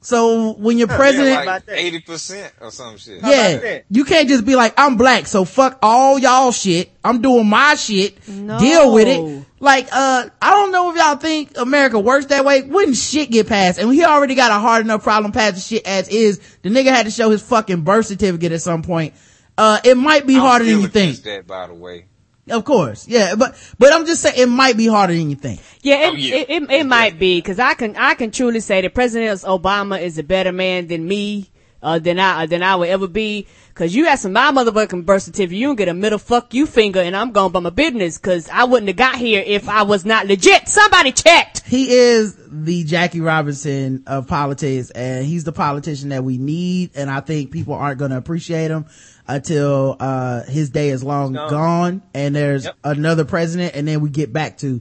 So 0.00 0.52
when 0.52 0.78
you're 0.78 0.86
president, 0.86 1.28
Yeah, 1.28 1.42
about 1.42 1.46
like 1.46 1.66
that? 1.66 1.76
eighty 1.78 2.00
percent 2.00 2.52
or 2.60 2.70
some 2.70 2.96
shit. 2.98 3.20
Yeah, 3.22 3.80
you 3.90 4.04
can't 4.04 4.28
just 4.28 4.46
be 4.46 4.54
like, 4.54 4.74
I'm 4.78 4.96
black, 4.96 5.26
so 5.26 5.44
fuck 5.44 5.78
all 5.82 6.18
y'all 6.18 6.52
shit. 6.52 6.90
I'm 7.04 7.20
doing 7.20 7.48
my 7.48 7.74
shit. 7.74 8.28
No. 8.28 8.58
Deal 8.58 8.92
with 8.92 9.08
it. 9.08 9.44
Like, 9.60 9.88
uh, 9.90 10.28
I 10.40 10.50
don't 10.50 10.70
know 10.70 10.90
if 10.90 10.96
y'all 10.96 11.16
think 11.16 11.58
America 11.58 11.98
works 11.98 12.26
that 12.26 12.44
way. 12.44 12.62
Wouldn't 12.62 12.96
shit 12.96 13.30
get 13.30 13.48
passed? 13.48 13.78
And 13.80 13.92
he 13.92 14.04
already 14.04 14.36
got 14.36 14.52
a 14.52 14.60
hard 14.60 14.84
enough 14.84 15.02
problem 15.02 15.32
passing 15.32 15.78
shit 15.78 15.86
as 15.86 16.08
is. 16.08 16.38
The 16.62 16.68
nigga 16.68 16.90
had 16.90 17.06
to 17.06 17.10
show 17.10 17.30
his 17.30 17.42
fucking 17.42 17.82
birth 17.82 18.06
certificate 18.06 18.52
at 18.52 18.62
some 18.62 18.82
point. 18.82 19.14
Uh, 19.56 19.80
it 19.82 19.96
might 19.96 20.26
be 20.28 20.36
I'm 20.36 20.42
harder 20.42 20.64
than 20.64 20.80
you 20.80 20.86
think. 20.86 21.16
That, 21.24 21.46
by 21.48 21.66
the 21.66 21.74
way. 21.74 22.06
Of 22.50 22.64
course. 22.64 23.06
Yeah, 23.08 23.34
but, 23.36 23.56
but 23.78 23.92
I'm 23.92 24.06
just 24.06 24.22
saying 24.22 24.34
it 24.38 24.46
might 24.48 24.76
be 24.76 24.86
harder 24.86 25.14
than 25.14 25.30
you 25.30 25.36
think. 25.36 25.60
Yeah, 25.82 26.08
it, 26.08 26.10
Oh, 26.10 26.14
yeah. 26.14 26.34
it, 26.36 26.50
it, 26.50 26.70
it 26.70 26.86
might 26.86 27.18
be 27.18 27.38
because 27.38 27.58
I 27.58 27.74
can 27.74 27.96
I 27.96 28.14
can 28.14 28.30
truly 28.30 28.60
say 28.60 28.80
that 28.80 28.94
President 28.94 29.40
Obama 29.42 30.00
is 30.00 30.18
a 30.18 30.22
better 30.22 30.52
man 30.52 30.86
than 30.88 31.06
me, 31.06 31.50
uh, 31.82 31.98
than 31.98 32.18
I 32.18 32.42
uh, 32.42 32.46
than 32.46 32.62
I 32.62 32.76
would 32.76 32.88
ever 32.88 33.06
be. 33.08 33.46
Because 33.68 33.94
you 33.94 34.08
ask 34.08 34.28
my 34.28 34.50
motherfucking 34.50 35.06
birth 35.06 35.22
certificate, 35.22 35.56
you 35.56 35.68
don't 35.68 35.76
get 35.76 35.86
a 35.88 35.94
middle 35.94 36.18
fuck 36.18 36.52
you 36.52 36.66
finger, 36.66 36.98
and 37.00 37.14
I'm 37.14 37.30
going 37.30 37.52
by 37.52 37.60
my 37.60 37.70
business. 37.70 38.18
Because 38.18 38.48
I 38.48 38.64
wouldn't 38.64 38.88
have 38.88 38.96
got 38.96 39.14
here 39.14 39.40
if 39.46 39.68
I 39.68 39.82
was 39.82 40.04
not 40.04 40.26
legit. 40.26 40.66
Somebody 40.68 41.12
checked. 41.12 41.62
he 41.64 41.90
is 41.92 42.36
the 42.50 42.82
Jackie 42.82 43.20
Robinson 43.20 44.02
of 44.08 44.26
politics 44.26 44.90
and 44.90 45.24
he's 45.24 45.44
the 45.44 45.52
politician 45.52 46.08
that 46.08 46.24
we 46.24 46.38
need. 46.38 46.90
And 46.96 47.08
I 47.08 47.20
think 47.20 47.52
people 47.52 47.74
aren't 47.74 47.98
going 48.00 48.10
to 48.10 48.16
appreciate 48.16 48.70
him 48.72 48.86
until, 49.28 49.96
uh, 50.00 50.42
his 50.44 50.70
day 50.70 50.88
is 50.88 51.04
long 51.04 51.34
Gone. 51.34 51.50
gone, 51.50 52.02
and 52.14 52.34
there's 52.34 52.64
Yep. 52.64 52.76
another 52.84 53.24
president 53.24 53.74
and 53.76 53.86
then 53.86 54.00
we 54.00 54.08
get 54.10 54.32
back 54.32 54.58
to, 54.58 54.80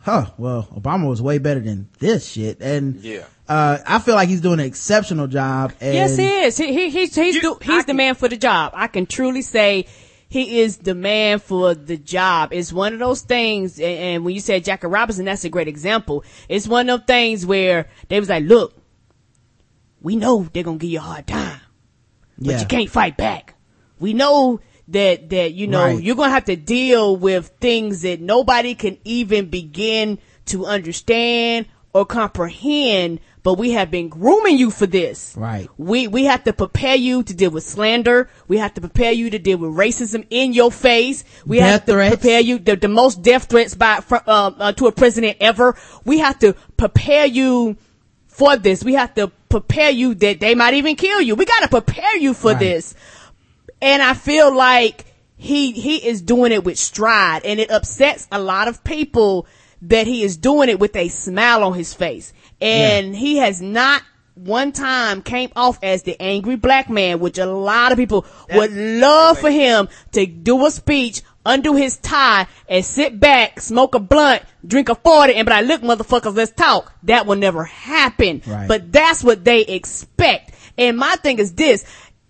huh, 0.00 0.26
well, 0.36 0.68
Obama 0.76 1.08
was 1.08 1.22
way 1.22 1.38
better 1.38 1.60
than 1.60 1.88
this 2.00 2.26
shit. 2.28 2.60
And, 2.60 2.96
Yeah. 2.96 3.22
uh, 3.48 3.78
I 3.86 3.98
feel 4.00 4.14
like 4.16 4.28
he's 4.28 4.40
doing 4.40 4.58
an 4.60 4.66
exceptional 4.66 5.26
job. 5.28 5.72
And 5.80 5.94
Yes, 5.94 6.16
he 6.16 6.26
is. 6.28 6.56
He, 6.58 6.72
he, 6.72 6.90
he's 6.90 7.14
he's, 7.14 7.36
You- 7.36 7.40
do, 7.40 7.56
I 7.62 7.64
he's 7.64 7.84
the 7.84 7.90
can- 7.90 7.96
man 7.96 8.14
for 8.16 8.28
the 8.28 8.36
job. 8.36 8.72
I 8.74 8.88
can 8.88 9.06
truly 9.06 9.42
say 9.42 9.86
he 10.28 10.60
is 10.60 10.78
the 10.78 10.94
man 10.96 11.38
for 11.38 11.74
the 11.76 11.96
job. 11.96 12.52
It's 12.52 12.72
one 12.72 12.92
of 12.94 12.98
those 12.98 13.20
things, 13.20 13.78
and, 13.78 13.86
and 13.86 14.24
when 14.24 14.34
you 14.34 14.40
said 14.40 14.64
Jackie 14.64 14.88
Robinson, 14.88 15.24
that's 15.26 15.44
a 15.44 15.48
great 15.48 15.68
example. 15.68 16.24
It's 16.48 16.66
one 16.66 16.88
of 16.90 17.00
those 17.00 17.06
things 17.06 17.46
where 17.46 17.86
they 18.08 18.18
was 18.18 18.28
like, 18.28 18.42
look, 18.44 18.74
we 20.02 20.16
know 20.16 20.48
they're 20.52 20.64
gonna 20.64 20.78
give 20.78 20.90
you 20.90 20.98
a 20.98 21.02
hard 21.02 21.26
time, 21.28 21.60
but 22.38 22.50
Yeah. 22.50 22.60
you 22.60 22.66
can't 22.66 22.90
fight 22.90 23.16
back. 23.16 23.53
We 24.00 24.12
know 24.14 24.60
that, 24.88 25.30
that, 25.30 25.52
you 25.54 25.66
know, 25.66 25.84
Right. 25.84 26.02
you're 26.02 26.16
gonna 26.16 26.30
have 26.32 26.44
to 26.46 26.56
deal 26.56 27.16
with 27.16 27.52
things 27.60 28.02
that 28.02 28.20
nobody 28.20 28.74
can 28.74 28.98
even 29.04 29.46
begin 29.46 30.18
to 30.46 30.66
understand 30.66 31.66
or 31.94 32.04
comprehend, 32.04 33.20
but 33.44 33.54
we 33.54 33.70
have 33.70 33.90
been 33.90 34.08
grooming 34.08 34.58
you 34.58 34.70
for 34.70 34.86
this. 34.86 35.34
Right. 35.36 35.68
We 35.78 36.08
we 36.08 36.24
have 36.24 36.42
to 36.44 36.52
prepare 36.52 36.96
you 36.96 37.22
to 37.22 37.32
deal 37.34 37.50
with 37.50 37.62
slander. 37.64 38.28
We 38.48 38.58
have 38.58 38.74
to 38.74 38.80
prepare 38.80 39.12
you 39.12 39.30
to 39.30 39.38
deal 39.38 39.58
with 39.58 39.70
racism 39.70 40.26
in 40.28 40.52
your 40.52 40.72
face. 40.72 41.22
We 41.46 41.58
Death 41.58 41.70
have 41.70 41.84
to 41.86 41.92
threats. 41.92 42.16
prepare 42.16 42.40
you 42.40 42.58
the, 42.58 42.76
the 42.76 42.88
most 42.88 43.22
death 43.22 43.44
threats 43.44 43.74
by 43.76 44.02
uh, 44.10 44.50
uh, 44.58 44.72
to 44.72 44.86
a 44.88 44.92
president 44.92 45.36
ever. 45.40 45.76
We 46.04 46.18
have 46.18 46.38
to 46.40 46.54
prepare 46.76 47.26
you 47.26 47.76
for 48.26 48.56
this. 48.56 48.82
We 48.82 48.94
have 48.94 49.14
to 49.14 49.28
prepare 49.48 49.90
you 49.90 50.14
that 50.16 50.40
they 50.40 50.56
might 50.56 50.74
even 50.74 50.96
kill 50.96 51.20
you. 51.20 51.36
We 51.36 51.44
got 51.44 51.60
to 51.62 51.68
prepare 51.68 52.16
you 52.18 52.34
for 52.34 52.50
Right. 52.50 52.58
this. 52.58 52.94
And 53.84 54.02
I 54.02 54.14
feel 54.14 54.56
like 54.56 55.04
he 55.36 55.72
he 55.72 56.08
is 56.08 56.22
doing 56.22 56.52
it 56.52 56.64
with 56.64 56.78
stride, 56.78 57.44
and 57.44 57.60
it 57.60 57.70
upsets 57.70 58.26
a 58.32 58.40
lot 58.40 58.66
of 58.66 58.82
people 58.82 59.46
that 59.82 60.06
he 60.06 60.22
is 60.22 60.38
doing 60.38 60.70
it 60.70 60.80
with 60.80 60.96
a 60.96 61.08
smile 61.08 61.62
on 61.62 61.74
his 61.74 61.92
face. 61.92 62.32
And 62.62 63.14
he 63.14 63.36
has 63.36 63.60
not 63.60 64.02
one 64.34 64.72
time 64.72 65.20
came 65.20 65.50
off 65.54 65.78
as 65.82 66.02
the 66.02 66.20
angry 66.20 66.56
black 66.56 66.88
man, 66.88 67.20
which 67.20 67.36
a 67.36 67.44
lot 67.44 67.92
of 67.92 67.98
people 67.98 68.24
would 68.52 68.72
love 68.72 69.38
for 69.38 69.50
him 69.50 69.88
to 70.12 70.24
do 70.24 70.64
a 70.64 70.70
speech, 70.70 71.20
undo 71.44 71.74
his 71.74 71.98
tie, 71.98 72.46
and 72.68 72.84
sit 72.84 73.20
back, 73.20 73.60
smoke 73.60 73.94
a 73.94 74.00
blunt, 74.00 74.42
drink 74.66 74.88
a 74.88 74.94
40, 74.94 75.34
and 75.34 75.44
but 75.44 75.52
I 75.52 75.60
look, 75.60 75.82
motherfuckers, 75.82 76.34
let's 76.34 76.52
talk. 76.52 76.92
That 77.02 77.26
will 77.26 77.36
never 77.36 77.64
happen. 77.64 78.42
Right. 78.46 78.66
But 78.66 78.90
that's 78.90 79.22
what 79.22 79.44
they 79.44 79.60
expect. 79.60 80.52
And 80.76 80.96
my 80.96 81.14
thing 81.16 81.38
is 81.38 81.52
this, 81.52 81.84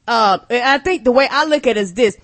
uh, 0.07 0.39
I 0.51 0.79
think 0.79 1.05
the 1.05 1.13
way 1.13 1.29
I 1.31 1.45
look 1.45 1.67
at 1.67 1.77
it 1.77 1.81
is 1.81 1.95
this, 1.95 2.17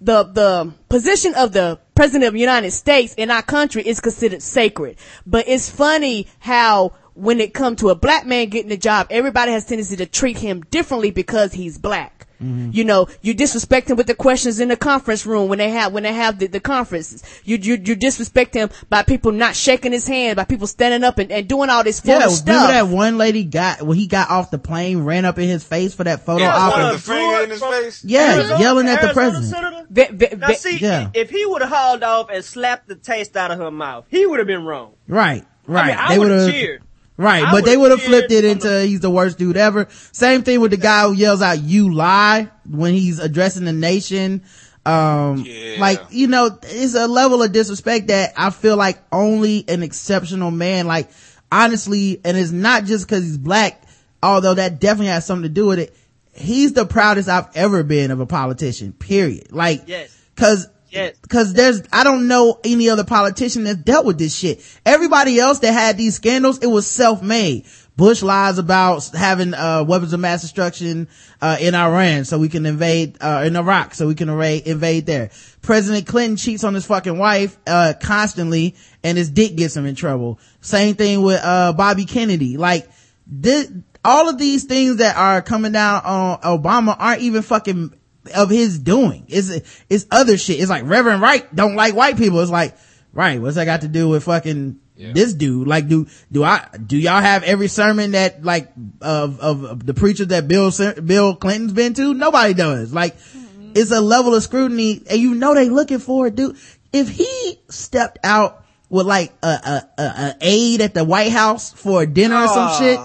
the, 0.00 0.24
the 0.24 0.72
position 0.88 1.34
of 1.34 1.52
the 1.52 1.80
president 1.94 2.24
of 2.24 2.34
the 2.34 2.40
United 2.40 2.70
States 2.72 3.14
in 3.14 3.30
our 3.30 3.42
country 3.42 3.82
is 3.82 4.00
considered 4.00 4.42
sacred. 4.42 4.96
But 5.26 5.48
it's 5.48 5.70
funny 5.70 6.28
how 6.40 6.92
when 7.14 7.40
it 7.40 7.54
comes 7.54 7.80
to 7.80 7.90
a 7.90 7.94
black 7.94 8.26
man 8.26 8.48
getting 8.48 8.72
a 8.72 8.76
job, 8.76 9.06
everybody 9.10 9.52
has 9.52 9.64
tendency 9.64 9.96
to 9.96 10.06
treat 10.06 10.38
him 10.38 10.62
differently 10.70 11.10
because 11.10 11.52
he's 11.52 11.78
black. 11.78 12.23
You 12.40 12.84
know, 12.84 13.08
you 13.22 13.32
disrespect 13.32 13.88
him 13.88 13.96
with 13.96 14.06
the 14.06 14.14
questions 14.14 14.60
in 14.60 14.68
the 14.68 14.76
conference 14.76 15.24
room 15.24 15.48
when 15.48 15.58
they 15.58 15.70
have 15.70 15.92
when 15.92 16.02
they 16.02 16.12
have 16.12 16.38
the, 16.38 16.46
the 16.46 16.60
conferences. 16.60 17.22
You 17.44 17.56
you 17.56 17.74
you 17.82 17.94
disrespect 17.94 18.54
him 18.54 18.70
by 18.90 19.02
people 19.02 19.32
not 19.32 19.54
shaking 19.56 19.92
his 19.92 20.06
hand, 20.06 20.36
by 20.36 20.44
people 20.44 20.66
standing 20.66 21.04
up 21.04 21.18
and, 21.18 21.30
and 21.32 21.48
doing 21.48 21.70
all 21.70 21.84
this 21.84 22.02
Yeah, 22.04 22.20
foolish 22.20 22.40
remember 22.40 22.66
that 22.72 22.88
one 22.88 23.16
lady 23.18 23.44
got 23.44 23.82
when 23.82 23.96
he 23.96 24.06
got 24.06 24.30
off 24.30 24.50
the 24.50 24.58
plane, 24.58 25.04
ran 25.04 25.24
up 25.24 25.38
in 25.38 25.48
his 25.48 25.64
face 25.64 25.94
for 25.94 26.04
that 26.04 26.26
photo 26.26 26.42
Yeah, 26.44 26.54
op. 26.56 26.72
one 26.72 26.80
and- 26.86 26.94
the 26.96 26.98
finger 27.00 27.42
in 27.44 27.50
his 27.50 27.62
face. 27.62 28.04
Yeah, 28.04 28.34
Arizona- 28.34 28.60
yelling 28.60 28.88
at 28.88 29.00
the 29.00 29.06
Arizona 29.06 29.30
president. 29.30 29.50
senator? 29.54 29.86
Ve- 29.90 30.26
ve- 30.26 30.36
Now 30.36 30.46
ve- 30.48 30.54
see, 30.54 30.76
Yeah. 30.78 31.08
if 31.14 31.30
he 31.30 31.46
would 31.46 31.62
have 31.62 31.70
hauled 31.70 32.02
off 32.02 32.28
and 32.30 32.44
slapped 32.44 32.88
the 32.88 32.96
taste 32.96 33.36
out 33.36 33.52
of 33.52 33.58
her 33.58 33.70
mouth, 33.70 34.04
he 34.08 34.26
would 34.26 34.38
have 34.40 34.48
been 34.48 34.64
wrong. 34.64 34.90
Right, 35.08 35.44
right. 35.66 35.84
I 35.84 35.86
mean, 35.88 35.96
I 35.98 36.08
they 36.12 36.18
would've- 36.18 36.50
cheered. 36.52 36.82
Right, 37.16 37.44
I 37.44 37.52
but 37.52 37.64
they 37.64 37.76
would 37.76 37.90
would've 37.90 38.02
flipped 38.04 38.32
it 38.32 38.44
into 38.44 38.82
he's 38.82 38.98
the 39.00 39.10
worst 39.10 39.38
dude 39.38 39.56
ever. 39.56 39.86
Same 40.10 40.42
thing 40.42 40.60
with 40.60 40.72
the 40.72 40.76
guy 40.76 41.06
who 41.06 41.12
yells 41.12 41.42
out 41.42 41.60
"You 41.62 41.94
lie" 41.94 42.50
when 42.68 42.92
he's 42.94 43.20
addressing 43.20 43.64
the 43.64 43.72
nation. 43.72 44.42
Um, 44.84 45.44
Yeah. 45.46 45.76
like 45.78 46.02
you 46.10 46.26
know, 46.26 46.58
it's 46.62 46.94
a 46.94 47.06
level 47.06 47.42
of 47.42 47.52
disrespect 47.52 48.08
that 48.08 48.32
I 48.36 48.50
feel 48.50 48.76
like 48.76 48.98
only 49.12 49.64
an 49.68 49.82
exceptional 49.84 50.50
man, 50.50 50.86
like 50.88 51.08
honestly, 51.52 52.20
and 52.24 52.36
it's 52.36 52.50
not 52.50 52.84
just 52.84 53.06
because 53.06 53.22
he's 53.22 53.38
black, 53.38 53.82
although 54.22 54.54
that 54.54 54.80
definitely 54.80 55.12
has 55.12 55.24
something 55.24 55.44
to 55.44 55.48
do 55.48 55.66
with 55.66 55.78
it. 55.78 55.96
He's 56.32 56.72
the 56.72 56.84
proudest 56.84 57.28
I've 57.28 57.48
ever 57.54 57.84
been 57.84 58.10
of 58.10 58.18
a 58.18 58.26
politician. 58.26 58.92
Period. 58.92 59.52
Like, 59.52 59.84
Yes. 59.86 60.10
cause 60.34 60.66
Yes. 60.94 61.16
Cause 61.28 61.52
there's, 61.52 61.82
I 61.92 62.04
don't 62.04 62.28
know 62.28 62.60
any 62.62 62.88
other 62.88 63.02
politician 63.02 63.64
that 63.64 63.84
dealt 63.84 64.06
with 64.06 64.16
this 64.16 64.34
shit. 64.34 64.62
Everybody 64.86 65.40
else 65.40 65.58
that 65.58 65.72
had 65.72 65.98
these 65.98 66.14
scandals, 66.14 66.58
it 66.58 66.68
was 66.68 66.86
self-made. 66.86 67.66
Bush 67.96 68.22
lies 68.22 68.58
about 68.58 69.04
having, 69.08 69.54
uh, 69.54 69.82
weapons 69.82 70.12
of 70.12 70.20
mass 70.20 70.42
destruction, 70.42 71.08
uh, 71.42 71.56
in 71.60 71.74
Iran 71.74 72.24
so 72.24 72.38
we 72.38 72.48
can 72.48 72.64
invade, 72.64 73.16
uh, 73.20 73.42
in 73.44 73.56
Iraq 73.56 73.94
so 73.94 74.06
we 74.06 74.14
can 74.14 74.28
invade, 74.28 74.68
invade 74.68 75.06
there. 75.06 75.30
President 75.62 76.06
Clinton 76.06 76.36
cheats 76.36 76.62
on 76.62 76.74
his 76.74 76.86
fucking 76.86 77.18
wife, 77.18 77.56
uh, 77.66 77.94
constantly 78.00 78.76
and 79.02 79.18
his 79.18 79.30
dick 79.30 79.56
gets 79.56 79.76
him 79.76 79.86
in 79.86 79.96
trouble. 79.96 80.38
Same 80.60 80.94
thing 80.94 81.22
with, 81.22 81.40
uh, 81.42 81.72
Bobby 81.72 82.04
Kennedy. 82.04 82.56
Like, 82.56 82.88
this, 83.26 83.68
all 84.04 84.28
of 84.28 84.38
these 84.38 84.64
things 84.64 84.96
that 84.98 85.16
are 85.16 85.42
coming 85.42 85.72
down 85.72 86.02
on 86.04 86.40
Obama 86.42 86.94
aren't 86.96 87.22
even 87.22 87.42
fucking 87.42 87.94
of 88.34 88.50
his 88.50 88.78
doing. 88.78 89.24
It's, 89.28 89.50
it's 89.88 90.06
other 90.10 90.38
shit. 90.38 90.60
It's 90.60 90.70
like 90.70 90.84
Reverend 90.84 91.20
Wright 91.22 91.54
don't 91.54 91.74
like 91.74 91.94
white 91.94 92.16
people. 92.16 92.40
It's 92.40 92.50
like, 92.50 92.76
right, 93.12 93.40
what's 93.40 93.56
that 93.56 93.64
got 93.64 93.82
to 93.82 93.88
do 93.88 94.08
with 94.08 94.24
fucking 94.24 94.80
Yeah. 94.96 95.12
this 95.12 95.34
dude? 95.34 95.66
Like, 95.66 95.88
do, 95.88 96.06
do 96.30 96.44
I, 96.44 96.66
do 96.84 96.96
y'all 96.96 97.20
have 97.20 97.42
every 97.42 97.68
sermon 97.68 98.12
that 98.12 98.44
like, 98.44 98.72
of, 99.00 99.40
of, 99.40 99.64
of 99.64 99.86
the 99.86 99.94
preacher 99.94 100.24
that 100.26 100.48
Bill, 100.48 100.72
Bill 101.04 101.36
Clinton's 101.36 101.72
been 101.72 101.94
to? 101.94 102.14
Nobody 102.14 102.54
does. 102.54 102.92
Like, 102.92 103.16
mm-hmm. 103.18 103.72
it's 103.74 103.90
a 103.90 104.00
level 104.00 104.34
of 104.34 104.42
scrutiny 104.42 105.02
and 105.10 105.20
you 105.20 105.34
know 105.34 105.54
they 105.54 105.68
looking 105.68 105.98
for 105.98 106.28
it, 106.28 106.34
dude. 106.34 106.56
If 106.92 107.08
he 107.08 107.58
stepped 107.68 108.18
out 108.22 108.64
with 108.88 109.06
like 109.06 109.32
a, 109.42 109.48
a, 109.48 109.88
a, 109.98 110.02
a 110.02 110.36
aide 110.40 110.80
at 110.80 110.94
the 110.94 111.04
White 111.04 111.32
House 111.32 111.72
for 111.72 112.02
a 112.02 112.06
dinner 112.06 112.36
or 112.36 112.46
some 112.48 112.78
shit, 112.78 113.00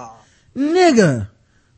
nigga. 0.54 1.28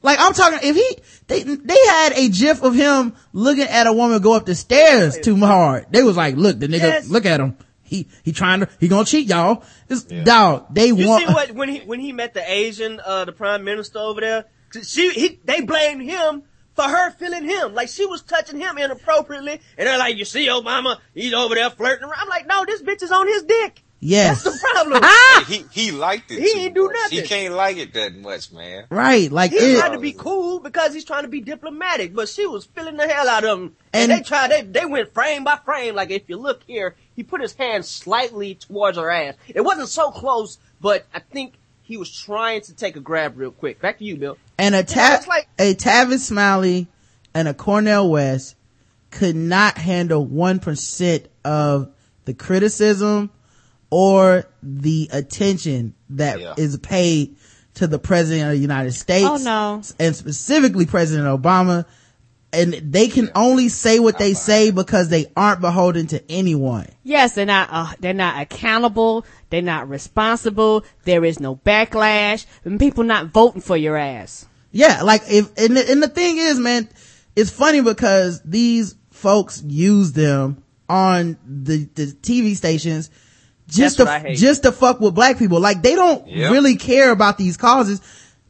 Like 0.03 0.19
I'm 0.21 0.35
talking, 0.35 0.59
if 0.63 0.77
he, 0.77 0.99
they, 1.33 1.43
they 1.57 1.87
had 1.89 2.13
a 2.15 2.29
gif 2.29 2.63
of 2.63 2.75
him 2.75 3.15
looking 3.33 3.65
at 3.65 3.87
a 3.87 3.93
woman 3.93 4.21
go 4.21 4.35
up 4.35 4.47
the 4.47 4.55
stairs 4.55 5.19
too 5.19 5.37
hard. 5.37 5.87
They 5.91 6.03
was 6.03 6.17
like, 6.17 6.37
look, 6.37 6.59
the 6.59 6.67
nigga, 6.69 6.81
Yes. 6.81 7.09
look 7.09 7.27
at 7.27 7.41
him. 7.41 7.57
He, 7.83 8.09
he 8.23 8.33
trying 8.33 8.61
to, 8.61 8.69
he 8.81 8.89
gonna 8.89 9.05
cheat 9.05 9.29
y'all. 9.29 9.63
This 9.89 10.07
Yeah. 10.09 10.25
dog, 10.25 10.75
they 10.75 10.87
You 10.87 11.07
want, 11.09 11.27
see 11.27 11.33
what 11.33 11.51
when 11.53 11.69
he 11.69 11.81
when 11.81 12.01
he 12.01 12.13
met 12.13 12.33
the 12.35 12.43
Asian, 12.51 13.01
uh, 13.05 13.25
the 13.27 13.33
prime 13.33 13.65
minister 13.65 13.99
over 13.99 14.21
there? 14.21 14.45
She 14.83 15.11
he 15.11 15.39
they 15.45 15.61
blamed 15.61 16.03
him 16.03 16.43
for 16.75 16.85
her 16.85 17.11
feeling 17.11 17.45
him. 17.45 17.75
Like 17.75 17.89
she 17.89 18.07
was 18.07 18.23
touching 18.23 18.59
him 18.59 18.79
inappropriately, 18.79 19.61
and 19.77 19.87
they're 19.87 19.99
like, 19.99 20.17
"You 20.17 20.25
see, 20.25 20.47
Obama, 20.49 20.97
he's 21.15 21.35
over 21.35 21.55
there 21.55 21.69
flirting 21.69 22.05
around." 22.05 22.15
I'm 22.19 22.29
like, 22.31 22.47
"No, 22.47 22.65
this 22.65 22.81
bitch 22.81 23.03
is 23.03 23.13
on 23.13 23.27
his 23.29 23.43
dick. 23.43 23.83
Yes. 24.05 24.43
That's 24.43 24.61
the 24.61 24.69
problem." 24.73 25.01
Ah! 25.05 25.45
Hey, 25.47 25.55
he 25.73 25.87
he 25.87 25.91
liked 25.93 26.31
it. 26.33 26.41
He 26.41 26.53
too 26.53 26.59
ain't 26.59 26.75
do 26.75 26.85
much. 26.87 27.11
He 27.13 27.23
can't 27.23 27.55
like 27.55 27.77
it 27.77 27.95
that 27.95 28.15
much, 28.17 28.51
man. 28.53 28.85
right. 28.91 29.31
Like 29.31 29.53
He's 29.53 29.63
it, 29.63 29.79
trying 29.79 29.93
to 29.93 29.99
be 30.01 30.13
cool 30.13 30.59
because 30.59 30.93
he's 30.93 31.05
trying 31.05 31.23
to 31.23 31.29
be 31.29 31.41
diplomatic, 31.41 32.13
but 32.15 32.29
she 32.29 32.45
was 32.47 32.65
feeling 32.65 32.97
the 32.97 33.07
hell 33.07 33.29
out 33.29 33.45
of 33.45 33.59
him. 33.61 33.77
And, 33.93 34.11
And- 34.11 34.21
they 34.21 34.25
tried, 34.25 34.51
they, 34.51 34.63
they 34.63 34.85
went 34.85 35.15
frame 35.15 35.45
by 35.45 35.57
frame. 35.65 35.95
Like 35.95 36.11
if 36.11 36.29
you 36.29 36.37
look 36.37 36.63
here, 36.67 36.97
he 37.15 37.23
put 37.23 37.41
his 37.41 37.55
hand 37.55 37.85
slightly 37.85 38.57
towards 38.57 38.99
her 38.99 39.09
ass. 39.09 39.35
It 39.49 39.61
wasn't 39.61 39.89
so 39.89 40.11
close, 40.11 40.59
but 40.81 41.07
I 41.15 41.21
think 41.21 41.55
he 41.83 41.97
was 41.97 42.11
trying 42.11 42.63
to 42.63 42.75
take 42.75 42.97
a 42.97 43.01
grab 43.01 43.39
real 43.39 43.53
quick. 43.53 43.81
Back 43.81 43.99
to 43.99 44.05
you, 44.05 44.17
Bill. 44.17 44.37
and 44.59 44.75
a 44.75 44.79
know, 44.79 44.83
ta- 44.85 45.23
like- 45.29 45.49
a 45.61 45.75
Tavis 45.75 46.21
Smiley 46.21 46.89
and 47.35 47.47
a 47.47 47.55
Cornel 47.55 48.11
West 48.11 48.57
could 49.13 49.37
not 49.37 49.79
handle 49.79 50.27
1% 50.27 51.27
of 51.45 51.89
the 52.25 52.35
criticism 52.35 53.31
or 53.93 54.47
the 54.63 55.07
attention 55.13 55.93
that 56.09 56.41
is 56.59 56.73
Yeah. 56.73 56.79
paid 56.89 57.37
to 57.75 57.87
the 57.87 57.99
president 57.99 58.45
of 58.47 58.53
the 58.53 58.59
United 58.59 58.93
States. 58.93 59.29
Oh, 59.29 59.37
no. 59.37 59.83
And 60.01 60.17
specifically 60.17 60.87
President 60.87 61.27
Obama. 61.29 61.85
And 62.55 62.73
they 62.73 63.09
can 63.09 63.31
only 63.35 63.69
say 63.69 63.99
what 63.99 64.19
they 64.19 64.33
say 64.35 64.71
because 64.71 65.09
they 65.09 65.27
aren't 65.37 65.61
beholden 65.61 66.07
to 66.09 66.23
anyone. 66.31 66.87
Yes, 67.03 67.35
they're 67.35 67.45
not. 67.47 67.69
Uh, 67.71 67.93
they're 68.01 68.13
not 68.15 68.41
accountable. 68.41 69.27
They're 69.51 69.61
not 69.63 69.89
responsible. 69.91 70.85
There 71.05 71.25
is 71.25 71.39
no 71.41 71.57
backlash, 71.57 72.47
and 72.65 72.79
people 72.81 73.05
not 73.05 73.27
voting 73.27 73.61
for 73.63 73.77
your 73.77 73.97
ass. 73.97 74.47
Yeah, 74.71 75.03
like 75.03 75.23
if 75.29 75.51
and 75.59 75.77
the, 75.77 75.91
and 75.91 76.03
the 76.03 76.09
thing 76.09 76.37
is, 76.39 76.59
man, 76.59 76.89
it's 77.37 77.51
funny 77.51 77.81
because 77.81 78.43
these 78.43 78.97
folks 79.11 79.63
use 79.67 80.13
them 80.13 80.63
on 80.91 81.39
the 81.47 81.89
the 81.95 82.07
TV 82.07 82.55
stations 82.55 83.09
just 83.73 83.99
That's 83.99 84.25
to 84.25 84.35
just 84.35 84.63
to 84.65 84.73
fuck 84.73 85.01
with 85.01 85.15
black 85.15 85.39
people. 85.39 85.61
Like 85.61 85.83
they 85.83 85.95
don't 85.95 86.27
Yep. 86.29 86.53
really 86.53 86.77
care 86.77 87.11
about 87.11 87.39
these 87.39 87.57
causes. 87.57 88.01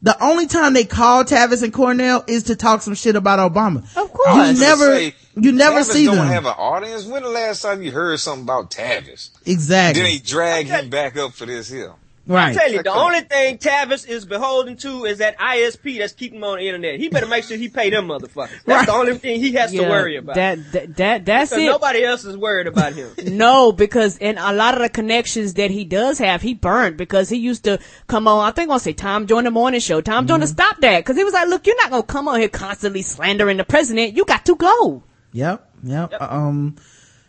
The 0.01 0.21
only 0.21 0.47
time 0.47 0.73
they 0.73 0.83
call 0.83 1.23
Tavis 1.23 1.63
and 1.63 1.71
Cornell 1.71 2.25
is 2.27 2.43
to 2.43 2.57
talk 2.57 2.81
some 2.81 2.93
shit 2.93 3.15
about 3.15 3.39
Obama. 3.39 3.77
Of 3.95 4.11
course. 4.11 4.35
You 4.35 4.59
never 4.59 4.95
say, 4.97 5.15
you 5.37 5.51
never 5.53 5.79
Tavis 5.79 5.91
see 5.93 6.05
don't 6.05 6.17
them. 6.17 6.27
have 6.27 6.45
an 6.45 6.53
audience. 6.57 7.05
When 7.05 7.23
the 7.23 7.29
last 7.29 7.61
time 7.61 7.81
you 7.81 7.91
heard 7.91 8.19
something 8.19 8.43
about 8.43 8.69
Tavis? 8.69 9.29
exactly. 9.45 10.01
Then 10.01 10.11
they 10.11 10.17
drag 10.19 10.65
him 10.67 10.89
back 10.89 11.15
up 11.17 11.31
for 11.33 11.45
this 11.45 11.69
here. 11.69 11.93
Right. 12.25 12.55
tell 12.55 12.71
you, 12.71 12.81
the 12.81 12.93
only 12.93 13.19
thing 13.21 13.57
Tavis 13.57 14.07
is 14.07 14.23
beholden 14.23 14.77
to 14.77 15.03
is 15.03 15.17
that 15.17 15.37
ISP 15.37 15.97
that's 15.99 16.13
keeping 16.13 16.37
him 16.37 16.45
on 16.45 16.57
the 16.59 16.65
internet. 16.65 16.97
He 16.97 17.09
better 17.09 17.25
make 17.27 17.43
sure 17.43 17.57
he 17.57 17.67
pay 17.67 17.89
them 17.89 18.07
motherfuckers. 18.07 18.49
That's 18.65 18.67
Right. 18.67 18.85
the 18.85 18.93
only 18.93 19.17
thing 19.17 19.41
he 19.41 19.51
has 19.53 19.71
to 19.73 19.81
worry 19.81 20.15
about. 20.15 20.35
That 20.35 20.71
that, 20.71 20.95
that 20.95 21.25
that's 21.25 21.49
Because 21.51 21.63
it. 21.63 21.67
nobody 21.67 22.03
else 22.05 22.23
is 22.23 22.37
worried 22.37 22.67
about 22.67 22.93
him. 22.93 23.09
No, 23.33 23.73
because 23.73 24.17
in 24.19 24.37
a 24.37 24.53
lot 24.53 24.73
of 24.75 24.79
the 24.81 24.87
connections 24.89 25.55
that 25.55 25.69
he 25.69 25.83
does 25.83 26.17
have, 26.19 26.41
he 26.41 26.53
burned 26.53 26.95
because 26.95 27.27
he 27.27 27.37
used 27.37 27.65
to 27.65 27.77
come 28.07 28.27
on. 28.29 28.47
I 28.47 28.51
think 28.51 28.69
I'll 28.71 28.79
say 28.79 28.93
Tom 28.93 29.27
Joyner 29.27 29.43
the 29.45 29.51
Morning 29.51 29.81
Show. 29.81 29.99
Tom 29.99 30.25
Joyner 30.25 30.45
Mm-hmm. 30.45 30.51
stopped 30.53 30.81
that 30.81 30.99
because 30.99 31.17
he 31.17 31.25
was 31.25 31.33
like, 31.33 31.49
"Look, 31.49 31.67
you're 31.67 31.75
not 31.75 31.89
gonna 31.89 32.03
come 32.03 32.29
on 32.29 32.39
here 32.39 32.47
constantly 32.47 33.01
slandering 33.01 33.57
the 33.57 33.65
president. 33.65 34.15
You 34.15 34.23
got 34.23 34.45
to 34.45 34.55
go." 34.55 35.03
Yep, 35.33 35.69
yep. 35.83 36.13
Um, 36.21 36.75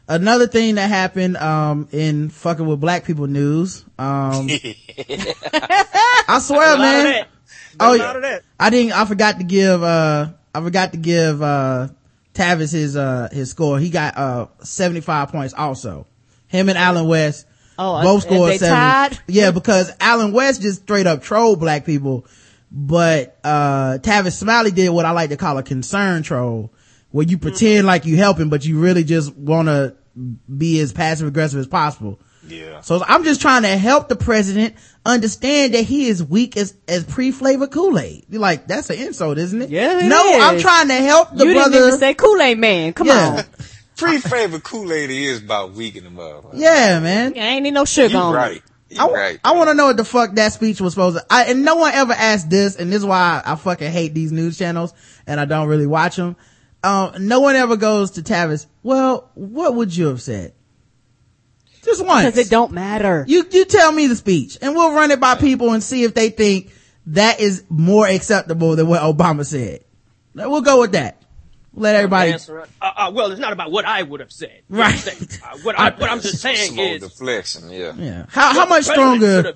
another 0.09 0.47
thing 0.47 0.75
that 0.77 0.89
happened, 0.89 1.37
um, 1.37 1.89
in 1.93 2.29
fucking 2.31 2.67
with 2.67 2.81
black 2.81 3.05
people 3.05 3.27
news, 3.27 3.85
um, 3.99 4.49
I 6.29 6.39
swear, 6.43 6.61
A 6.67 6.71
lot 6.71 6.73
of 6.75 6.79
man. 6.81 7.05
that. 7.05 7.29
Oh, 7.81 7.93
yeah. 7.95 8.03
lot 8.05 8.17
of 8.17 8.23
that. 8.23 8.43
I 8.59 8.71
didn't, 8.71 8.93
I 8.93 9.05
forgot 9.05 9.39
to 9.39 9.45
give, 9.45 9.83
uh, 9.83 10.29
I 10.55 10.61
forgot 10.61 10.93
to 10.93 10.99
give, 10.99 11.43
uh, 11.43 11.89
Tavis 12.35 12.73
his, 12.73 12.97
uh, 12.97 13.29
his 13.33 13.51
score. 13.51 13.79
He 13.79 13.91
got, 13.91 14.17
uh, 14.17 14.47
75 14.63 15.29
points 15.31 15.55
also. 15.55 16.07
Him 16.49 16.69
and 16.69 16.79
Allen 16.79 17.07
West 17.09 17.47
Oh, 17.77 18.01
both 18.03 18.25
uh, 18.25 18.29
scored 18.29 18.51
they 18.53 18.59
70. 18.59 18.75
tied? 18.77 19.19
Yeah, 19.27 19.51
because 19.51 19.91
Allen 20.01 20.33
West 20.33 20.63
just 20.63 20.83
straight 20.83 21.07
up 21.09 21.23
trolled 21.23 21.59
black 21.61 21.85
people. 21.85 22.27
But, 22.71 23.37
uh, 23.45 23.99
Tavis 24.01 24.33
Smiley 24.37 24.71
did 24.71 24.91
what 24.91 25.05
I 25.05 25.11
like 25.13 25.31
to 25.31 25.37
call 25.37 25.59
a 25.59 25.63
concern 25.63 26.23
troll, 26.23 26.73
where 27.15 27.25
you 27.25 27.39
pretend 27.39 27.79
mm-hmm. 27.79 27.87
like 27.87 28.07
you 28.07 28.17
helping, 28.17 28.49
but 28.49 28.67
you 28.67 28.81
really 28.81 29.05
just 29.05 29.33
want 29.37 29.69
to 29.69 29.95
be 30.59 30.81
as 30.81 30.93
passive 30.93 31.29
aggressive 31.29 31.61
as 31.61 31.69
possible. 31.69 32.19
Yeah. 32.49 32.81
So 32.81 33.05
I'm 33.07 33.23
just 33.23 33.41
trying 33.41 33.63
to 33.63 33.69
help 33.77 34.09
the 34.09 34.17
president 34.17 34.75
understand 35.07 35.75
that 35.75 35.85
he 35.85 36.09
is 36.09 36.25
weak 36.25 36.57
as, 36.57 36.75
as 36.89 37.05
pre-flavored 37.05 37.71
Kool-Aid. 37.71 38.25
You're 38.29 38.41
like, 38.41 38.67
that's 38.67 38.91
an 38.91 38.99
insult, 38.99 39.39
isn't 39.39 39.63
it? 39.63 39.71
Yeah, 39.71 40.01
it 40.01 40.09
No, 40.09 40.25
is. 40.25 40.43
I'm 40.43 40.59
trying 40.59 40.89
to 40.89 40.95
help 40.95 41.31
the 41.31 41.47
you 41.47 41.55
brother. 41.55 41.71
didn't 41.71 41.87
even 41.87 41.99
say 42.01 42.15
Kool 42.15 42.43
Aid 42.43 42.59
Man. 42.59 42.93
Come 42.93 43.07
Yeah. 43.07 43.37
on, 43.39 43.45
Pre-flavored 43.97 44.65
Kool-Aid 44.65 45.09
is 45.09 45.41
about 45.41 45.71
weak 45.71 45.95
in 45.95 46.03
the 46.03 46.11
motherfucker. 46.11 46.55
yeah, 46.55 46.99
man. 46.99 47.35
yeah, 47.37 47.45
ain't 47.45 47.63
need 47.63 47.75
no 47.75 47.85
sugar 47.85 48.13
You 48.13 48.19
on 48.19 48.35
right. 48.35 48.57
it. 48.57 48.63
You 48.89 49.01
I, 49.01 49.13
right. 49.13 49.41
I 49.45 49.53
want 49.53 49.71
to 49.71 49.75
know 49.75 49.87
what 49.87 49.97
the 49.97 50.05
fuck 50.05 50.33
that 50.35 50.53
speech 50.53 50.81
was 50.81 50.95
supposed 50.95 51.17
to. 51.17 51.25
I, 51.31 51.45
and 51.45 51.65
no 51.65 51.77
one 51.77 51.95
ever 51.95 52.13
asked 52.13 52.51
this, 52.51 52.75
and 52.75 52.91
this 52.91 52.99
is 52.99 53.07
why 53.07 53.41
I, 53.47 53.55
fucking 53.55 53.93
hate 53.93 54.15
these 54.15 54.33
news 54.33 54.59
channels, 54.59 54.93
and 55.29 55.39
I 55.39 55.45
don't 55.45 55.69
really 55.69 55.87
watch 55.87 56.17
them. 56.17 56.35
Um, 56.85 57.27
no 57.27 57.41
one 57.41 57.57
ever 57.57 57.77
goes 57.77 58.13
to 58.13 58.23
Tavis. 58.23 58.67
Well, 58.83 59.31
what 59.35 59.75
would 59.75 59.97
you 59.97 60.09
have 60.09 60.21
said? 60.21 60.53
Just 61.83 62.05
once. 62.05 62.27
Because 62.27 62.47
it 62.47 62.51
don't 62.51 62.73
matter. 62.73 63.25
You 63.27 63.47
you 63.51 63.65
tell 63.65 63.91
me 63.91 64.07
the 64.07 64.17
speech, 64.17 64.59
and 64.61 64.75
we'll 64.75 64.93
run 64.93 65.11
it 65.11 65.19
by 65.19 65.35
people 65.35 65.73
and 65.73 65.83
see 65.83 66.05
if 66.05 66.15
they 66.15 66.29
think 66.29 66.71
that 67.07 67.41
is 67.41 67.65
more 67.71 68.07
acceptable 68.07 68.77
than 68.77 68.87
what 68.87 69.01
Obama 69.01 69.47
said. 69.47 69.85
We'll 70.35 70.61
go 70.61 70.81
with 70.81 70.93
that. 70.93 71.23
Let 71.77 71.97
everybody. 71.97 72.33
Answer, 72.33 72.61
uh, 72.61 72.65
uh, 72.83 73.13
well, 73.13 73.31
it's 73.33 73.41
not 73.41 73.53
about 73.53 73.73
what 73.73 73.85
I 73.85 74.03
would 74.03 74.21
have 74.21 74.31
said. 74.31 74.63
Right. 74.69 74.95
Uh, 75.43 75.59
what, 75.63 75.79
I, 75.79 75.91
what 75.91 76.09
I'm 76.09 76.21
just 76.21 76.39
saying 76.41 76.75
Slow 76.75 76.85
is, 76.85 77.03
deflection, 77.03 77.71
yeah. 77.71 77.93
Yeah. 77.97 78.27
How 78.29 78.53
how 78.53 78.67
much 78.67 78.85
stronger? 78.85 79.55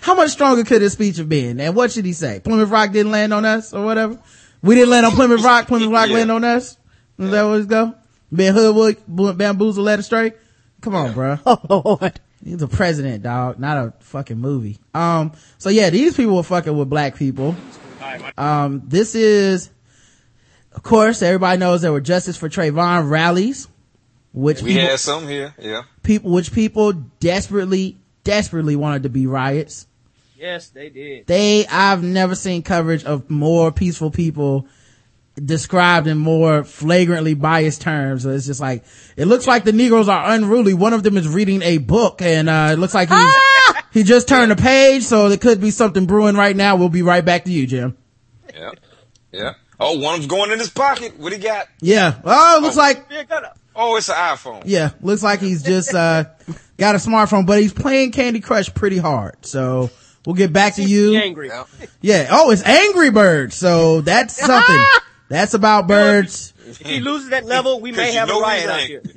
How 0.00 0.14
much 0.14 0.30
stronger 0.30 0.64
could 0.64 0.82
his 0.82 0.94
speech 0.94 1.18
have 1.18 1.28
been? 1.28 1.60
And 1.60 1.74
what 1.74 1.92
should 1.92 2.04
he 2.04 2.12
say? 2.12 2.40
Plymouth 2.40 2.70
Rock 2.70 2.92
didn't 2.92 3.12
land 3.12 3.34
on 3.34 3.44
us 3.44 3.74
or 3.74 3.84
whatever. 3.84 4.18
We 4.62 4.74
didn't 4.74 4.90
land 4.90 5.06
on 5.06 5.12
Plymouth 5.12 5.42
Rock. 5.44 5.66
Plymouth 5.68 5.90
Rock 5.90 6.08
Yeah. 6.08 6.14
land 6.16 6.32
on 6.32 6.44
us. 6.44 6.76
Is 7.18 7.30
that 7.30 7.42
what 7.44 7.58
it's 7.58 7.66
go? 7.66 7.94
Been 8.32 8.54
hoodwood, 8.54 9.36
bamboozled, 9.36 9.84
led 9.84 9.98
astray. 9.98 10.32
Come 10.80 10.94
on, 10.94 11.12
bro. 11.12 11.38
Oh 11.46 11.58
Lord. 12.00 12.20
He's 12.42 12.62
a 12.62 12.68
president, 12.68 13.22
dog, 13.22 13.58
not 13.58 13.76
a 13.76 13.92
fucking 14.00 14.38
movie. 14.38 14.78
Um, 14.94 15.32
so 15.58 15.68
yeah, 15.68 15.90
these 15.90 16.16
people 16.16 16.36
were 16.36 16.42
fucking 16.42 16.74
with 16.76 16.88
black 16.88 17.16
people. 17.16 17.54
Um, 18.38 18.82
this 18.86 19.14
is, 19.14 19.68
of 20.72 20.82
course, 20.82 21.20
everybody 21.20 21.58
knows 21.58 21.82
there 21.82 21.92
were 21.92 22.00
justice 22.00 22.38
for 22.38 22.48
Trayvon 22.48 23.10
rallies, 23.10 23.68
which 24.32 24.62
We 24.62 24.72
people, 24.74 24.88
had 24.88 25.00
some 25.00 25.28
here, 25.28 25.54
yeah. 25.58 25.82
people, 26.02 26.30
which 26.30 26.52
people 26.52 26.92
desperately, 26.92 27.98
desperately 28.24 28.74
wanted 28.74 29.02
to 29.02 29.10
be 29.10 29.26
riots. 29.26 29.86
Yes, 30.40 30.70
they 30.70 30.88
did. 30.88 31.26
They, 31.26 31.66
I've 31.66 32.02
never 32.02 32.34
seen 32.34 32.62
coverage 32.62 33.04
of 33.04 33.28
more 33.28 33.70
peaceful 33.70 34.10
people 34.10 34.66
described 35.34 36.06
in 36.06 36.16
more 36.16 36.64
flagrantly 36.64 37.34
biased 37.34 37.82
terms. 37.82 38.22
So 38.22 38.30
it's 38.30 38.46
just 38.46 38.60
like, 38.60 38.84
it 39.18 39.26
looks 39.26 39.46
like 39.46 39.64
the 39.64 39.72
Negroes 39.72 40.08
are 40.08 40.30
unruly. 40.32 40.72
One 40.72 40.94
of 40.94 41.02
them 41.02 41.18
is 41.18 41.28
reading 41.28 41.60
a 41.60 41.76
book 41.76 42.22
and, 42.22 42.48
uh, 42.48 42.70
it 42.72 42.78
looks 42.78 42.94
like 42.94 43.10
he's, 43.10 43.34
he 43.92 44.02
just 44.02 44.28
turned 44.28 44.50
a 44.50 44.56
page. 44.56 45.02
So 45.02 45.28
there 45.28 45.36
could 45.36 45.60
be 45.60 45.70
something 45.70 46.06
brewing 46.06 46.36
right 46.36 46.56
now. 46.56 46.76
We'll 46.76 46.88
be 46.88 47.02
right 47.02 47.24
back 47.24 47.44
to 47.44 47.50
you, 47.52 47.66
Jim. 47.66 47.98
Yeah. 48.54 48.70
Yeah. 49.32 49.52
Oh, 49.78 49.98
one 49.98 50.14
of 50.14 50.20
them's 50.20 50.26
going 50.26 50.50
in 50.52 50.58
his 50.58 50.70
pocket. 50.70 51.18
What 51.18 51.32
he 51.32 51.38
got? 51.38 51.68
Yeah. 51.82 52.18
Oh, 52.24 52.56
it 52.58 52.62
looks 52.62 52.76
like, 52.78 53.06
Yeah, 53.10 53.24
got 53.24 53.44
up. 53.44 53.58
Oh, 53.76 53.96
it's 53.96 54.08
an 54.08 54.14
iPhone. 54.16 54.62
yeah, 54.64 54.90
looks 55.00 55.22
like 55.22 55.40
he's 55.40 55.62
just, 55.62 55.94
uh, 55.94 56.24
got 56.76 56.94
a 56.96 56.98
smartphone, 56.98 57.46
but 57.46 57.60
he's 57.60 57.72
playing 57.72 58.10
Candy 58.12 58.40
Crush 58.40 58.72
pretty 58.74 58.98
hard. 58.98 59.36
So 59.46 59.90
we'll 60.26 60.36
get 60.36 60.52
back 60.52 60.74
to 60.74 60.82
you. 60.82 61.16
Angry. 61.16 61.48
Yeah. 61.48 61.64
Yeah. 62.00 62.28
Oh, 62.30 62.50
it's 62.50 62.62
Angry 62.64 63.10
Birds. 63.10 63.54
So 63.56 64.00
that's 64.00 64.36
something. 64.46 64.80
that's 65.28 65.54
about 65.54 65.86
birds. 65.86 66.52
If 66.66 66.78
he 66.78 67.00
loses 67.00 67.30
that 67.30 67.44
level, 67.44 67.80
we 67.80 67.92
may 67.92 68.12
have 68.12 68.28
a 68.28 68.32
know 68.32 68.40
riot 68.40 68.68
out 68.68 68.80
here. 68.80 69.02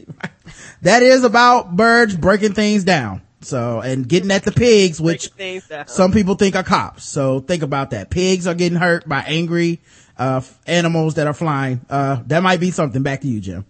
That 0.81 1.01
is 1.01 1.23
about 1.23 1.77
birds 1.77 2.13
breaking 2.13 2.55
things 2.55 2.83
down. 2.83 3.21
So, 3.39 3.79
and 3.79 4.07
getting 4.07 4.31
at 4.31 4.43
the 4.43 4.51
pigs, 4.51 4.99
which 4.99 5.31
Breaking 5.35 5.61
things 5.61 5.67
down. 5.69 5.87
some 5.87 6.11
people 6.11 6.35
think 6.35 6.57
are 6.57 6.63
cops. 6.63 7.05
So 7.05 7.39
think 7.39 7.63
about 7.63 7.91
that. 7.91 8.09
Pigs 8.09 8.47
are 8.47 8.53
getting 8.53 8.77
hurt 8.77 9.07
by 9.07 9.21
angry, 9.25 9.79
uh, 10.17 10.41
animals 10.67 11.13
that 11.15 11.27
are 11.27 11.33
flying. 11.33 11.81
Uh, 11.89 12.21
that 12.27 12.43
might 12.43 12.59
be 12.59 12.71
something. 12.71 13.01
Back 13.01 13.21
to 13.21 13.27
you, 13.27 13.39
Jim. 13.39 13.65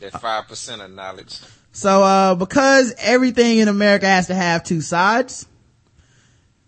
That 0.00 0.18
five 0.20 0.48
percent 0.48 0.80
of 0.80 0.90
knowledge. 0.90 1.38
So, 1.72 2.02
uh, 2.02 2.34
because 2.34 2.94
everything 2.98 3.58
in 3.58 3.68
America 3.68 4.06
has 4.06 4.28
to 4.28 4.34
have 4.34 4.64
two 4.64 4.80
sides, 4.80 5.46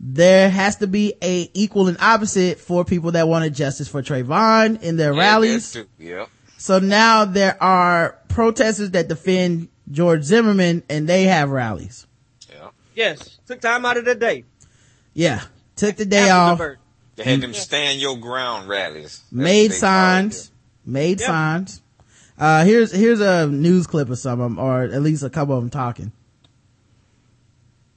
there 0.09 0.49
has 0.49 0.77
to 0.77 0.87
be 0.87 1.15
a 1.21 1.51
equal 1.53 1.89
and 1.89 1.97
opposite 2.01 2.61
for 2.61 2.85
people 2.85 3.11
that 3.13 3.27
wanted 3.27 3.55
justice 3.55 3.89
for 3.89 4.03
Trayvon 4.03 4.81
in 4.81 4.97
their 4.97 5.13
Yeah, 5.13 5.19
rallies. 5.21 5.73
that 5.73 5.81
too. 5.99 6.05
Yep. 6.05 6.29
So 6.59 6.79
now 6.79 7.25
there 7.25 7.61
are 7.61 8.17
protesters 8.29 8.93
that 8.93 9.09
defend 9.09 9.69
George 9.91 10.23
Zimmerman 10.23 10.85
and 10.89 11.09
they 11.09 11.25
have 11.25 11.51
rallies. 11.51 12.07
Yeah. 12.49 12.69
Yes, 12.95 13.39
took 13.49 13.61
time 13.61 13.85
out 13.85 13.97
of 13.97 14.05
the 14.05 14.15
day. 14.15 14.45
Yeah. 15.13 15.43
Took 15.75 15.97
the 15.97 16.07
day 16.07 16.29
After 16.29 16.33
off, 16.53 16.59
bird. 16.59 16.79
They 17.17 17.25
had 17.25 17.41
them 17.41 17.53
stand 17.55 18.01
your 18.01 18.17
ground 18.17 18.69
rallies. 18.69 19.23
That's 19.23 19.33
made 19.33 19.71
what 19.71 19.75
they 19.75 19.81
call 19.81 19.89
it 19.89 19.93
signs, 20.33 20.51
made 20.85 21.21
Yep. 21.21 21.27
signs. 21.27 21.83
Uh, 22.39 22.65
here's, 22.65 22.93
here's 22.93 23.21
a 23.21 23.47
news 23.49 23.87
clip 23.87 24.09
of 24.11 24.19
some 24.19 24.41
of 24.41 24.51
them, 24.51 24.59
or 24.59 24.83
at 24.85 25.03
least 25.03 25.23
a 25.25 25.31
couple 25.31 25.57
of 25.57 25.63
them 25.63 25.71
talking. 25.71 26.13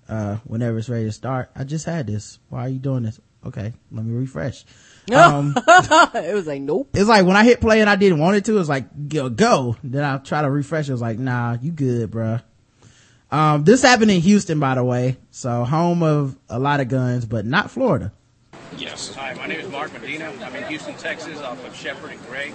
Uh, 0.09 0.37
whenever 0.43 0.79
it's 0.79 0.89
ready 0.89 1.05
to 1.05 1.11
start. 1.11 1.51
I 1.55 1.63
just 1.63 1.85
had 1.85 2.07
this. 2.07 2.39
Why 2.49 2.65
are 2.65 2.69
you 2.69 2.79
doing 2.79 3.03
this? 3.03 3.21
Okay, 3.45 3.73
let 3.91 4.05
me 4.05 4.13
refresh. 4.13 4.65
Um, 5.09 5.55
it 5.57 6.35
was 6.35 6.45
like, 6.45 6.61
nope. 6.61 6.89
it's 6.93 7.09
like 7.09 7.25
when 7.25 7.35
I 7.35 7.43
hit 7.43 7.59
play 7.59 7.81
and 7.81 7.89
I 7.89 7.95
didn't 7.95 8.19
want 8.19 8.37
it 8.37 8.45
to, 8.45 8.51
it 8.51 8.59
was 8.59 8.69
like, 8.69 9.09
go, 9.09 9.27
go. 9.27 9.75
Then 9.83 10.03
I 10.03 10.19
try 10.19 10.43
to 10.43 10.51
refresh. 10.51 10.87
It 10.87 10.91
was 10.91 11.01
like, 11.01 11.17
nah, 11.17 11.57
you 11.59 11.71
good, 11.71 12.11
bruh. 12.11 12.43
Um, 13.31 13.63
this 13.63 13.81
happened 13.81 14.11
in 14.11 14.21
Houston, 14.21 14.59
by 14.59 14.75
the 14.75 14.83
way. 14.83 15.17
So 15.31 15.63
home 15.63 16.03
of 16.03 16.37
a 16.47 16.59
lot 16.59 16.79
of 16.79 16.89
guns, 16.89 17.25
but 17.25 17.43
not 17.43 17.71
Florida. 17.71 18.13
Yes. 18.77 19.15
Hi, 19.15 19.33
my 19.33 19.47
name 19.47 19.59
is 19.59 19.67
Mark 19.71 19.91
Medina. 19.93 20.31
I'm 20.43 20.55
in 20.55 20.63
Houston, 20.65 20.93
Texas, 20.95 21.39
off 21.39 21.65
of 21.65 21.75
Shepherd 21.75 22.11
and 22.11 22.27
Gray. 22.27 22.53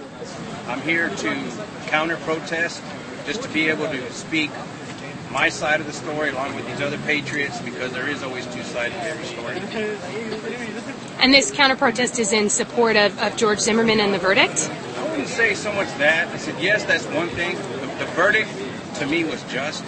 I'm 0.67 0.79
here 0.79 1.09
to 1.09 1.65
counter 1.87 2.15
protest, 2.17 2.81
just 3.25 3.43
to 3.43 3.49
be 3.49 3.67
able 3.67 3.87
to 3.87 4.11
speak 4.13 4.49
my 5.35 5.49
side 5.49 5.81
of 5.81 5.85
the 5.85 5.91
story 5.91 6.29
along 6.29 6.55
with 6.55 6.65
these 6.65 6.79
other 6.79 6.97
patriots, 6.99 7.59
because 7.59 7.91
there 7.91 8.07
is 8.07 8.23
always 8.23 8.45
two 8.55 8.63
sides 8.63 8.95
to 8.95 9.03
every 9.03 9.25
story. 9.25 9.59
And 11.19 11.33
this 11.33 11.51
counter 11.51 11.75
protest 11.75 12.19
is 12.19 12.31
in 12.31 12.49
support 12.49 12.95
of, 12.95 13.19
of 13.19 13.35
George 13.35 13.59
Zimmerman 13.59 13.99
and 13.99 14.13
the 14.13 14.17
verdict. 14.17 14.71
I 14.97 15.09
wouldn't 15.09 15.27
say 15.27 15.53
so 15.53 15.73
much 15.73 15.89
that. 15.97 16.29
I 16.29 16.37
said, 16.37 16.55
yes, 16.63 16.85
that's 16.85 17.05
one 17.07 17.27
thing. 17.27 17.57
The, 17.57 18.05
the 18.05 18.11
verdict, 18.15 18.49
to 18.99 19.07
me, 19.07 19.25
was 19.25 19.43
just. 19.51 19.83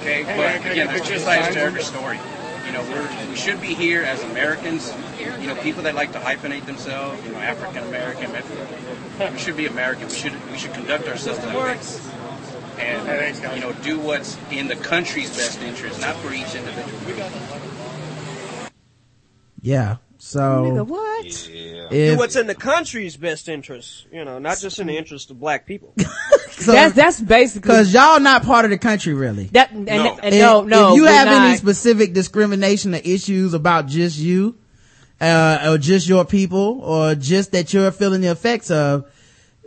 Okay, 0.00 0.24
but 0.24 0.66
again, 0.68 0.88
there's 0.88 1.06
two 1.06 1.20
sides 1.20 1.54
to 1.54 1.60
every 1.60 1.84
story. 1.84 2.18
You 2.66 2.72
know, 2.72 2.82
we're, 2.90 3.30
we 3.30 3.36
should 3.36 3.60
be 3.60 3.72
here 3.72 4.02
as 4.02 4.20
Americans. 4.24 4.92
You 5.40 5.46
know, 5.46 5.54
people 5.62 5.84
that 5.84 5.94
like 5.94 6.10
to 6.12 6.18
hyphenate 6.18 6.66
themselves. 6.66 7.24
You 7.24 7.32
know, 7.32 7.38
African 7.38 7.84
American. 7.84 8.32
We 9.32 9.38
should 9.38 9.56
be 9.56 9.66
American. 9.66 10.08
We 10.08 10.14
should 10.14 10.50
we 10.50 10.58
should 10.58 10.74
conduct 10.74 11.06
ourselves 11.06 11.38
that 11.38 11.54
way. 11.54 11.78
And 12.80 13.56
you 13.56 13.60
know, 13.60 13.72
do 13.82 13.98
what's 13.98 14.36
in 14.50 14.68
the 14.68 14.76
country's 14.76 15.30
best 15.36 15.60
interest, 15.60 16.00
not 16.00 16.16
for 16.16 16.32
each 16.32 16.54
individual. 16.54 16.98
Yeah. 19.60 19.96
Nigga, 20.18 20.22
So 20.22 20.84
what? 20.84 21.48
Yeah. 21.48 21.88
Do 21.90 22.16
what's 22.18 22.36
in 22.36 22.46
the 22.48 22.54
country's 22.54 23.16
best 23.16 23.48
interest, 23.48 24.06
you 24.12 24.24
know, 24.24 24.38
not 24.38 24.58
just 24.58 24.78
in 24.80 24.88
the 24.88 24.96
interest 24.96 25.30
of 25.30 25.38
black 25.38 25.64
people. 25.64 25.94
so, 26.50 26.72
That's, 26.72 26.94
that's 26.94 27.20
basically, 27.20 27.68
cause 27.68 27.92
y'all 27.94 28.18
not 28.20 28.42
part 28.42 28.64
of 28.64 28.70
the 28.72 28.78
country 28.78 29.14
really. 29.14 29.44
that, 29.52 29.70
and, 29.70 29.84
No. 29.86 30.18
and 30.22 30.34
no, 30.38 30.62
If- 30.62 30.66
no. 30.66 30.90
If 30.90 30.96
you 30.96 31.02
we're 31.02 31.08
have 31.12 31.28
any 31.28 31.56
specific 31.56 32.14
discrimination 32.14 32.94
or 32.94 32.98
issues 32.98 33.54
about 33.54 33.86
just 33.86 34.18
you, 34.18 34.56
uh, 35.20 35.70
or 35.70 35.78
just 35.78 36.08
your 36.08 36.24
people, 36.24 36.80
or 36.82 37.14
just 37.14 37.52
that 37.52 37.72
you're 37.72 37.90
feeling 37.90 38.20
the 38.20 38.28
effects 38.28 38.70
of, 38.70 39.10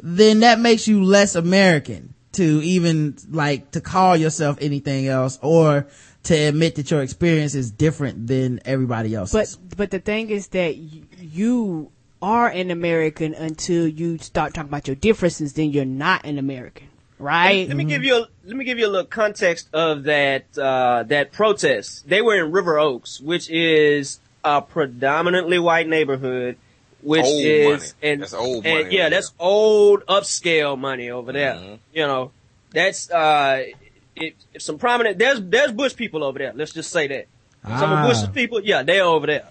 then 0.02 0.40
that 0.42 0.60
makes 0.60 0.88
you 0.88 1.04
less 1.04 1.36
American 1.36 2.14
to 2.34 2.62
even 2.64 3.18
like 3.30 3.72
to 3.72 3.82
call 3.82 4.16
yourself 4.16 4.58
anything 4.62 5.08
else 5.08 5.38
or 5.42 5.88
to 6.24 6.36
admit 6.36 6.76
that 6.76 6.92
your 6.92 7.02
experience 7.02 7.56
is 7.56 7.72
different 7.72 8.28
than 8.28 8.60
everybody 8.66 9.16
else's. 9.16 9.56
But 9.58 9.78
but 9.78 9.92
the 9.92 10.00
thing 10.00 10.30
is 10.30 10.48
that 10.50 10.76
y- 10.76 11.02
you 11.20 11.92
are 12.22 12.48
an 12.48 12.70
American 12.72 13.34
until 13.34 13.88
you 13.88 14.18
start 14.20 14.54
talking 14.54 14.70
about 14.70 14.88
your 14.88 14.96
differences. 14.96 15.54
Then 15.54 15.72
you're 15.72 15.86
not 15.86 16.24
an 16.26 16.38
American, 16.38 16.88
right? 17.18 17.68
Let 17.68 17.76
me 17.78 17.84
give 17.86 18.04
you 18.04 18.16
a 18.18 18.28
let 18.46 18.56
me 18.56 18.64
give 18.66 18.78
you 18.78 18.86
a 18.88 18.90
little 18.90 19.08
context 19.08 19.68
of 19.74 20.04
that 20.04 20.46
uh, 20.58 21.04
that 21.04 21.32
protest. 21.32 22.08
They 22.08 22.22
were 22.22 22.36
in 22.36 22.52
River 22.52 22.78
Oaks, 22.78 23.20
which 23.20 23.50
is 23.50 24.20
a 24.44 24.62
predominantly 24.62 25.60
white 25.60 25.88
neighborhood, 25.88 26.58
which 27.04 27.26
Old 27.26 27.44
is 27.44 27.68
money. 28.02 28.12
and 28.14 28.22
That's 28.22 28.34
old 28.34 28.66
and, 28.66 28.84
money 28.84 28.96
yeah, 28.96 29.02
over 29.04 29.10
that's 29.12 29.34
old 29.40 30.06
upscale 30.08 30.78
money 30.78 31.10
over 31.12 31.32
there. 31.32 31.54
Mhm. 31.56 31.80
You 31.94 32.08
know, 32.08 32.32
that's 32.72 33.10
uh, 33.12 33.64
it, 34.16 34.36
some 34.60 34.78
prominent. 34.78 35.18
There's 35.18 35.42
there's 35.42 35.72
Bush 35.72 35.96
people 35.96 36.24
over 36.24 36.40
there. 36.40 36.54
Let's 36.56 36.74
just 36.74 36.92
say 36.92 37.08
that. 37.08 37.28
Some 37.64 37.72
Ah. 37.92 38.04
of 38.04 38.10
Bush's 38.10 38.28
people, 38.30 38.62
yeah, 38.64 38.84
they're 38.84 39.04
over 39.04 39.28
there. 39.28 39.46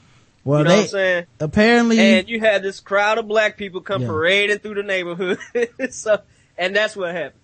well, 0.44 0.61
you 0.61 0.64
know 0.64 0.70
they 0.70 0.76
what 0.76 0.82
I'm 0.84 0.88
saying? 0.88 1.26
apparently, 1.38 1.98
And 2.01 2.28
you 2.28 2.40
had 2.40 2.62
this 2.62 2.80
crowd 2.80 3.18
of 3.18 3.28
black 3.28 3.57
people 3.57 3.80
come 3.82 4.03
Yeah. 4.03 4.09
parading 4.09 4.59
through 4.59 4.74
the 4.74 4.82
neighborhood. 4.82 5.38
so, 5.90 6.20
and 6.59 6.74
that's 6.74 6.96
what 6.96 7.14
happened. 7.14 7.34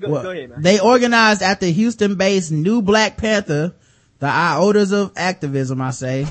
Go, 0.00 0.08
well, 0.10 0.22
go 0.22 0.30
ahead, 0.30 0.50
man. 0.50 0.62
they 0.62 0.78
organized 0.80 1.42
at 1.42 1.60
the 1.60 1.70
Houston-based 1.70 2.50
New 2.52 2.82
Black 2.82 3.16
Panther, 3.16 3.74
the 4.20 4.26
iotas 4.26 4.92
of 4.92 5.12
activism, 5.16 5.80
I 5.80 5.90
say. 5.90 6.26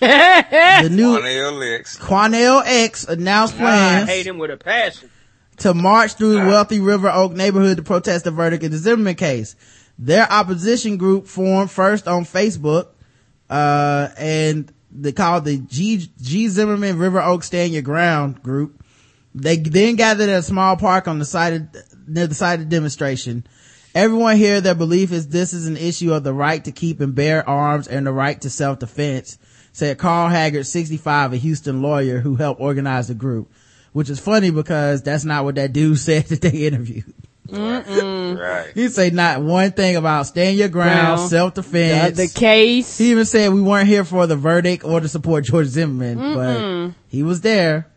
the 0.82 0.88
new 0.90 1.18
Quanell 1.18 1.78
X. 1.78 1.98
Quanell 1.98 2.62
X 2.64 3.04
announced 3.04 3.54
I 3.54 3.58
plans 3.58 4.08
hate 4.08 4.26
him 4.26 4.38
with 4.38 4.50
a 4.50 4.56
passion. 4.56 5.10
to 5.58 5.74
march 5.74 6.14
through 6.14 6.32
the 6.32 6.46
wealthy 6.46 6.80
River 6.80 7.10
Oak 7.10 7.32
neighborhood 7.32 7.76
to 7.76 7.82
protest 7.82 8.24
the 8.24 8.30
verdict 8.30 8.64
in 8.64 8.70
the 8.70 8.78
Zimmerman 8.78 9.14
case. 9.14 9.56
Their 9.98 10.30
opposition 10.30 10.96
group 10.96 11.26
formed 11.26 11.70
first 11.70 12.08
on 12.08 12.24
Facebook, 12.24 12.88
uh, 13.50 14.08
and 14.16 14.72
they 14.90 15.12
called 15.12 15.44
the 15.44 15.58
G, 15.58 16.08
G 16.20 16.48
Zimmerman 16.48 16.98
River 16.98 17.20
Oak 17.20 17.42
Stand 17.42 17.72
Your 17.72 17.82
Ground 17.82 18.42
group. 18.42 18.82
They 19.34 19.56
then 19.56 19.96
gathered 19.96 20.28
at 20.28 20.38
a 20.38 20.42
small 20.42 20.76
park 20.76 21.06
on 21.06 21.18
the 21.18 21.24
side 21.24 21.52
of, 21.52 22.08
near 22.08 22.26
the 22.26 22.34
site 22.34 22.60
of 22.60 22.70
the 22.70 22.74
demonstration. 22.74 23.46
Everyone 23.94 24.36
here, 24.36 24.60
their 24.60 24.74
belief 24.74 25.12
is 25.12 25.28
this 25.28 25.52
is 25.52 25.66
an 25.66 25.76
issue 25.76 26.12
of 26.12 26.22
the 26.24 26.32
right 26.32 26.64
to 26.64 26.72
keep 26.72 27.00
and 27.00 27.14
bear 27.14 27.48
arms 27.48 27.88
and 27.88 28.06
the 28.06 28.12
right 28.12 28.40
to 28.40 28.48
self-defense, 28.48 29.36
said 29.72 29.98
Carl 29.98 30.28
Haggard, 30.28 30.64
65, 30.64 31.32
a 31.32 31.36
Houston 31.36 31.82
lawyer 31.82 32.20
who 32.20 32.36
helped 32.36 32.60
organize 32.60 33.08
the 33.08 33.14
group. 33.14 33.50
Which 33.92 34.08
is 34.08 34.20
funny 34.20 34.50
because 34.50 35.02
that's 35.02 35.24
not 35.24 35.44
what 35.44 35.56
that 35.56 35.72
dude 35.72 35.98
said 36.00 36.26
that 36.26 36.40
they 36.40 36.66
interviewed. 36.66 37.12
Right. 37.52 38.70
He 38.74 38.88
said 38.88 39.12
not 39.12 39.42
one 39.42 39.72
thing 39.72 39.96
about 39.96 40.28
stand 40.28 40.56
your 40.56 40.68
ground, 40.68 41.16
Ground. 41.16 41.30
self-defense. 41.30 42.16
the, 42.16 42.26
the 42.26 42.32
case. 42.32 42.96
he 42.96 43.10
even 43.10 43.24
said 43.24 43.52
we 43.52 43.60
weren't 43.60 43.88
here 43.88 44.04
for 44.04 44.28
the 44.28 44.36
verdict 44.36 44.84
or 44.84 45.00
to 45.00 45.08
support 45.08 45.44
George 45.44 45.66
Zimmerman, 45.66 46.34
but 46.34 46.94
he 47.08 47.24
was 47.24 47.40
there. 47.40 47.88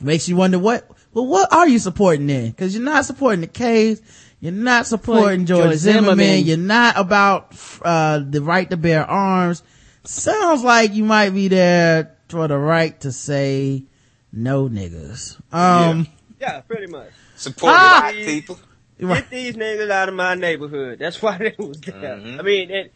Makes 0.00 0.28
you 0.28 0.36
wonder 0.36 0.60
what, 0.60 0.88
well, 1.12 1.26
what 1.26 1.52
are 1.52 1.66
you 1.66 1.80
supporting 1.80 2.28
then? 2.28 2.52
Cause 2.52 2.72
you're 2.74 2.84
not 2.84 3.04
supporting 3.04 3.40
the 3.40 3.48
case. 3.48 4.00
You're 4.38 4.52
not 4.52 4.86
supporting 4.86 5.44
George, 5.44 5.64
George 5.64 5.76
Zimmerman. 5.78 6.18
Zimmerman. 6.18 6.44
You're 6.44 6.56
not 6.58 6.96
about, 6.96 7.56
uh, 7.82 8.20
the 8.24 8.40
right 8.40 8.70
to 8.70 8.76
bear 8.76 9.04
arms. 9.04 9.64
Sounds 10.04 10.62
like 10.64 10.94
you 10.94 11.04
might 11.04 11.30
be 11.30 11.48
there 11.48 12.16
for 12.28 12.48
the 12.48 12.58
right 12.58 12.98
to 13.00 13.12
say 13.12 13.84
no 14.32 14.68
niggas. 14.68 15.36
Um, 15.52 16.06
Yeah, 16.40 16.60
pretty 16.60 16.86
much. 16.86 17.10
Support 17.36 17.72
Ah! 17.76 17.98
black 18.00 18.14
people. 18.14 18.58
Get 19.00 19.30
these 19.30 19.54
niggas 19.54 19.90
out 19.90 20.08
of 20.08 20.14
my 20.14 20.34
neighborhood. 20.34 20.98
That's 20.98 21.20
why 21.22 21.38
they 21.38 21.54
was 21.58 21.80
there. 21.80 21.94
Mhm. 22.16 22.38
I 22.38 22.42
mean, 22.42 22.70
it, 22.70 22.92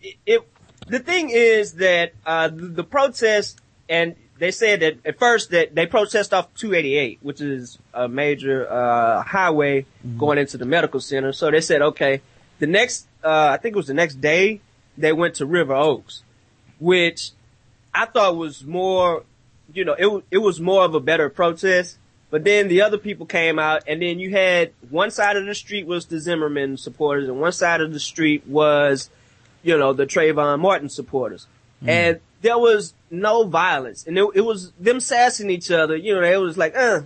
it, 0.00 0.16
it, 0.26 0.48
the 0.88 0.98
thing 0.98 1.30
is 1.30 1.74
that, 1.74 2.12
uh, 2.26 2.48
the, 2.48 2.66
the 2.66 2.84
protest 2.84 3.60
and 3.88 4.14
they 4.38 4.50
said 4.50 4.80
that 4.80 4.96
at 5.04 5.18
first 5.18 5.50
that 5.50 5.74
they 5.74 5.86
protest 5.86 6.34
off 6.34 6.52
288, 6.54 7.18
which 7.22 7.40
is 7.40 7.78
a 7.94 8.08
major 8.08 8.70
uh, 8.70 9.22
highway 9.22 9.86
going 10.18 10.38
into 10.38 10.56
the 10.58 10.64
medical 10.64 10.98
center. 11.00 11.32
So 11.32 11.50
they 11.50 11.60
said, 11.60 11.80
okay, 11.82 12.20
the 12.58 12.66
next, 12.66 13.06
uh, 13.22 13.50
I 13.52 13.56
think 13.58 13.74
it 13.74 13.76
was 13.76 13.86
the 13.86 13.94
next 13.94 14.20
day, 14.20 14.60
they 14.98 15.12
went 15.12 15.34
to 15.36 15.46
River 15.46 15.74
Oaks, 15.74 16.22
which 16.78 17.30
I 17.94 18.06
thought 18.06 18.36
was 18.36 18.64
more, 18.64 19.24
you 19.72 19.84
know, 19.84 19.94
it 19.98 20.24
it 20.30 20.38
was 20.38 20.60
more 20.60 20.84
of 20.84 20.94
a 20.94 21.00
better 21.00 21.28
protest. 21.28 21.98
But 22.30 22.44
then 22.44 22.68
the 22.68 22.80
other 22.80 22.96
people 22.96 23.26
came 23.26 23.58
out, 23.58 23.82
and 23.86 24.00
then 24.00 24.18
you 24.18 24.30
had 24.30 24.72
one 24.88 25.10
side 25.10 25.36
of 25.36 25.44
the 25.44 25.54
street 25.54 25.86
was 25.86 26.06
the 26.06 26.18
Zimmerman 26.18 26.78
supporters, 26.78 27.28
and 27.28 27.38
one 27.38 27.52
side 27.52 27.82
of 27.82 27.92
the 27.92 28.00
street 28.00 28.46
was, 28.46 29.10
you 29.62 29.76
know, 29.76 29.92
the 29.92 30.06
Trayvon 30.06 30.58
Martin 30.60 30.88
supporters. 30.88 31.46
And 31.84 32.20
there 32.40 32.58
was 32.58 32.94
no 33.10 33.44
violence, 33.44 34.06
and 34.06 34.16
it, 34.16 34.26
it 34.34 34.40
was 34.40 34.70
them 34.80 34.98
sassing 35.00 35.50
each 35.50 35.70
other. 35.70 35.94
You 35.96 36.14
know, 36.14 36.22
it 36.22 36.36
was 36.40 36.56
like, 36.56 36.74
uh, 36.76 37.02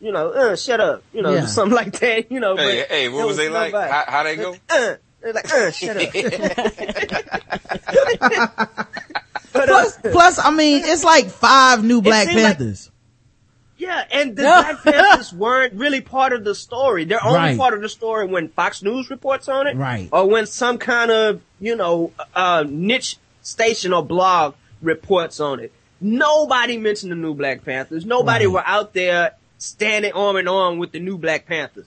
you 0.00 0.10
know, 0.12 0.30
uh, 0.30 0.56
shut 0.56 0.80
up, 0.80 1.02
you 1.12 1.20
know, 1.22 1.34
Yeah. 1.34 1.46
something 1.46 1.74
like 1.76 1.98
that. 2.00 2.30
You 2.32 2.40
know, 2.40 2.56
Hey, 2.56 2.80
but 2.80 2.88
hey, 2.88 3.08
what 3.08 3.18
there 3.18 3.26
was 3.26 3.36
they 3.36 3.48
no 3.48 3.54
like? 3.54 3.72
violence. 3.72 3.92
How, 3.92 4.04
how 4.10 4.22
they 4.22 4.36
go? 4.36 4.56
Uh, 4.70 4.94
they're 5.22 5.32
like, 5.32 5.52
uh, 5.52 5.70
shut 5.70 5.96
up. 5.96 6.12
but, 9.52 9.68
uh, 9.68 9.76
Plus, 9.82 9.98
plus, 10.02 10.38
I 10.38 10.50
mean, 10.50 10.82
it's 10.84 11.04
like 11.04 11.26
five 11.28 11.84
new 11.84 12.02
Black 12.02 12.28
seemed 12.28 12.42
like- 12.42 12.58
Panthers. 12.58 12.90
Yeah, 13.78 14.04
and 14.12 14.36
the 14.36 14.42
Black 14.42 14.82
Panthers 14.84 15.32
weren't 15.32 15.74
really 15.74 16.00
part 16.00 16.32
of 16.32 16.44
the 16.44 16.54
story. 16.54 17.04
They're 17.04 17.24
only 17.24 17.38
Right. 17.38 17.58
part 17.58 17.74
of 17.74 17.82
the 17.82 17.88
story 17.88 18.26
when 18.26 18.48
Fox 18.48 18.80
News 18.82 19.10
reports 19.10 19.48
on 19.48 19.66
it. 19.66 19.76
Right. 19.76 20.08
Or 20.12 20.28
when 20.28 20.46
some 20.46 20.78
kind 20.78 21.10
of, 21.10 21.40
you 21.60 21.74
know, 21.74 22.12
uh, 22.34 22.64
niche 22.68 23.16
station 23.42 23.92
or 23.92 24.04
blog 24.04 24.54
reports 24.82 25.40
on 25.40 25.58
it. 25.58 25.72
Nobody 26.00 26.78
mentioned 26.78 27.10
the 27.10 27.16
new 27.16 27.34
Black 27.34 27.64
Panthers. 27.64 28.06
Nobody 28.06 28.46
Right. 28.46 28.52
were 28.52 28.62
out 28.64 28.94
there 28.94 29.32
standing 29.58 30.12
arm 30.12 30.36
in 30.36 30.46
arm 30.46 30.78
with 30.78 30.92
the 30.92 31.00
new 31.00 31.18
Black 31.18 31.46
Panthers. 31.46 31.86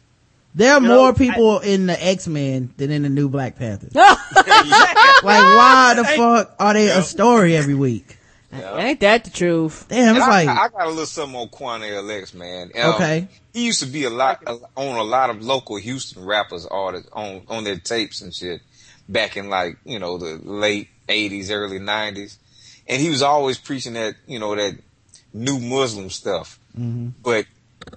There 0.56 0.74
are 0.74 0.82
You 0.82 0.88
more 0.88 1.12
know, 1.12 1.14
people 1.14 1.60
in 1.60 1.86
the 1.86 2.01
X-Men 2.01 2.74
than 2.78 2.89
in 2.89 3.03
the 3.03 3.10
new 3.10 3.28
Black 3.28 3.58
Panthers. 3.58 3.93
like, 3.95 4.18
why 5.24 5.93
the 5.97 6.06
fuck 6.06 6.56
are 6.60 6.74
they 6.74 6.89
a 6.89 7.01
story 7.01 7.56
every 7.58 7.76
week? 7.76 8.18
Ain't 8.53 9.01
that 9.01 9.26
the 9.26 9.32
truth? 9.32 9.86
Damn, 9.89 10.16
it's 10.16 10.26
I, 10.26 10.45
like, 10.45 10.47
I 10.47 10.70
got 10.70 10.88
a 10.88 10.89
little 10.89 11.06
something 11.06 11.38
on 11.38 11.49
Quanell 11.49 12.10
X, 12.22 12.34
man. 12.34 12.72
Um, 12.82 12.93
Okay. 12.93 13.28
He 13.53 13.66
used 13.66 13.82
to 13.82 13.86
be 13.86 14.06
a 14.06 14.10
lot 14.10 14.41
on 14.47 14.95
a 14.95 15.03
lot 15.03 15.30
of 15.30 15.41
local 15.41 15.76
Houston 15.78 16.26
rappers 16.26 16.66
artists 16.66 17.10
on 17.14 17.43
on 17.47 17.64
their 17.64 17.78
tapes 17.78 18.22
and 18.22 18.34
shit 18.34 18.62
back 19.08 19.38
in 19.38 19.49
like 19.49 19.78
you 19.86 19.97
know 19.99 20.18
the 20.18 20.39
late 20.43 20.89
'80s, 21.08 21.51
early 21.51 21.80
'90s, 21.80 22.38
and 22.88 23.01
he 23.01 23.10
was 23.10 23.22
always 23.22 23.58
preaching 23.58 23.93
that 23.93 24.16
you 24.28 24.39
know 24.39 24.56
that 24.56 24.78
new 25.34 25.60
Muslim 25.60 26.10
stuff. 26.10 26.60
But 27.24 27.45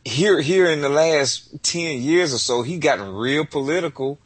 here 0.05 0.41
here 0.41 0.70
in 0.70 0.80
the 0.80 0.89
last 0.89 1.62
ten 1.62 2.01
years 2.01 2.34
or 2.34 2.39
so, 2.39 2.62
he 2.62 2.78
gotten 2.78 3.14
real 3.14 3.45
political 3.45 4.18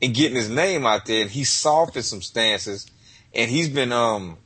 and 0.00 0.14
getting 0.14 0.36
his 0.36 0.48
name 0.48 0.86
out 0.86 1.06
there, 1.06 1.22
and 1.22 1.30
he's 1.30 1.50
softened 1.50 2.04
some 2.04 2.22
stances, 2.22 2.86
and 3.34 3.50
he's 3.50 3.68
been 3.68 3.92
um 3.92 4.38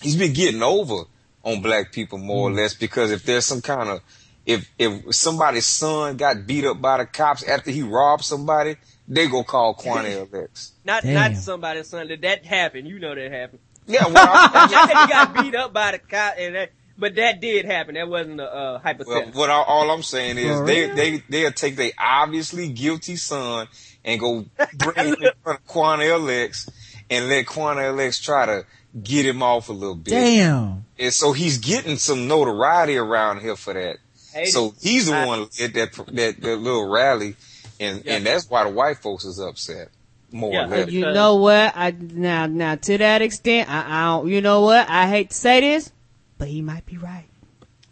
he's 0.00 0.16
been 0.16 0.32
getting 0.32 0.62
over 0.62 1.04
on 1.42 1.62
black 1.62 1.92
people 1.92 2.18
more 2.18 2.50
or 2.50 2.52
less 2.52 2.74
because 2.74 3.10
if 3.10 3.24
there's 3.24 3.46
some 3.46 3.60
kind 3.60 3.88
of 3.88 4.00
if 4.44 4.70
if 4.78 5.14
somebody's 5.14 5.66
son 5.66 6.16
got 6.16 6.46
beat 6.46 6.64
up 6.64 6.80
by 6.80 6.98
the 6.98 7.06
cops 7.06 7.42
after 7.42 7.70
he 7.70 7.82
robbed 7.82 8.24
somebody, 8.24 8.76
they 9.08 9.28
go 9.28 9.42
call 9.42 9.74
Quanell 9.74 10.32
X. 10.44 10.72
Not, 10.84 11.02
Damn. 11.02 11.14
not 11.14 11.36
somebody's 11.36 11.88
son. 11.88 12.08
That, 12.08 12.22
that 12.22 12.46
happened. 12.46 12.86
You 12.86 13.00
know 13.00 13.14
that 13.14 13.32
happened. 13.32 13.60
Yeah, 13.88 14.06
well, 14.06 14.16
I, 14.16 14.68
yeah, 14.70 15.02
he 15.02 15.12
got 15.12 15.34
beat 15.34 15.54
up 15.54 15.72
by 15.72 15.92
the 15.92 15.98
cop 15.98 16.34
and 16.38 16.54
that, 16.54 16.70
but 16.98 17.14
that 17.16 17.40
did 17.40 17.64
happen. 17.64 17.94
That 17.94 18.08
wasn't 18.08 18.40
a, 18.40 18.44
uh, 18.44 18.54
well 18.72 18.78
hypothetical. 18.78 19.32
what 19.40 19.50
I, 19.50 19.62
all 19.62 19.90
I'm 19.90 20.02
saying 20.02 20.38
is 20.38 20.58
For 20.58 20.66
they 20.66 20.86
real? 20.86 20.96
they 20.96 21.22
they'll 21.28 21.52
take 21.52 21.76
their 21.76 21.92
obviously 21.98 22.68
guilty 22.70 23.16
son 23.16 23.68
and 24.04 24.20
go 24.20 24.44
bring 24.76 24.96
him 25.08 25.14
in 25.22 25.30
front 25.42 25.60
of 25.60 25.66
Quanell 25.66 26.44
X 26.44 26.68
and 27.10 27.28
let 27.28 27.46
Quanell 27.46 28.00
X 28.04 28.20
try 28.20 28.46
to 28.46 28.64
get 29.02 29.26
him 29.26 29.42
off 29.42 29.68
a 29.68 29.72
little 29.72 29.94
bit. 29.94 30.10
damn. 30.12 30.84
And 30.98 31.12
so 31.12 31.32
he's 31.32 31.58
getting 31.58 31.96
some 31.98 32.26
notoriety 32.28 32.96
around 32.96 33.40
here 33.40 33.56
for 33.56 33.74
that. 33.74 33.98
Hate 34.32 34.48
So 34.48 34.74
he's 34.80 35.06
the 35.06 35.14
I- 35.16 35.26
one 35.26 35.42
at 35.60 35.74
that 35.74 35.92
that, 36.12 36.40
that 36.40 36.56
little 36.58 36.88
rally, 36.88 37.36
and 37.80 38.02
Yeah. 38.04 38.14
and 38.16 38.26
that's 38.26 38.48
why 38.48 38.64
the 38.64 38.70
white 38.70 38.98
folks 38.98 39.24
is 39.24 39.38
upset 39.38 39.88
more 40.32 40.52
Yeah, 40.52 40.64
or 40.64 40.68
less. 40.68 40.90
You 40.90 41.00
know 41.12 41.36
what? 41.36 41.72
I 41.76 41.90
now 41.98 42.46
now 42.46 42.74
to 42.76 42.98
that 42.98 43.22
extent, 43.22 43.70
I, 43.70 43.84
I 43.86 44.04
don't. 44.06 44.28
You 44.28 44.40
know 44.40 44.62
what? 44.62 44.88
I 44.88 45.08
hate 45.08 45.30
to 45.30 45.36
say 45.36 45.60
this, 45.60 45.90
but 46.38 46.48
he 46.48 46.62
might 46.62 46.86
be 46.86 46.96
right. 46.98 47.24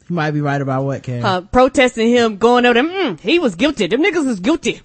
You 0.08 0.16
might 0.16 0.32
be 0.32 0.40
right 0.40 0.60
about 0.60 0.84
what, 0.84 1.02
Karen? 1.02 1.24
Uh, 1.24 1.40
protesting 1.42 2.08
him 2.10 2.36
going 2.36 2.66
over 2.66 2.74
them. 2.74 2.88
Mm, 2.90 3.20
he 3.20 3.38
was 3.38 3.54
guilty. 3.54 3.86
Them 3.86 4.02
niggas 4.02 4.26
was 4.26 4.40
guilty. 4.40 4.80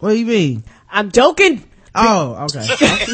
what 0.00 0.10
do 0.10 0.16
you 0.18 0.26
mean? 0.26 0.64
I'm 0.90 1.10
joking. 1.12 1.62
Oh, 1.94 2.46
okay. 2.50 2.66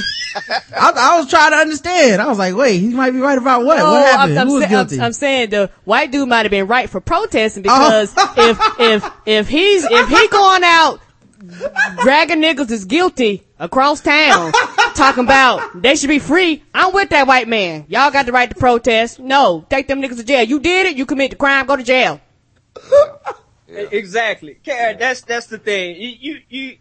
I, 0.75 0.93
I 0.97 1.19
was 1.19 1.29
trying 1.29 1.51
to 1.51 1.57
understand. 1.59 2.23
I 2.23 2.29
was 2.29 2.39
like, 2.39 2.55
wait, 2.55 2.79
he 2.79 2.89
might 2.89 3.11
be 3.11 3.19
right 3.19 3.37
about 3.37 3.65
what? 3.65 3.77
No, 3.79 3.85
what 3.91 4.07
happened? 4.07 4.39
I'm, 4.39 4.43
I'm 4.43 4.47
Who 4.49 4.55
was 4.55 4.63
sa- 4.65 4.69
guilty? 4.71 4.97
I'm, 4.99 5.03
I'm 5.07 5.13
saying 5.13 5.51
the 5.51 5.71
white 5.85 6.11
dude 6.11 6.29
might 6.29 6.43
have 6.47 6.51
been 6.51 6.67
right 6.67 6.89
for 6.89 7.01
protesting 7.01 7.65
Oh. 7.69 8.07
because 8.07 8.15
if 8.39 8.81
if 9.05 9.13
if 9.27 9.49
he's 9.49 9.85
if 9.85 10.09
he 10.09 10.29
going 10.29 10.63
out 10.65 11.01
dragging 12.03 12.41
niggas 12.41 12.71
is 12.71 12.85
guilty 12.87 13.43
across 13.59 14.01
town 14.01 14.53
talking 14.95 15.25
about 15.25 15.81
they 15.83 15.97
should 15.97 16.09
be 16.09 16.19
free, 16.19 16.63
I'm 16.75 16.93
with 16.93 17.11
that 17.11 17.27
white 17.27 17.49
man. 17.49 17.85
Y'all 17.89 18.11
got 18.11 18.27
the 18.27 18.33
right 18.33 18.49
to 18.49 18.57
protest. 18.57 19.19
No, 19.19 19.65
take 19.69 19.89
them 19.89 20.01
niggas 20.03 20.17
to 20.17 20.25
jail. 20.25 20.45
You 20.45 20.61
did 20.61 20.87
it. 20.87 20.97
You 20.97 21.07
commit 21.07 21.31
the 21.31 21.37
crime. 21.37 21.67
Go 21.67 21.77
to 21.77 21.83
jail. 21.83 22.21
E- 22.77 22.81
Exactly. 23.93 24.55
Karen, 24.65 24.99
that's, 24.99 25.21
that's 25.21 25.47
the 25.47 25.57
thing. 25.59 25.95
You, 26.01 26.09
you, 26.21 26.41
you, 26.49 26.77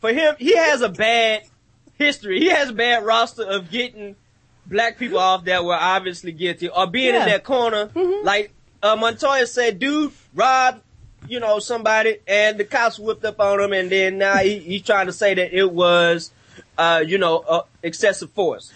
for 0.00 0.12
him, 0.12 0.34
he 0.38 0.54
has 0.56 0.82
a 0.82 0.90
bad 0.90 1.42
history. 1.98 2.38
He 2.38 2.48
has 2.50 2.68
a 2.68 2.74
bad 2.74 3.02
roster 3.04 3.44
of 3.44 3.70
getting 3.70 4.14
black 4.66 4.98
people 4.98 5.18
off 5.18 5.44
that 5.46 5.64
were 5.64 5.74
obviously 5.74 6.32
guilty 6.32 6.68
or 6.68 6.86
being 6.86 7.14
Yeah. 7.14 7.22
in 7.22 7.28
that 7.30 7.44
corner. 7.44 7.88
Like, 8.22 8.52
uh, 8.82 8.94
Montoyis 8.96 9.48
said, 9.48 9.78
dude, 9.78 10.12
robbed, 10.34 10.82
you 11.28 11.40
know, 11.40 11.60
somebody 11.60 12.18
and 12.28 12.58
the 12.58 12.64
cops 12.64 12.98
whipped 12.98 13.24
up 13.24 13.40
on 13.40 13.58
him 13.60 13.72
and 13.72 13.88
then 13.90 14.18
now 14.18 14.36
he, 14.36 14.58
he's 14.58 14.82
trying 14.82 15.06
to 15.06 15.12
say 15.14 15.32
that 15.32 15.56
it 15.58 15.72
was, 15.72 16.30
uh, 16.78 17.02
you 17.06 17.18
know, 17.18 17.38
uh, 17.38 17.62
excessive 17.82 18.30
force. 18.32 18.72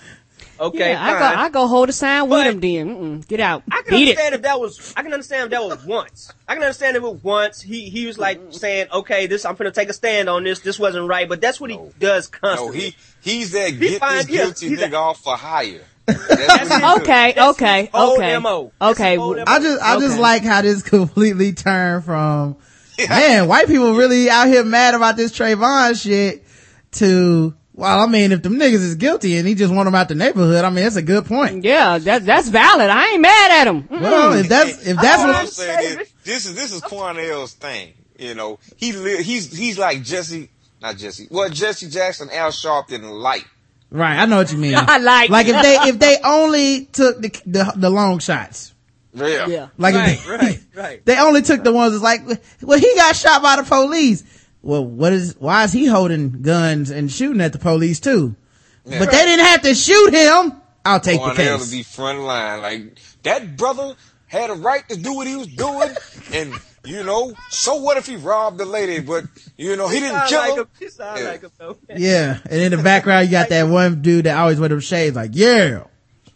Okay, 0.60 0.90
yeah, 0.90 1.04
I 1.04 1.12
go 1.18 1.40
I 1.42 1.48
go 1.50 1.66
hold 1.68 1.88
a 1.88 1.92
sign 1.92 2.28
with 2.28 2.44
him. 2.44 2.58
Then 2.60 2.88
Mm-mm, 2.96 3.28
get 3.28 3.38
out. 3.38 3.62
I 3.70 3.82
can 3.82 3.90
Beat 3.96 4.08
it. 4.08 4.10
understand 4.10 4.34
if 4.34 4.42
that 4.42 4.58
was. 4.60 4.92
I 4.96 5.02
can 5.02 5.12
understand 5.12 5.44
if 5.44 5.50
that 5.50 5.62
was 5.62 5.84
once. 5.84 6.32
I 6.48 6.54
can 6.54 6.62
understand 6.64 6.96
if 6.96 7.02
it 7.04 7.06
was 7.06 7.22
once. 7.22 7.60
He 7.60 7.88
he 7.90 8.06
was 8.06 8.18
like 8.18 8.40
saying, 8.50 8.88
"Okay, 8.92 9.28
this 9.28 9.44
I'm 9.44 9.54
gonna 9.54 9.70
take 9.70 9.88
a 9.88 9.92
stand 9.92 10.28
on 10.28 10.42
this. 10.42 10.58
This 10.60 10.76
wasn't 10.78 11.06
right." 11.08 11.28
But 11.28 11.40
that's 11.40 11.60
what 11.60 11.70
he 11.70 11.78
does 12.00 12.26
constantly. 12.26 12.78
No, 12.78 12.82
constantly. 12.82 12.96
he 13.22 13.30
he's 13.38 13.52
that 13.52 13.70
get 13.78 14.00
fine, 14.00 14.16
this 14.16 14.26
guilty 14.26 14.68
he's 14.70 14.80
nigga 14.80 14.92
a- 14.94 14.96
off 14.96 15.20
for 15.20 15.36
hire. 15.36 15.80
That's 16.08 16.70
what 16.70 16.82
he 16.82 16.96
do. 16.96 17.02
Okay, 17.02 17.32
That's 17.36 17.60
okay, 17.60 17.90
okay, 17.94 18.38
MO. 18.38 18.72
Okay. 18.80 19.10
his 19.12 19.18
old 19.20 19.36
w- 19.36 19.44
MO. 19.44 19.44
I 19.46 19.58
just, 19.60 19.82
I 19.82 19.98
just 20.00 20.12
Okay. 20.14 20.22
like 20.22 20.42
how 20.42 20.62
this 20.62 20.82
completely 20.96 21.52
turned 21.52 22.04
from, 22.04 22.56
man, 23.08 23.46
white 23.46 23.66
people 23.66 23.94
really 23.94 24.30
out 24.30 24.48
here 24.48 24.64
mad 24.64 24.94
about 24.94 25.16
this 25.18 25.30
Trayvon 25.32 26.00
shit 26.02 26.44
to, 26.92 27.54
well, 27.78 28.00
I 28.00 28.06
mean, 28.06 28.32
if 28.32 28.42
them 28.42 28.54
niggas 28.58 28.74
is 28.74 28.96
guilty 28.96 29.36
and 29.38 29.46
he 29.46 29.54
just 29.54 29.72
want 29.72 29.86
them 29.86 29.94
out 29.94 30.08
the 30.08 30.16
neighborhood, 30.16 30.64
I 30.64 30.70
mean, 30.70 30.82
that's 30.82 30.96
a 30.96 31.02
good 31.02 31.26
point. 31.26 31.62
Yeah, 31.64 31.98
that 31.98 32.26
that's 32.26 32.48
valid. 32.48 32.90
I 32.90 33.12
ain't 33.12 33.20
mad 33.22 33.50
at 33.60 33.66
him. 33.68 33.84
Mm-mm. 33.84 34.00
Well, 34.00 34.32
if 34.32 34.48
that's, 34.48 34.84
if 34.84 34.96
that's 34.96 35.22
what 35.22 35.34
I'm 35.34 35.46
saying 35.46 36.00
is 36.00 36.12
this 36.24 36.46
is 36.46 36.54
this 36.56 36.72
is 36.72 36.80
Quanell's 36.82 37.54
thing. 37.54 37.92
You 38.18 38.34
know, 38.34 38.58
he 38.76 38.90
li- 38.92 39.22
he's 39.22 39.56
he's 39.56 39.78
like 39.78 40.02
Jesse, 40.02 40.50
not 40.82 40.96
Jesse. 40.96 41.28
Well, 41.30 41.48
Jesse 41.50 41.88
Jackson, 41.88 42.28
Al 42.32 42.50
Sharpton, 42.50 42.96
and 42.96 43.12
light. 43.12 43.44
right, 43.90 44.18
I 44.18 44.26
know 44.26 44.38
what 44.38 44.50
you 44.50 44.58
mean. 44.58 44.74
I 44.76 44.98
like- 44.98 45.30
Like 45.30 45.46
if 45.46 45.62
they, 45.62 45.76
if 45.88 45.98
they 46.00 46.16
only 46.24 46.86
took 46.86 47.22
the, 47.22 47.28
the, 47.46 47.72
the 47.76 47.90
long 47.90 48.18
shots. 48.18 48.74
Yeah. 49.14 49.46
Yeah. 49.46 49.68
Like 49.78 49.94
right, 49.94 50.12
if 50.18 50.24
they, 50.26 50.30
right, 50.36 50.60
right. 50.74 51.02
they 51.04 51.18
only 51.18 51.42
took 51.42 51.62
the 51.64 51.72
ones 51.72 51.92
that's 51.92 52.02
like, 52.02 52.22
well, 52.60 52.78
he 52.78 52.92
got 52.96 53.14
shot 53.16 53.40
by 53.40 53.56
the 53.56 53.62
police. 53.62 54.24
Well, 54.68 54.84
what 54.84 55.14
is, 55.14 55.34
why 55.38 55.64
is 55.64 55.72
he 55.72 55.86
holding 55.86 56.42
guns 56.42 56.90
and 56.90 57.10
shooting 57.10 57.40
at 57.40 57.54
the 57.54 57.58
police 57.58 58.00
too? 58.00 58.36
Yeah. 58.84 58.98
But 58.98 59.10
they 59.10 59.24
didn't 59.24 59.46
have 59.46 59.62
to 59.62 59.74
shoot 59.74 60.12
him. 60.12 60.52
I'll 60.84 61.00
take 61.00 61.18
the 61.20 61.24
Cornell 61.24 61.56
to 61.56 61.64
case. 61.64 61.70
be 61.70 61.82
front 61.82 62.18
line. 62.20 62.60
Like 62.60 62.98
that 63.22 63.56
brother 63.56 63.94
had 64.26 64.50
a 64.50 64.54
right 64.54 64.86
to 64.90 64.96
do 64.98 65.14
what 65.14 65.26
he 65.26 65.36
was 65.36 65.46
doing, 65.46 65.88
and 66.34 66.52
you 66.84 67.02
know, 67.02 67.32
so 67.48 67.76
what 67.76 67.96
if 67.96 68.04
he 68.06 68.16
robbed 68.16 68.58
the 68.58 68.66
lady? 68.66 69.00
But 69.00 69.24
you 69.56 69.74
know, 69.76 69.88
he 69.88 70.00
didn't 70.00 70.26
kill 70.28 70.38
like 70.38 70.56
her. 70.56 70.60
him. 70.60 70.90
Yeah. 70.98 71.28
like 71.30 71.40
him 71.42 71.50
though. 71.58 71.78
Yeah. 71.96 72.38
And 72.50 72.60
in 72.60 72.70
the 72.76 72.82
background, 72.82 73.24
you 73.26 73.30
got 73.32 73.48
that 73.48 73.64
one 73.68 74.02
dude 74.02 74.26
that 74.26 74.36
always 74.36 74.60
wear 74.60 74.68
them 74.68 74.80
shades 74.80 75.16
like, 75.16 75.30
yeah, 75.32 75.84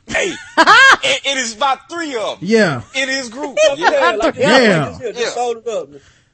Hey, 0.07 0.29
it, 0.59 1.21
it 1.27 1.37
is 1.37 1.55
about 1.55 1.91
three 1.91 2.17
of 2.17 2.41
them 2.41 2.49
yeah, 2.49 2.83
in 2.95 3.09
his 3.11 3.29
group. 3.29 3.59
Yeah, 3.63 3.75
Yeah. 3.77 4.11
like, 4.17 4.37
Yeah. 4.37 4.57
like 4.57 4.89
this 4.89 4.99
here, 4.99 5.07
Yeah. 5.09 5.13
just 5.21 5.37
hold 5.37 5.59
it 5.59 5.69
up. 5.69 5.89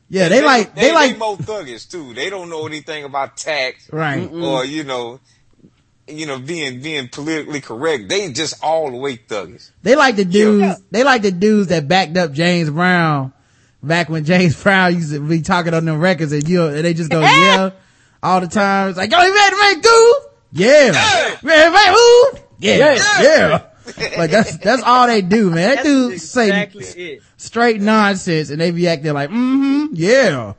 Yeah. 0.09 0.29
They 0.29 0.43
like, 0.43 0.75
they 0.75 0.83
they 0.83 0.95
like, 0.95 1.19
more 1.19 1.37
thuggish 1.37 1.91
too. 1.91 2.15
They 2.15 2.31
don't 2.31 2.51
know 2.51 2.67
anything 2.67 3.05
about 3.05 3.37
tax 3.37 3.91
right. 3.93 4.31
or 4.33 4.65
you 4.65 4.85
know. 4.85 5.21
you 6.07 6.25
know, 6.25 6.39
being 6.39 6.81
being 6.81 7.09
politically 7.09 7.61
correct. 7.61 8.09
They 8.09 8.33
just 8.33 8.65
all 8.65 8.91
the 8.91 8.97
way 8.97 9.19
thuggish. 9.19 9.71
They 9.83 9.95
like 9.95 10.17
the 10.17 10.25
dudes, 10.25 10.81
they 10.91 11.05
like 11.05 11.21
the 11.21 11.31
dudes 11.33 11.69
that 11.69 11.87
backed 11.87 12.17
up 12.17 12.33
James 12.33 12.71
Brown 12.71 13.35
back 13.83 14.09
when 14.09 14.25
James 14.25 14.61
Brown 14.63 14.95
used 14.95 15.13
to 15.13 15.21
be 15.21 15.43
talking 15.43 15.75
on 15.75 15.85
them 15.85 16.01
records 16.01 16.33
and 16.33 16.49
you, 16.49 16.67
and 16.67 16.85
they 16.85 16.95
just 16.95 17.11
go, 17.11 17.21
yeah, 17.23 17.71
all 18.23 18.41
the 18.41 18.47
time. 18.47 18.89
It's 18.89 18.99
like, 18.99 19.11
yo, 19.11 19.21
you 19.21 19.35
ready 19.35 19.57
to 19.57 19.63
make 19.63 19.83
goo? 19.83 20.15
Yeah. 20.53 21.37
Ready 21.43 21.65
to 21.65 21.71
make 21.71 21.89
who? 21.89 22.31
Yeah. 22.59 22.95
Yeah. 23.21 23.63
Like 23.97 24.31
that's, 24.31 24.57
that's 24.59 24.83
all 24.83 25.07
they 25.07 25.23
do, 25.23 25.51
man. 25.51 25.77
They 25.77 25.83
do 25.83 26.11
exactly 26.11 26.83
say 26.85 27.05
it. 27.15 27.23
straight 27.37 27.81
nonsense 27.81 28.51
and 28.51 28.61
they 28.61 28.71
be 28.71 28.89
acting 28.89 29.13
like, 29.15 29.31
mm-hmm, 29.31 29.87
yeah. 29.95 30.55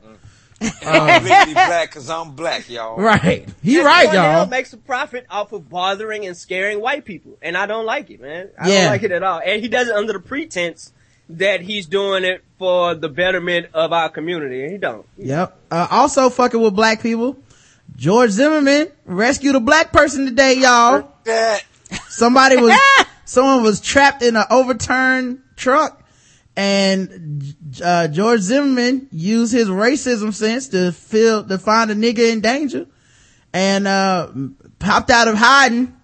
I'm 0.84 1.24
legally 1.24 1.54
black 1.54 1.90
cause 1.92 2.10
I'm 2.10 2.32
black, 2.32 2.68
y'all. 2.68 2.96
Right. 2.98 3.48
He 3.62 3.78
And 3.78 3.86
right, 3.86 4.08
Quanell 4.08 4.12
y'all. 4.14 4.46
makes 4.46 4.72
a 4.74 4.76
profit 4.76 5.24
off 5.30 5.52
of 5.52 5.70
bothering 5.70 6.26
and 6.26 6.36
scaring 6.36 6.80
white 6.82 7.06
people, 7.06 7.38
and 7.40 7.56
I 7.56 7.64
don't 7.64 7.86
like 7.86 8.10
it, 8.10 8.20
man. 8.20 8.50
I 8.58 8.68
Yeah. 8.68 8.80
don't 8.82 8.90
like 8.90 9.02
it 9.02 9.12
at 9.12 9.22
all. 9.22 9.40
And 9.44 9.62
he 9.62 9.68
does 9.68 9.88
it 9.88 9.94
under 9.94 10.12
the 10.12 10.20
pretense 10.20 10.92
that 11.30 11.62
he's 11.62 11.86
doing 11.86 12.24
it 12.24 12.42
for 12.58 12.94
the 12.94 13.08
betterment 13.08 13.68
of 13.72 13.92
our 13.94 14.10
community, 14.10 14.62
and 14.62 14.72
he 14.72 14.76
don't. 14.76 15.06
Yep. 15.16 15.56
Uh, 15.70 15.86
also 15.90 16.28
fucking 16.28 16.60
with 16.60 16.74
black 16.74 17.02
people. 17.02 17.38
George 17.96 18.30
Zimmerman 18.30 18.88
rescued 19.06 19.54
a 19.56 19.60
black 19.60 19.92
person 19.92 20.26
today, 20.26 20.54
y'all. 20.58 21.08
Somebody 22.08 22.56
was, 22.56 22.78
someone 23.30 23.62
was 23.62 23.80
trapped 23.80 24.22
in 24.22 24.34
an 24.34 24.44
overturned 24.50 25.40
truck 25.54 26.02
and, 26.56 27.54
uh, 27.82 28.08
George 28.08 28.40
Zimmerman 28.40 29.06
used 29.12 29.52
his 29.52 29.68
racism 29.68 30.34
sense 30.34 30.66
to 30.68 30.90
feel, 30.90 31.44
to 31.44 31.56
find 31.56 31.92
a 31.92 31.94
nigga 31.94 32.32
in 32.32 32.40
danger 32.40 32.86
and, 33.52 33.86
uh, 33.86 34.28
popped 34.80 35.10
out 35.10 35.28
of 35.28 35.36
hiding 35.36 35.94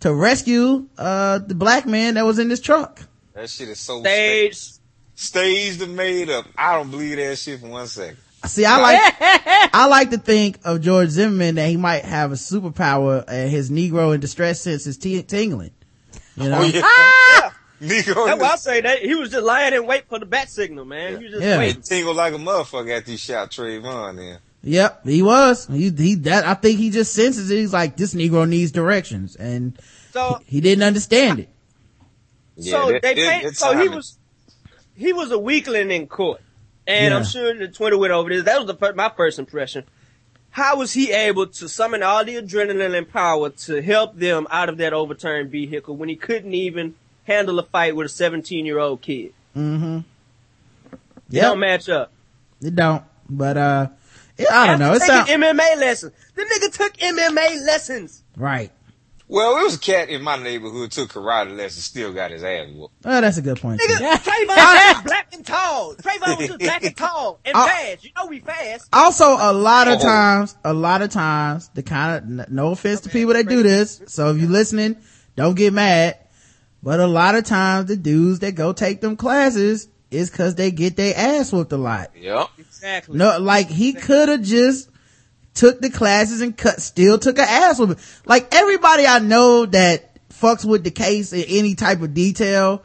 to 0.00 0.12
rescue, 0.12 0.86
uh, 0.98 1.38
the 1.38 1.54
black 1.54 1.86
man 1.86 2.14
that 2.14 2.26
was 2.26 2.38
in 2.38 2.48
this 2.48 2.60
truck. 2.60 3.00
that 3.32 3.48
shit 3.48 3.70
is 3.70 3.80
so 3.80 4.00
staged. 4.00 4.78
staged 5.14 5.80
and 5.80 5.96
made 5.96 6.28
up. 6.28 6.44
I 6.56 6.74
don't 6.74 6.90
believe 6.90 7.16
that 7.16 7.38
shit 7.38 7.60
for 7.60 7.68
one 7.68 7.86
second. 7.86 8.18
See, 8.44 8.66
I 8.66 8.76
like, 8.78 9.00
I 9.74 9.86
like 9.88 10.10
to 10.10 10.18
think 10.18 10.58
of 10.64 10.82
George 10.82 11.08
Zimmerman 11.08 11.54
that 11.54 11.70
he 11.70 11.78
might 11.78 12.04
have 12.04 12.30
a 12.30 12.36
superpower 12.36 13.24
and 13.26 13.50
his 13.50 13.70
Negro 13.70 14.14
in 14.14 14.20
distress 14.20 14.60
sense 14.60 14.86
is 14.86 14.98
t- 14.98 15.22
tingling. 15.22 15.70
You 16.38 16.46
oh, 16.46 16.50
know? 16.50 16.58
Oh 16.60 16.64
yeah. 16.64 17.50
Yeah. 17.80 17.88
Negro 17.88 18.26
That's 18.26 18.40
why 18.40 18.48
I 18.48 18.56
say 18.56 18.80
that 18.80 18.98
he 18.98 19.14
was 19.14 19.30
just 19.30 19.44
lying 19.44 19.72
and 19.72 19.86
wait 19.86 20.08
for 20.08 20.18
the 20.18 20.26
bat 20.26 20.50
signal, 20.50 20.84
man. 20.84 21.18
He 21.18 21.24
was 21.24 21.32
just 21.34 21.44
Yeah. 21.44 21.58
waiting. 21.58 21.82
tingle 21.82 22.14
like 22.14 22.34
a 22.34 22.36
motherfucker 22.36 22.98
after 22.98 23.12
he 23.12 23.16
shot 23.16 23.52
Trayvon 23.52 24.18
in. 24.18 24.38
Yep, 24.64 25.06
he 25.06 25.22
was. 25.22 25.66
He, 25.68 25.90
he, 25.90 26.14
that, 26.16 26.44
I 26.44 26.54
think 26.54 26.80
he 26.80 26.90
just 26.90 27.12
senses 27.12 27.48
it. 27.50 27.56
He's 27.56 27.72
like, 27.72 27.96
this 27.96 28.14
Negro 28.14 28.48
needs 28.48 28.72
directions 28.72 29.36
and 29.36 29.78
So, 30.10 30.40
he 30.44 30.60
didn't 30.60 30.82
understand 30.82 31.38
it. 31.38 31.48
so 32.58 32.90
that- 32.90 33.02
they 33.02 33.14
that- 33.14 33.30
paint, 33.30 33.44
that's 33.44 33.58
so 33.60 33.78
he 33.78 33.88
was, 33.88 34.18
he 34.96 35.12
was 35.12 35.30
a 35.30 35.38
weakling 35.38 35.92
in 35.92 36.08
court. 36.08 36.40
And 36.88 37.14
I'm 37.14 37.24
sure 37.24 37.54
the 37.54 37.68
Twitter 37.68 37.98
went 37.98 38.12
over 38.12 38.30
this. 38.30 38.44
That 38.44 38.64
was 38.64 38.74
the, 38.74 38.94
my 38.94 39.12
first 39.14 39.38
impression. 39.38 39.84
How 40.58 40.76
was 40.76 40.92
he 40.92 41.12
able 41.12 41.46
to 41.46 41.68
summon 41.68 42.02
all 42.02 42.24
the 42.24 42.34
adrenaline 42.34 42.98
and 42.98 43.08
power 43.08 43.50
to 43.50 43.80
help 43.80 44.16
them 44.16 44.48
out 44.50 44.68
of 44.68 44.78
that 44.78 44.92
overturned 44.92 45.50
vehicle 45.52 45.96
when 45.96 46.08
he 46.08 46.16
couldn't 46.16 46.52
even 46.52 46.96
handle 47.24 47.60
a 47.60 47.62
fight 47.62 47.94
with 47.94 48.06
a 48.06 48.08
17 48.08 48.66
year 48.66 48.80
old 48.80 49.00
kid? 49.00 49.32
Mm-hmm. 49.56 49.98
It 49.98 50.98
Yep, 51.30 51.42
don't 51.42 51.60
match 51.60 51.88
up. 51.88 52.10
it 52.60 52.74
don't. 52.74 53.04
But, 53.30 53.56
uh, 53.56 53.86
yeah, 54.36 54.46
I 54.50 54.66
don't 54.66 54.80
know. 54.80 54.94
It's 54.94 55.08
After 55.08 55.32
sounds, 55.32 55.44
MMA 55.44 55.76
lessons. 55.76 56.12
The 56.34 56.42
nigga 56.42 56.72
took 56.76 56.96
MMA 56.96 57.64
lessons. 57.64 58.22
right. 58.36 58.72
Well, 59.30 59.58
it 59.58 59.64
was 59.64 59.76
a 59.76 59.78
cat 59.78 60.08
in 60.08 60.22
my 60.22 60.36
neighborhood 60.42 60.90
took 60.90 61.10
karate 61.12 61.54
lessons, 61.54 61.84
still 61.84 62.14
got 62.14 62.30
his 62.30 62.42
ass 62.42 62.68
whooped. 62.74 62.94
Oh, 63.04 63.20
that's 63.20 63.36
a 63.36 63.42
good 63.42 63.60
point. 63.60 63.78
Nigga, 63.80 63.98
too. 63.98 64.30
Trayvon 64.30 64.46
was 64.94 65.02
black 65.04 65.34
and 65.34 65.44
tall. 65.46 65.94
Trayvon 65.96 66.38
was 66.38 66.46
just 66.48 66.58
black 66.60 66.82
and 66.84 66.96
tall 66.96 67.38
and 67.44 67.54
I- 67.56 67.68
fast. 67.68 68.04
You 68.04 68.10
know 68.16 68.26
we 68.26 68.40
fast. 68.40 68.88
Also, 68.92 69.24
a 69.38 69.52
lot 69.52 69.86
of 69.86 69.98
Oh. 69.98 70.02
times, 70.02 70.56
a 70.64 70.72
lot 70.72 71.02
of 71.02 71.10
times, 71.10 71.68
the 71.74 71.82
kind 71.82 72.40
of, 72.40 72.50
no 72.50 72.70
offense 72.72 73.00
to 73.02 73.10
people 73.10 73.34
that 73.34 73.48
do 73.48 73.62
this. 73.62 74.00
So 74.06 74.30
if 74.30 74.40
you 74.40 74.48
listening, 74.48 74.96
don't 75.36 75.54
get 75.56 75.72
mad. 75.74 76.16
But 76.82 77.00
a 77.00 77.06
lot 77.06 77.34
of 77.34 77.44
times 77.44 77.86
the 77.88 77.96
dudes 77.96 78.38
that 78.38 78.52
go 78.54 78.72
take 78.72 79.00
them 79.02 79.16
classes 79.16 79.88
is 80.10 80.30
cause 80.30 80.54
they 80.54 80.70
get 80.70 80.96
their 80.96 81.12
ass 81.14 81.52
whooped 81.52 81.72
a 81.72 81.76
lot. 81.76 82.12
Yep. 82.16 82.46
Exactly. 82.58 83.18
No, 83.18 83.38
like 83.38 83.68
he 83.68 83.92
could 83.92 84.30
have 84.30 84.42
just 84.42 84.88
took 85.58 85.80
the 85.80 85.90
classes 85.90 86.40
and 86.40 86.56
cut, 86.56 86.80
still 86.80 87.18
took 87.18 87.36
an 87.38 87.46
ass 87.48 87.78
whooping. 87.80 87.98
Like 88.24 88.54
everybody 88.54 89.04
I 89.06 89.18
know 89.18 89.66
that 89.66 90.28
fucks 90.30 90.64
with 90.64 90.84
the 90.84 90.90
case 90.92 91.32
in 91.32 91.44
any 91.48 91.74
type 91.74 92.00
of 92.00 92.14
detail, 92.14 92.84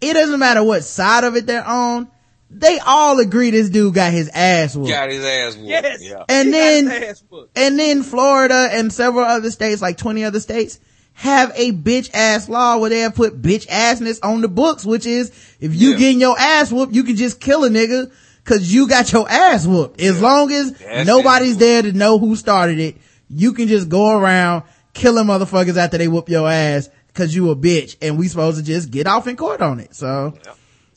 it 0.00 0.14
doesn't 0.14 0.40
matter 0.40 0.64
what 0.64 0.82
side 0.82 1.24
of 1.24 1.36
it 1.36 1.46
they're 1.46 1.62
on. 1.66 2.08
They 2.48 2.78
all 2.78 3.18
agree 3.20 3.50
this 3.50 3.68
dude 3.68 3.92
got 3.94 4.12
his 4.12 4.30
ass 4.30 4.74
whooped. 4.74 4.88
Got 4.88 5.10
his 5.10 5.24
ass 5.24 5.56
whooped. 5.56 5.68
Yes. 5.68 6.02
Yeah. 6.02 6.22
And 6.28 6.46
He 6.46 6.52
then- 6.52 6.86
his 6.90 7.02
ass 7.02 7.24
whooped. 7.28 7.58
And 7.58 7.78
then 7.78 8.02
Florida 8.02 8.68
and 8.72 8.90
several 8.92 9.24
other 9.24 9.50
states, 9.50 9.82
like 9.82 9.98
20 9.98 10.24
other 10.24 10.40
states, 10.40 10.78
have 11.12 11.52
a 11.54 11.72
bitch 11.72 12.08
ass 12.14 12.48
law 12.48 12.78
where 12.78 12.88
they 12.90 13.00
have 13.00 13.14
put 13.14 13.42
bitch 13.42 13.66
assness 13.66 14.18
on 14.22 14.40
the 14.42 14.48
books, 14.48 14.84
which 14.86 15.04
is 15.06 15.32
if 15.60 15.74
you 15.74 15.90
Yeah. 15.92 15.96
getting 15.98 16.20
your 16.20 16.38
ass 16.38 16.70
whooped, 16.72 16.94
you 16.94 17.04
can 17.04 17.16
just 17.16 17.40
kill 17.40 17.64
a 17.64 17.68
nigga 17.68 18.10
cause 18.46 18.62
you 18.72 18.88
got 18.88 19.12
your 19.12 19.28
ass 19.30 19.66
whooped. 19.66 20.00
As 20.00 20.22
long 20.22 20.50
as 20.50 20.72
That's 20.72 21.06
nobody's 21.06 21.56
it. 21.56 21.60
there 21.60 21.82
to 21.82 21.92
know 21.92 22.18
who 22.18 22.34
started 22.36 22.78
it, 22.78 22.96
you 23.28 23.52
can 23.52 23.68
just 23.68 23.88
go 23.90 24.16
around 24.18 24.62
killing 24.94 25.26
motherfuckers 25.26 25.76
after 25.76 25.98
they 25.98 26.08
whoop 26.08 26.30
your 26.30 26.48
ass 26.50 26.88
cause 27.12 27.34
you 27.34 27.50
a 27.50 27.56
bitch 27.56 27.96
and 28.00 28.18
we 28.18 28.28
supposed 28.28 28.56
to 28.58 28.64
just 28.64 28.90
get 28.90 29.06
off 29.06 29.26
in 29.26 29.36
court 29.36 29.60
on 29.60 29.80
it. 29.80 29.94
So 29.94 30.32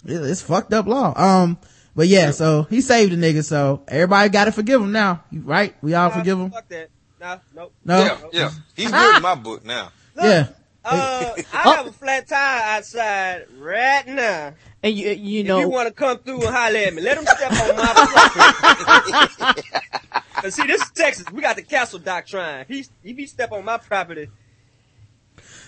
it- 0.05 0.13
it's 0.13 0.41
fucked 0.41 0.73
up 0.73 0.85
law. 0.87 1.13
Um, 1.19 1.57
but 1.95 2.07
yeah, 2.07 2.31
so 2.31 2.63
he 2.69 2.79
saved 2.79 3.11
the 3.11 3.17
nigga, 3.17 3.43
so 3.43 3.81
everybody 3.87 4.29
gotta 4.29 4.51
forgive 4.53 4.81
him 4.81 4.91
now, 4.93 5.23
right? 5.33 5.75
We 5.81 5.93
all 5.95 6.09
Nah, 6.09 6.15
forgive 6.17 6.39
him? 6.39 6.51
Fuck 6.51 6.69
that. 6.69 6.89
Nah, 7.19 7.37
nope. 7.53 7.73
No? 7.83 7.99
Yeah, 7.99 8.17
yeah. 8.31 8.51
He's 8.75 8.91
good 8.91 9.15
in 9.17 9.21
my 9.21 9.35
book 9.35 9.65
now. 9.65 9.91
Yeah. 10.15 10.47
Uh, 10.85 11.33
I 11.53 11.61
Oh. 11.65 11.75
have 11.75 11.87
a 11.87 11.91
flat 11.91 12.27
tire 12.27 12.77
outside 12.77 13.45
right 13.57 14.07
now. 14.07 14.53
And 14.81 14.95
you, 14.95 15.09
you 15.11 15.43
know, 15.43 15.57
If 15.57 15.63
you 15.63 15.69
want 15.69 15.87
to 15.89 15.93
come 15.93 16.19
through 16.19 16.45
and 16.45 16.55
holler 16.55 16.77
at 16.79 16.93
me, 16.93 17.01
let 17.01 17.17
them 17.17 17.25
step 17.25 17.51
on 17.51 17.75
my 17.75 19.03
property. 19.03 19.61
Cause 20.41 20.55
see, 20.55 20.65
this 20.67 20.81
is 20.81 20.89
Texas. 20.91 21.25
We 21.33 21.41
got 21.41 21.57
the 21.57 21.63
castle 21.63 21.99
doctrine. 21.99 22.65
He, 22.67 22.85
if 23.03 23.17
he 23.17 23.25
step 23.25 23.51
on 23.51 23.65
my 23.65 23.77
property, 23.77 24.29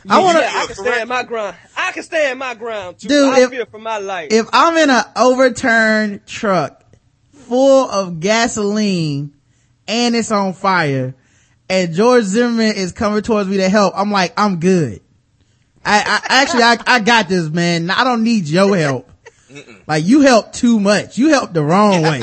I 0.10 0.20
wanna, 0.20 0.40
yeah, 0.40 0.52
I 0.56 0.66
can 0.66 0.76
stand 0.76 1.10
my 1.10 1.24
ground. 1.24 1.56
I 1.76 1.92
can 1.92 2.04
stand 2.04 2.40
my 2.40 2.54
ground 2.56 3.00
too. 3.00 3.10
Dude, 3.10 3.34
I 3.34 3.42
if- 3.42 3.50
fear 3.50 3.66
for 3.66 3.80
my 3.80 3.98
life. 3.98 4.30
if 4.32 4.48
I'm 4.54 4.78
in 4.78 4.90
an 4.90 5.04
overturned 5.18 6.26
truck 6.26 6.84
full 7.34 7.90
of 7.90 8.20
gasoline 8.22 9.34
and 9.90 10.16
it's 10.16 10.32
on 10.32 10.54
fire 10.54 11.14
and 11.72 11.94
George 11.94 12.26
Zimmerman 12.26 12.76
is 12.76 12.92
coming 12.92 13.22
towards 13.22 13.50
me 13.50 13.58
to 13.58 13.70
help, 13.70 13.94
I'm 13.96 14.12
like, 14.12 14.34
I'm 14.38 14.60
good. 14.60 15.02
I, 15.84 16.00
I 16.30 16.42
actually, 16.42 16.64
I, 16.64 16.78
I 16.86 17.00
got 17.00 17.28
this, 17.30 17.50
man. 17.50 17.90
I 17.90 18.04
don't 18.04 18.24
need 18.24 18.48
your 18.48 18.76
help. 18.78 19.10
Like 19.88 20.06
you 20.06 20.22
helped 20.22 20.54
too 20.56 20.80
much. 20.80 21.18
You 21.18 21.30
helped 21.30 21.54
the 21.54 21.64
wrong 21.64 22.02
way. 22.04 22.22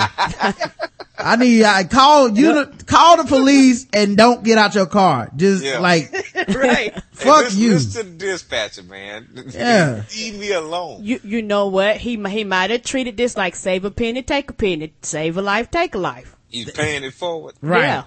I 1.21 1.37
need, 1.37 1.65
I 1.65 1.85
call 1.85 2.29
you, 2.31 2.53
to, 2.55 2.85
call 2.87 3.17
the 3.17 3.25
police 3.25 3.87
and 3.93 4.17
don't 4.17 4.45
get 4.45 4.57
out 4.57 4.75
your 4.75 4.87
car. 4.87 5.31
Just 5.35 5.65
Yeah. 5.65 5.79
like, 5.81 6.13
right. 6.49 6.95
Hey, 7.19 7.25
fuck 7.25 7.45
listen, 7.47 7.61
you. 7.61 7.73
Listen 7.73 8.05
to 8.05 8.11
the 8.11 8.17
dispatcher, 8.17 8.83
man. 8.85 9.27
Yeah. 9.51 10.05
Leave 10.17 10.39
me 10.39 10.53
alone. 10.53 11.01
you, 11.03 11.19
you 11.25 11.43
know 11.43 11.67
what? 11.67 11.97
He, 11.97 12.17
he 12.29 12.45
might 12.45 12.71
have 12.71 12.85
treated 12.85 13.17
this 13.17 13.37
like 13.37 13.57
save 13.57 13.85
a 13.85 13.91
penny, 13.91 14.23
take 14.23 14.51
a 14.51 14.53
penny, 14.53 14.95
save 15.03 15.37
a 15.37 15.43
life, 15.43 15.69
take 15.71 15.97
a 15.97 15.99
life. 15.99 16.37
He's 16.49 16.71
paying 16.71 17.03
it 17.03 17.13
forward. 17.13 17.55
Right. 17.61 17.83
Yeah. 17.83 18.05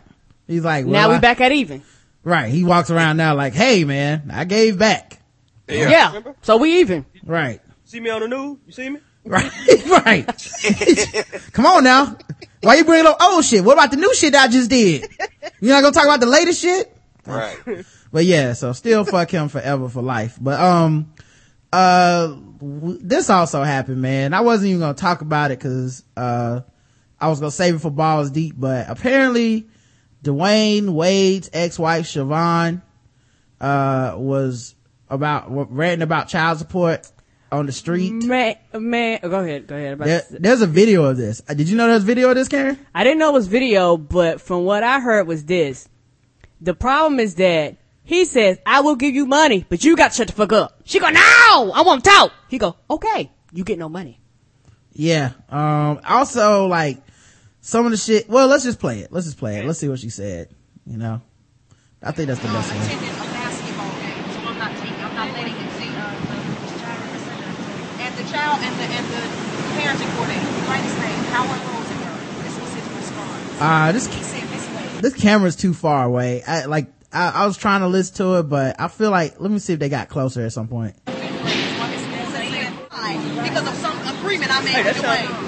He's 0.51 0.63
like, 0.63 0.85
well, 0.85 0.93
now 0.93 1.09
we 1.09 1.15
I- 1.15 1.19
back 1.19 1.41
at 1.41 1.51
even. 1.51 1.81
Right. 2.23 2.51
He 2.51 2.63
walks 2.63 2.91
around 2.91 3.17
now 3.17 3.33
like, 3.35 3.53
hey 3.53 3.83
man, 3.83 4.29
I 4.31 4.45
gave 4.45 4.77
back. 4.77 5.19
Yeah. 5.67 6.07
Remember? 6.07 6.35
So 6.41 6.57
we 6.57 6.79
even. 6.81 7.05
Right. 7.23 7.61
See 7.85 7.99
me 7.99 8.09
on 8.09 8.21
the 8.21 8.27
news? 8.27 8.57
You 8.67 8.71
see 8.73 8.89
me? 8.89 8.99
Right. 9.25 9.51
right. 10.05 10.27
Come 11.53 11.65
on 11.65 11.83
now. 11.83 12.17
Why 12.61 12.75
you 12.75 12.85
bringing 12.85 13.07
up 13.07 13.17
old 13.21 13.43
shit? 13.43 13.63
What 13.63 13.73
about 13.73 13.89
the 13.91 13.97
new 13.97 14.13
shit 14.13 14.35
I 14.35 14.47
just 14.47 14.69
did? 14.69 15.07
You're 15.59 15.73
not 15.73 15.81
gonna 15.81 15.93
talk 15.93 16.05
about 16.05 16.19
the 16.19 16.25
latest 16.27 16.61
shit? 16.61 16.95
Right. 17.25 17.57
But 18.13 18.25
yeah, 18.25 18.51
so 18.53 18.73
still 18.73 19.05
fuck 19.05 19.31
him 19.31 19.47
forever 19.47 19.87
for 19.87 20.01
life. 20.01 20.37
But, 20.41 20.59
um, 20.59 21.13
uh, 21.71 22.27
w- 22.27 22.99
this 23.01 23.29
also 23.29 23.63
happened, 23.63 24.01
man. 24.01 24.33
I 24.33 24.41
wasn't 24.41 24.67
even 24.71 24.81
gonna 24.81 24.95
talk 24.95 25.21
about 25.21 25.51
it 25.51 25.61
cause, 25.61 26.03
uh, 26.17 26.59
I 27.21 27.29
was 27.29 27.39
gonna 27.39 27.51
save 27.51 27.75
it 27.75 27.79
for 27.79 27.89
balls 27.89 28.29
deep, 28.29 28.55
but 28.57 28.89
apparently 28.89 29.69
Dwyane 30.23 30.89
Wade's 30.89 31.49
ex-wife 31.53 32.05
Siohvaughn, 32.05 32.81
uh, 33.59 34.15
was 34.17 34.75
about, 35.09 35.45
ranting 35.73 36.03
about 36.03 36.27
child 36.29 36.57
support 36.59 37.11
on 37.51 37.65
the 37.65 37.71
street. 37.71 38.13
Man, 38.13 38.55
man, 38.73 39.19
go 39.21 39.39
ahead, 39.39 39.67
go 39.67 39.75
ahead. 39.75 39.99
There, 39.99 40.23
there's 40.31 40.61
a 40.61 40.67
video 40.67 41.03
of 41.05 41.17
this. 41.17 41.41
Uh, 41.49 41.53
Did 41.53 41.69
you 41.69 41.75
know 41.75 41.87
there's 41.87 42.03
a 42.03 42.05
video 42.05 42.29
of 42.29 42.35
this, 42.35 42.47
Karen? 42.47 42.79
I 42.95 43.03
didn't 43.03 43.19
know 43.19 43.29
it 43.29 43.33
was 43.33 43.47
video, 43.47 43.97
but 43.97 44.39
from 44.41 44.63
what 44.63 44.83
I 44.83 44.99
heard 44.99 45.27
was 45.27 45.43
this. 45.45 45.89
The 46.61 46.73
problem 46.73 47.19
is 47.19 47.35
that 47.35 47.77
He 48.03 48.25
says, 48.25 48.59
I 48.65 48.81
will 48.81 48.95
give 48.95 49.13
you 49.13 49.25
money, 49.25 49.65
but 49.69 49.83
you 49.83 49.95
got 49.95 50.11
to 50.11 50.17
shut 50.17 50.27
the 50.27 50.33
fuck 50.33 50.51
up. 50.53 50.81
She 50.85 50.99
go, 50.99 51.09
no, 51.09 51.19
I 51.21 51.83
want 51.85 52.03
to 52.03 52.09
talk. 52.09 52.33
He 52.49 52.57
go, 52.57 52.75
okay, 52.89 53.31
you 53.53 53.63
get 53.63 53.79
no 53.79 53.89
money. 53.89 54.19
Yeah. 54.93 55.31
Um, 55.49 56.01
also 56.05 56.67
like 56.67 57.01
some 57.61 57.85
of 57.85 57.91
the 57.91 57.97
shit, 57.97 58.27
well, 58.27 58.47
let's 58.47 58.63
just 58.63 58.79
play 58.79 58.99
it. 58.99 59.11
Let's 59.11 59.27
just 59.27 59.37
play 59.37 59.59
it. 59.59 59.65
Let's 59.65 59.77
see 59.79 59.87
what 59.87 59.99
she 59.99 60.09
said. 60.09 60.49
You 60.85 60.97
know, 60.97 61.21
I 62.01 62.11
think 62.11 62.27
that's 62.27 62.39
the 62.41 62.47
best 62.47 62.71
way. 62.71 62.77
attended 62.81 63.09
a 63.09 63.13
basketball 63.31 63.91
game, 64.01 64.23
so 64.33 64.39
I'm 64.49 64.57
not 64.57 64.75
taking, 64.77 64.95
I'm 64.97 65.13
not 65.13 65.31
letting 65.37 65.53
him 65.53 65.69
see 65.77 65.89
uh, 65.93 66.15
and 68.01 68.15
the 68.17 68.23
child 68.33 68.57
and 68.63 68.73
the 68.79 68.83
and 68.89 69.05
the 69.13 69.21
parenting 69.77 70.09
coordinator. 70.17 70.49
Write 70.67 70.81
his 70.83 70.95
name, 70.97 71.23
Howard 71.29 71.61
Rosenberg. 71.69 72.17
This 72.43 72.55
was 72.59 72.73
his 72.73 72.87
response. 72.97 73.61
Uh, 73.61 73.91
this, 73.91 74.07
He 74.07 74.23
said 74.23 74.41
this 74.49 74.65
way. 74.75 74.87
this 75.01 75.13
camera's 75.13 75.55
too 75.55 75.75
far 75.75 76.03
away. 76.03 76.41
I 76.43 76.65
like, 76.65 76.87
I, 77.13 77.29
I 77.29 77.45
was 77.45 77.57
trying 77.57 77.81
to 77.81 77.87
listen 77.87 78.15
to 78.15 78.39
it, 78.39 78.43
but 78.49 78.79
I 78.81 78.87
feel 78.87 79.11
like, 79.11 79.39
let 79.39 79.51
me 79.51 79.59
see 79.59 79.73
if 79.73 79.79
they 79.79 79.89
got 79.89 80.09
closer 80.09 80.41
at 80.43 80.51
some 80.51 80.67
point. 80.67 80.95
Because 81.05 81.21
of 83.67 83.75
some 83.75 83.99
agreement 84.17 84.49
I 84.51 84.61
made 84.63 84.83
with 84.85 84.97
Dwyane. 84.97 85.40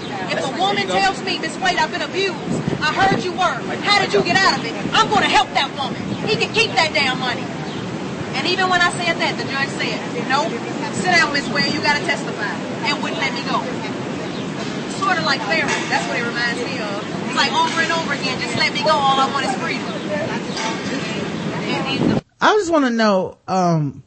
If 0.63 0.69
a 0.71 0.75
woman 0.79 0.87
tells 0.87 1.19
me, 1.27 1.39
Miss 1.39 1.59
Wade, 1.59 1.75
I've 1.75 1.91
been 1.91 2.01
abused, 2.07 2.39
I 2.79 2.95
heard 2.95 3.19
you 3.23 3.31
were, 3.35 3.59
how 3.83 3.99
did 3.99 4.13
you 4.15 4.23
get 4.23 4.39
out 4.39 4.55
of 4.59 4.63
it? 4.63 4.71
I'm 4.95 5.09
going 5.11 5.23
to 5.23 5.29
help 5.29 5.51
that 5.59 5.67
woman. 5.75 5.99
He 6.23 6.39
can 6.39 6.55
keep 6.55 6.71
that 6.71 6.95
damn 6.95 7.19
money. 7.19 7.43
And 8.39 8.47
even 8.47 8.71
when 8.71 8.79
I 8.79 8.87
said 8.95 9.19
that, 9.19 9.35
the 9.35 9.43
judge 9.43 9.67
said, 9.75 9.99
no, 10.31 10.47
sit 10.95 11.11
down, 11.11 11.35
Miss 11.35 11.43
Wade, 11.51 11.67
you 11.75 11.83
got 11.83 11.99
to 11.99 12.03
testify. 12.07 12.47
And 12.87 12.95
wouldn't 13.03 13.19
let 13.19 13.35
me 13.35 13.43
go. 13.43 13.59
Sort 15.03 15.19
of 15.19 15.27
like 15.27 15.43
Pharaoh. 15.51 15.67
That's 15.91 16.07
what 16.07 16.15
it 16.15 16.23
reminds 16.23 16.59
me 16.63 16.79
of. 16.79 17.03
It's 17.27 17.35
like 17.35 17.51
over 17.51 17.83
and 17.83 17.91
over 17.91 18.13
again, 18.15 18.39
just 18.39 18.55
let 18.55 18.71
me 18.71 18.87
go. 18.87 18.95
All 18.95 19.19
I 19.19 19.27
want 19.35 19.43
is 19.45 19.53
freedom. 19.59 19.83
And- 19.83 20.31
and 21.91 22.23
I 22.39 22.55
just 22.55 22.71
want 22.71 22.85
to 22.85 22.91
know, 22.91 23.37
um, 23.47 24.03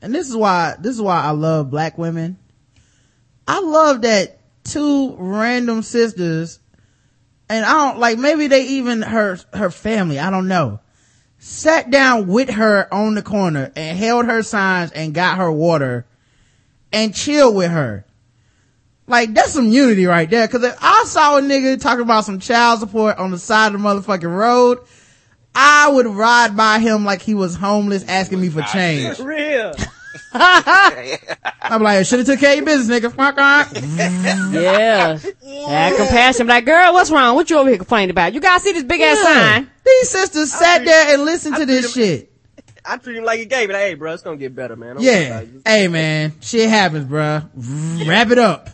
and 0.00 0.14
this 0.14 0.28
is 0.30 0.36
why, 0.36 0.74
this 0.78 0.94
is 0.94 1.02
why 1.02 1.22
I 1.22 1.30
love 1.30 1.70
black 1.70 1.98
women. 1.98 2.38
I 3.46 3.60
love 3.60 4.02
that 4.02 4.38
two 4.64 5.14
random 5.18 5.82
sisters, 5.82 6.60
and 7.48 7.64
I 7.64 7.72
don't, 7.72 7.98
like, 7.98 8.18
maybe 8.18 8.46
they 8.46 8.64
even 8.64 9.02
her, 9.02 9.38
her 9.52 9.70
family, 9.70 10.18
I 10.18 10.30
don't 10.30 10.48
know, 10.48 10.80
sat 11.38 11.90
down 11.90 12.28
with 12.28 12.50
her 12.50 12.92
on 12.92 13.14
the 13.14 13.22
corner 13.22 13.72
and 13.74 13.98
held 13.98 14.26
her 14.26 14.42
signs 14.42 14.92
and 14.92 15.12
got 15.12 15.38
her 15.38 15.50
water 15.50 16.06
and 16.92 17.14
chilled 17.14 17.56
with 17.56 17.70
her. 17.70 18.06
Like, 19.06 19.34
that's 19.34 19.52
some 19.52 19.68
unity 19.68 20.06
right 20.06 20.30
there. 20.30 20.46
Cause 20.46 20.62
if 20.62 20.76
I 20.80 21.04
saw 21.06 21.38
a 21.38 21.40
nigga 21.42 21.80
talking 21.80 22.02
about 22.02 22.24
some 22.24 22.38
child 22.38 22.80
support 22.80 23.18
on 23.18 23.32
the 23.32 23.38
side 23.38 23.74
of 23.74 23.82
the 23.82 23.86
motherfucking 23.86 24.34
road, 24.34 24.78
I 25.54 25.90
would 25.90 26.06
ride 26.06 26.56
by 26.56 26.78
him 26.78 27.04
like 27.04 27.20
he 27.20 27.34
was 27.34 27.56
homeless 27.56 28.04
asking 28.08 28.40
me 28.40 28.48
for 28.48 28.62
change. 28.62 29.18
Real. 29.18 29.74
I'm 30.32 31.82
like, 31.82 31.98
I 31.98 32.02
should 32.02 32.20
have 32.20 32.26
took 32.26 32.40
care 32.40 32.52
of 32.52 32.56
your 32.56 32.64
business, 32.66 33.00
nigga. 33.00 33.12
Fuck 33.14 33.38
on. 33.38 33.64
Mm, 33.64 34.62
yeah. 34.62 35.18
Had 35.68 35.96
compassion. 35.96 36.46
Like, 36.46 36.64
girl, 36.64 36.92
what's 36.92 37.10
wrong? 37.10 37.34
What 37.34 37.48
you 37.50 37.58
over 37.58 37.68
here 37.68 37.78
complaining 37.78 38.10
about? 38.10 38.34
You 38.34 38.40
guys 38.40 38.62
see 38.62 38.72
this 38.72 38.84
big 38.84 39.00
ass 39.00 39.20
sign? 39.22 39.70
These 39.84 40.10
sisters 40.10 40.52
sat 40.52 40.84
there 40.84 41.14
and 41.14 41.24
listened 41.24 41.56
to 41.56 41.66
this 41.66 41.92
shit. 41.94 42.32
I 42.84 42.96
treat 42.96 43.16
him 43.16 43.24
like 43.24 43.38
he 43.38 43.46
gave 43.46 43.70
it. 43.70 43.76
Hey, 43.76 43.94
bro, 43.94 44.12
it's 44.12 44.22
gonna 44.22 44.36
get 44.36 44.54
better, 44.54 44.74
man. 44.76 44.96
Don't 44.96 45.04
worry 45.04 45.14
Yeah. 45.14 45.44
Hey 45.64 45.88
man, 45.88 46.32
shit 46.40 46.68
happens, 46.68 47.04
bruh. 47.04 47.48
Wrap 48.06 48.30
it 48.30 48.38
up. 48.38 48.70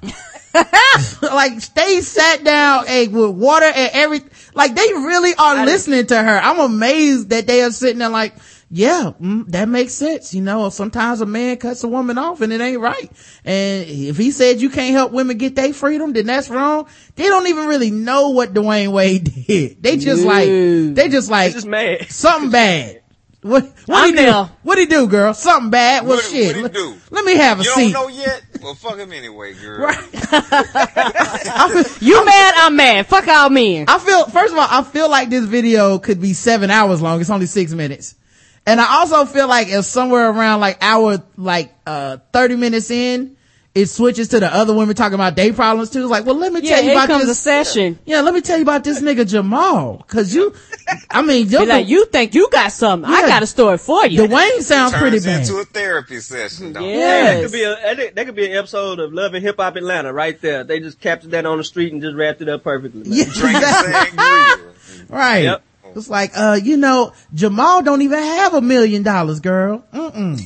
like 1.23 1.75
they 1.75 2.01
sat 2.01 2.43
down 2.43 2.87
hey, 2.87 3.09
with 3.09 3.31
water 3.33 3.67
and 3.67 3.91
every 3.93 4.21
like 4.55 4.75
they 4.75 4.93
really 4.95 5.33
are 5.39 5.65
listening 5.67 6.07
to 6.07 6.17
her. 6.17 6.41
I'm 6.43 6.59
amazed 6.59 7.31
that 7.31 7.47
they 7.47 7.63
are 7.63 7.71
sitting 7.71 7.99
there 7.99 8.09
like, 8.09 8.35
yeah, 8.71 9.13
mm, 9.21 9.47
that 9.49 9.69
makes 9.69 9.95
sense. 9.95 10.35
You 10.35 10.43
know, 10.43 10.69
sometimes 10.69 11.21
a 11.21 11.27
man 11.27 11.57
cuts 11.57 11.83
a 11.85 11.89
woman 11.89 12.19
off 12.19 12.41
and 12.43 12.53
it 12.53 12.61
ain't 12.61 12.81
right. 12.81 13.11
And 13.45 13.85
if 13.89 14.17
he 14.17 14.31
said 14.31 14.61
you 14.61 14.71
can't 14.71 14.93
help 14.93 15.13
women 15.13 15.39
get 15.39 15.55
their 15.57 15.73
freedom, 15.73 16.13
then 16.13 16.27
that's 16.27 16.51
wrong. 16.51 16.87
They 17.17 17.25
don't 17.25 17.47
even 17.47 17.67
really 17.67 17.91
know 17.91 18.31
what 18.31 18.53
Dwyane 18.55 18.93
Wade 18.93 19.25
did. 19.47 19.83
They 19.83 19.97
just 19.97 20.25
like, 20.25 20.47
they 20.49 21.09
just 21.11 21.31
like, 21.31 21.53
just 21.53 21.67
mad. 21.67 22.11
something 22.11 22.51
bad. 22.51 23.03
What 23.41 23.63
what 23.87 24.03
he 24.05 24.11
I'm 24.11 24.11
do? 24.11 24.17
there. 24.17 24.51
What 24.65 24.79
he 24.79 24.87
do, 24.87 25.07
girl? 25.07 25.33
Something 25.33 25.71
bad? 25.71 26.05
Well, 26.05 26.17
What- 26.17 26.25
shit. 26.25 26.49
what 26.49 26.57
he 26.57 26.63
let, 26.63 26.73
do? 26.75 26.97
let 27.11 27.25
me 27.25 27.37
have 27.37 27.61
a 27.61 27.63
You 27.63 27.71
seat. 27.71 27.93
don't 27.93 28.03
know 28.03 28.09
yet? 28.09 28.43
Well, 28.61 28.75
fuck 28.75 28.99
him 28.99 29.13
anyway, 29.13 29.55
girl. 29.55 29.87
Right. 29.87 29.97
Feel, 30.99 32.09
You 32.09 32.25
mad? 32.25 32.55
I'm 32.57 32.75
mad. 32.77 33.07
Fuck 33.07 33.29
all 33.29 33.49
men. 33.51 33.85
I 33.89 33.99
feel. 34.01 34.27
First 34.27 34.53
of 34.53 34.59
all, 34.59 34.67
I 34.69 34.83
feel 34.83 35.09
like 35.09 35.31
this 35.31 35.45
video 35.45 35.99
could 35.99 36.21
be 36.21 36.33
seven 36.33 36.71
hours 36.71 37.01
long. 37.01 37.21
It's 37.21 37.31
only 37.31 37.47
six 37.47 37.73
minutes, 37.73 38.17
and 38.69 38.81
I 38.81 38.99
also 39.01 39.25
feel 39.25 39.49
like 39.49 39.69
if 39.69 39.85
somewhere 39.85 40.31
around 40.31 40.61
like 40.61 40.79
hour, 40.83 41.23
like 41.37 41.75
uh 41.87 42.19
thirty 42.33 42.57
minutes 42.57 42.91
in, 42.91 43.37
it 43.75 43.87
switches 43.87 44.29
to 44.29 44.41
the 44.41 44.53
other 44.53 44.75
women 44.75 44.95
talking 44.97 45.15
about 45.15 45.37
day 45.37 45.53
problems 45.53 45.91
too. 45.91 46.01
It's 46.03 46.11
like, 46.11 46.25
well, 46.27 46.35
let 46.37 46.53
me 46.53 46.61
Yeah, 46.63 46.77
tell 46.77 46.85
you 46.85 46.91
about 46.93 47.07
comes 47.09 47.25
a 47.25 47.27
this. 47.29 47.39
session. 47.41 47.99
Yeah, 48.05 48.23
let 48.23 48.35
me 48.35 48.41
tell 48.41 48.57
you 48.57 48.63
about 48.63 48.83
this 48.85 49.01
nigga 49.01 49.29
Jamal. 49.29 50.05
Cause 50.09 50.35
you, 50.35 50.53
I 51.11 51.23
mean, 51.23 51.47
Be 51.47 51.53
your, 51.53 51.67
like, 51.67 51.87
you 51.87 52.07
think 52.07 52.35
you 52.35 52.49
got 52.51 52.73
something. 52.73 53.09
I 53.09 53.23
got 53.29 53.43
a 53.43 53.47
story 53.47 53.79
for 53.79 54.07
you. 54.07 54.23
Dwyane 54.23 54.63
sounds 54.63 54.95
pretty 54.95 55.19
Turns 55.19 55.27
bad. 55.27 55.41
into 55.43 55.57
a 55.59 55.65
therapy 55.65 56.19
session, 56.21 56.73
though. 56.73 56.81
Yeah. 56.81 57.35
That 57.35 57.43
could 57.43 57.53
be 57.53 57.63
a 57.63 57.71
that 57.95 58.15
that 58.17 58.27
could 58.27 58.35
be 58.35 58.47
an 58.51 58.57
episode 58.57 58.99
of 58.99 59.13
Love 59.13 59.35
and 59.35 59.45
Hip 59.45 59.57
Hop 59.59 59.77
Atlanta 59.77 60.13
right 60.13 60.41
there. 60.41 60.65
They 60.65 60.81
just 60.81 60.99
captured 61.01 61.31
that 61.33 61.47
on 61.47 61.59
the 61.59 61.65
street 61.65 61.93
and 61.93 62.03
just 62.03 62.17
wrapped 62.17 62.41
it 62.43 62.49
up 62.49 62.65
perfectly. 62.65 63.03
Man. 63.05 63.13
Yeah, 63.13 63.25
Drink 63.33 63.57
exactly. 63.59 63.93
sangria. 64.19 64.65
Right. 65.09 65.45
Yep. 65.45 65.63
It's 65.97 66.09
like, 66.11 66.33
uh, 66.37 66.59
you 66.63 66.77
know, 66.77 67.13
Jamal 67.35 67.83
don't 67.83 68.03
even 68.03 68.19
have 68.19 68.55
a 68.55 68.61
million 68.61 69.03
dollars, 69.03 69.41
girl. 69.41 69.85
Mm-mm. 69.93 70.39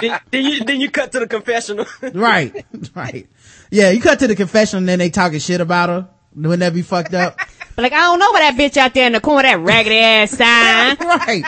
then, 0.00 0.20
then 0.30 0.44
you 0.44 0.64
then 0.64 0.80
you 0.80 0.90
cut 0.90 1.12
to 1.12 1.20
the 1.20 1.26
confessional. 1.26 1.86
Right. 2.14 2.64
right. 2.94 3.26
Yeah, 3.70 3.90
you 3.90 4.00
cut 4.00 4.18
to 4.20 4.26
the 4.26 4.36
confessional 4.36 4.78
and 4.80 4.88
then 4.88 4.98
they 4.98 5.10
talking 5.10 5.38
shit 5.38 5.60
about 5.60 5.88
her. 5.88 6.08
Wouldn't 6.34 6.60
that 6.60 6.74
be 6.74 6.82
fucked 6.82 7.14
up? 7.14 7.38
But 7.76 7.82
like, 7.82 7.92
I 7.92 8.00
don't 8.00 8.18
know 8.18 8.30
what 8.32 8.40
that 8.40 8.54
bitch 8.54 8.76
out 8.76 8.92
there 8.94 9.06
in 9.06 9.12
the 9.12 9.20
corner, 9.20 9.42
that 9.48 9.60
raggedy 9.60 9.98
ass 9.98 10.30
sign. 10.36 10.96
right. 11.08 11.44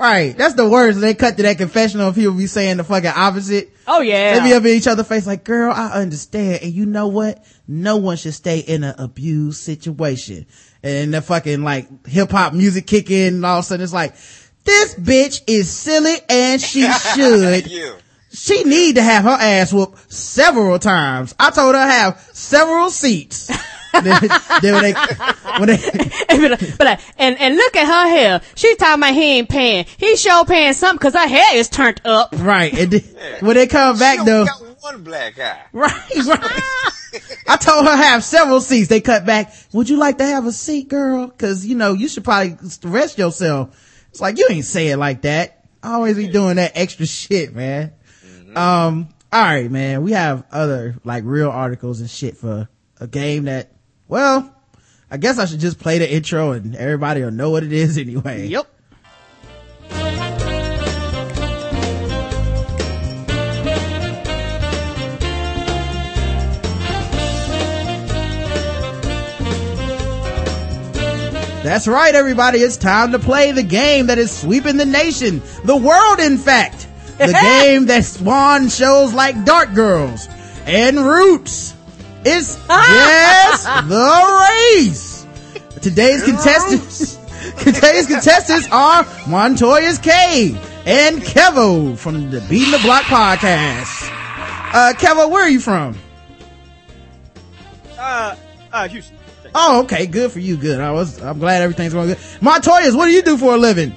Right. 0.00 0.34
That's 0.36 0.54
the 0.54 0.66
worst. 0.66 0.98
They 0.98 1.12
cut 1.12 1.36
to 1.36 1.42
that 1.42 1.58
confessional 1.58 2.06
and 2.06 2.16
people 2.16 2.32
be 2.32 2.46
saying 2.46 2.78
the 2.78 2.84
fucking 2.84 3.12
opposite. 3.14 3.76
Oh 3.86 4.00
yeah. 4.00 4.38
They 4.38 4.48
be 4.48 4.54
up 4.54 4.64
in 4.64 4.70
each 4.70 4.86
other's 4.86 5.06
face 5.06 5.26
like, 5.26 5.44
girl, 5.44 5.72
I 5.72 5.90
understand. 5.90 6.60
And 6.62 6.72
you 6.72 6.86
know 6.86 7.08
what? 7.08 7.44
No 7.68 7.98
one 7.98 8.16
should 8.16 8.32
stay 8.32 8.60
in 8.60 8.82
an 8.82 8.94
abused 8.96 9.60
situation. 9.60 10.46
And 10.82 11.12
the 11.12 11.20
fucking 11.20 11.62
like 11.62 12.06
hip 12.06 12.30
hop 12.30 12.54
music 12.54 12.86
kick 12.86 13.10
in 13.10 13.34
and 13.34 13.46
all 13.46 13.58
of 13.58 13.64
a 13.64 13.66
sudden 13.66 13.84
it's 13.84 13.92
like, 13.92 14.14
this 14.64 14.94
bitch 14.94 15.42
is 15.46 15.70
silly 15.70 16.16
and 16.30 16.62
she 16.62 16.90
should. 17.14 17.70
She 18.32 18.64
need 18.64 18.94
to 18.94 19.02
have 19.02 19.24
her 19.24 19.30
ass 19.30 19.70
whooped 19.70 20.10
several 20.10 20.78
times. 20.78 21.34
I 21.38 21.50
told 21.50 21.74
her 21.74 21.84
to 21.84 21.92
have 21.92 22.30
several 22.32 22.88
seats. 22.88 23.50
then, 23.92 24.20
then 24.62 24.74
when 24.74 24.82
they, 24.82 24.92
when 25.58 25.68
they, 25.68 26.10
And 26.28 26.76
but 26.78 26.84
like, 26.86 27.00
and 27.18 27.38
and 27.40 27.56
look 27.56 27.76
at 27.76 27.86
her 27.86 28.08
hair. 28.08 28.40
She 28.54 28.74
talking 28.76 29.02
about 29.02 29.14
he 29.14 29.38
ain't 29.38 29.48
paying. 29.48 29.86
He 29.96 30.16
sure 30.16 30.44
paying 30.44 30.72
something 30.74 30.98
because 30.98 31.14
her 31.14 31.28
hair 31.28 31.56
is 31.56 31.68
turned 31.68 32.00
up. 32.04 32.30
right, 32.38 32.72
and 32.72 32.90
then, 32.90 33.02
when 33.40 33.56
they 33.56 33.66
come 33.66 33.96
She 33.96 34.00
back 34.00 34.20
only 34.20 34.30
though, 34.32 34.44
got 34.46 34.82
one 34.82 35.02
black 35.02 35.38
eye. 35.38 35.62
right, 35.72 35.92
right. 36.26 36.50
I 37.48 37.56
told 37.56 37.84
her 37.86 37.90
I 37.92 37.96
have 37.96 38.22
several 38.22 38.60
seats. 38.60 38.88
They 38.88 39.00
cut 39.00 39.26
back. 39.26 39.52
Would 39.72 39.88
you 39.88 39.98
like 39.98 40.18
to 40.18 40.24
have 40.24 40.46
a 40.46 40.52
seat, 40.52 40.88
girl? 40.88 41.28
Cause 41.28 41.66
you 41.66 41.74
know, 41.76 41.92
you 41.92 42.06
should 42.08 42.22
probably 42.24 42.56
rest 42.84 43.18
yourself. 43.18 43.76
It's 44.10 44.20
like, 44.20 44.38
you 44.38 44.46
ain't 44.50 44.64
say 44.64 44.88
it 44.88 44.96
like 44.96 45.22
that. 45.22 45.64
I 45.82 45.94
always 45.94 46.16
be 46.16 46.28
doing 46.28 46.56
that 46.56 46.72
extra 46.76 47.06
shit, 47.06 47.54
man. 47.54 47.92
Um, 48.54 49.08
all 49.32 49.42
right, 49.42 49.70
man. 49.70 50.02
We 50.02 50.12
have 50.12 50.44
other 50.52 50.96
like 51.04 51.24
real 51.24 51.50
articles 51.50 52.00
and 52.00 52.10
shit 52.10 52.36
for 52.36 52.68
a 53.00 53.06
game 53.06 53.44
that, 53.44 53.72
well, 54.10 54.52
I 55.08 55.16
guess 55.16 55.38
I 55.38 55.46
should 55.46 55.60
just 55.60 55.78
play 55.78 55.98
the 55.98 56.12
intro 56.12 56.50
and 56.50 56.74
everybody 56.74 57.22
will 57.22 57.30
know 57.30 57.50
what 57.50 57.62
it 57.62 57.72
is 57.72 57.96
anyway. 57.98 58.48
Yep. 58.48 58.66
That's 71.62 71.86
right, 71.86 72.14
everybody. 72.14 72.58
It's 72.58 72.76
time 72.76 73.12
to 73.12 73.18
play 73.20 73.52
the 73.52 73.62
game 73.62 74.06
that 74.06 74.18
is 74.18 74.36
sweeping 74.36 74.76
the 74.76 74.86
nation, 74.86 75.40
the 75.64 75.76
world, 75.76 76.18
in 76.18 76.36
fact. 76.36 76.88
The 77.18 77.26
game 77.40 77.86
that 77.86 78.04
spawned 78.04 78.72
shows 78.72 79.12
like 79.12 79.44
Dark 79.44 79.74
Girls 79.74 80.26
and 80.66 80.98
Roots. 80.98 81.74
It's 82.24 82.56
Guess 82.66 83.64
the 83.88 84.76
Race. 84.76 85.26
Today's 85.80 86.22
contestants, 86.22 87.16
today's 87.64 88.06
contestants 88.06 88.68
are 88.70 89.04
Montoyis 89.24 90.02
K 90.02 90.54
and 90.84 91.22
Kevo 91.22 91.96
from 91.96 92.30
the 92.30 92.40
Beatin 92.42 92.72
Da 92.72 92.82
Block 92.82 93.04
podcast. 93.04 94.08
Uh, 94.72 94.92
Kevo, 94.96 95.30
where 95.30 95.42
are 95.44 95.48
you 95.48 95.60
from? 95.60 95.96
uh, 97.98 98.36
uh, 98.72 98.88
Houston. 98.88 99.16
Oh, 99.54 99.82
okay. 99.82 100.06
Good 100.06 100.30
for 100.30 100.38
you. 100.38 100.56
Good. 100.56 100.80
I 100.80 100.92
was, 100.92 101.20
I'm 101.22 101.38
glad 101.38 101.62
everything's 101.62 101.92
going 101.92 102.08
good. 102.08 102.18
Montoyis, 102.40 102.94
what 102.96 103.06
do 103.06 103.12
you 103.12 103.22
do 103.22 103.36
for 103.36 103.54
a 103.54 103.58
living? 103.58 103.94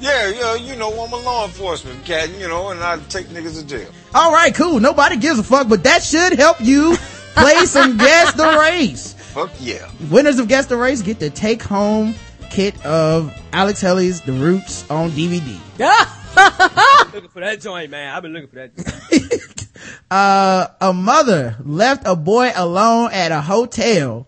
Yeah, 0.00 0.28
yeah, 0.30 0.54
you 0.54 0.76
know, 0.76 0.90
I'm 0.92 1.12
a 1.12 1.16
law 1.16 1.44
enforcement 1.44 2.04
cat, 2.04 2.30
you 2.38 2.46
know, 2.46 2.70
and 2.70 2.80
I 2.80 2.98
take 3.08 3.26
niggas 3.26 3.60
to 3.60 3.66
jail. 3.66 3.90
All 4.14 4.32
right, 4.32 4.54
cool. 4.54 4.78
Nobody 4.78 5.16
gives 5.16 5.40
a 5.40 5.42
fuck, 5.42 5.68
but 5.68 5.82
that 5.82 6.04
should 6.04 6.34
help 6.38 6.60
you 6.60 6.96
play 7.38 7.64
some 7.66 7.96
Guess 7.96 8.34
the 8.34 8.58
Race. 8.58 9.14
Fuck 9.14 9.50
yeah. 9.60 9.88
Winners 10.10 10.38
of 10.38 10.48
Guess 10.48 10.66
the 10.66 10.76
Race 10.76 11.02
get 11.02 11.18
the 11.18 11.30
take 11.30 11.62
home 11.62 12.14
kit 12.50 12.84
of 12.84 13.32
Alex 13.52 13.80
Haley's 13.80 14.20
The 14.20 14.32
Roots 14.32 14.88
on 14.90 15.10
DVD. 15.10 15.58
looking 17.12 17.28
for 17.28 17.40
that 17.40 17.60
joint, 17.60 17.90
man. 17.90 18.14
I've 18.14 18.22
been 18.22 18.32
looking 18.32 18.48
for 18.48 18.56
that. 18.56 18.76
Joint. 18.76 19.64
Uh, 20.10 20.66
a 20.80 20.92
mother 20.92 21.56
left 21.64 22.02
a 22.06 22.16
boy 22.16 22.50
alone 22.54 23.10
at 23.12 23.30
a 23.30 23.42
hotel 23.42 24.26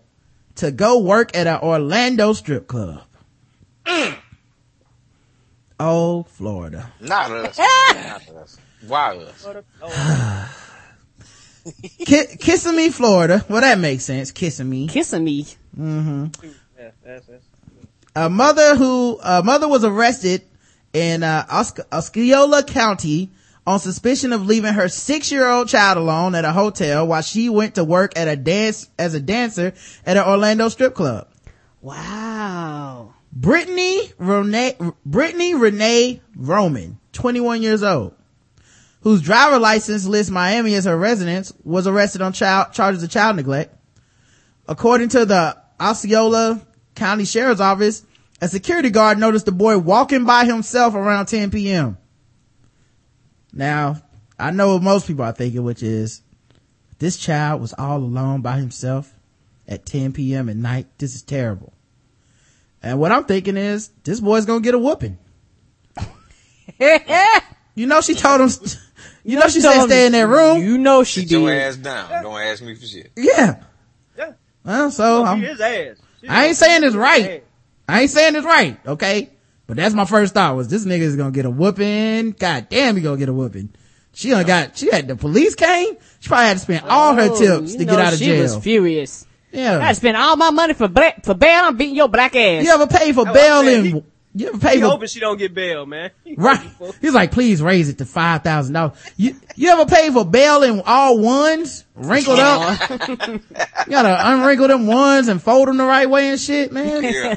to 0.55 0.71
go 0.71 0.99
work 0.99 1.35
at 1.35 1.47
an 1.47 1.59
Orlando 1.61 2.33
strip 2.33 2.67
club. 2.67 3.01
Oh, 5.79 6.23
Florida. 6.23 6.91
Not 6.99 7.31
us. 7.31 7.57
Not 7.93 8.29
us. 8.29 8.57
Why 8.87 9.17
us? 9.17 10.47
Ki- 12.05 12.37
kissing 12.39 12.75
me, 12.75 12.89
Florida. 12.89 13.45
Well, 13.49 13.61
that 13.61 13.79
makes 13.79 14.03
sense. 14.03 14.31
Kissing 14.31 14.69
me. 14.69 14.87
Kissing 14.87 15.23
me. 15.23 15.47
yeah, 15.77 16.27
that's, 17.03 17.27
that's, 17.27 17.45
a 18.15 18.29
mother 18.29 18.75
who 18.75 19.19
a 19.23 19.43
mother 19.43 19.67
was 19.67 19.83
arrested 19.83 20.43
in 20.93 21.23
uh, 21.23 21.45
Osc- 21.49 21.79
Osceola 21.91 22.63
County 22.63 23.31
on 23.65 23.79
suspicion 23.79 24.33
of 24.33 24.45
leaving 24.45 24.73
her 24.73 24.89
six-year-old 24.89 25.67
child 25.69 25.97
alone 25.97 26.35
at 26.35 26.45
a 26.45 26.51
hotel 26.51 27.07
while 27.07 27.21
she 27.21 27.47
went 27.47 27.75
to 27.75 27.83
work 27.83 28.17
at 28.17 28.27
a 28.27 28.35
dance 28.35 28.89
as 28.97 29.13
a 29.13 29.19
dancer 29.19 29.73
at 30.05 30.17
an 30.17 30.23
Orlando 30.23 30.67
strip 30.69 30.95
club. 30.95 31.27
Wow. 31.81 33.13
Brittany 33.31 34.11
Renee, 34.17 34.75
Brittany 35.05 35.55
Renee 35.55 36.21
Roman, 36.35 36.99
21 37.13 37.61
years 37.61 37.81
old, 37.81 38.13
whose 39.01 39.21
driver 39.21 39.59
license 39.59 40.05
lists 40.05 40.31
Miami 40.31 40.75
as 40.75 40.85
her 40.85 40.97
residence, 40.97 41.51
was 41.63 41.87
arrested 41.87 42.21
on 42.21 42.33
child, 42.33 42.73
charges 42.73 43.03
of 43.03 43.09
child 43.09 43.35
neglect. 43.35 43.75
According 44.67 45.09
to 45.09 45.25
the 45.25 45.57
Osceola 45.79 46.65
County 46.95 47.25
Sheriff's 47.25 47.61
Office, 47.61 48.05
a 48.41 48.47
security 48.47 48.89
guard 48.89 49.17
noticed 49.19 49.45
the 49.45 49.51
boy 49.51 49.77
walking 49.77 50.25
by 50.25 50.45
himself 50.45 50.95
around 50.95 51.27
10 51.27 51.51
p.m. 51.51 51.97
Now, 53.53 54.01
I 54.39 54.51
know 54.51 54.73
what 54.73 54.83
most 54.83 55.07
people 55.07 55.25
are 55.25 55.31
thinking, 55.31 55.63
which 55.63 55.83
is, 55.83 56.21
this 56.99 57.17
child 57.17 57.61
was 57.61 57.73
all 57.73 57.97
alone 57.97 58.41
by 58.41 58.57
himself 58.57 59.13
at 59.67 59.85
10 59.85 60.13
p.m. 60.13 60.49
at 60.49 60.55
night. 60.55 60.87
This 60.97 61.15
is 61.15 61.21
terrible. 61.21 61.73
And 62.83 62.99
what 62.99 63.11
I'm 63.11 63.25
thinking 63.25 63.57
is, 63.57 63.89
this 64.03 64.19
boy's 64.19 64.45
gonna 64.45 64.61
get 64.61 64.73
a 64.73 64.79
whooping. 64.79 65.17
you 67.75 67.85
know, 67.85 68.01
she 68.01 68.15
told 68.15 68.41
him, 68.41 68.49
you 69.23 69.39
know, 69.39 69.47
she 69.47 69.61
said 69.61 69.83
stay 69.85 70.05
in 70.05 70.11
that 70.13 70.27
room. 70.27 70.61
You 70.61 70.77
know 70.77 71.03
she 71.03 71.21
Sit 71.21 71.31
your 71.31 71.51
ass 71.51 71.75
down. 71.77 72.23
Don't 72.23 72.39
ask 72.39 72.61
me 72.63 72.75
for 72.75 72.85
shit. 72.85 73.11
Yeah. 73.15 73.63
Yeah. 74.17 74.33
Well, 74.63 74.91
so 74.91 75.23
She 75.25 75.29
I'm, 75.29 75.41
his 75.41 75.59
ass. 75.61 75.97
She 76.21 76.27
I 76.27 76.45
ain't 76.47 76.57
saying 76.57 76.83
it's 76.83 76.95
right. 76.95 77.25
is. 77.29 77.41
I 77.87 78.01
ain't 78.01 78.11
saying 78.11 78.35
it's 78.35 78.45
right, 78.45 78.77
okay? 78.87 79.29
But 79.67 79.77
that's 79.77 79.93
my 79.95 80.05
first 80.05 80.33
thought 80.33 80.55
was 80.55 80.67
this 80.67 80.85
nigga 80.85 80.99
is 81.01 81.15
gonna 81.15 81.31
get 81.31 81.45
a 81.45 81.49
whooping. 81.49 82.31
God 82.31 82.67
damn, 82.69 82.95
he 82.95 83.01
gonna 83.01 83.17
get 83.17 83.29
a 83.29 83.33
whooping. 83.33 83.73
She 84.13 84.29
done 84.29 84.45
got, 84.45 84.77
she 84.77 84.89
had, 84.91 85.07
the 85.07 85.15
police 85.15 85.55
came. 85.55 85.95
She 86.19 86.27
probably 86.27 86.45
had 86.47 86.53
to 86.57 86.59
spend 86.59 86.83
all 86.87 87.15
her 87.15 87.29
Oh, 87.31 87.37
tips 87.39 87.75
to 87.75 87.85
get 87.85 87.97
out 87.97 88.13
of 88.13 88.19
jail. 88.19 88.27
she 88.27 88.33
jail. 88.33 88.41
was 88.43 88.57
furious. 88.57 89.25
Yeah. 89.53 89.79
I 89.81 89.93
spent 89.93 90.17
all 90.17 90.35
my 90.35 90.51
money 90.51 90.73
for 90.73 90.87
black, 90.87 91.23
for 91.25 91.33
bail. 91.33 91.63
I'm 91.65 91.77
beating 91.77 91.95
your 91.95 92.09
black 92.09 92.35
ass. 92.35 92.63
You 92.63 92.71
ever 92.71 92.87
pay 92.87 93.13
for 93.13 93.27
Oh, 93.27 93.33
bail 93.33 93.55
I 93.55 94.03
said 94.33 94.39
and, 94.39 94.39
he- 94.39 94.43
you 94.43 94.49
ever 94.49 94.57
pay 94.59 94.75
He 94.75 94.81
for, 94.81 94.87
hoping 94.89 95.07
she 95.07 95.19
don't 95.19 95.37
get 95.37 95.53
bail, 95.53 95.85
man. 95.85 96.11
He 96.23 96.35
right. 96.35 96.65
He's 97.01 97.13
like, 97.13 97.31
please 97.31 97.61
raise 97.61 97.89
it 97.89 97.97
to 97.99 98.05
$5,000. 98.05 99.13
You, 99.17 99.35
you 99.55 99.69
ever 99.69 99.85
pay 99.85 100.09
for 100.11 100.25
bail 100.25 100.63
in 100.63 100.81
all 100.85 101.19
ones? 101.19 101.85
Wrinkled 101.95 102.39
up? 102.39 102.89
you 102.89 103.39
gotta 103.89 104.15
unwrinkle 104.29 104.67
them 104.67 104.87
ones 104.87 105.27
and 105.27 105.41
fold 105.41 105.67
them 105.67 105.77
the 105.77 105.85
right 105.85 106.09
way 106.09 106.29
and 106.29 106.39
shit, 106.39 106.71
man. 106.71 107.03
Yeah. 107.03 107.35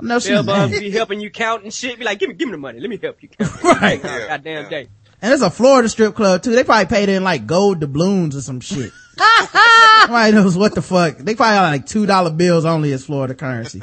I 0.00 0.04
know 0.04 0.18
she's 0.18 0.30
Bail 0.30 0.42
bonds 0.42 0.72
mad. 0.72 0.80
be 0.80 0.90
helping 0.90 1.20
you 1.20 1.30
count 1.30 1.62
and 1.62 1.72
shit. 1.72 1.98
Be 1.98 2.04
like, 2.04 2.18
give 2.18 2.28
me, 2.28 2.34
give 2.34 2.48
me 2.48 2.52
the 2.52 2.58
money. 2.58 2.80
Let 2.80 2.90
me 2.90 2.98
help 3.00 3.22
you 3.22 3.28
count. 3.28 3.62
Right. 3.62 4.02
Yeah, 4.02 4.26
Goddamn 4.28 4.62
yeah. 4.64 4.68
day. 4.70 4.88
And 5.20 5.32
it's 5.32 5.42
a 5.42 5.50
Florida 5.50 5.88
strip 5.88 6.16
club 6.16 6.42
too. 6.42 6.50
They 6.52 6.64
probably 6.64 6.86
paid 6.86 7.08
in 7.08 7.22
like 7.22 7.46
gold 7.46 7.78
doubloons 7.80 8.34
or 8.34 8.40
some 8.40 8.58
shit. 8.60 8.90
Nobody 9.16 10.32
knows 10.32 10.56
what 10.56 10.74
the 10.74 10.82
fuck. 10.82 11.18
They 11.18 11.34
probably 11.36 11.58
like 11.58 11.86
two 11.86 12.06
dollar 12.06 12.30
bills 12.30 12.64
only 12.64 12.92
as 12.92 13.04
Florida 13.04 13.34
currency. 13.34 13.80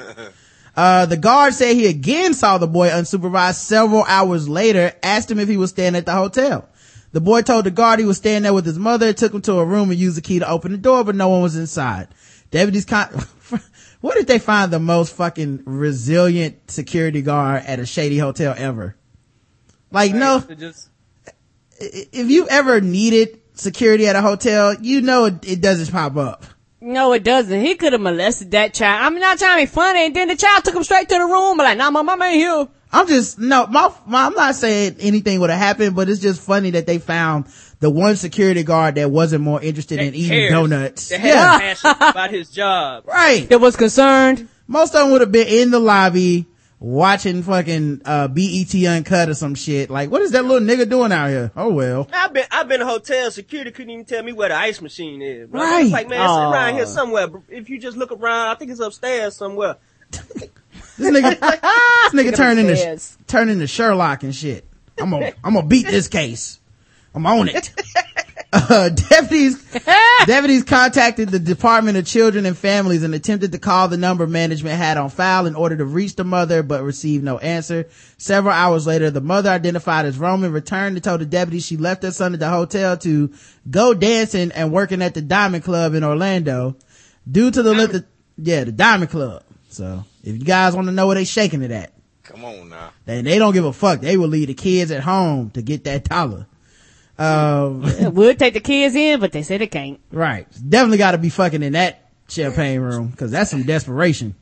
Uh, 0.80 1.06
the 1.06 1.18
guard 1.18 1.53
said 1.53 1.76
he 1.76 1.88
again 1.88 2.34
saw 2.34 2.57
the 2.57 2.65
boy 2.65 2.88
unsupervised 2.88 3.56
several 3.56 4.06
hours 4.06 4.47
later, 4.47 4.93
asked 5.03 5.30
him 5.30 5.38
if 5.38 5.49
he 5.49 5.57
was 5.57 5.72
staying 5.72 5.93
at 5.93 6.06
the 6.06 6.14
hotel. 6.14 6.69
The 7.11 7.19
boy 7.19 7.41
told 7.41 7.65
the 7.65 7.72
guard 7.72 7.99
he 7.99 8.06
was 8.06 8.15
staying 8.15 8.43
there 8.43 8.53
with 8.53 8.65
his 8.65 8.80
mother, 8.80 9.11
took 9.11 9.34
him 9.34 9.41
to 9.41 9.60
a 9.60 9.65
room 9.65 9.91
and 9.91 9.99
used 9.99 10.15
the 10.15 10.22
key 10.22 10.39
to 10.39 10.49
open 10.49 10.72
the 10.72 10.77
door, 10.77 11.03
but 11.03 11.15
no 11.15 11.27
one 11.27 11.41
was 11.41 11.57
inside. 11.57 12.07
Deputies 12.49 12.85
con- 12.85 13.10
what 13.99 14.15
did 14.15 14.27
they 14.27 14.39
find 14.39 14.72
the 14.72 14.80
most 14.80 15.14
fucking 15.18 15.64
resilient 15.65 16.72
security 16.72 17.22
guard 17.22 17.64
at 17.65 17.80
a 17.80 17.85
shady 17.85 18.18
hotel 18.18 18.56
ever? 18.57 18.95
Like, 19.91 20.14
no, 20.14 20.39
just, 20.39 20.89
if 21.77 22.30
you 22.31 22.47
ever 22.47 22.80
needed 22.80 23.41
security 23.53 24.07
at 24.07 24.15
a 24.15 24.22
hotel, 24.22 24.76
you 24.76 25.01
know 25.01 25.26
it, 25.26 25.45
it 25.45 25.61
doesn't 25.61 25.91
pop 25.91 26.15
up. 26.15 26.45
No, 26.81 27.11
it 27.14 27.23
doesn't. 27.23 27.61
He 27.61 27.76
could 27.76 27.91
have 27.93 28.01
molested 28.01 28.51
that 28.51 28.73
child. 28.73 29.03
I'm 29.06 29.19
not 29.19 29.38
trying 29.38 29.57
to 29.60 29.64
be 29.69 29.73
funny. 29.73 30.06
And 30.06 30.15
then 30.15 30.30
the 30.30 30.35
child 30.35 30.64
took 30.64 30.76
him 30.76 30.84
straight 30.84 31.10
to 31.10 31.15
the 31.15 31.26
room. 31.26 31.57
But 31.57 31.64
like, 31.64 31.77
nah, 31.77 31.91
my 31.91 32.01
mama 32.01 32.26
ain't 32.26 32.35
here. 32.35 32.68
I'm 32.91 33.07
just, 33.07 33.38
no, 33.38 33.68
my, 33.68 33.93
my, 34.07 34.26
I'm 34.26 34.34
not 34.34 34.56
saying 34.56 34.95
anything 34.99 35.39
would 35.41 35.49
have 35.51 35.60
happened, 35.60 35.95
but 35.95 36.10
it's 36.10 36.19
just 36.22 36.41
funny 36.41 36.72
that 36.72 36.88
they 36.88 36.97
found 36.97 37.45
the 37.81 37.89
one 37.89 38.15
security 38.15 38.64
guard 38.64 38.95
that 38.95 39.11
wasn't 39.11 39.43
more 39.43 39.61
interested 39.61 39.99
in 39.99 40.07
that 40.07 40.15
eating 40.15 40.30
cares. 40.30 40.51
donuts. 40.51 41.10
That 41.10 41.19
had 41.19 41.30
Yeah, 41.30 41.57
passion 41.60 41.91
about 41.99 42.31
his 42.31 42.49
job. 42.49 43.03
right. 43.07 43.47
That 43.49 43.60
was 43.60 43.76
concerned. 43.76 44.47
Most 44.68 44.95
of 44.95 45.01
them 45.01 45.11
would 45.11 45.22
have 45.22 45.31
been 45.31 45.47
in 45.47 45.69
the 45.72 45.80
lobby 45.80 46.47
watching 46.80 47.43
fucking, 47.43 48.01
uh, 48.06 48.27
BET 48.27 48.73
Uncut 48.76 49.30
or 49.30 49.34
some 49.34 49.56
shit. 49.56 49.89
Like, 49.89 50.10
what 50.10 50.22
is 50.22 50.31
that 50.31 50.45
little 50.45 50.65
nigga 50.65 50.89
doing 50.89 51.11
out 51.11 51.30
here? 51.30 51.51
Oh 51.56 51.69
well. 51.73 52.07
I've 52.14 52.34
been, 52.34 52.45
I've 52.51 52.68
been 52.68 52.81
in 52.81 52.88
a 52.88 52.89
hotel. 52.89 53.31
Security 53.31 53.72
couldn't 53.72 53.89
even 53.91 54.06
tell 54.06 54.23
me 54.23 54.34
where 54.34 54.49
the 54.49 54.56
ice 54.56 54.81
machine 54.81 55.22
is. 55.22 55.49
Bro. 55.49 55.61
Right. 55.61 55.84
It's 55.84 55.91
like, 55.91 56.10
man, 56.10 56.22
it's 56.22 56.30
Aw. 56.30 56.51
around 56.51 56.73
here 56.76 56.85
somewhere. 56.85 57.27
If 57.49 57.69
you 57.69 57.80
just 57.80 57.97
look 57.97 58.11
around, 58.11 58.49
I 58.49 58.56
think 58.56 58.72
it's 58.72 58.80
upstairs 58.80 59.35
somewhere. 59.35 59.76
This 60.11 61.11
nigga, 61.11 61.39
this 61.39 62.14
nigga 62.14 62.35
turned 62.35 62.60
into, 62.60 62.73
upstairs. 62.73 63.18
turned 63.27 63.49
into 63.49 63.68
Sherlock 63.68 64.23
and 64.23 64.35
shit. 64.35 64.65
I'm 64.99 65.11
gonna, 65.11 65.31
I'm 65.43 65.53
gonna 65.53 65.68
beat 65.68 65.85
this 65.88 66.07
case. 66.07 66.59
I'm 67.14 67.26
on 67.26 67.49
it. 67.49 67.72
Uh, 68.52 68.90
deputies, 68.90 69.64
deputies 70.26 70.64
contacted 70.64 71.30
the 71.30 71.38
Department 71.38 71.99
of 71.99 72.06
Children 72.07 72.48
and 72.48 72.57
Families 72.57 73.03
and 73.03 73.14
attempted 73.14 73.52
to 73.52 73.60
call 73.60 73.88
the 73.90 73.95
number 73.98 74.26
management 74.26 74.76
had 74.76 74.98
on 74.98 75.11
file 75.11 75.45
in 75.45 75.53
order 75.53 75.77
to 75.77 75.86
reach 75.86 76.15
the 76.15 76.23
mother, 76.23 76.64
but 76.64 76.81
received 76.81 77.23
no 77.23 77.38
answer. 77.38 77.88
Several 78.18 78.52
hours 78.56 78.88
later, 78.88 79.11
the 79.11 79.22
mother 79.22 79.52
identified 79.52 80.07
as 80.07 80.18
Roman 80.18 80.52
returned 80.52 80.95
and 80.95 81.03
told 81.03 81.22
the 81.22 81.27
deputies 81.27 81.64
she 81.64 81.77
left 81.77 82.02
her 82.02 82.10
son 82.10 82.34
at 82.34 82.40
the 82.40 82.49
hotel 82.49 82.98
to 82.98 83.31
go 83.69 83.94
dancing 83.94 84.52
and 84.53 84.72
working 84.73 85.03
at 85.03 85.14
the 85.14 85.22
Diamond 85.22 85.64
Club 85.64 85.94
in 85.94 86.03
Orlando. 86.03 86.76
Due 87.30 87.52
to 87.52 87.61
the 87.61 87.76
length 87.76 87.94
of, 87.94 88.06
yeah, 88.38 88.64
the 88.64 88.72
Diamond 88.72 89.11
Club. 89.11 89.44
So, 89.69 90.03
if 90.23 90.34
you 90.36 90.44
guys 90.44 90.76
want 90.76 90.88
to 90.88 90.91
know 90.91 91.06
where 91.06 91.15
they 91.15 91.26
shaking 91.26 91.61
it 91.61 91.69
at, 91.69 91.94
Come 92.23 92.44
on 92.45 92.69
now. 92.69 92.94
they, 93.06 93.22
they 93.22 93.38
don't 93.38 93.53
give 93.53 93.65
a 93.65 93.73
fuck. 93.73 94.02
They 94.02 94.18
will 94.18 94.27
leave 94.27 94.48
the 94.48 94.56
kids 94.56 94.90
at 94.90 95.03
home 95.03 95.52
to 95.52 95.61
get 95.61 95.84
that 95.84 96.06
dollar. 96.06 96.48
Um, 97.20 97.84
It 97.86 98.14
would 98.14 98.40
take 98.40 98.54
the 98.54 98.60
kids 98.62 98.96
in, 98.96 99.20
but 99.20 99.32
they 99.32 99.44
said 99.44 99.62
it 99.62 99.72
can't. 99.72 100.00
Right. 100.12 100.48
Definitely 100.68 101.00
got 101.00 101.12
to 101.12 101.18
be 101.18 101.30
fucking 101.30 101.62
in 101.62 101.74
that 101.74 102.10
champagne 102.30 102.80
room 102.80 103.10
because 103.10 103.32
that's 103.32 103.52
some 103.52 103.64
desperation. 103.64 104.36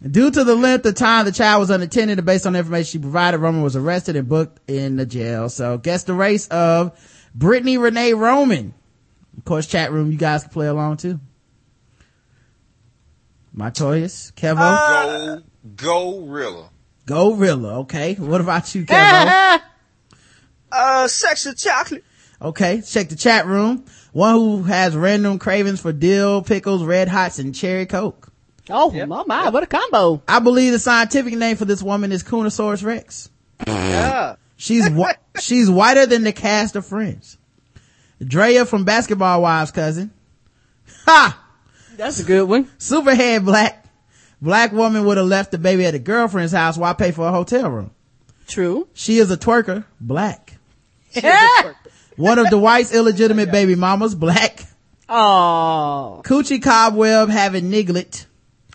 Due 0.00 0.30
to 0.30 0.44
the 0.44 0.54
length 0.54 0.86
of 0.86 0.94
time 0.94 1.24
the 1.24 1.32
child 1.32 1.58
was 1.58 1.70
unattended 1.70 2.18
and 2.18 2.26
based 2.26 2.46
on 2.46 2.52
the 2.52 2.60
information 2.60 3.00
she 3.00 3.02
provided, 3.02 3.38
Roman 3.38 3.62
was 3.62 3.74
arrested 3.74 4.14
and 4.14 4.28
booked 4.28 4.60
in 4.70 4.94
the 4.94 5.04
jail. 5.04 5.48
So 5.48 5.76
guess 5.76 6.04
the 6.04 6.14
race 6.14 6.46
of 6.48 6.96
Brittany 7.34 7.78
Renee 7.78 8.14
Roman. 8.14 8.74
Of 9.36 9.44
course, 9.44 9.66
chat 9.66 9.90
room, 9.90 10.12
you 10.12 10.18
guys 10.18 10.42
can 10.42 10.52
play 10.52 10.68
along 10.68 10.98
too. 10.98 11.18
Montoyis, 13.56 14.32
Kevo, 14.34 15.42
Go, 15.74 16.20
go, 16.20 16.20
Rilla. 16.20 16.70
Go 17.06 17.32
Rilla. 17.32 17.80
Okay. 17.80 18.14
What 18.14 18.40
about 18.40 18.72
you, 18.76 18.84
Kevo? 18.84 19.60
Uh, 20.70 21.08
sexy 21.08 21.54
chocolate. 21.54 22.04
Okay, 22.40 22.82
check 22.82 23.08
the 23.08 23.16
chat 23.16 23.46
room. 23.46 23.84
One 24.12 24.34
who 24.34 24.62
has 24.64 24.96
random 24.96 25.38
cravings 25.38 25.80
for 25.80 25.92
dill, 25.92 26.42
pickles, 26.42 26.84
red 26.84 27.08
hots, 27.08 27.38
and 27.38 27.54
cherry 27.54 27.86
coke. 27.86 28.32
Oh, 28.70 28.90
my, 29.06 29.24
my, 29.26 29.48
what 29.48 29.62
a 29.62 29.66
combo. 29.66 30.22
I 30.28 30.40
believe 30.40 30.72
the 30.72 30.78
scientific 30.78 31.34
name 31.34 31.56
for 31.56 31.64
this 31.64 31.82
woman 31.82 32.12
is 32.12 32.22
Cunosaurus 32.22 32.82
rex. 32.82 33.30
Yeah. 33.66 34.36
She's 34.56 34.88
whi- 34.88 35.16
she's 35.40 35.70
whiter 35.70 36.06
than 36.06 36.24
the 36.24 36.32
cast 36.32 36.76
of 36.76 36.86
Friends. 36.86 37.38
Drea 38.20 38.66
from 38.66 38.84
Basketball 38.84 39.42
Wives 39.42 39.70
cousin. 39.70 40.12
Ha! 41.06 41.44
That's 41.96 42.20
a 42.20 42.24
good 42.24 42.48
one. 42.48 42.64
Superhead 42.78 43.44
black. 43.44 43.84
Black 44.40 44.72
woman 44.72 45.04
would 45.04 45.16
have 45.16 45.26
left 45.26 45.50
the 45.50 45.58
baby 45.58 45.84
at 45.86 45.94
a 45.94 45.98
girlfriend's 45.98 46.52
house 46.52 46.76
while 46.76 46.90
I 46.90 46.94
pay 46.94 47.10
for 47.10 47.26
a 47.26 47.32
hotel 47.32 47.70
room. 47.70 47.90
True. 48.46 48.88
She 48.94 49.18
is 49.18 49.30
a 49.30 49.36
twerker, 49.36 49.84
black. 50.00 50.47
Yeah. 51.22 51.72
One 52.16 52.38
of 52.38 52.50
Dwight's 52.50 52.92
illegitimate 52.92 53.52
baby 53.52 53.76
mamas, 53.76 54.14
black. 54.14 54.64
Oh. 55.08 56.20
Coochie 56.24 56.62
Cobweb 56.62 57.28
having 57.28 57.70
Niglet. 57.70 58.26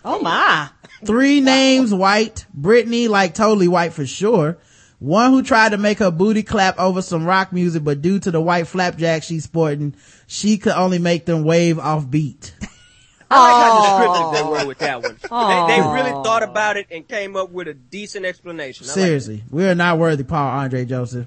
Oh 0.04 0.20
my. 0.20 0.70
Three 1.04 1.40
names 1.40 1.92
white. 1.92 2.46
Brittany 2.54 3.08
like 3.08 3.34
totally 3.34 3.68
white 3.68 3.92
for 3.92 4.06
sure. 4.06 4.58
One 4.98 5.32
who 5.32 5.42
tried 5.42 5.72
to 5.72 5.78
make 5.78 5.98
her 5.98 6.10
booty 6.10 6.42
clap 6.42 6.78
over 6.78 7.02
some 7.02 7.26
rock 7.26 7.52
music, 7.52 7.84
but 7.84 8.00
due 8.00 8.18
to 8.20 8.30
the 8.30 8.40
white 8.40 8.66
flapjack 8.66 9.22
she's 9.22 9.44
sporting, 9.44 9.94
she 10.26 10.56
could 10.56 10.72
only 10.72 10.98
make 10.98 11.26
them 11.26 11.44
wave 11.44 11.78
off 11.78 12.08
beat. 12.08 12.54
I 13.30 13.52
like 13.52 13.62
how 13.62 14.32
descriptive 14.32 14.32
they 14.32 14.50
were 14.50 14.66
with 14.66 14.78
that 14.78 15.02
one. 15.02 15.16
They, 15.20 15.74
they 15.74 15.80
really 15.80 16.12
thought 16.24 16.42
about 16.42 16.76
it 16.76 16.86
and 16.90 17.06
came 17.06 17.36
up 17.36 17.50
with 17.50 17.68
a 17.68 17.74
decent 17.74 18.24
explanation. 18.24 18.86
I 18.86 18.88
like 18.88 18.94
Seriously, 18.94 19.44
we 19.50 19.66
are 19.66 19.74
not 19.74 19.98
worthy, 19.98 20.24
Paul 20.24 20.46
Andre 20.46 20.84
Joseph. 20.84 21.26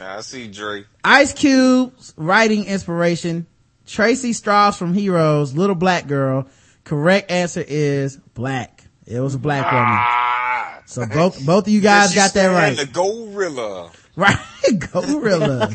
I 0.00 0.20
see 0.20 0.48
Dre. 0.48 0.84
Ice 1.04 1.32
Cube's 1.32 2.14
writing 2.16 2.64
inspiration, 2.64 3.46
Tracy 3.86 4.32
Strauss 4.32 4.78
from 4.78 4.94
Heroes, 4.94 5.54
Little 5.54 5.74
Black 5.76 6.06
Girl. 6.06 6.46
Correct 6.84 7.30
answer 7.30 7.64
is 7.66 8.16
black. 8.34 8.84
It 9.06 9.20
was 9.20 9.34
a 9.34 9.38
black 9.38 9.64
woman. 9.70 9.86
Ah, 9.88 10.82
So 10.86 11.06
both, 11.06 11.44
both 11.44 11.66
of 11.66 11.72
you 11.72 11.80
guys 11.80 12.14
got 12.14 12.32
that 12.34 12.50
stand 12.50 12.54
right. 12.54 12.76
The 12.76 12.86
gorilla. 12.86 13.90
Right. 14.16 14.36
Gorilla. 14.92 15.70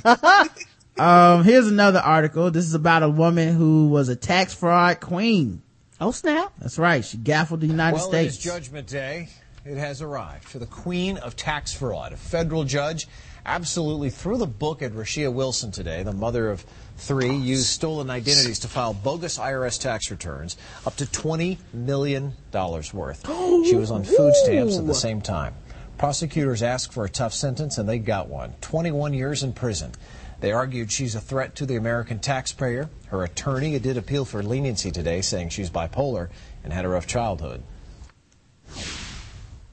um, 0.97 1.43
here's 1.43 1.67
another 1.67 1.99
article. 1.99 2.51
This 2.51 2.65
is 2.65 2.73
about 2.73 3.01
a 3.03 3.09
woman 3.09 3.55
who 3.55 3.87
was 3.87 4.09
a 4.09 4.15
tax 4.15 4.53
fraud 4.53 4.99
queen. 4.99 5.61
Oh 6.01 6.11
snap. 6.11 6.51
That's 6.59 6.77
right. 6.77 7.03
She 7.05 7.17
gaffled 7.17 7.61
the 7.61 7.67
United 7.67 7.95
Well, 7.95 8.13
it 8.13 8.25
is 8.25 8.33
States. 8.33 8.37
Judgment 8.43 8.87
Day. 8.87 9.29
It 9.65 9.77
has 9.77 10.01
arrived 10.01 10.43
for 10.43 10.59
the 10.59 10.65
queen 10.65 11.17
of 11.17 11.37
tax 11.37 11.73
fraud. 11.73 12.11
A 12.11 12.17
federal 12.17 12.65
judge 12.65 13.07
absolutely 13.45 14.10
threw 14.10 14.38
the 14.38 14.48
book 14.48 14.82
at 14.82 14.94
Rashia 14.94 15.32
Wilson 15.32 15.72
today, 15.72 16.03
the 16.03 16.14
mother 16.14 16.49
of 16.49 16.65
three, 16.98 17.34
used 17.36 17.68
stolen 17.68 18.10
identities 18.10 18.60
to 18.60 18.68
file 18.68 18.94
bogus 18.94 19.38
IRS 19.38 19.80
tax 19.80 20.11
returns 20.11 20.57
up 20.86 20.95
to 20.98 21.06
$20 21.06 21.57
million 21.74 22.34
worth. 22.53 23.28
She 23.65 23.76
was 23.76 23.91
on 23.91 24.03
food 24.03 24.34
stamps 24.36 24.78
at 24.78 24.88
the 24.88 24.94
same 24.94 25.22
time. 25.22 25.56
Prosecutors 25.98 26.64
asked 26.64 26.91
for 26.91 27.06
a 27.06 27.10
tough 27.10 27.34
sentence, 27.34 27.78
and 27.78 27.88
they 27.88 27.99
got 27.99 28.28
one 28.28 28.53
21 28.61 29.14
years 29.14 29.44
in 29.44 29.53
prison. 29.53 29.91
They 30.40 30.52
argued 30.52 30.91
she's 30.91 31.15
a 31.15 31.22
threat 31.22 31.56
to 31.56 31.65
the 31.65 31.78
American 31.78 32.20
taxpayer. 32.20 32.90
Her 33.07 33.24
attorney 33.24 33.78
did 33.80 33.95
appeal 33.95 34.26
for 34.26 34.44
leniency 34.44 34.91
today, 34.91 35.22
saying 35.22 35.49
she's 35.49 35.70
bipolar 35.70 36.30
and 36.64 36.74
had 36.74 36.84
a 36.84 36.90
rough 36.90 37.07
childhood. 37.07 37.64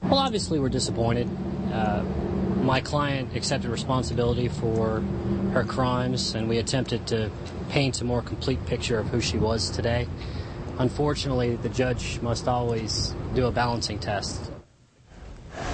Well, 0.03 0.15
obviously, 0.15 0.59
we're 0.59 0.69
disappointed. 0.69 1.29
Uh, 1.71 2.03
my 2.63 2.81
client 2.81 3.35
accepted 3.35 3.69
responsibility 3.69 4.47
for 4.47 5.01
her 5.53 5.63
crimes, 5.63 6.35
and 6.35 6.49
we 6.49 6.57
attempted 6.57 7.07
to 7.07 7.29
paint 7.69 8.01
a 8.01 8.05
more 8.05 8.21
complete 8.21 8.65
picture 8.65 8.97
of 8.99 9.07
who 9.07 9.21
she 9.21 9.37
was 9.37 9.69
today. 9.69 10.07
Unfortunately, 10.79 11.55
the 11.55 11.69
judge 11.69 12.19
must 12.21 12.47
always 12.47 13.13
do 13.35 13.45
a 13.45 13.51
balancing 13.51 13.99
test. 13.99 14.51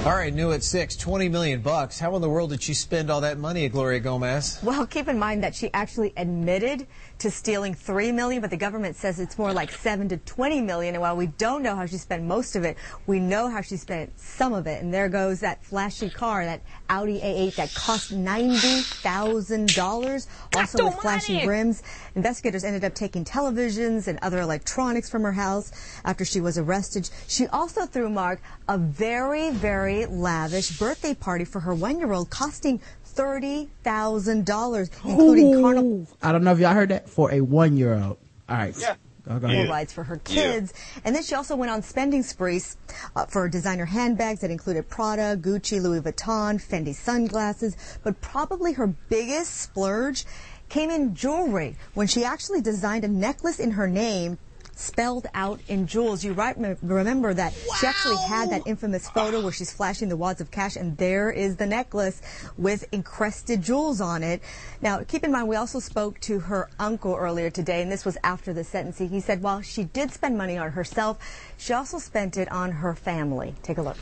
All 0.05 0.15
right, 0.15 0.33
new 0.33 0.51
at 0.51 0.63
six, 0.63 0.95
20 0.95 1.29
million 1.29 1.61
bucks. 1.61 1.99
How 1.99 2.15
in 2.15 2.21
the 2.21 2.29
world 2.29 2.49
did 2.49 2.61
she 2.61 2.73
spend 2.73 3.09
all 3.09 3.21
that 3.21 3.37
money, 3.37 3.67
Gloria 3.69 3.99
Gomez? 3.99 4.59
Well, 4.63 4.85
keep 4.85 5.07
in 5.07 5.19
mind 5.19 5.43
that 5.43 5.55
she 5.55 5.71
actually 5.73 6.13
admitted 6.17 6.87
to 7.19 7.31
stealing 7.31 7.73
three 7.73 8.11
million, 8.11 8.41
but 8.41 8.49
the 8.49 8.57
government 8.57 8.95
says 8.95 9.19
it's 9.19 9.37
more 9.37 9.53
like 9.53 9.71
seven 9.71 10.07
to 10.09 10.17
twenty 10.17 10.61
million. 10.61 10.95
And 10.95 11.01
while 11.01 11.15
we 11.15 11.27
don't 11.27 11.63
know 11.63 11.75
how 11.75 11.85
she 11.85 11.97
spent 11.97 12.23
most 12.23 12.55
of 12.55 12.63
it, 12.63 12.77
we 13.05 13.19
know 13.19 13.49
how 13.49 13.61
she 13.61 13.77
spent 13.77 14.19
some 14.19 14.53
of 14.53 14.67
it. 14.67 14.81
And 14.81 14.93
there 14.93 15.09
goes 15.09 15.39
that 15.39 15.63
flashy 15.63 16.09
car, 16.09 16.45
that 16.45 16.61
Audi 16.89 17.19
A8 17.19 17.55
that 17.55 17.73
cost 17.73 18.11
ninety 18.11 18.81
thousand 18.81 19.73
dollars, 19.73 20.27
also 20.55 20.85
with 20.85 20.95
flashy 20.95 21.47
rims. 21.47 21.83
Investigators 22.15 22.63
ended 22.63 22.83
up 22.83 22.93
taking 22.93 23.25
televisions 23.25 24.07
and 24.07 24.19
other 24.21 24.39
electronics 24.41 25.09
from 25.09 25.23
her 25.23 25.31
house 25.31 25.71
after 26.05 26.25
she 26.25 26.41
was 26.41 26.57
arrested. 26.57 27.09
She 27.27 27.47
also 27.47 27.85
threw 27.85 28.09
Mark 28.09 28.41
a 28.67 28.77
very, 28.77 29.49
very 29.51 30.05
lavish 30.05 30.77
birthday 30.77 31.13
party 31.13 31.45
for 31.45 31.61
her 31.61 31.73
one-year-old, 31.73 32.29
costing 32.29 32.81
thirty 33.17 33.69
thousand 33.83 34.45
dollars, 34.45 34.89
including 35.03 35.61
carnival 35.61 36.07
I 36.21 36.31
don't 36.31 36.43
know 36.43 36.53
if 36.53 36.59
y'all 36.59 36.73
heard 36.73 36.89
that 36.89 37.09
for 37.09 37.31
a 37.31 37.41
one 37.41 37.75
year 37.75 37.95
old. 37.95 38.17
All 38.47 38.55
right. 38.55 38.75
Yeah. 38.77 38.95
Go, 39.27 39.39
go 39.39 39.47
ahead. 39.47 39.67
rides 39.69 39.91
for 39.91 40.05
her 40.05 40.17
kids. 40.17 40.73
And 41.03 41.13
then 41.13 41.21
she 41.21 41.35
also 41.35 41.57
went 41.57 41.69
on 41.69 41.81
spending 41.81 42.23
sprees 42.23 42.77
uh, 43.13 43.25
for 43.25 43.49
designer 43.49 43.83
handbags 43.83 44.39
that 44.39 44.51
included 44.51 44.87
Prada, 44.87 45.35
Gucci, 45.35 45.81
Louis 45.81 45.99
Vuitton, 45.99 46.61
Fendi 46.65 46.95
sunglasses. 46.95 47.75
But 48.03 48.21
probably 48.21 48.71
her 48.73 48.87
biggest 48.87 49.53
splurge 49.59 50.25
came 50.69 50.89
in 50.89 51.13
jewelry 51.13 51.75
when 51.93 52.07
she 52.07 52.23
actually 52.23 52.61
designed 52.61 53.03
a 53.03 53.09
necklace 53.09 53.59
in 53.59 53.71
her 53.71 53.87
name 53.87 54.37
spelled 54.79 55.27
out 55.33 55.59
in 55.67 55.87
jewels. 55.87 56.23
You 56.23 56.33
right 56.33 56.55
remember 56.81 57.33
that 57.33 57.53
she 57.79 57.87
actually 57.87 58.17
had 58.17 58.49
that 58.51 58.63
infamous 58.65 59.09
photo 59.09 59.41
where 59.41 59.51
she's 59.51 59.71
flashing 59.71 60.09
the 60.09 60.17
wads 60.17 60.41
of 60.41 60.51
cash 60.51 60.75
and 60.75 60.97
there 60.97 61.31
is 61.31 61.55
the 61.55 61.65
necklace 61.65 62.21
with 62.57 62.85
encrusted 62.93 63.61
jewels 63.61 64.01
on 64.01 64.23
it. 64.23 64.41
Now, 64.81 65.03
keep 65.03 65.23
in 65.23 65.31
mind 65.31 65.47
we 65.47 65.55
also 65.55 65.79
spoke 65.79 66.19
to 66.21 66.39
her 66.39 66.69
uncle 66.79 67.15
earlier 67.15 67.49
today 67.49 67.81
and 67.81 67.91
this 67.91 68.05
was 68.05 68.17
after 68.23 68.53
the 68.53 68.63
sentencing. 68.63 69.09
He 69.09 69.19
said 69.19 69.41
while 69.41 69.61
she 69.61 69.83
did 69.83 70.11
spend 70.11 70.37
money 70.37 70.57
on 70.57 70.71
herself, 70.71 71.17
she 71.57 71.73
also 71.73 71.97
spent 71.99 72.37
it 72.37 72.51
on 72.51 72.71
her 72.71 72.93
family. 72.95 73.55
Take 73.63 73.77
a 73.77 73.81
look. 73.81 73.97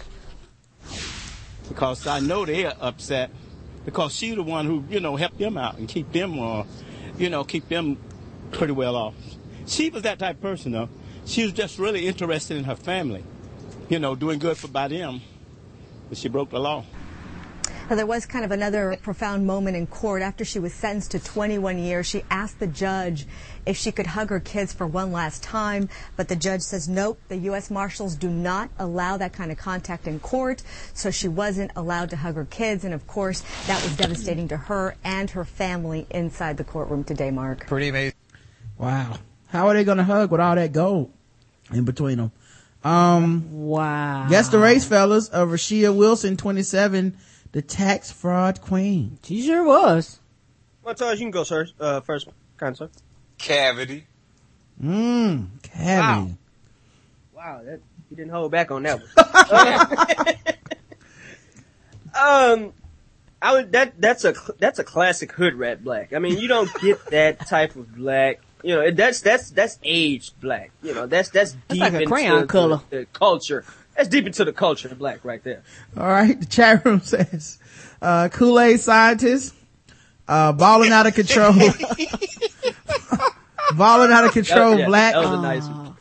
because 1.69 2.05
I 2.07 2.19
know 2.19 2.45
they're 2.45 2.73
upset 2.79 3.31
because 3.85 4.15
she's 4.15 4.35
the 4.35 4.43
one 4.43 4.65
who, 4.65 4.83
you 4.89 4.99
know, 4.99 5.15
helped 5.15 5.37
them 5.37 5.57
out 5.57 5.77
and 5.77 5.87
keep 5.87 6.11
them, 6.11 6.39
uh, 6.39 6.63
you 7.17 7.29
know, 7.29 7.43
keep 7.43 7.69
them 7.69 7.97
pretty 8.51 8.73
well 8.73 8.95
off. 8.95 9.13
She 9.67 9.89
was 9.89 10.03
that 10.03 10.19
type 10.19 10.35
of 10.35 10.41
person, 10.41 10.71
though. 10.71 10.89
She 11.25 11.43
was 11.43 11.53
just 11.53 11.79
really 11.79 12.07
interested 12.07 12.57
in 12.57 12.65
her 12.65 12.75
family, 12.75 13.23
you 13.89 13.99
know, 13.99 14.15
doing 14.15 14.39
good 14.39 14.57
for 14.57 14.67
by 14.67 14.87
them. 14.87 15.21
But 16.09 16.17
she 16.17 16.29
broke 16.29 16.51
the 16.51 16.59
law. 16.59 16.85
Now, 17.89 17.95
there 17.95 18.05
was 18.07 18.25
kind 18.25 18.43
of 18.43 18.49
another 18.49 18.97
profound 19.03 19.45
moment 19.45 19.77
in 19.77 19.85
court. 19.85 20.23
After 20.23 20.43
she 20.43 20.57
was 20.57 20.73
sentenced 20.73 21.11
to 21.11 21.19
21 21.19 21.77
years, 21.77 22.07
she 22.07 22.23
asked 22.31 22.59
the 22.59 22.65
judge 22.65 23.27
if 23.67 23.77
she 23.77 23.91
could 23.91 24.07
hug 24.07 24.29
her 24.29 24.39
kids 24.39 24.73
for 24.73 24.87
one 24.87 25.11
last 25.11 25.43
time, 25.43 25.89
but 26.15 26.27
the 26.27 26.35
judge 26.35 26.61
says 26.61 26.89
nope. 26.89 27.19
The 27.27 27.37
U.S. 27.37 27.69
Marshals 27.69 28.15
do 28.15 28.27
not 28.27 28.71
allow 28.79 29.17
that 29.17 29.33
kind 29.33 29.51
of 29.51 29.59
contact 29.59 30.07
in 30.07 30.19
court, 30.19 30.63
so 30.95 31.11
she 31.11 31.27
wasn't 31.27 31.71
allowed 31.75 32.09
to 32.09 32.15
hug 32.15 32.35
her 32.35 32.45
kids, 32.45 32.85
and 32.85 32.93
of 32.93 33.05
course, 33.05 33.43
that 33.67 33.81
was 33.83 33.95
devastating 33.95 34.47
to 34.47 34.57
her 34.57 34.95
and 35.03 35.29
her 35.29 35.45
family 35.45 36.07
inside 36.09 36.57
the 36.57 36.63
courtroom 36.63 37.03
today, 37.03 37.29
Mark. 37.29 37.67
Pretty 37.67 37.89
amazing. 37.89 38.17
Wow. 38.79 39.19
How 39.55 39.69
are 39.69 39.73
they 39.73 39.85
going 39.85 39.99
to 39.99 40.03
hug 40.03 40.31
with 40.31 40.41
all 40.41 40.55
that 40.55 40.73
gold 40.73 41.13
in 41.73 41.85
between 41.85 42.17
them? 42.17 42.31
Um, 42.83 43.47
Wow. 43.51 44.27
guess 44.29 44.49
the 44.49 44.59
race, 44.59 44.85
fellas, 44.85 45.29
of 45.29 45.47
Rashia 45.49 45.95
Wilson, 45.95 46.35
27, 46.35 47.15
the 47.53 47.61
tax 47.61 48.11
fraud 48.11 48.59
queen. 48.59 49.17
She 49.23 49.41
sure 49.41 49.63
was. 49.63 50.19
Well, 50.83 50.93
Charles, 50.93 51.19
you 51.19 51.25
can 51.25 51.31
go 51.31 51.45
sir, 51.45 51.67
uh, 51.79 52.01
first, 52.01 52.27
kind 52.57 52.75
sir. 52.77 52.89
Cavity. 53.37 54.05
Mmm, 54.83 55.47
cavity. 55.63 56.35
Wow, 57.33 57.61
that 57.63 57.79
you 58.11 58.17
didn't 58.17 58.31
hold 58.31 58.51
back 58.51 58.71
on 58.71 58.83
that 58.83 58.99
one. 58.99 59.09
um, 62.61 62.73
I 63.41 63.53
would 63.53 63.71
that 63.71 63.99
that's 63.99 64.25
a 64.25 64.33
that's 64.59 64.79
a 64.79 64.83
classic 64.83 65.31
hood 65.31 65.55
rat 65.55 65.83
black. 65.83 66.13
I 66.13 66.19
mean, 66.19 66.37
you 66.37 66.47
don't 66.47 66.69
get 66.81 67.05
that 67.07 67.47
type 67.47 67.75
of 67.75 67.95
black. 67.95 68.41
You 68.63 68.75
know, 68.75 68.91
that's 68.91 69.21
that's 69.21 69.51
that's 69.51 69.77
aged 69.83 70.39
black. 70.41 70.71
You 70.81 70.93
know, 70.95 71.05
that's 71.05 71.29
that's 71.29 71.55
deep 71.69 71.79
like 71.81 71.93
a 71.93 72.01
into 72.01 72.11
crayon 72.11 72.41
the- 72.41 72.47
color. 72.47 72.81
the 72.89 73.05
culture. 73.13 73.63
That's 73.95 74.09
deep 74.09 74.25
into 74.25 74.43
the 74.43 74.51
culture 74.53 74.89
of 74.89 74.97
black 74.99 75.23
right 75.23 75.41
there. 75.43 75.61
All 75.95 76.07
right. 76.07 76.37
The 76.39 76.45
chat 76.45 76.83
room 76.83 76.99
says, 77.01 77.59
uh, 78.01 78.27
Kool-Aid 78.29 78.79
scientist, 78.81 79.53
uh, 80.27 80.51
balling 80.51 80.91
out 80.91 81.07
of 81.07 81.13
control. 81.15 81.53
balling 83.77 84.11
out 84.11 84.25
of 84.25 84.31
control 84.33 84.71
That- 84.71 84.79
yeah, 84.79 84.85
black. 84.87 85.13
That 85.13 85.23
was 85.23 85.39
a 85.39 85.41
nice 85.41 85.65
one. 85.67 85.95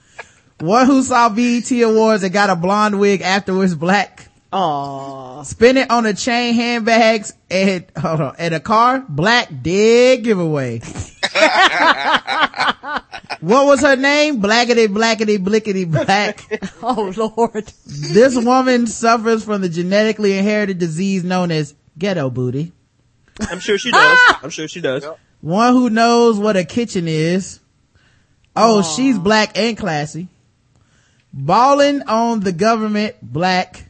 One 0.60 0.86
who 0.86 1.02
saw 1.02 1.28
BET 1.28 1.70
awards 1.82 2.22
and 2.22 2.32
got 2.32 2.50
a 2.50 2.56
blonde 2.56 2.98
wig 2.98 3.20
afterwards 3.20 3.74
black. 3.74 4.28
Aw. 4.52 5.42
Spending 5.42 5.86
on 5.90 6.06
a 6.06 6.14
chain 6.14 6.54
handbags 6.54 7.34
and, 7.50 7.84
hold 7.98 8.20
on, 8.20 8.36
and 8.38 8.54
a 8.54 8.60
car, 8.60 9.04
black, 9.08 9.48
dead 9.62 10.22
giveaway. 10.24 10.80
what 13.44 13.66
was 13.66 13.80
her 13.82 13.96
name? 13.96 14.40
Blackety, 14.40 14.86
blackety, 14.88 15.38
blickety, 15.38 15.90
black. 15.90 16.40
Oh 16.82 17.12
Lord. 17.16 17.66
this 17.86 18.36
woman 18.36 18.86
suffers 18.86 19.44
from 19.44 19.62
the 19.62 19.68
genetically 19.68 20.36
inherited 20.36 20.78
disease 20.78 21.24
known 21.24 21.50
as 21.50 21.74
ghetto 21.98 22.30
booty. 22.30 22.72
I'm 23.40 23.60
sure 23.60 23.78
she 23.78 23.90
does. 23.90 24.18
I'm 24.42 24.50
sure 24.50 24.68
she 24.68 24.80
does. 24.80 25.04
One 25.40 25.72
who 25.72 25.90
knows 25.90 26.38
what 26.38 26.56
a 26.56 26.64
kitchen 26.64 27.08
is. 27.08 27.60
Oh, 28.56 28.82
she's 28.82 29.18
black 29.18 29.58
and 29.58 29.76
classy. 29.76 30.28
Balling 31.32 32.02
on 32.02 32.40
the 32.40 32.52
government, 32.52 33.16
black. 33.20 33.84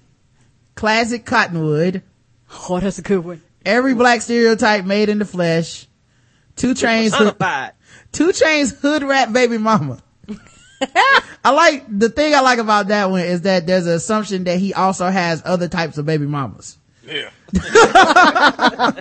Classic 0.75 1.25
Cottonwood. 1.25 2.03
Oh, 2.69 2.81
that's 2.81 2.99
a 2.99 3.03
good 3.03 3.25
one. 3.25 3.43
Every 3.65 3.95
black 3.95 4.23
stereotype 4.23 4.85
made 4.85 5.09
in 5.09 5.19
the 5.19 5.25
flesh. 5.25 5.87
Two 6.57 6.75
trains. 6.75 7.13
Hood, 7.13 7.39
Personified. 7.39 7.73
Two 8.15 8.33
chains 8.33 8.73
hood 8.73 9.03
rat 9.03 9.33
baby 9.33 9.59
mama. 9.59 9.99
I 11.45 11.51
like 11.51 11.85
the 11.89 12.09
thing 12.09 12.35
I 12.35 12.41
like 12.41 12.59
about 12.59 12.89
that 12.89 13.11
one 13.11 13.21
is 13.21 13.43
that 13.43 13.67
there's 13.67 13.87
an 13.87 13.93
assumption 13.93 14.45
that 14.45 14.59
he 14.59 14.73
also 14.75 15.09
has 15.09 15.43
other 15.45 15.69
types 15.69 15.99
of 15.99 16.07
baby 16.07 16.27
mamas. 16.27 16.79
Yeah. 17.07 17.31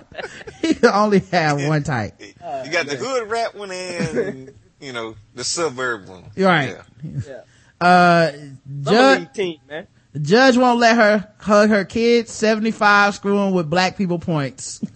He 0.61 0.77
only 0.87 1.19
have 1.31 1.61
one 1.65 1.83
type. 1.83 2.21
You 2.21 2.71
got 2.71 2.87
the 2.87 2.95
hood 2.95 3.29
rat 3.29 3.53
one 3.53 3.69
and, 3.71 4.53
you 4.79 4.93
know, 4.93 5.15
the 5.35 5.43
suburb 5.43 6.07
one. 6.07 6.31
You're 6.37 6.47
right. 6.47 6.77
Yeah. 7.03 7.41
Uh, 7.81 8.31
judge, 8.81 9.19
League 9.19 9.33
team, 9.33 9.59
man. 9.67 9.87
judge 10.21 10.55
won't 10.55 10.79
let 10.79 10.95
her 10.95 11.33
hug 11.37 11.69
her 11.69 11.83
kids. 11.83 12.31
75 12.31 13.15
screwing 13.15 13.53
with 13.53 13.69
black 13.69 13.97
people 13.97 14.19
points. 14.19 14.79
do 14.79 14.87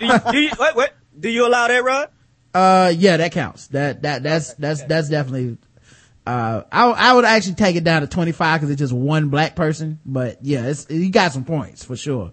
you, 0.00 0.18
do 0.32 0.38
you, 0.40 0.50
wait, 0.58 0.74
wait. 0.74 0.90
Do 1.18 1.28
you 1.28 1.46
allow 1.46 1.68
that, 1.68 1.84
Rod? 1.84 2.10
Uh, 2.54 2.92
yeah, 2.96 3.16
that 3.16 3.32
counts. 3.32 3.68
That, 3.68 4.02
that, 4.02 4.22
that's, 4.22 4.54
that's, 4.54 4.82
that's 4.84 5.08
definitely, 5.08 5.56
uh, 6.26 6.62
I, 6.70 6.90
I 6.90 7.12
would 7.14 7.24
actually 7.24 7.54
take 7.54 7.76
it 7.76 7.84
down 7.84 8.02
to 8.02 8.06
25 8.06 8.60
cause 8.60 8.70
it's 8.70 8.78
just 8.78 8.92
one 8.92 9.28
black 9.28 9.56
person, 9.56 9.98
but 10.04 10.38
yeah, 10.42 10.66
it's, 10.66 10.88
you 10.90 11.10
got 11.10 11.32
some 11.32 11.44
points 11.44 11.84
for 11.84 11.96
sure. 11.96 12.32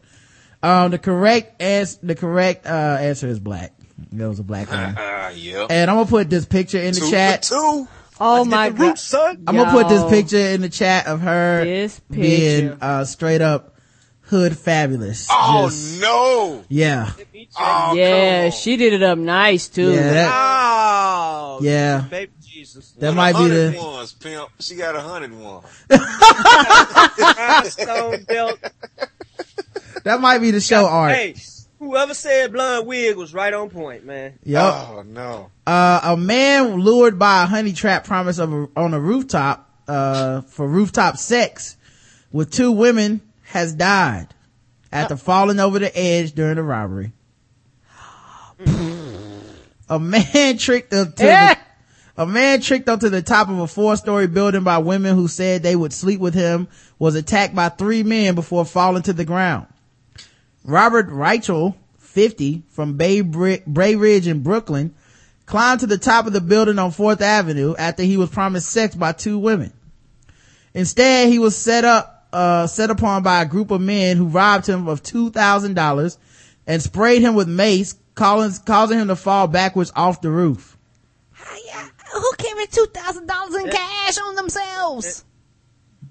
Um, 0.62 0.92
the 0.92 0.98
correct 1.00 1.62
answer, 1.62 2.00
the 2.04 2.16
correct, 2.16 2.66
uh, 2.66 2.98
answer 3.00 3.28
is 3.28 3.40
black. 3.40 3.74
That 4.14 4.28
was 4.30 4.40
a 4.40 4.44
black 4.44 4.70
one. 4.70 4.96
Ah, 4.98 5.30
yeah. 5.30 5.68
And 5.70 5.90
I'm 5.90 5.98
gonna 5.98 6.10
put 6.10 6.30
this 6.30 6.46
picture 6.46 6.80
in 6.80 6.94
the 6.94 7.00
Two 7.02 7.12
chat. 7.12 7.46
for 7.46 7.52
two. 7.56 7.88
Oh 8.22 8.34
Let's 8.40 8.48
my 8.50 8.70
get 8.70 8.78
the 8.78 8.84
roots, 8.84 9.12
god. 9.12 9.22
son. 9.36 9.44
I'm 9.48 9.56
gonna 9.56 9.72
put 9.72 9.88
this 9.90 10.04
picture 10.10 10.38
in 10.54 10.62
the 10.62 10.70
chat 10.70 11.08
of 11.08 11.22
her 11.22 11.64
This 11.64 12.00
being, 12.10 12.78
uh, 12.82 13.06
straight 13.06 13.42
up 13.42 13.76
hood 14.30 14.58
fabulous. 14.58 15.28
Oh, 15.30 15.68
Just- 15.70 16.00
no. 16.02 16.64
yeah. 16.70 17.12
Oh, 17.58 17.94
Yeah, 17.96 18.50
come 18.50 18.52
she 18.60 18.78
did 18.78 18.94
it 18.94 19.02
up 19.04 19.18
nice 19.18 19.68
too. 19.68 19.92
Yeah, 19.92 20.14
that, 20.14 20.30
Oh. 20.32 21.60
Yeah. 21.62 22.02
Baby 22.10 22.32
Jesus. 22.42 22.92
that 23.00 23.14
might 23.14 23.36
be 23.36 23.48
the, 23.48 23.76
ones, 23.78 24.14
pimp. 24.14 24.50
She 24.60 24.76
got 24.76 24.96
a 24.96 25.02
hundred 25.02 25.34
one. 25.38 25.64
Rhinestone 27.18 28.24
belt. 28.24 28.60
that 30.04 30.22
might 30.22 30.40
be 30.40 30.52
the 30.52 30.62
show 30.62 30.86
art. 30.86 31.16
Hey, 31.16 31.36
whoever 31.80 32.14
said 32.14 32.54
blonde 32.54 32.88
wig 32.88 33.18
was 33.18 33.34
right 33.34 33.54
on 33.54 33.70
point, 33.70 34.06
man. 34.06 34.38
Yup. 34.44 34.90
Oh, 34.90 35.02
no. 35.04 35.52
Uh, 35.66 36.00
a 36.04 36.18
man 36.18 36.80
lured 36.80 37.18
by 37.20 37.44
a 37.44 37.46
honey 37.46 37.74
trap 37.74 38.04
promise 38.06 38.38
of 38.40 38.54
a, 38.54 38.68
on 38.76 38.94
a 38.94 39.00
rooftop, 39.00 39.70
uh, 39.88 40.42
for 40.42 40.68
rooftop 40.68 41.18
sex 41.18 41.78
with 42.32 42.52
two 42.52 42.72
women 42.72 43.22
has 43.50 43.74
died 43.74 44.28
after 44.92 45.18
falling 45.18 45.60
over 45.60 45.80
the 45.80 45.92
edge 45.98 46.34
during 46.34 46.56
the 46.56 46.64
robbery. 46.64 47.12
a 49.90 50.00
man 50.00 50.58
tricked 50.58 50.94
up 50.94 51.16
to 51.16 51.24
Eh. 51.24 51.56
the, 51.56 52.24
a 52.24 52.26
man 52.28 52.62
tricked 52.62 52.88
onto 52.90 53.10
the 53.10 53.22
top 53.24 53.50
of 53.50 53.58
a 53.60 53.66
four-story 53.68 54.28
building 54.28 54.64
by 54.64 54.78
women 54.78 55.16
who 55.16 55.28
said 55.28 55.64
they 55.64 55.76
would 55.76 55.94
sleep 55.94 56.20
with 56.20 56.34
him 56.36 56.68
was 57.00 57.16
attacked 57.16 57.56
by 57.56 57.70
three 57.70 58.04
men 58.04 58.36
before 58.36 58.66
falling 58.66 59.04
to 59.04 59.14
the 59.14 59.26
ground. 59.26 59.66
Robert 60.64 61.08
Reichel, 61.10 61.76
50, 61.98 62.64
from 62.70 62.98
Bay, 62.98 63.22
Bay 63.22 63.96
Ridge 63.96 64.28
in 64.28 64.44
Brooklyn, 64.44 64.94
climbed 65.48 65.80
to 65.80 65.88
the 65.88 65.98
top 65.98 66.28
of 66.28 66.34
the 66.34 66.42
building 66.42 66.78
on 66.78 66.92
4th 66.92 67.22
Avenue 67.22 67.74
after 67.80 68.04
he 68.04 68.18
was 68.18 68.30
promised 68.30 68.70
sex 68.70 68.94
by 68.94 69.12
two 69.14 69.40
women. 69.40 69.74
Instead, 70.76 71.30
he 71.30 71.40
was 71.40 71.56
set 71.56 71.86
up, 71.86 72.19
uh, 72.34 72.68
set 72.68 72.90
upon 72.92 73.24
by 73.24 73.42
a 73.42 73.46
group 73.46 73.72
of 73.72 73.82
men 73.82 74.18
who 74.18 74.28
robbed 74.28 74.68
him 74.68 74.88
of 74.88 75.02
$2,000 75.04 76.18
and 76.68 76.82
sprayed 76.82 77.22
him 77.22 77.34
with 77.36 77.48
mace, 77.48 77.96
calling, 78.16 78.52
causing 78.66 79.00
him 79.00 79.08
to 79.08 79.16
fall 79.16 79.48
backwards 79.48 79.92
off 79.96 80.22
the 80.22 80.30
roof. 80.30 80.78
Who 82.14 82.32
carried 82.38 82.72
two 82.72 82.88
thousand 82.94 83.28
dollars 83.28 83.56
in 83.56 83.70
cash 83.70 84.18
on 84.18 84.36
themselves? 84.36 85.24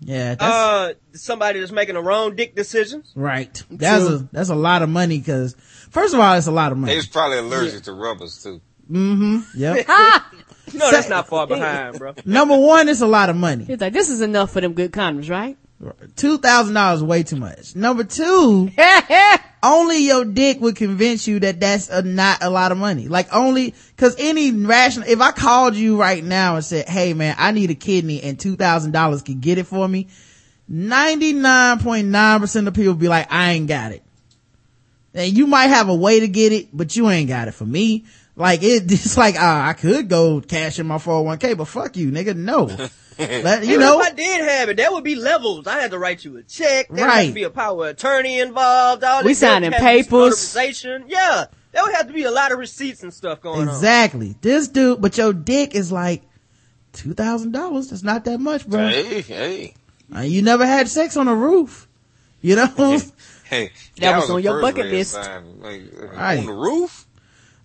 Yeah, 0.01 0.37
that's, 0.37 0.43
Uh, 0.43 0.93
somebody 1.13 1.59
that's 1.59 1.73
making 1.73 1.97
the 1.97 2.01
wrong 2.03 2.37
dick 2.37 2.55
decisions. 2.55 3.11
right. 3.17 3.63
That's 3.71 4.05
a, 4.05 4.29
that's 4.33 4.49
a 4.49 4.55
lot 4.55 4.83
of 4.83 4.89
money 4.89 5.21
cause, 5.21 5.57
first 5.91 6.15
of 6.15 6.21
all, 6.21 6.35
it's 6.37 6.47
a 6.47 6.53
lot 6.53 6.71
of 6.71 6.79
They 6.79 6.83
money. 6.83 6.97
was 6.97 7.07
probably 7.09 7.39
allergic 7.39 7.83
to 7.85 7.93
rubbers, 7.93 8.43
too. 8.43 8.61
Mm-hmm. 8.91 9.39
Yep. 9.61 9.87
No, 10.75 10.91
that's 10.91 11.09
not 11.09 11.27
far 11.29 11.47
behind, 11.49 11.99
bro. 11.99 12.15
Number 12.27 12.55
one, 12.57 12.89
it's 12.91 13.01
a 13.01 13.07
lot 13.07 13.31
of 13.31 13.37
money. 13.37 13.65
He's 13.65 13.81
like, 13.81 13.95
this 13.95 14.11
is 14.11 14.21
enough 14.21 14.51
for 14.53 14.61
them 14.61 14.75
good 14.75 14.93
condoms, 14.93 15.31
right? 15.31 15.57
Two 16.17 16.39
thousand 16.39 16.75
dollars 16.75 16.99
is 16.99 17.05
way 17.05 17.23
too 17.23 17.37
much. 17.37 17.77
Number 17.77 18.03
two, 18.03 18.69
only 19.63 19.99
your 19.99 20.25
dick 20.25 20.61
would 20.61 20.75
convince 20.75 21.29
you 21.29 21.39
that 21.41 21.61
that's 21.61 21.89
a, 21.89 22.03
not 22.03 22.43
a 22.43 22.51
lot 22.51 22.73
of 22.73 22.79
money. 22.79 23.07
Like 23.07 23.33
only, 23.33 23.75
cause 23.97 24.17
any 24.19 24.51
rational, 24.51 25.09
if 25.09 25.21
I 25.21 25.31
called 25.31 25.77
you 25.77 25.97
right 25.99 26.25
now 26.25 26.57
and 26.57 26.65
said, 26.65 26.89
hey 26.89 27.15
man, 27.15 27.37
I 27.39 27.53
need 27.53 27.71
a 27.71 27.77
kidney 27.77 28.21
and 28.23 28.41
two 28.41 28.57
thousand 28.57 28.91
dollars 28.91 29.23
can 29.23 29.39
get 29.39 29.59
it 29.59 29.69
for 29.69 29.87
me, 29.87 30.09
99.9% 30.71 32.67
of 32.67 32.75
people 32.75 32.95
be 32.95 33.09
like, 33.09 33.33
I 33.33 33.53
ain't 33.53 33.69
got 33.69 33.93
it. 33.93 34.03
And 35.15 35.37
you 35.37 35.47
might 35.47 35.69
have 35.69 35.89
a 35.89 35.95
way 35.95 36.21
to 36.21 36.29
get 36.29 36.53
it, 36.53 36.69
but 36.73 36.97
you 36.97 37.09
ain't 37.09 37.29
got 37.29 37.47
it 37.49 37.53
for 37.53 37.65
me. 37.65 38.05
Like 38.39 38.63
it, 38.63 38.85
it's 38.93 39.17
like, 39.17 39.35
uh, 39.35 39.41
I 39.69 39.73
could 39.75 40.09
go 40.09 40.41
cash 40.41 40.79
in 40.79 40.87
my 40.87 40.97
401k, 40.97 41.57
but 41.59 41.67
fuck 41.67 41.97
you, 41.97 42.11
nigga, 42.11 42.37
no. 42.37 42.63
Let- 43.19 43.65
you 43.65 43.71
Even 43.75 43.81
know, 43.81 44.01
if 44.01 44.07
I 44.07 44.11
did 44.15 44.41
have 44.49 44.69
it, 44.69 44.77
there 44.77 44.93
would 44.93 45.03
be 45.03 45.17
levels. 45.17 45.67
I 45.67 45.81
had 45.81 45.91
to 45.91 45.99
write 45.99 46.25
you 46.25 46.37
a 46.37 46.45
check. 46.45 46.87
There 46.89 47.05
Right. 47.05 47.23
had 47.23 47.27
to 47.29 47.33
be 47.35 47.43
a 47.43 47.51
power 47.51 47.89
attorney 47.89 48.39
involved. 48.39 49.03
All 49.03 49.23
We 49.25 49.31
this. 49.31 49.41
There 49.41 49.51
signing 49.51 49.73
had 49.73 49.79
to 49.81 49.85
be 49.85 50.03
some 50.05 50.11
papers. 50.21 50.57
Yeah. 51.09 51.47
There 51.73 51.83
would 51.83 51.95
have 51.97 52.07
to 52.07 52.13
be 52.13 52.23
a 52.23 52.31
lot 52.31 52.53
of 52.53 52.59
receipts 52.61 53.03
and 53.03 53.13
stuff 53.13 53.41
going 53.41 53.63
on. 53.63 53.75
Exactly. 53.75 54.37
This 54.41 54.69
dude, 54.69 55.01
but 55.03 55.19
your 55.19 55.33
dick 55.33 55.75
is 55.75 55.91
like 55.91 56.23
two 56.93 57.13
thousand 57.13 57.51
dollars. 57.53 57.91
That's 57.91 58.05
not 58.05 58.25
that 58.27 58.39
much, 58.39 58.67
bro. 58.69 58.87
Hey, 58.89 59.21
hey. 59.23 59.75
Uh, 60.15 60.21
you 60.21 60.41
never 60.43 60.65
had 60.65 60.89
sex 60.89 61.17
on 61.17 61.27
a 61.27 61.35
roof, 61.35 61.89
you 62.41 62.55
know. 62.55 63.01
Hey, 63.49 63.71
That 63.97 64.17
was 64.19 64.29
a 64.29 64.35
on 64.35 64.43
your 64.43 64.61
bucket 64.61 64.87
list. 64.87 65.15
Like, 65.15 65.83
Right. 66.15 66.39
On 66.41 66.47
the 66.47 66.53
roof? 66.53 67.07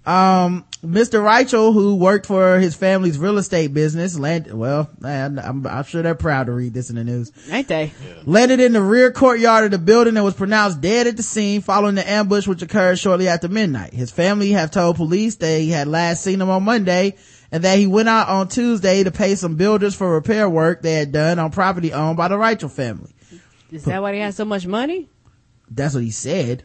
Um, 0.05 0.65
Mr. 0.83 1.21
Reichel, 1.21 1.73
who 1.73 1.95
worked 1.95 2.25
for 2.25 2.59
his 2.59 2.75
family's 2.75 3.17
real 3.17 3.37
estate 3.37 3.73
business, 3.73 4.19
landed. 4.19 4.53
Well, 4.53 4.89
I'm, 5.01 5.65
I'm 5.65 5.83
sure 5.85 6.01
they're 6.01 6.13
proud 6.13 6.47
to 6.47 6.51
read 6.51 6.73
this 6.73 6.89
in 6.89 6.97
the 6.97 7.05
news. 7.05 7.31
Ain't 7.49 7.69
they? 7.69 7.93
Landed 8.25 8.59
in 8.59 8.73
the 8.73 8.81
rear 8.81 9.11
courtyard 9.11 9.65
of 9.65 9.71
the 9.71 9.77
building 9.77 10.17
and 10.17 10.25
was 10.25 10.33
pronounced 10.33 10.81
dead 10.81 11.07
at 11.07 11.15
the 11.15 11.23
scene 11.23 11.61
following 11.61 11.95
the 11.95 12.09
ambush 12.09 12.47
which 12.47 12.61
occurred 12.61 12.99
shortly 12.99 13.29
after 13.29 13.47
midnight. 13.47 13.93
His 13.93 14.11
family 14.11 14.51
have 14.51 14.71
told 14.71 14.97
police 14.97 15.35
they 15.35 15.67
had 15.67 15.87
last 15.87 16.21
seen 16.21 16.41
him 16.41 16.49
on 16.49 16.63
Monday 16.63 17.15
and 17.53 17.63
that 17.63 17.77
he 17.77 17.87
went 17.87 18.09
out 18.09 18.27
on 18.27 18.49
Tuesday 18.49 19.03
to 19.03 19.11
pay 19.11 19.35
some 19.35 19.55
builders 19.55 19.95
for 19.95 20.11
repair 20.11 20.49
work 20.49 20.81
they 20.81 20.95
had 20.95 21.13
done 21.13 21.39
on 21.39 21.51
property 21.51 21.93
owned 21.93 22.17
by 22.17 22.27
the 22.27 22.35
Reichel 22.35 22.69
family. 22.69 23.13
Is 23.71 23.85
that 23.85 24.01
why 24.01 24.11
they 24.11 24.19
had 24.19 24.33
so 24.33 24.43
much 24.43 24.67
money? 24.67 25.07
That's 25.75 25.93
what 25.95 26.03
he 26.03 26.11
said. 26.11 26.63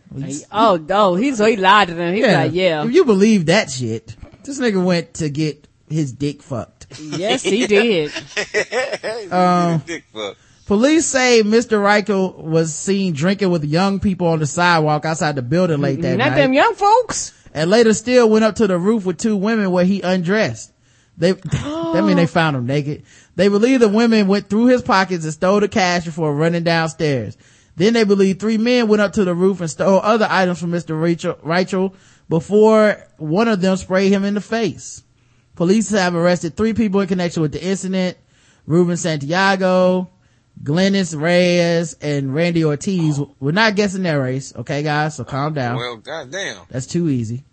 Oh, 0.53 0.85
oh, 0.91 1.15
he's 1.15 1.39
so 1.39 1.47
he 1.47 1.57
lied 1.57 1.89
to 1.89 1.95
them. 1.95 2.15
He 2.15 2.23
was 2.23 2.33
like, 2.33 2.53
yeah, 2.53 2.85
If 2.85 2.93
you 2.93 3.05
believe 3.05 3.47
that 3.47 3.71
shit, 3.71 4.17
this 4.45 4.59
nigga 4.61 4.85
went 4.85 5.15
to 5.15 5.29
get 5.31 5.67
his 5.89 6.13
dick 6.13 6.43
fucked. 6.43 6.87
yes, 7.01 7.43
he 7.43 7.67
did. 7.67 8.13
Um, 9.33 9.83
Dick 9.87 10.05
fuck. 10.13 10.37
Police 10.67 11.07
say 11.07 11.43
Mr. 11.45 11.79
Reichel 11.79 12.37
was 12.37 12.75
seen 12.75 13.15
drinking 13.15 13.51
with 13.51 13.65
young 13.65 14.01
people 14.01 14.27
on 14.27 14.39
the 14.39 14.47
sidewalk 14.47 15.05
outside 15.07 15.35
the 15.35 15.43
building 15.43 15.81
late 15.81 16.03
that 16.03 16.17
Not 16.17 16.19
night. 16.19 16.29
Not 16.31 16.37
them 16.37 16.53
young 16.53 16.75
folks. 16.75 17.33
and 17.55 17.71
later 17.71 17.95
still 17.95 18.29
went 18.29 18.45
up 18.45 18.57
to 18.57 18.67
the 18.67 18.79
roof 18.79 19.07
with 19.07 19.17
two 19.19 19.37
women 19.37 19.71
where 19.71 19.85
he 19.87 20.03
undressed. 20.03 20.73
They, 21.17 21.33
that 21.53 22.05
mean 22.05 22.17
they 22.17 22.27
found 22.27 22.57
him 22.57 22.67
naked. 22.67 23.05
They 23.35 23.49
believe 23.49 23.81
the 23.81 23.89
women 23.89 24.29
went 24.29 24.49
through 24.51 24.67
his 24.67 24.83
pockets 24.83 25.25
and 25.25 25.33
stole 25.33 25.61
the 25.61 25.69
cash 25.69 26.05
before 26.05 26.35
running 26.35 26.65
downstairs. 26.65 27.37
Then 27.79 27.95
they 27.95 28.05
believe 28.05 28.39
three 28.39 28.59
men 28.59 28.89
went 28.89 29.01
up 29.01 29.13
to 29.15 29.25
the 29.25 29.35
roof 29.35 29.61
and 29.61 29.71
stole 29.71 30.01
other 30.01 30.27
items 30.29 30.61
from 30.61 30.73
Mr. 30.73 31.01
Rachel, 31.01 31.39
Rachel 31.43 31.95
before 32.29 32.97
one 33.17 33.49
of 33.49 33.61
them 33.61 33.77
sprayed 33.77 34.13
him 34.13 34.25
in 34.25 34.35
the 34.35 34.41
face. 34.41 35.03
Police 35.55 35.91
have 35.91 36.15
arrested 36.15 36.57
three 36.57 36.75
people 36.75 37.01
in 37.01 37.09
connection 37.09 37.41
with 37.41 37.53
the 37.53 37.65
incident. 37.65 38.19
Ruben 38.67 38.97
Santiago, 38.97 40.11
Glennis 40.63 41.19
Reyes, 41.19 41.95
and 42.03 42.35
Randy 42.35 42.65
Ortiz. 42.65 43.21
We're 43.41 43.53
not 43.53 43.77
guessing 43.77 44.03
their 44.03 44.21
race, 44.21 44.55
okay 44.57 44.83
guys? 44.83 45.17
So 45.17 45.25
calm 45.25 45.55
down. 45.55 45.77
Well, 45.77 45.97
goddamn. 45.97 46.67
That's 46.69 46.87
too 46.87 47.09
easy. 47.09 47.45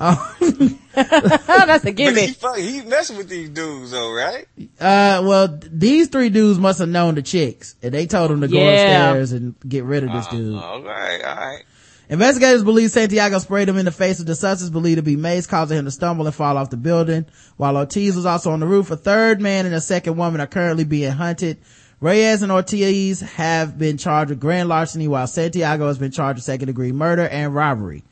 Uh, 0.00 0.16
That's 0.94 1.84
a 1.84 1.86
But 1.86 1.86
he, 1.86 1.92
gimme. 1.92 2.26
fuck, 2.28 2.56
he 2.56 2.80
messing 2.82 3.16
with 3.18 3.28
these 3.28 3.50
dudes 3.50 3.90
though, 3.90 4.12
right? 4.12 4.46
uh, 4.80 5.22
well, 5.24 5.58
these 5.70 6.08
three 6.08 6.30
dudes 6.30 6.58
must 6.58 6.78
have 6.78 6.88
known 6.88 7.14
the 7.14 7.22
chicks, 7.22 7.76
and 7.82 7.92
they 7.94 8.06
told 8.06 8.30
them 8.30 8.40
to 8.40 8.48
go 8.48 8.56
Yeah. 8.58 8.70
upstairs 9.10 9.32
and 9.32 9.54
get 9.68 9.84
rid 9.84 10.02
of 10.04 10.12
this 10.12 10.26
dude. 10.28 10.54
All 10.56 10.82
right, 10.82 11.22
all 11.22 11.36
right. 11.36 11.62
Investigators 12.08 12.64
believe 12.64 12.90
Santiago 12.90 13.38
sprayed 13.38 13.68
him 13.68 13.76
in 13.76 13.84
the 13.84 13.92
face 13.92 14.18
with 14.18 14.26
the 14.26 14.34
substance 14.34 14.70
believed 14.70 14.96
to 14.96 15.02
be 15.02 15.14
mace, 15.16 15.46
causing 15.46 15.78
him 15.78 15.84
to 15.84 15.92
stumble 15.92 16.26
and 16.26 16.34
fall 16.34 16.56
off 16.56 16.70
the 16.70 16.76
building. 16.76 17.24
While 17.56 17.76
Ortiz 17.76 18.16
was 18.16 18.26
also 18.26 18.50
on 18.50 18.58
the 18.58 18.66
roof, 18.66 18.90
a 18.90 18.96
third 18.96 19.40
man 19.40 19.64
and 19.66 19.74
a 19.74 19.80
second 19.80 20.16
woman 20.16 20.40
are 20.40 20.48
currently 20.48 20.82
being 20.84 21.12
hunted. 21.12 21.58
Reyes 22.00 22.42
and 22.42 22.50
Ortiz 22.50 23.20
have 23.20 23.78
been 23.78 23.96
charged 23.96 24.30
with 24.30 24.40
grand 24.40 24.68
larceny 24.68 25.06
while 25.06 25.26
Santiago 25.28 25.86
has 25.86 25.98
been 25.98 26.10
charged 26.10 26.38
with 26.38 26.44
second 26.44 26.66
degree 26.66 26.90
murder 26.90 27.28
and 27.28 27.54
robbery. 27.54 28.02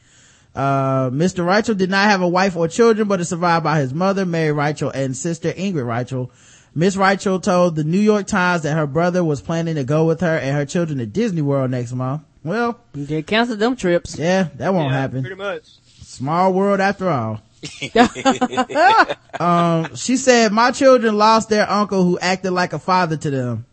Uh, 0.59 1.09
Mr. 1.11 1.45
Reichel 1.45 1.77
did 1.77 1.89
not 1.89 2.11
have 2.11 2.21
a 2.21 2.27
wife 2.29 2.57
or 2.57 2.67
children, 2.67 3.07
but 3.07 3.21
is 3.21 3.29
survived 3.29 3.63
by 3.63 3.79
his 3.79 3.95
mother, 3.95 4.27
Mary 4.27 4.53
Reichel, 4.53 4.91
and 4.93 5.17
sister, 5.17 5.53
Ingrid 5.53 5.85
Reichel. 5.87 6.31
Miss 6.75 6.97
Reichel 6.97 7.41
told 7.41 7.77
the 7.77 7.85
New 7.85 8.01
York 8.01 8.27
Times 8.27 8.63
that 8.63 8.75
her 8.75 8.87
brother 8.87 9.23
was 9.23 9.41
planning 9.41 9.77
to 9.77 9.85
go 9.85 10.05
with 10.05 10.21
her 10.21 10.37
and 10.37 10.57
her 10.57 10.67
children 10.67 10.99
to 10.99 11.07
Disney 11.07 11.43
World 11.43 11.71
next 11.71 11.93
month. 11.93 12.23
Well, 12.43 12.81
they 12.93 13.23
canceled 13.23 13.61
them 13.61 13.77
trips. 13.77 14.19
Yeah, 14.19 14.49
that 14.57 14.75
won't 14.75 14.91
Yeah, 14.91 14.99
happen. 15.01 15.21
Pretty 15.23 15.37
much. 15.37 15.63
Small 16.03 16.53
world 16.53 16.81
after 16.81 17.09
all. 17.09 17.41
um, 19.41 19.95
she 19.95 20.17
said, 20.17 20.53
my 20.53 20.71
children 20.73 21.17
lost 21.17 21.49
their 21.51 21.71
uncle 21.71 22.03
who 22.03 22.19
acted 22.19 22.51
like 22.51 22.73
a 22.73 22.79
father 22.79 23.17
to 23.17 23.31
them. 23.31 23.67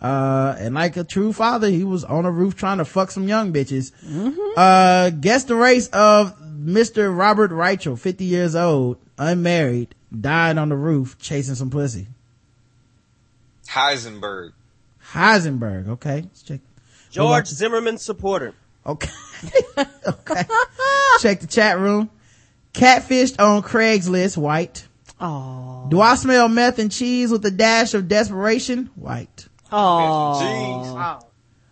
Uh, 0.00 0.54
and 0.58 0.74
like 0.74 0.96
a 0.96 1.04
true 1.04 1.32
father, 1.32 1.68
he 1.68 1.84
was 1.84 2.04
on 2.04 2.26
a 2.26 2.30
roof 2.30 2.54
trying 2.54 2.78
to 2.78 2.84
fuck 2.84 3.10
some 3.10 3.28
young 3.28 3.52
bitches. 3.52 3.92
Uh, 4.56 5.10
guess 5.10 5.44
the 5.44 5.54
race 5.54 5.88
of 5.88 6.38
Mr. 6.40 7.16
Robert 7.16 7.50
Reichel, 7.50 7.98
50 7.98 8.24
years 8.24 8.54
old, 8.54 8.98
unmarried, 9.18 9.94
died 10.18 10.58
on 10.58 10.68
the 10.68 10.76
roof 10.76 11.18
chasing 11.18 11.54
some 11.54 11.70
pussy. 11.70 12.06
Heisenberg. 13.68 14.52
Heisenberg, 15.12 15.88
okay. 15.88 16.22
Let's 16.22 16.42
check. 16.42 16.60
George 17.10 17.46
Zimmerman 17.46 17.98
supporter. 17.98 18.54
Okay. 18.84 19.10
okay. 19.78 20.44
Check 21.20 21.40
the 21.40 21.46
chat 21.48 21.78
room. 21.78 22.10
Catfished 22.72 23.40
on 23.40 23.62
Craigslist, 23.62 24.36
white. 24.36 24.86
Oh. 25.20 25.86
Do 25.88 26.00
I 26.00 26.14
smell 26.16 26.48
meth 26.48 26.78
and 26.78 26.92
cheese 26.92 27.30
with 27.30 27.44
a 27.46 27.50
dash 27.50 27.94
of 27.94 28.06
desperation? 28.06 28.90
White. 28.94 29.45
Oh. 29.72 31.20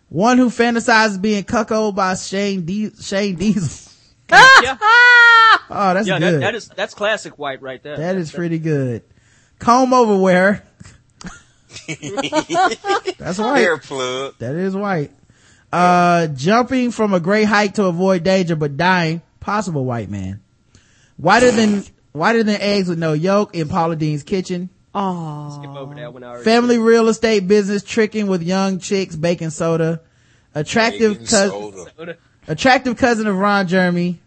One 0.09 0.39
who 0.39 0.49
fantasizes 0.49 1.21
being 1.21 1.45
cuckolded 1.45 1.95
by 1.95 2.15
Shane, 2.15 2.65
Di- 2.65 2.93
Shane 3.01 3.35
Diesel. 3.37 3.93
yeah. 4.31 4.77
Oh, 5.71 5.95
that's 5.95 6.07
yeah, 6.07 6.19
good. 6.19 6.35
That, 6.35 6.41
that 6.41 6.55
is 6.55 6.69
that's 6.69 6.95
classic 6.95 7.39
white 7.39 7.63
right 7.63 7.83
there. 7.83 7.97
That 7.97 8.17
is 8.17 8.31
pretty 8.31 8.59
good. 8.59 9.03
Comb 9.59 9.93
over 9.93 10.17
wearer. 10.17 10.63
That's 11.89 13.39
white. 13.39 13.59
Hair 13.59 13.79
plug. 13.79 14.35
That 14.39 14.55
is 14.55 14.77
white. 14.77 15.11
Uh, 15.73 16.29
jumping 16.29 16.91
from 16.91 17.15
a 17.15 17.21
great 17.21 17.45
height 17.45 17.75
to 17.77 17.87
avoid 17.87 18.23
danger, 18.23 18.57
but 18.57 18.77
dying. 18.77 19.23
Possible 19.41 19.85
white 19.85 20.09
man. 20.09 20.41
Whiter 21.17 21.51
than, 21.51 21.85
whiter 22.13 22.43
than 22.43 22.61
eggs 22.61 22.89
with 22.89 22.99
no 22.99 23.13
yolk 23.13 23.55
in 23.55 23.69
Paula 23.69 23.97
Deen's 23.97 24.23
kitchen. 24.23 24.71
Oh. 24.95 25.59
Skip 25.61 25.75
over 25.75 25.95
that 25.95 26.13
one. 26.13 26.23
I 26.23 26.29
already 26.29 26.45
Family 26.45 26.79
real 26.79 27.09
estate 27.09 27.49
business 27.49 27.83
tricking 27.83 28.27
with 28.27 28.43
young 28.43 28.79
chicks, 28.79 29.17
baking 29.17 29.51
soda. 29.51 30.01
Attractive 30.55 31.15
Baking 31.15 31.27
cousin, 31.27 31.87
soda. 31.97 32.17
attractive 32.47 32.97
cousin 32.97 33.27
of 33.27 33.37
Ron 33.37 33.67
Jeremy. 33.67 34.21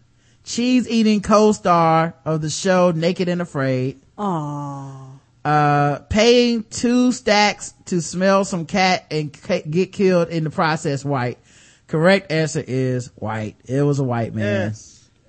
Cheese 0.44 0.88
eating 0.88 1.20
co-star 1.20 2.14
of 2.24 2.40
the 2.40 2.50
show 2.50 2.90
Naked 2.90 3.28
and 3.28 3.40
Afraid. 3.42 4.00
Oh. 4.16 5.20
Uh, 5.44 6.00
paying 6.10 6.64
two 6.64 7.12
stacks 7.12 7.72
to 7.86 8.02
smell 8.02 8.44
some 8.44 8.66
cat 8.66 9.06
and 9.10 9.32
ca- 9.42 9.62
get 9.62 9.92
killed 9.92 10.28
in 10.28 10.44
the 10.44 10.50
process 10.50 11.04
white. 11.04 11.38
Correct 11.86 12.30
answer 12.30 12.62
is 12.66 13.06
white. 13.14 13.56
It 13.64 13.82
was 13.82 13.98
a 13.98 14.04
white 14.04 14.34
man. 14.34 14.74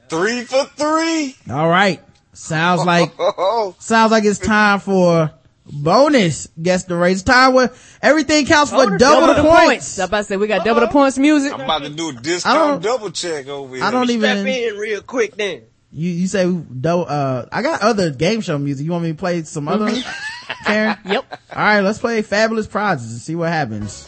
Three 0.09 0.43
for 0.43 0.65
three. 0.65 1.35
All 1.49 1.69
right. 1.69 2.01
Sounds 2.39 2.85
like, 2.85 3.11
Oh, 3.19 3.75
sounds 3.79 4.11
like 4.11 4.23
it's 4.23 4.39
time 4.39 4.79
for 4.79 5.31
bonus 5.71 6.47
guess 6.61 6.85
the 6.85 6.95
race. 6.95 7.21
Time 7.21 7.53
where 7.53 7.71
everything 8.01 8.45
counts 8.45 8.71
for 8.71 8.97
double, 8.97 9.33
the 9.35 9.41
points. 9.47 9.99
I'm 9.99 10.07
about 10.07 10.17
to 10.19 10.23
say 10.23 10.37
we 10.37 10.47
got 10.47 10.63
double 10.65 10.81
the 10.81 10.87
points 10.87 11.17
music. 11.17 11.53
I'm 11.53 11.61
about 11.61 11.83
to 11.83 11.89
do 11.89 12.05
a 12.05 12.09
I 12.09 12.13
don't- 12.13 12.23
discount 12.23 12.81
double 12.83 13.11
check 13.11 13.47
over 13.47 13.75
here. 13.75 13.83
I 13.83 13.91
don't 13.91 14.07
Strap 14.07 14.37
even, 14.37 14.47
in 14.47 14.77
real 14.77 15.01
quick 15.01 15.35
then. 15.35 15.63
you, 15.91 16.09
you 16.11 16.27
say 16.27 16.45
double, 16.49 17.05
uh, 17.09 17.45
I 17.51 17.61
got 17.61 17.81
other 17.81 18.09
game 18.11 18.41
show 18.41 18.57
music. 18.57 18.85
You 18.85 18.91
want 18.91 19.03
me 19.03 19.09
to 19.11 19.15
play 19.17 19.43
some 19.43 19.67
other, 19.67 19.91
Karen? 20.65 20.97
Yep. 21.05 21.39
All 21.55 21.61
right, 21.61 21.81
let's 21.81 21.99
play 21.99 22.21
fabulous 22.21 22.65
prizes 22.67 23.11
and 23.11 23.21
see 23.21 23.35
what 23.35 23.49
happens. 23.49 24.07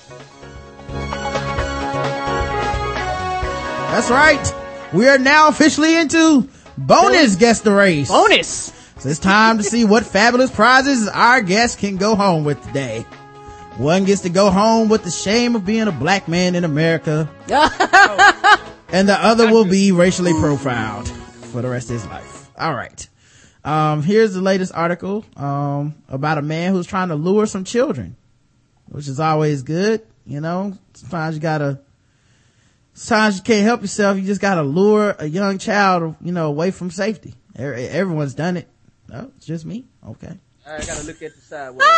That's 3.92 4.10
right. 4.10 4.54
We 4.94 5.08
are 5.10 5.18
now 5.18 5.50
officially 5.50 5.96
into 5.98 6.50
bonus 6.88 7.36
guess 7.36 7.62
the 7.62 7.72
race. 7.72 8.10
Bonus. 8.10 8.74
So 9.00 9.10
it's 9.10 9.20
time 9.20 9.58
to 9.58 9.64
see 9.64 9.84
what 9.84 10.06
fabulous 10.06 10.52
prizes 10.52 11.08
our 11.08 11.42
guests 11.42 11.80
can 11.80 11.98
go 11.98 12.16
home 12.16 12.44
with 12.44 12.64
today. 12.64 13.06
One 13.78 14.06
gets 14.06 14.22
to 14.22 14.30
go 14.30 14.52
home 14.52 14.90
with 14.90 15.04
the 15.04 15.10
shame 15.10 15.56
of 15.56 15.66
being 15.66 15.88
a 15.88 15.92
black 15.92 16.28
man 16.28 16.56
in 16.56 16.64
America. 16.64 17.30
and 18.90 19.10
the 19.10 19.18
other 19.20 19.52
will 19.52 19.66
be 19.66 19.92
racially 19.92 20.34
profiled 20.34 21.08
for 21.08 21.62
the 21.62 21.70
rest 21.70 21.90
of 21.90 21.96
his 21.96 22.06
life. 22.08 22.52
All 22.60 22.74
right. 22.74 23.08
Um, 23.64 24.04
here's 24.04 24.34
the 24.34 24.42
latest 24.42 24.74
article, 24.76 25.26
um, 25.36 25.96
about 26.10 26.38
a 26.38 26.42
man 26.42 26.74
who's 26.74 26.88
trying 26.88 27.10
to 27.10 27.16
lure 27.16 27.46
some 27.46 27.64
children, 27.64 28.16
which 28.88 29.08
is 29.08 29.20
always 29.20 29.64
good. 29.64 30.02
You 30.26 30.42
know, 30.42 30.78
sometimes 30.94 31.36
you 31.36 31.42
gotta, 31.42 31.80
sometimes 32.94 33.38
you 33.38 33.44
can't 33.44 33.64
help 33.64 33.82
yourself. 33.82 34.18
You 34.18 34.24
just 34.24 34.42
gotta 34.42 34.64
lure 34.64 35.16
a 35.20 35.28
young 35.28 35.58
child, 35.58 36.16
you 36.22 36.32
know, 36.32 36.48
away 36.48 36.72
from 36.72 36.92
safety. 36.92 37.36
Everyone's 37.56 38.34
done 38.34 38.58
it. 38.58 38.68
No, 39.10 39.32
it's 39.36 39.46
just 39.46 39.66
me. 39.66 39.86
Okay. 40.08 40.38
I 40.66 40.80
gotta 40.80 41.06
look 41.06 41.22
at 41.22 41.36
the 41.36 41.42
sideways. 41.42 41.88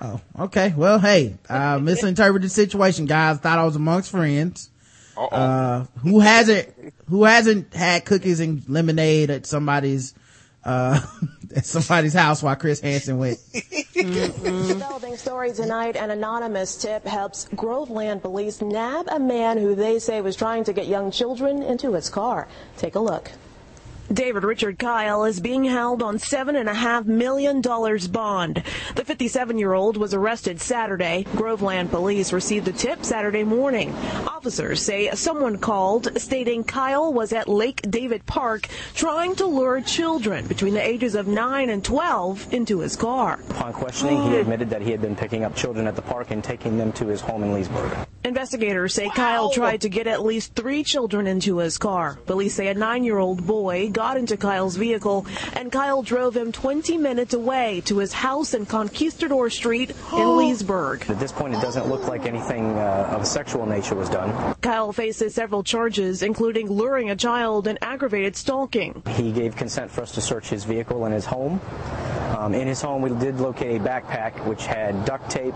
Oh, 0.00 0.20
okay. 0.40 0.74
Well, 0.76 0.98
hey, 0.98 1.36
I 1.48 1.78
misinterpreted 1.78 2.42
the 2.42 2.52
situation, 2.52 3.06
guys. 3.06 3.38
Thought 3.38 3.58
I 3.58 3.64
was 3.64 3.76
amongst 3.76 4.10
friends. 4.10 4.68
Uh-oh. 5.16 5.28
Uh, 5.34 5.84
who 6.02 6.20
hasn't, 6.20 6.92
who 7.08 7.24
hasn't 7.24 7.72
had 7.72 8.04
cookies 8.04 8.40
and 8.40 8.68
lemonade 8.68 9.30
at 9.30 9.46
somebody's, 9.46 10.12
uh, 10.64 11.00
at 11.56 11.64
somebody's 11.64 12.14
house 12.14 12.42
while 12.42 12.56
Chris 12.56 12.80
Hansen 12.80 13.18
went? 13.18 13.38
Developing 13.94 15.16
story 15.16 15.52
tonight, 15.52 15.96
an 15.96 16.10
anonymous 16.10 16.76
tip 16.76 17.04
helps 17.06 17.48
Groveland 17.54 18.22
police 18.22 18.60
nab 18.60 19.06
a 19.08 19.18
man 19.18 19.58
who 19.58 19.74
they 19.74 19.98
say 19.98 20.20
was 20.20 20.36
trying 20.36 20.64
to 20.64 20.72
get 20.72 20.86
young 20.86 21.10
children 21.10 21.62
into 21.62 21.92
his 21.92 22.08
car. 22.10 22.48
Take 22.76 22.94
a 22.94 23.00
look. 23.00 23.30
David 24.12 24.44
Richard 24.44 24.78
Kyle 24.78 25.24
is 25.24 25.40
being 25.40 25.64
held 25.64 26.02
on 26.02 26.18
$7.5 26.18 27.06
million 27.06 27.62
bond. 27.62 28.62
The 28.94 29.04
57 29.04 29.58
year 29.58 29.72
old 29.72 29.96
was 29.96 30.12
arrested 30.12 30.60
Saturday. 30.60 31.26
Groveland 31.34 31.90
police 31.90 32.32
received 32.32 32.68
a 32.68 32.72
tip 32.72 33.04
Saturday 33.04 33.44
morning. 33.44 33.92
Officers 34.26 34.82
say 34.82 35.10
someone 35.12 35.56
called 35.58 36.20
stating 36.20 36.64
Kyle 36.64 37.12
was 37.12 37.32
at 37.32 37.48
Lake 37.48 37.80
David 37.90 38.26
Park 38.26 38.68
trying 38.94 39.34
to 39.36 39.46
lure 39.46 39.80
children 39.80 40.46
between 40.46 40.74
the 40.74 40.86
ages 40.86 41.14
of 41.14 41.26
9 41.26 41.70
and 41.70 41.82
12 41.82 42.52
into 42.52 42.80
his 42.80 42.96
car. 42.96 43.40
Upon 43.50 43.72
questioning, 43.72 44.22
he 44.22 44.36
admitted 44.36 44.68
that 44.70 44.82
he 44.82 44.90
had 44.90 45.00
been 45.00 45.16
picking 45.16 45.44
up 45.44 45.56
children 45.56 45.86
at 45.86 45.96
the 45.96 46.02
park 46.02 46.30
and 46.30 46.44
taking 46.44 46.76
them 46.76 46.92
to 46.92 47.06
his 47.06 47.22
home 47.22 47.42
in 47.42 47.52
Leesburg. 47.54 47.90
Investigators 48.24 48.94
say 48.94 49.10
Kyle 49.10 49.50
tried 49.50 49.82
to 49.82 49.88
get 49.88 50.06
at 50.06 50.22
least 50.22 50.54
three 50.54 50.82
children 50.82 51.26
into 51.26 51.58
his 51.58 51.76
car. 51.76 52.18
Police 52.26 52.54
say 52.54 52.68
a 52.68 52.74
nine 52.74 53.04
year 53.04 53.18
old 53.18 53.46
boy 53.46 53.90
got 53.94 54.18
into 54.18 54.36
Kyle's 54.36 54.76
vehicle 54.76 55.24
and 55.54 55.72
Kyle 55.72 56.02
drove 56.02 56.36
him 56.36 56.52
20 56.52 56.98
minutes 56.98 57.32
away 57.32 57.80
to 57.86 57.98
his 57.98 58.12
house 58.12 58.52
in 58.52 58.66
Conquistador 58.66 59.48
Street 59.48 59.92
in 60.12 60.36
Leesburg. 60.36 61.08
At 61.08 61.18
this 61.18 61.32
point, 61.32 61.54
it 61.54 61.62
doesn't 61.62 61.88
look 61.88 62.06
like 62.08 62.26
anything 62.26 62.76
uh, 62.76 63.08
of 63.14 63.22
a 63.22 63.26
sexual 63.26 63.64
nature 63.64 63.94
was 63.94 64.10
done. 64.10 64.54
Kyle 64.60 64.92
faces 64.92 65.34
several 65.34 65.62
charges, 65.62 66.22
including 66.22 66.68
luring 66.68 67.08
a 67.10 67.16
child 67.16 67.66
and 67.66 67.78
aggravated 67.80 68.36
stalking. 68.36 69.02
He 69.10 69.32
gave 69.32 69.56
consent 69.56 69.90
for 69.90 70.02
us 70.02 70.12
to 70.12 70.20
search 70.20 70.48
his 70.50 70.64
vehicle 70.64 71.04
and 71.04 71.14
his 71.14 71.24
home. 71.24 71.60
Um, 72.36 72.52
in 72.52 72.66
his 72.66 72.82
home, 72.82 73.00
we 73.00 73.10
did 73.10 73.38
locate 73.40 73.80
a 73.80 73.84
backpack 73.84 74.44
which 74.44 74.66
had 74.66 75.04
duct 75.04 75.30
tape, 75.30 75.54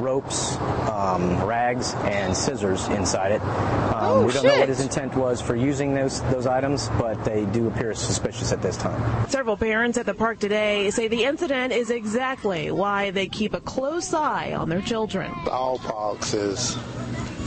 ropes, 0.00 0.56
um, 0.88 1.44
rags, 1.44 1.94
and 2.04 2.34
scissors 2.34 2.88
inside 2.88 3.32
it. 3.32 3.42
Um, 3.42 4.08
Oh, 4.08 4.24
we 4.24 4.32
don't 4.32 4.44
know 4.44 4.58
what 4.58 4.68
his 4.70 4.80
intent 4.80 5.14
was 5.14 5.42
for 5.42 5.54
using 5.54 5.92
those 5.94 6.22
those 6.30 6.46
items, 6.46 6.88
but 6.98 7.22
they 7.24 7.44
do 7.58 7.68
appear 7.68 7.94
suspicious 7.94 8.52
at 8.52 8.62
this 8.62 8.76
time. 8.76 9.28
Several 9.28 9.56
parents 9.56 9.98
at 9.98 10.06
the 10.06 10.14
park 10.14 10.38
today 10.38 10.90
say 10.90 11.08
the 11.08 11.24
incident 11.24 11.72
is 11.72 11.90
exactly 11.90 12.70
why 12.70 13.10
they 13.10 13.26
keep 13.26 13.54
a 13.54 13.60
close 13.60 14.14
eye 14.14 14.52
on 14.52 14.68
their 14.68 14.82
children. 14.82 15.32
all 15.50 15.78
parks 15.78 16.34
is 16.34 16.76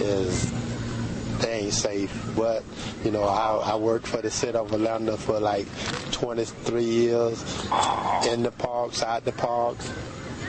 is 0.01 0.51
they 1.39 1.61
ain't 1.61 1.73
safe. 1.73 2.11
But 2.35 2.63
you 3.03 3.11
know, 3.11 3.23
I, 3.23 3.73
I 3.73 3.75
worked 3.75 4.07
for 4.07 4.21
the 4.21 4.29
city 4.29 4.57
of 4.57 4.71
Orlando 4.71 5.17
for 5.17 5.39
like 5.39 5.67
23 6.11 6.83
years 6.83 7.41
in 8.27 8.43
the 8.43 8.53
parks, 8.57 9.03
out 9.03 9.25
the 9.25 9.31
parks, 9.31 9.91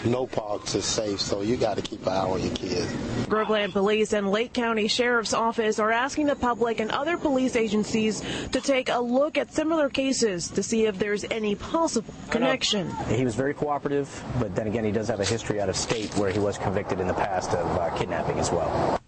no 0.04 0.26
parks 0.26 0.74
is 0.74 0.84
safe, 0.84 1.20
so 1.20 1.42
you 1.42 1.56
got 1.56 1.76
to 1.76 1.82
keep 1.82 2.02
an 2.06 2.12
eye 2.12 2.16
on 2.28 2.42
your 2.42 2.54
kids. 2.54 2.92
Groveland 3.28 3.72
Police 3.72 4.12
and 4.12 4.30
Lake 4.30 4.52
County 4.52 4.88
Sheriff's 4.88 5.32
Office 5.32 5.78
are 5.78 5.90
asking 5.90 6.26
the 6.26 6.36
public 6.36 6.80
and 6.80 6.90
other 6.90 7.16
police 7.16 7.56
agencies 7.56 8.20
to 8.52 8.60
take 8.60 8.88
a 8.88 8.98
look 9.00 9.38
at 9.38 9.52
similar 9.52 9.88
cases 9.88 10.48
to 10.50 10.62
see 10.62 10.86
if 10.86 10.98
there's 10.98 11.24
any 11.30 11.54
possible 11.54 12.12
connection. 12.30 12.90
He 13.08 13.24
was 13.24 13.34
very 13.34 13.54
cooperative, 13.54 14.08
but 14.38 14.54
then 14.54 14.66
again, 14.66 14.84
he 14.84 14.92
does 14.92 15.08
have 15.08 15.20
a 15.20 15.24
history 15.24 15.60
out 15.60 15.68
of 15.68 15.76
state 15.76 16.14
where 16.16 16.30
he 16.30 16.38
was 16.38 16.58
convicted 16.58 17.00
in 17.00 17.06
the 17.06 17.14
past 17.14 17.50
of 17.52 17.66
uh, 17.78 17.90
kidnapping 17.96 18.38
as 18.38 18.50
well. 18.50 19.00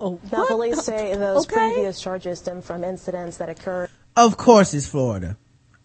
Oh, 0.00 0.20
Now, 0.32 0.44
police 0.46 0.82
say 0.82 1.14
those 1.16 1.46
Okay. 1.46 1.72
previous 1.72 2.00
charges 2.00 2.40
stem 2.40 2.60
from 2.60 2.84
incidents 2.84 3.36
that 3.38 3.48
occurred. 3.48 3.88
Of 4.16 4.36
course 4.36 4.74
it's 4.74 4.86
Florida. 4.86 5.36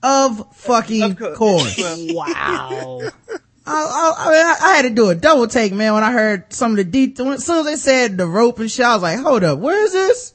Of 0.02 0.56
fucking 0.56 1.16
course. 1.16 1.80
wow. 2.10 3.02
I, 3.70 3.74
I, 3.74 4.14
I, 4.18 4.32
mean, 4.32 4.46
I, 4.46 4.56
I 4.62 4.76
had 4.76 4.82
to 4.84 4.90
do 4.90 5.10
a 5.10 5.16
double 5.16 5.48
take, 5.48 5.72
man, 5.74 5.94
when 5.94 6.04
I 6.04 6.12
heard 6.12 6.52
some 6.54 6.72
of 6.72 6.78
the 6.78 6.84
details. 6.84 7.36
As 7.36 7.46
soon 7.46 7.60
as 7.60 7.66
they 7.66 7.76
said 7.76 8.18
the 8.18 8.26
rope 8.28 8.60
and 8.60 8.70
shit, 8.72 8.86
I 8.86 8.94
was 8.96 9.04
like, 9.04 9.20
hold 9.20 9.44
up, 9.44 9.60
where 9.60 9.84
is 9.84 9.92
this? 9.94 10.34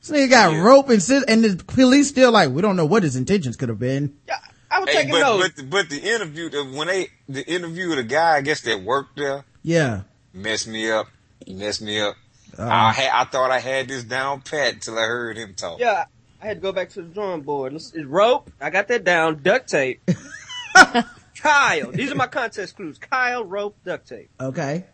This 0.00 0.10
nigga 0.10 0.30
got 0.30 0.62
rope 0.62 0.90
and 0.90 1.02
scissors, 1.02 1.24
and 1.28 1.42
the 1.44 1.64
police 1.64 2.08
still 2.08 2.30
like, 2.30 2.50
we 2.50 2.60
don't 2.62 2.76
know 2.76 2.84
what 2.84 3.02
his 3.02 3.16
intentions 3.16 3.56
could 3.56 3.70
have 3.70 3.78
been. 3.78 4.14
Yeah, 4.28 4.36
I 4.70 4.80
was 4.80 4.88
Hey, 4.90 4.94
taking 4.96 5.12
but, 5.12 5.20
notes. 5.20 5.42
but, 5.48 5.56
the- 5.56 5.62
but 5.68 5.88
the 5.90 5.98
interview, 6.00 6.50
the- 6.50 6.64
when 6.64 6.88
they, 6.88 7.08
the 7.28 7.44
interview 7.50 7.90
of 7.90 7.96
the 7.96 8.04
guy, 8.04 8.36
I 8.36 8.40
guess 8.42 8.60
that 8.62 8.82
worked 8.82 9.16
there, 9.16 9.44
Yeah. 9.62 10.02
messed 10.34 10.68
me 10.68 10.90
up, 10.90 11.06
messed 11.48 11.80
me 11.80 12.00
up. 12.00 12.16
Uh-huh. 12.58 12.68
I 12.70 12.92
had, 12.92 13.10
I 13.12 13.24
thought 13.24 13.50
I 13.50 13.58
had 13.60 13.88
this 13.88 14.04
down 14.04 14.42
pat 14.42 14.74
until 14.74 14.98
I 14.98 15.02
heard 15.06 15.36
him 15.38 15.54
talk. 15.54 15.80
Yeah, 15.80 16.04
I 16.42 16.46
had 16.46 16.58
to 16.58 16.60
go 16.60 16.70
back 16.72 16.90
to 16.90 17.02
the 17.02 17.08
drawing 17.08 17.40
board. 17.40 17.72
It's, 17.72 17.92
it's 17.94 18.04
rope. 18.04 18.50
I 18.60 18.70
got 18.70 18.86
that 18.88 19.02
down. 19.04 19.42
Duct 19.42 19.68
tape. 19.68 20.02
Kyle. 21.44 21.90
These 21.92 22.10
are 22.10 22.14
my 22.14 22.26
contest 22.26 22.74
clues. 22.74 22.96
Kyle, 22.98 23.44
rope, 23.44 23.76
duct 23.84 24.08
tape. 24.08 24.30
Okay. 24.40 24.84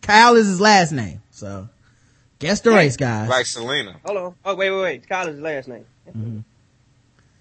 Kyle 0.00 0.36
is 0.36 0.46
his 0.46 0.60
last 0.60 0.92
name, 0.92 1.20
so 1.32 1.68
guess 2.38 2.60
the 2.60 2.70
race, 2.70 2.96
guys. 2.96 3.28
Like 3.28 3.46
Selena. 3.46 3.96
Hold 4.04 4.16
on. 4.16 4.34
Oh, 4.44 4.54
wait, 4.54 4.70
wait, 4.70 4.80
wait. 4.80 5.08
Kyle 5.08 5.26
is 5.26 5.34
his 5.34 5.40
last 5.42 5.66
name. 5.66 5.84
Mhm. 6.16 6.44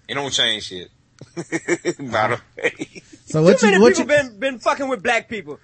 It 0.07 0.15
don't 0.15 0.31
change 0.33 0.63
shit. 0.63 0.89
By 1.35 1.43
the 2.29 2.41
way. 2.57 3.01
So 3.27 3.43
what 3.43 3.59
Too 3.59 3.67
you, 3.67 3.71
many 3.73 3.81
what 3.83 3.95
people 3.95 4.15
you, 4.15 4.23
been 4.23 4.39
been 4.39 4.59
fucking 4.59 4.87
with 4.87 5.03
black 5.03 5.29
people. 5.29 5.59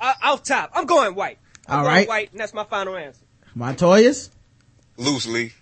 Uh, 0.00 0.12
off 0.24 0.42
top, 0.42 0.72
I'm 0.74 0.86
going 0.86 1.14
white. 1.14 1.38
I'm 1.68 1.78
All 1.78 1.84
going 1.84 1.94
right. 1.94 2.08
white, 2.08 2.32
and 2.32 2.40
that's 2.40 2.52
my 2.54 2.64
final 2.64 2.96
answer. 2.96 3.20
Montoyis? 3.56 4.30
Loosely. 4.96 5.52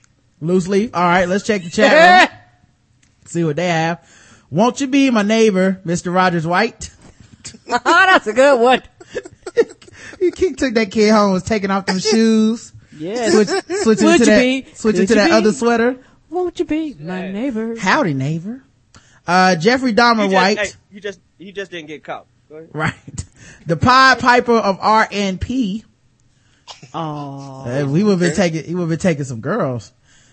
Loose 0.41 0.67
leaf. 0.67 0.91
All 0.95 1.03
right, 1.03 1.29
let's 1.29 1.45
check 1.47 1.63
the 1.63 1.71
chat 1.71 2.31
room. 2.31 2.39
See 3.27 3.45
what 3.45 3.57
they 3.57 3.69
have. 3.69 4.07
Won't 4.55 4.81
you 4.81 4.87
be 4.87 5.11
my 5.11 5.23
neighbor, 5.23 5.81
Mr. 5.85 6.15
Rogers 6.15 6.47
White? 6.47 6.91
Oh, 7.69 7.79
that's 7.85 8.29
a 8.29 8.33
good 8.33 8.61
one. 8.61 8.83
He 10.21 10.31
kick- 10.31 10.57
took 10.57 10.75
that 10.75 10.93
kid 10.93 11.11
home, 11.11 11.33
was 11.33 11.43
taking 11.43 11.71
off 11.73 11.87
them 11.87 11.99
shoes. 11.99 12.73
Yeah. 12.97 13.31
Switch, 13.31 13.49
switching 13.83 14.05
Would 14.07 14.19
to 14.19 14.25
you 14.25 14.25
that, 14.27 14.41
be? 14.41 14.67
switching 14.75 15.01
Could 15.03 15.09
to 15.09 15.15
that 15.17 15.27
be? 15.27 15.33
other 15.33 15.53
sweater. 15.53 15.97
Won't 16.31 16.59
you 16.61 16.65
be 16.65 16.95
my 16.95 17.33
neighbor? 17.33 17.77
Howdy, 17.77 18.15
neighbor. 18.15 18.63
Uh, 19.27 19.57
Jeffrey 19.57 19.93
Dahmer 19.93 20.23
He 20.23 20.29
just, 20.29 20.35
White. 20.35 20.59
hey, 20.59 20.69
he 20.93 21.01
just 21.01 21.21
he 21.39 21.51
just 21.53 21.71
didn't 21.73 21.89
get 21.89 22.05
caught. 22.05 22.27
Right. 22.49 22.95
The 23.67 23.77
Pied 23.77 24.21
Piper 24.21 24.53
of 24.53 24.79
R&B. 24.81 25.85
Oh. 26.95 27.65
Uh, 27.67 27.87
we 27.89 28.05
would 28.05 28.13
have 28.13 28.21
been 28.21 28.35
taking, 28.35 28.65
he 28.65 28.75
would 28.75 28.83
have 28.83 28.89
been 28.91 28.99
taking 28.99 29.25
some 29.25 29.41
girls. 29.41 29.93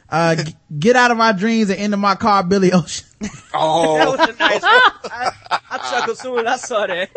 Uh, 0.09 0.35
g- 0.35 0.55
get 0.77 0.95
out 0.95 1.09
of 1.09 1.17
my 1.17 1.31
dreams 1.31 1.69
and 1.71 1.79
into 1.79 1.97
my 1.97 2.13
car, 2.15 2.43
Billy 2.43 2.71
Ocean. 2.71 3.07
Oh. 3.53 3.97
That 3.97 4.07
was 4.07 4.29
a 4.29 4.39
nice 4.39 4.61
one. 4.61 4.71
I, 5.11 5.59
I 5.69 5.77
chuckled 5.89 6.17
soon 6.17 6.39
as 6.39 6.45
I 6.45 6.57
saw 6.57 6.87
that. 6.87 7.09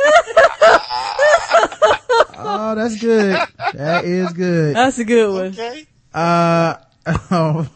oh, 2.37 2.75
that's 2.75 3.01
good. 3.01 3.39
That 3.75 4.05
is 4.05 4.33
good. 4.33 4.77
That's 4.77 4.99
a 4.99 5.05
good 5.05 5.33
one. 5.33 5.47
Okay. 5.47 5.87
Uh, 6.13 6.77
oh, 7.31 7.69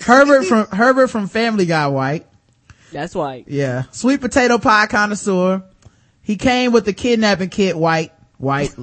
Herbert 0.00 0.44
from, 0.44 0.66
Herbert 0.66 1.08
from 1.08 1.28
Family 1.28 1.66
Guy 1.66 1.86
White. 1.88 2.26
That's 2.92 3.14
white. 3.14 3.44
Yeah. 3.48 3.84
Sweet 3.90 4.20
potato 4.20 4.58
pie 4.58 4.86
connoisseur. 4.86 5.62
He 6.22 6.36
came 6.36 6.72
with 6.72 6.84
the 6.84 6.92
kidnapping 6.92 7.50
kit, 7.50 7.76
White. 7.76 8.12
White. 8.38 8.74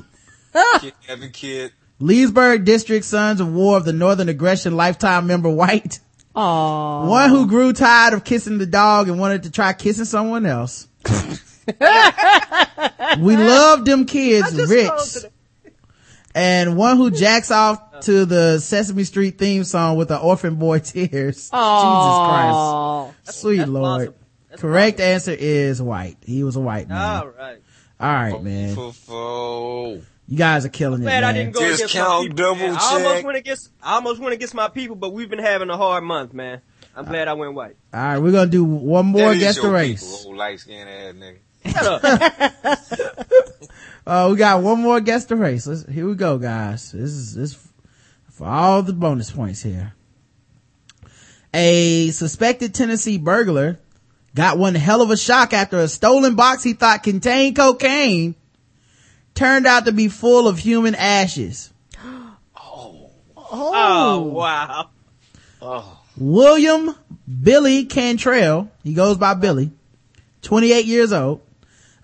Kidnapping 0.80 1.32
kid. 1.32 1.74
Leesburg 2.00 2.66
District 2.66 3.06
Sons 3.06 3.40
of 3.40 3.54
War 3.54 3.78
of 3.78 3.86
the 3.86 3.94
Northern 3.94 4.30
Aggression 4.30 4.76
lifetime 4.76 5.28
member 5.28 5.50
White. 5.50 6.00
Aww. 6.36 7.08
One 7.08 7.30
who 7.30 7.48
grew 7.48 7.74
tired 7.74 8.14
of 8.14 8.24
kissing 8.24 8.58
the 8.58 8.66
dog 8.66 9.08
and 9.08 9.20
wanted 9.20 9.44
to 9.44 9.52
try 9.52 9.74
kissing 9.74 10.06
someone 10.06 10.46
else. 10.46 10.88
we 13.20 13.38
love 13.38 13.86
them 13.86 14.06
kids, 14.06 14.54
Rich. 14.70 15.26
And 16.34 16.76
one 16.76 16.98
who 16.98 17.12
jacks 17.12 17.50
off 17.50 18.02
to 18.02 18.26
the 18.26 18.60
Sesame 18.60 19.06
Street 19.06 19.38
theme 19.38 19.64
song 19.64 19.96
with 19.96 20.10
the 20.10 20.20
orphan 20.20 20.56
boy 20.56 20.80
tears. 20.84 21.50
Aw. 21.54 23.06
Jesus 23.06 23.24
Christ. 23.24 23.40
Sweet 23.40 23.66
Lord. 23.68 24.14
Correct 24.58 25.00
answer 25.00 25.36
is 25.38 25.82
white. 25.82 26.18
He 26.26 26.44
was 26.44 26.56
a 26.56 26.60
white 26.62 26.90
man. 26.90 27.22
All 27.22 27.28
right. 27.28 27.62
All 28.00 28.14
right, 28.14 28.44
man. 28.44 28.76
Fo-fo. 30.28 30.32
You 30.32 30.38
guys 30.38 30.66
are 30.66 30.70
killing 30.70 31.02
it, 31.02 31.06
Glad 31.06 31.24
I 31.24 31.28
man. 31.34 31.36
didn't 31.36 31.54
go 31.54 31.60
against 31.62 31.96
my 31.96 32.20
people. 32.22 32.36
double 32.36 32.56
man. 32.56 32.76
I 32.76 32.94
almost 32.94 33.16
check. 33.16 33.26
went 33.26 33.38
against. 33.38 33.70
I 33.82 33.94
almost 33.96 34.20
went 34.22 34.34
against 34.34 34.54
my 34.54 34.68
people, 34.70 34.96
but 34.96 35.14
we've 35.14 35.30
been 35.30 35.40
having 35.40 35.70
a 35.70 35.78
hard 35.78 36.04
month, 36.04 36.34
man. 36.34 36.62
I'm 36.96 37.06
glad 37.06 37.28
I 37.28 37.34
went 37.34 37.54
white. 37.54 37.76
All 37.94 38.00
right, 38.02 38.18
we're 38.20 38.32
gonna 38.32 38.50
do 38.50 38.64
one 38.64 39.08
more 39.08 39.30
That 39.30 39.36
is 39.36 39.40
guess 39.40 39.56
the 39.58 39.62
your 39.64 39.72
race. 39.74 40.18
people, 40.18 40.30
old 40.30 40.38
light 40.38 40.60
skinned 40.60 40.90
ass 40.90 41.14
nigga. 41.16 41.40
Uh, 44.08 44.28
we 44.30 44.38
got 44.38 44.62
one 44.62 44.80
more 44.82 45.00
guess 45.02 45.26
the 45.26 45.36
race. 45.36 45.66
Let's, 45.66 45.84
here 45.92 46.08
we 46.08 46.14
go, 46.14 46.38
guys. 46.38 46.92
This 46.92 47.10
is 47.10 47.34
this 47.34 47.58
for 48.30 48.46
all 48.46 48.84
the 48.84 48.94
bonus 48.94 49.32
points 49.32 49.64
here. 49.64 49.96
A 51.56 52.12
suspected 52.12 52.76
Tennessee 52.76 53.18
burglar 53.18 53.80
got 54.36 54.60
one 54.60 54.76
hell 54.76 55.02
of 55.02 55.10
a 55.10 55.18
shock 55.18 55.54
after 55.54 55.80
a 55.80 55.88
stolen 55.88 56.36
box 56.36 56.62
he 56.62 56.74
thought 56.74 57.02
contained 57.02 57.56
cocaine 57.56 58.36
turned 59.36 59.68
out 59.68 59.86
to 59.86 59.92
be 59.92 60.08
full 60.08 60.48
of 60.48 60.58
human 60.58 60.96
ashes. 60.96 61.72
Oh. 62.04 62.36
oh, 62.56 63.12
Oh! 63.38 64.22
wow. 64.24 64.90
Oh. 65.62 66.02
William 66.18 66.96
Billy 67.42 67.86
Cantrell, 67.86 68.72
he 68.84 68.94
goes 68.94 69.18
by 69.18 69.34
Billy, 69.34 69.72
28 70.44 70.86
years 70.86 71.12
old, 71.12 71.42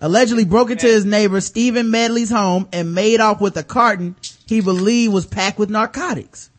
allegedly 0.02 0.44
broke 0.46 0.70
into 0.70 0.88
his 0.88 1.06
neighbor 1.06 1.40
Stephen 1.40 1.90
Medley's 1.92 2.30
home 2.30 2.68
and 2.74 2.94
made 2.94 3.22
off 3.22 3.40
with 3.40 3.56
a 3.56 3.64
carton 3.64 4.16
he 4.48 4.60
believed 4.60 5.14
was 5.14 5.26
packed 5.26 5.58
with 5.60 5.70
narcotics. 5.70 6.50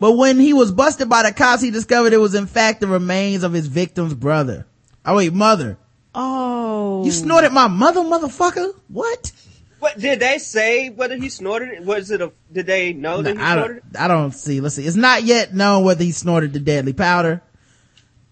But 0.00 0.12
when 0.12 0.38
he 0.40 0.52
was 0.52 0.72
busted 0.72 1.08
by 1.08 1.22
the 1.22 1.32
cops, 1.32 1.62
he 1.62 1.70
discovered 1.70 2.12
it 2.12 2.18
was 2.18 2.34
in 2.34 2.46
fact 2.46 2.80
the 2.80 2.86
remains 2.86 3.44
of 3.44 3.52
his 3.52 3.66
victim's 3.66 4.14
brother. 4.14 4.66
Oh 5.04 5.16
wait, 5.16 5.32
mother. 5.32 5.78
Oh. 6.14 7.04
You 7.04 7.12
snorted 7.12 7.52
my 7.52 7.68
mother, 7.68 8.00
motherfucker? 8.00 8.74
What? 8.88 9.32
What 9.78 9.98
did 9.98 10.20
they 10.20 10.38
say? 10.38 10.88
Whether 10.88 11.16
he 11.16 11.28
snorted 11.28 11.68
it? 11.70 11.82
Was 11.82 12.10
it 12.10 12.20
a? 12.22 12.32
Did 12.50 12.66
they 12.66 12.92
know 12.92 13.22
that 13.22 13.36
he 13.36 13.42
I 13.42 13.54
snorted 13.54 13.82
don't, 13.92 14.02
I 14.02 14.08
don't 14.08 14.32
see. 14.32 14.60
Let's 14.60 14.74
see. 14.74 14.86
It's 14.86 14.96
not 14.96 15.24
yet 15.24 15.54
known 15.54 15.84
whether 15.84 16.02
he 16.02 16.12
snorted 16.12 16.52
the 16.52 16.60
deadly 16.60 16.92
powder. 16.92 17.42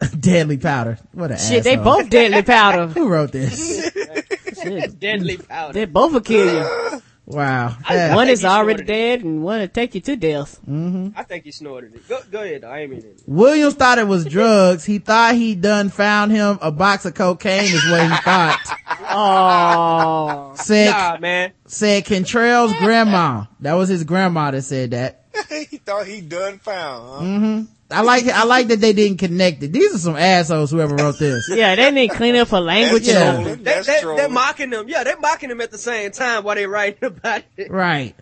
deadly 0.21 0.59
powder. 0.59 0.99
What 1.13 1.31
a 1.31 1.39
Shit, 1.39 1.65
they 1.65 1.77
both 1.77 2.09
deadly 2.11 2.43
powder. 2.43 2.87
Who 2.95 3.09
wrote 3.09 3.33
this? 3.33 3.95
it? 3.95 4.99
Deadly 5.01 5.37
powder. 5.37 5.73
They 5.73 5.85
both 5.85 6.13
will 6.13 6.21
kill 6.21 6.47
you. 6.47 7.03
Wow. 7.27 7.77
I- 7.87 8.15
One 8.15 8.27
think 8.27 8.35
is 8.35 8.45
already 8.45 8.79
snorted 8.79 8.87
dead 8.87 9.23
and 9.23 9.43
one 9.43 9.61
will 9.61 9.69
take 9.69 9.95
you 9.95 10.01
to 10.03 10.15
death. 10.17 10.59
Mm-hmm. 10.69 11.09
I 11.17 11.23
think 11.23 11.45
he 11.45 11.53
snorted 11.53 11.95
it. 11.95 12.07
Go, 12.09 12.21
go 12.31 12.43
ahead. 12.43 12.63
though. 12.63 12.69
I 12.71 12.81
ain't 12.81 12.91
mean 12.91 13.01
it. 13.01 13.23
Williams 13.27 13.75
thought 13.75 13.99
it 13.99 14.07
was 14.07 14.25
drugs. 14.27 14.85
He 14.85 14.99
thought 14.99 15.35
he 15.35 15.55
done 15.55 15.89
found 15.89 16.33
him 16.33 16.59
a 16.61 16.71
box 16.71 17.07
of 17.07 17.15
cocaine 17.15 17.65
is 17.73 17.85
what 17.91 18.03
he 18.03 18.17
thought. 18.19 18.61
Oh. 19.17 20.53
Said, 20.57 20.91
Nah, 20.91 21.19
man. 21.19 21.53
said 21.67 22.05
Cantrell's 22.05 22.73
grandma. 22.79 23.45
That 23.61 23.75
was 23.75 23.89
his 23.89 24.05
grandma 24.05 24.51
that 24.51 24.63
said 24.63 24.91
that. 24.93 25.25
he 25.49 25.77
thought 25.79 26.07
he 26.07 26.21
done 26.21 26.59
found, 26.59 27.09
huh? 27.11 27.19
hmm 27.21 27.63
I 27.95 28.01
like, 28.03 28.27
I 28.27 28.45
like 28.45 28.69
that 28.69 28.81
they 28.81 28.93
didn't 28.93 29.19
connect 29.19 29.63
it. 29.63 29.73
These 29.73 29.95
are 29.95 29.99
some 29.99 30.17
assholes, 30.17 30.71
whoever 30.71 30.95
wrote 30.97 31.19
this. 31.19 31.49
Yeah, 31.49 31.75
they 31.75 31.91
need 31.91 32.11
clean 32.11 32.37
up 32.37 32.49
for 32.49 32.61
language. 32.61 33.07
That's 33.07 33.17
and- 33.19 33.37
trolling. 33.45 33.59
They, 33.59 33.63
That's 33.65 33.87
they, 33.87 34.01
trolling. 34.01 34.17
they're 34.19 34.29
mocking 34.29 34.71
them. 34.71 34.89
Yeah, 34.89 35.05
they're 35.05 35.19
mocking 35.19 35.49
them 35.49 35.61
at 35.61 35.71
the 35.71 35.79
same 35.79 36.11
time 36.11 36.45
while 36.45 36.55
they're 36.57 36.69
writing 36.69 37.05
about 37.05 37.43
it. 37.57 37.71
Right. 37.71 38.15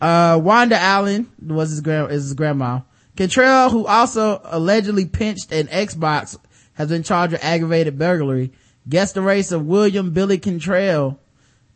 Uh, 0.00 0.40
Wanda 0.42 0.78
Allen 0.80 1.30
was 1.44 1.70
his 1.70 1.80
grand, 1.82 2.10
is 2.12 2.24
his 2.24 2.34
grandma. 2.34 2.80
Cantrell, 3.16 3.68
who 3.68 3.86
also 3.86 4.40
allegedly 4.44 5.04
pinched 5.04 5.52
an 5.52 5.66
Xbox, 5.66 6.38
has 6.74 6.88
been 6.88 7.02
charged 7.02 7.32
with 7.32 7.44
aggravated 7.44 7.98
burglary. 7.98 8.52
Guess 8.88 9.12
the 9.12 9.20
race 9.20 9.52
of 9.52 9.66
William 9.66 10.12
Billy 10.12 10.38
Cantrell, 10.38 11.20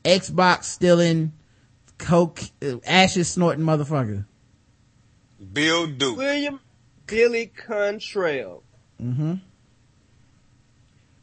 Xbox 0.05 0.65
stealing, 0.65 1.32
coke, 1.98 2.40
uh, 2.62 2.77
ashes 2.86 3.28
snorting 3.28 3.65
motherfucker. 3.65 4.24
Bill 5.52 5.86
Duke. 5.86 6.16
William 6.16 6.61
Billy 7.06 7.52
Contrail. 7.68 8.62
Mm-hmm. 9.02 9.35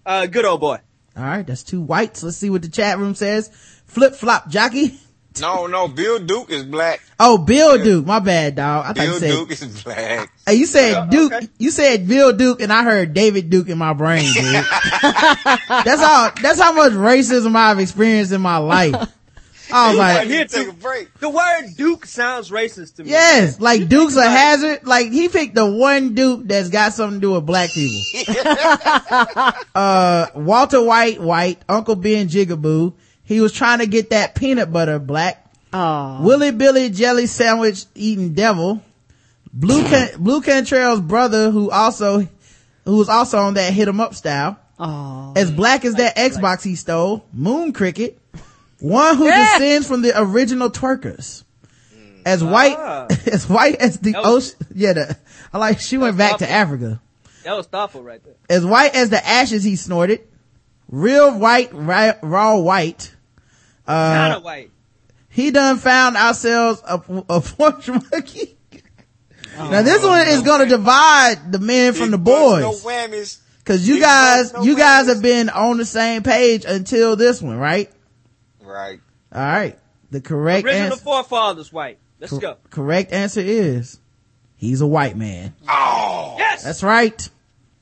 Uh, 0.06 0.26
good 0.28 0.46
old 0.46 0.62
boy. 0.62 0.80
All 1.16 1.24
right, 1.24 1.46
that's 1.46 1.64
two 1.64 1.82
whites. 1.82 2.24
Let's 2.24 2.38
see 2.38 2.50
what 2.50 2.62
the 2.62 2.70
chat 2.70 2.98
room 2.98 3.16
says. 3.16 3.50
Flip 3.86 4.16
flop 4.16 4.50
jockey. 4.50 5.00
No, 5.40 5.66
no, 5.66 5.88
Bill 5.88 6.20
Duke 6.20 6.50
is 6.50 6.64
black. 6.64 7.02
Oh, 7.18 7.38
Bill 7.38 7.82
Duke. 7.82 8.06
My 8.06 8.20
bad, 8.20 8.56
dog. 8.56 8.84
I 8.84 8.88
thought 8.88 8.96
Bill 8.98 9.14
you 9.14 9.20
said. 9.20 9.32
Duke 9.32 9.52
is 9.52 9.84
black. 9.84 10.32
Hey, 10.46 10.56
you 10.56 10.66
said 10.66 11.10
Duke. 11.10 11.34
You 11.58 11.72
said 11.72 12.08
Bill 12.08 12.34
Duke, 12.34 12.62
and 12.62 12.72
I 12.72 12.84
heard 12.84 13.14
David 13.14 13.50
Duke 13.50 13.70
in 13.70 13.78
my 13.78 13.94
brain, 13.94 14.26
dude. 14.34 14.36
that's 14.54 16.02
how. 16.02 16.32
That's 16.42 16.60
how 16.60 16.74
much 16.74 16.92
racism 16.94 17.56
I've 17.56 17.80
experienced 17.80 18.34
in 18.34 18.42
my 18.42 18.58
life. 18.58 18.94
I 19.74 19.90
was 19.90 19.98
like, 19.98 20.28
Here 20.28 20.46
to- 20.46 21.08
The 21.20 21.30
word 21.30 21.70
Duke 21.78 22.06
sounds 22.06 22.50
racist 22.50 22.96
to 22.96 23.04
me. 23.04 23.10
yes, 23.12 23.60
like 23.60 23.88
Duke's 23.88 24.16
a 24.16 24.30
hazard. 24.30 24.86
Like 24.86 25.12
he 25.12 25.30
picked 25.30 25.56
the 25.56 25.66
one 25.66 26.14
Duke 26.16 26.42
that's 26.46 26.70
got 26.70 26.94
something 26.94 27.20
to 27.20 27.28
do 27.28 27.32
with 27.34 27.46
black 27.46 27.70
people. 27.72 28.02
uh, 29.76 30.28
Walter 30.36 30.84
White, 30.84 31.22
White, 31.22 31.62
Uncle 31.70 31.96
Ben 31.96 32.28
Jigaboo. 32.28 32.94
He 33.24 33.40
was 33.40 33.52
trying 33.54 33.80
to 33.80 33.88
get 33.88 34.10
that 34.10 34.36
peanut 34.36 34.72
butter 34.72 35.00
black. 35.00 35.38
Willie 35.74 36.52
Billy 36.52 36.90
Jelly 36.90 37.28
Sandwich 37.28 37.86
eating 37.96 38.34
devil. 38.34 38.84
Blue 39.54 39.84
Can- 39.84 40.22
Blu 40.22 40.42
Cantrell's 40.42 41.02
brother, 41.02 41.52
who 41.52 41.70
also, 41.72 42.28
who 42.86 42.98
was 42.98 43.10
also 43.10 43.38
on 43.38 43.54
that 43.56 43.74
hit 43.74 43.88
'em 43.88 44.00
up 44.02 44.16
style. 44.16 44.58
As 45.36 45.52
black 45.52 45.86
as 45.86 45.96
that 45.96 46.16
Xbox 46.18 46.64
he 46.64 46.76
stole. 46.76 47.26
Moon 47.34 47.72
Cricket. 47.72 48.18
One 48.82 49.18
who 49.18 49.26
Yeah. 49.26 49.58
descends 49.58 49.88
from 49.88 50.02
the 50.02 50.14
original 50.20 50.70
twerkers. 50.70 51.44
As 52.26 52.44
white, 52.44 52.76
Ah. 52.78 53.08
as 53.32 53.48
white 53.50 53.76
as 53.76 53.98
the 54.00 54.14
was- 54.14 54.56
ocean. 54.56 54.68
Yeah, 54.76 54.94
the, 54.94 55.18
I 55.54 55.58
like, 55.58 55.80
she 55.80 55.98
went 55.98 56.18
back 56.18 56.38
to. 56.40 56.50
Africa. 56.50 57.02
That 57.44 57.56
was 57.58 57.66
thoughtful 57.66 58.04
right 58.04 58.24
there. 58.24 58.36
As 58.50 58.64
white 58.66 58.94
as 58.96 59.10
the 59.10 59.26
ashes 59.26 59.64
he 59.64 59.76
snorted. 59.76 60.22
Real 60.90 61.32
white, 61.38 61.70
raw, 61.74 62.12
raw 62.22 62.58
white. 62.58 63.16
Uh, 63.88 63.94
Not 63.94 64.38
a 64.38 64.40
white. 64.42 64.72
he 65.30 65.50
done 65.50 65.78
found 65.78 66.18
ourselves 66.18 66.82
a, 66.88 67.02
a 67.30 67.42
porch 67.42 67.88
monkey. 68.12 68.58
now 69.58 69.82
this 69.82 70.04
one 70.04 70.28
is 70.28 70.42
gonna 70.44 70.66
divide 70.68 71.52
the 71.52 71.60
men 71.60 71.94
from 71.94 72.12
the 72.12 72.18
boys. 72.18 72.62
No 72.62 72.72
whammies. 72.74 73.40
Cause 73.66 73.88
you 73.88 74.00
guys, 74.00 74.54
you 74.64 74.76
guys 74.76 75.08
have 75.08 75.22
been 75.22 75.50
on 75.50 75.78
the 75.78 75.86
same 75.86 76.24
page 76.24 76.66
until 76.66 77.16
this 77.16 77.42
one, 77.42 77.58
right? 77.58 77.90
Right. 78.72 79.00
Alright. 79.34 79.80
The 80.12 80.22
correct 80.22 80.66
Original 80.66 80.92
answer, 80.94 81.04
forefathers 81.04 81.72
white. 81.72 82.00
Let's 82.20 82.38
go. 82.38 82.58
correct 82.70 83.12
answer 83.12 83.40
is, 83.42 84.00
he's 84.56 84.82
a 84.82 84.88
white 84.88 85.16
man. 85.18 85.56
Oh. 85.68 86.36
Yes. 86.38 86.64
That's 86.64 86.84
right. 86.84 87.30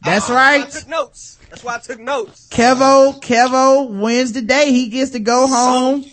That's 0.03 0.29
I 0.29 0.59
right. 0.59 0.69
took 0.69 0.87
notes. 0.87 1.37
That's 1.49 1.63
why 1.63 1.75
I 1.75 1.79
took 1.79 1.99
notes. 1.99 2.47
Kevo, 2.51 3.19
Kevo 3.21 3.99
wins 3.99 4.31
the 4.33 4.41
day. 4.41 4.71
He 4.71 4.87
gets 4.87 5.11
to 5.11 5.19
go 5.19 5.47
home 5.47 6.05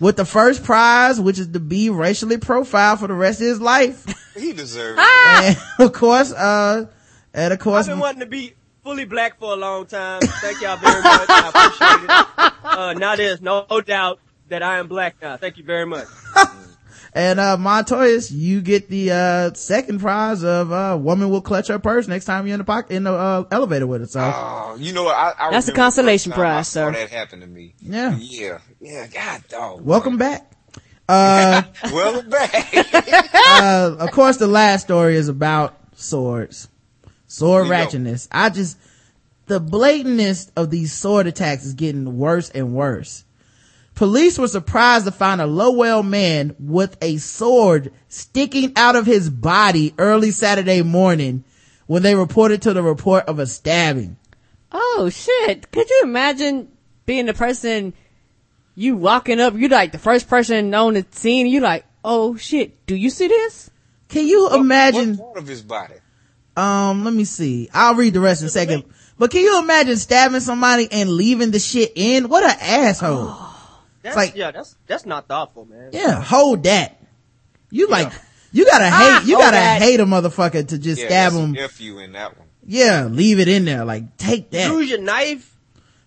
with 0.00 0.16
the 0.16 0.24
first 0.24 0.64
prize, 0.64 1.20
which 1.20 1.38
is 1.38 1.48
to 1.48 1.60
be 1.60 1.90
racially 1.90 2.38
profiled 2.38 3.00
for 3.00 3.08
the 3.08 3.14
rest 3.14 3.40
of 3.40 3.46
his 3.48 3.60
life. 3.60 4.06
He 4.34 4.52
deserves 4.52 4.98
and 5.02 5.56
of 5.78 5.92
course, 5.92 6.32
uh, 6.32 6.86
and 7.34 7.52
of 7.52 7.58
I've 7.58 7.62
course, 7.62 7.86
been 7.86 7.98
wanting 7.98 8.20
to 8.20 8.26
be 8.26 8.54
fully 8.82 9.04
black 9.04 9.38
for 9.38 9.52
a 9.52 9.56
long 9.56 9.86
time. 9.86 10.20
Thank 10.22 10.60
y'all 10.60 10.76
very 10.76 11.02
much. 11.02 11.28
I 11.28 11.48
appreciate 11.48 12.04
it. 12.04 12.52
Uh, 12.64 12.92
now 12.94 13.16
there's 13.16 13.40
no 13.40 13.64
doubt 13.84 14.18
that 14.48 14.62
I 14.62 14.78
am 14.78 14.88
black 14.88 15.16
now. 15.22 15.36
Thank 15.36 15.56
you 15.58 15.64
very 15.64 15.86
much. 15.86 16.06
and, 17.14 17.38
uh, 17.40 17.56
Montoyis, 17.58 18.30
you 18.32 18.60
get 18.60 18.88
the, 18.88 19.10
uh, 19.12 19.54
second 19.54 20.00
prize 20.00 20.42
of, 20.44 20.72
uh, 20.72 20.98
woman 21.00 21.30
will 21.30 21.40
clutch 21.42 21.68
her 21.68 21.78
purse 21.78 22.08
next 22.08 22.24
time 22.24 22.46
you're 22.46 22.54
in 22.54 22.58
the 22.58 22.64
pocket, 22.64 22.94
in 22.94 23.04
the, 23.04 23.12
uh, 23.12 23.44
elevator 23.50 23.86
with 23.86 24.00
her. 24.02 24.06
So, 24.06 24.20
Oh, 24.20 24.76
you 24.78 24.92
know 24.92 25.04
what? 25.04 25.16
I, 25.16 25.32
I 25.38 25.50
That's 25.50 25.68
a 25.68 25.72
remember 25.72 25.72
the 25.72 25.72
consolation 25.72 26.32
first 26.32 26.36
time 26.38 26.46
I 26.46 26.52
prize, 26.54 26.68
saw 26.68 26.80
sir. 26.86 26.92
That 26.92 27.10
happened 27.10 27.42
to 27.42 27.48
me. 27.48 27.74
Yeah. 27.80 28.16
Yeah. 28.18 28.58
Yeah. 28.80 29.06
God 29.06 29.42
dog. 29.48 29.80
welcome 29.82 30.16
back. 30.18 30.48
Uh, 31.08 31.62
Well 31.92 32.22
back. 32.22 32.72
uh, 33.34 33.96
of 33.98 34.10
course, 34.12 34.36
the 34.38 34.46
last 34.46 34.82
story 34.82 35.16
is 35.16 35.28
about 35.28 35.76
swords, 35.94 36.68
sword 37.32 37.64
We 37.64 37.70
ratchetness. 37.70 38.28
I 38.30 38.50
just, 38.50 38.78
the 39.46 39.60
blatantness 39.60 40.50
of 40.56 40.70
these 40.70 40.92
sword 40.92 41.26
attacks 41.26 41.64
is 41.64 41.74
getting 41.74 42.18
worse 42.18 42.50
and 42.50 42.74
worse. 42.74 43.24
Police 43.94 44.38
were 44.38 44.48
surprised 44.48 45.04
to 45.04 45.12
find 45.12 45.40
a 45.40 45.46
Lowell 45.46 46.02
man 46.02 46.56
with 46.58 46.96
a 47.02 47.18
sword 47.18 47.92
sticking 48.08 48.72
out 48.76 48.96
of 48.96 49.06
his 49.06 49.28
body 49.28 49.94
early 49.98 50.30
Saturday 50.30 50.82
morning 50.82 51.44
when 51.86 52.02
they 52.02 52.14
reported 52.14 52.62
to 52.62 52.72
the 52.72 52.82
report 52.82 53.24
of 53.26 53.38
a 53.38 53.46
stabbing. 53.46 54.16
Oh 54.70 55.10
shit! 55.10 55.70
Could 55.70 55.90
you 55.90 56.00
imagine 56.04 56.68
being 57.04 57.26
the 57.26 57.34
person 57.34 57.92
you 58.74 58.96
walking 58.96 59.40
up? 59.40 59.54
You 59.54 59.68
like 59.68 59.92
the 59.92 59.98
first 59.98 60.28
person 60.28 60.74
on 60.74 60.94
the 60.94 61.06
scene. 61.10 61.46
You 61.46 61.60
like, 61.60 61.84
oh 62.02 62.36
shit! 62.36 62.86
Do 62.86 62.96
you 62.96 63.10
see 63.10 63.28
this? 63.28 63.70
Can 64.08 64.26
you 64.26 64.48
imagine? 64.54 65.16
What 65.16 65.34
part 65.34 65.38
of 65.38 65.46
his 65.46 65.60
body? 65.60 65.96
Um, 66.56 67.04
let 67.04 67.14
me 67.14 67.24
see. 67.24 67.68
I'll 67.72 67.94
read 67.94 68.14
the 68.14 68.20
rest 68.20 68.42
in 68.42 68.46
a 68.46 68.50
second. 68.50 68.84
But 69.18 69.30
can 69.30 69.40
you 69.42 69.58
imagine 69.60 69.96
stabbing 69.96 70.40
somebody 70.40 70.88
and 70.90 71.10
leaving 71.10 71.50
the 71.50 71.58
shit 71.58 71.92
in? 71.94 72.28
What 72.28 72.44
an 72.44 72.56
asshole. 72.60 73.34
That's, 74.02 74.16
like- 74.16 74.34
yeah, 74.34 74.50
that's 74.50 74.74
that's 74.88 75.06
not 75.06 75.28
thoughtful, 75.28 75.64
man. 75.64 75.90
Yeah, 75.92 76.20
hold 76.20 76.64
that. 76.64 77.00
You 77.70 77.86
like, 77.86 78.12
you 78.50 78.66
gotta 78.66 78.90
hate, 78.90 79.28
you 79.28 79.38
gotta 79.38 79.52
that. 79.54 79.80
hate 79.80 80.00
a 80.00 80.04
motherfucker 80.04 80.66
to 80.66 80.76
just 80.76 81.00
Yeah, 81.00 81.06
stab 81.06 81.32
him. 81.34 81.56
F 81.56 81.80
you 81.80 82.00
in 82.00 82.10
that 82.12 82.36
one. 82.36 82.48
Yeah, 82.66 83.04
leave 83.04 83.38
it 83.38 83.46
in 83.46 83.64
there. 83.64 83.84
Like, 83.84 84.16
take 84.16 84.50
that. 84.50 84.72
Use 84.72 84.90
your 84.90 84.98
knife. 85.00 85.56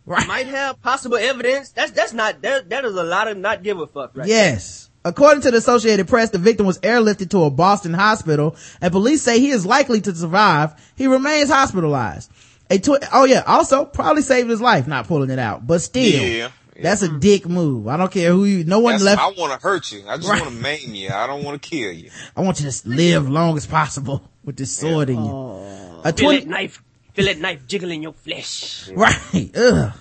Right. 0.06 0.28
Might 0.28 0.48
have 0.48 0.82
possible 0.82 1.16
evidence. 1.16 1.72
That's 1.72 1.92
that's 1.92 2.12
not 2.12 2.42
that 2.42 2.70
that 2.70 2.84
is 2.84 2.96
a 2.96 3.04
lot 3.04 3.30
of 3.30 3.38
not 3.38 3.64
give 3.64 3.80
a 3.80 3.88
fuck, 3.88 4.12
right? 4.16 4.28
Yes. 4.28 4.90
According 5.06 5.44
to 5.44 5.52
the 5.52 5.58
Associated 5.58 6.08
Press, 6.08 6.32
the 6.32 6.40
victim 6.40 6.66
was 6.66 6.80
airlifted 6.80 7.30
to 7.30 7.44
a 7.44 7.52
Boston 7.52 7.94
hospital 7.94 8.56
and 8.82 8.92
police 8.92 9.22
say 9.22 9.40
he 9.40 9.52
is 9.52 9.64
likely 9.64 10.02
to 10.02 10.16
survive. 10.16 10.74
He 10.96 11.06
remains 11.06 11.50
hospitalized. 11.50 12.32
A 12.72 12.80
tw- 12.80 13.06
oh 13.14 13.26
yeah, 13.26 13.44
also 13.46 13.86
probably 13.86 14.24
saved 14.24 14.50
his 14.50 14.60
life 14.60 14.88
not 14.88 15.08
pulling 15.08 15.30
it 15.30 15.38
out, 15.38 15.68
but 15.68 15.82
still. 15.82 16.24
Yeah. 16.24 16.50
That's 16.82 17.04
a 17.04 17.08
hmm. 17.08 17.20
dick 17.20 17.48
move. 17.48 17.88
I 17.88 17.98
don't 17.98 18.12
care 18.12 18.32
who 18.32 18.46
you, 18.46 18.64
no 18.66 18.80
one 18.80 18.96
That's, 18.96 19.04
left. 19.04 19.22
I 19.22 19.28
want 19.40 19.54
to 19.54 19.66
hurt 19.66 19.92
you. 19.92 20.04
I 20.08 20.18
just 20.18 20.28
Right. 20.28 20.42
want 20.42 20.54
to 20.54 20.60
maim 20.60 20.96
you. 20.96 21.10
I 21.10 21.28
don't 21.28 21.44
want 21.44 21.62
to 21.62 21.70
kill 21.70 21.92
you. 21.92 22.10
I 22.36 22.42
want 22.42 22.60
you 22.60 22.70
to 22.70 22.90
live 22.90 23.30
long 23.30 23.56
as 23.56 23.68
possible 23.68 24.28
with 24.44 24.58
this 24.58 24.76
sword 24.76 25.10
in 25.10 25.24
you. 25.24 25.32
Oh. 25.32 26.02
A 26.04 26.12
Feel 26.12 26.32
20, 26.32 26.40
that 26.40 26.48
knife. 26.48 26.82
Feel 27.14 27.26
that 27.26 27.38
knife 27.38 27.68
jiggling 27.68 28.02
your 28.02 28.14
flesh. 28.14 28.90
Right. 28.90 29.52
Ugh. 29.56 29.94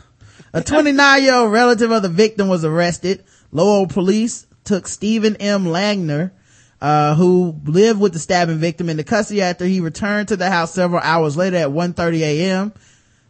A 0.54 0.62
29 0.62 1.22
year 1.22 1.34
old 1.34 1.52
relative 1.52 1.90
of 1.90 2.02
the 2.02 2.08
victim 2.08 2.48
was 2.48 2.64
arrested. 2.64 3.22
Lowell 3.52 3.86
police 3.86 4.46
took 4.64 4.88
Stephen 4.88 5.36
M. 5.36 5.64
Langner, 5.64 6.32
uh, 6.80 7.14
who 7.14 7.58
lived 7.64 8.00
with 8.00 8.12
the 8.12 8.18
stabbing 8.18 8.58
victim 8.58 8.88
into 8.88 9.04
custody 9.04 9.42
after 9.42 9.64
he 9.64 9.80
returned 9.80 10.28
to 10.28 10.36
the 10.36 10.50
house 10.50 10.72
several 10.74 11.00
hours 11.00 11.36
later 11.36 11.56
at 11.56 11.68
1.30 11.68 12.20
a.m. 12.20 12.72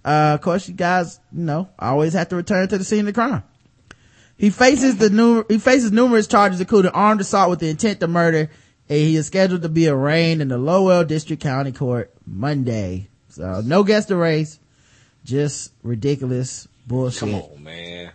Uh, 0.05 0.32
of 0.35 0.40
course, 0.40 0.69
you 0.69 0.74
guys, 0.74 1.20
you 1.32 1.44
know, 1.44 1.69
always 1.78 2.12
have 2.12 2.28
to 2.28 2.36
return 2.36 2.69
to 2.69 2.78
the 2.78 2.85
scene 2.85 3.01
of 3.01 3.06
the 3.06 3.12
crime. 3.12 3.43
He 4.36 4.51
faces 4.51 4.97
the 4.97 5.11
new, 5.11 5.44
he 5.48 5.59
faces 5.59 5.93
numerous 5.93 6.27
charges, 6.27 6.61
including 6.61 6.90
armed 6.90 7.20
assault 7.20 7.51
with 7.51 7.61
the 7.61 7.69
intent 7.69 8.01
to 8.01 8.09
murder, 8.09 8.51
and 8.89 8.98
he 8.98 9.16
is 9.16 9.27
scheduled 9.27 9.62
to 9.62 9.69
be 9.69 9.89
arraigned 9.89 10.43
in 10.43 10.48
the 10.48 10.59
Lowell 10.59 11.05
District 11.05 11.40
County 11.43 11.73
Court 11.73 12.12
Monday. 12.27 13.09
So 13.28 13.62
no 13.65 13.85
guest 13.85 14.09
to 14.09 14.16
race, 14.16 14.59
just 15.24 15.73
ridiculous 15.82 16.69
bullshit. 16.86 17.20
Come 17.20 17.35
on, 17.35 17.62
man. 17.62 18.12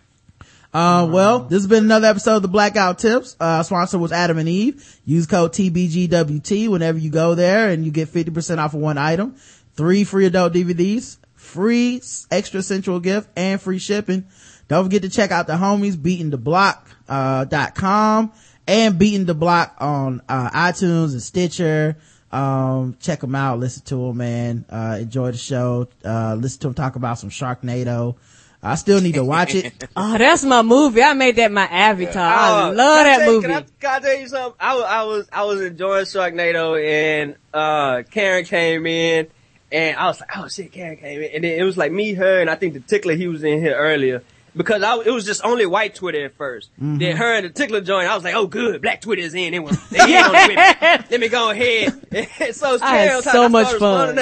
Uh, 0.72 1.08
well, 1.10 1.40
this 1.40 1.62
has 1.62 1.66
been 1.66 1.84
another 1.84 2.06
episode 2.06 2.36
of 2.36 2.42
the 2.42 2.48
Black 2.48 2.74
Guy 2.74 2.86
Who 2.88 2.94
Tips. 2.94 3.36
Uh, 3.40 3.62
sponsor 3.64 3.98
was 3.98 4.12
Adam 4.12 4.38
and 4.38 4.48
Eve. 4.48 5.00
Use 5.04 5.26
code 5.26 5.52
TBGWT 5.52 6.68
whenever 6.68 6.96
you 6.96 7.10
go 7.10 7.34
there 7.34 7.70
and 7.70 7.84
you 7.84 7.90
get 7.90 8.08
50% 8.08 8.58
off 8.58 8.74
of 8.74 8.80
one 8.80 8.96
item. 8.96 9.34
Three 9.74 10.04
free 10.04 10.26
adult 10.26 10.52
DVDs, 10.52 11.18
free 11.34 12.00
extra 12.30 12.62
central 12.62 13.00
gift, 13.00 13.30
and 13.36 13.60
free 13.60 13.78
shipping. 13.78 14.26
Don't 14.68 14.84
forget 14.84 15.02
to 15.02 15.08
check 15.08 15.32
out 15.32 15.48
the 15.48 15.54
homies, 15.54 16.00
Beatin 16.00 16.30
Da 16.30 16.36
Block, 16.36 16.88
uh, 17.08 17.44
dot 17.46 17.74
com 17.74 18.32
and 18.68 18.96
Beatin 18.98 19.24
Da 19.24 19.32
Block 19.32 19.74
on, 19.78 20.22
uh, 20.28 20.50
iTunes 20.50 21.12
and 21.12 21.22
Stitcher. 21.22 21.96
Um, 22.30 22.96
check 23.00 23.20
them 23.20 23.34
out, 23.34 23.58
listen 23.58 23.82
to 23.86 23.96
them, 23.96 24.18
man. 24.18 24.64
Uh, 24.70 24.98
enjoy 25.00 25.32
the 25.32 25.38
show. 25.38 25.88
Uh, 26.04 26.36
listen 26.38 26.60
to 26.60 26.66
them 26.68 26.74
talk 26.74 26.94
about 26.94 27.18
some 27.18 27.30
Sharknado. 27.30 28.16
I 28.62 28.74
still 28.74 29.00
need 29.00 29.14
to 29.14 29.24
watch 29.24 29.54
it. 29.54 29.88
Oh, 29.96 30.18
that's 30.18 30.44
my 30.44 30.60
movie. 30.62 31.02
I 31.02 31.14
made 31.14 31.36
that 31.36 31.50
my 31.50 31.64
avatar. 31.64 32.22
I 32.22 32.68
Oh, 32.68 32.72
love 32.72 32.98
can 32.98 33.06
I 33.06 33.10
that 33.16 33.18
tell 33.24 33.32
movie. 33.32 33.46
Can 33.48 33.56
I, 33.56 33.64
can 33.80 33.90
I 33.90 33.98
tell 34.06 34.16
you 34.20 34.28
something? 34.28 34.54
I, 34.60 34.74
was- 34.74 34.84
I 34.84 35.02
was 35.04 35.28
I 35.32 35.42
was 35.44 35.60
enjoying 35.62 36.04
Sharknado 36.04 36.82
and 36.82 37.36
uh 37.54 38.02
Karen 38.10 38.44
came 38.44 38.86
in 38.86 39.28
and 39.72 39.96
I 39.96 40.06
was 40.06 40.20
like, 40.20 40.30
oh 40.36 40.48
shit, 40.48 40.72
Karen 40.72 40.96
came 40.98 41.22
in 41.22 41.30
and 41.34 41.44
then 41.44 41.58
it 41.58 41.62
was 41.64 41.76
like 41.78 41.90
me, 41.92 42.12
her, 42.14 42.40
and 42.40 42.50
I 42.50 42.54
think 42.54 42.74
the 42.74 42.80
tickler 42.80 43.14
he 43.14 43.28
was 43.28 43.42
in 43.44 43.60
here 43.60 43.74
earlier 43.74 44.22
because 44.56 44.82
I, 44.82 44.96
it 44.98 45.10
was 45.12 45.24
just 45.24 45.44
only 45.44 45.64
white 45.64 45.94
Twitter 45.94 46.24
at 46.24 46.36
1st 46.36 46.68
Mm-hmm. 46.82 46.98
Then 46.98 47.16
her 47.16 47.34
and 47.36 47.44
the 47.46 47.50
tickler 47.50 47.80
joined. 47.80 48.08
I 48.08 48.14
was 48.14 48.24
like, 48.24 48.34
oh 48.34 48.46
good, 48.46 48.82
black 48.82 49.00
Twitter 49.00 49.22
is 49.22 49.32
in. 49.34 49.52
They 49.52 49.58
was, 49.60 49.78
they 49.90 49.98
in 50.00 50.22
on 50.24 50.34
it 50.34 50.48
with 50.48 50.48
me. 50.48 51.06
Let 51.10 51.20
me 51.20 51.28
go 51.28 51.50
ahead. 51.50 52.54
so 52.54 52.76
I 52.82 52.96
had 52.96 53.22
so 53.24 53.44
I 53.44 53.48
much 53.48 53.72
fun. 53.76 54.16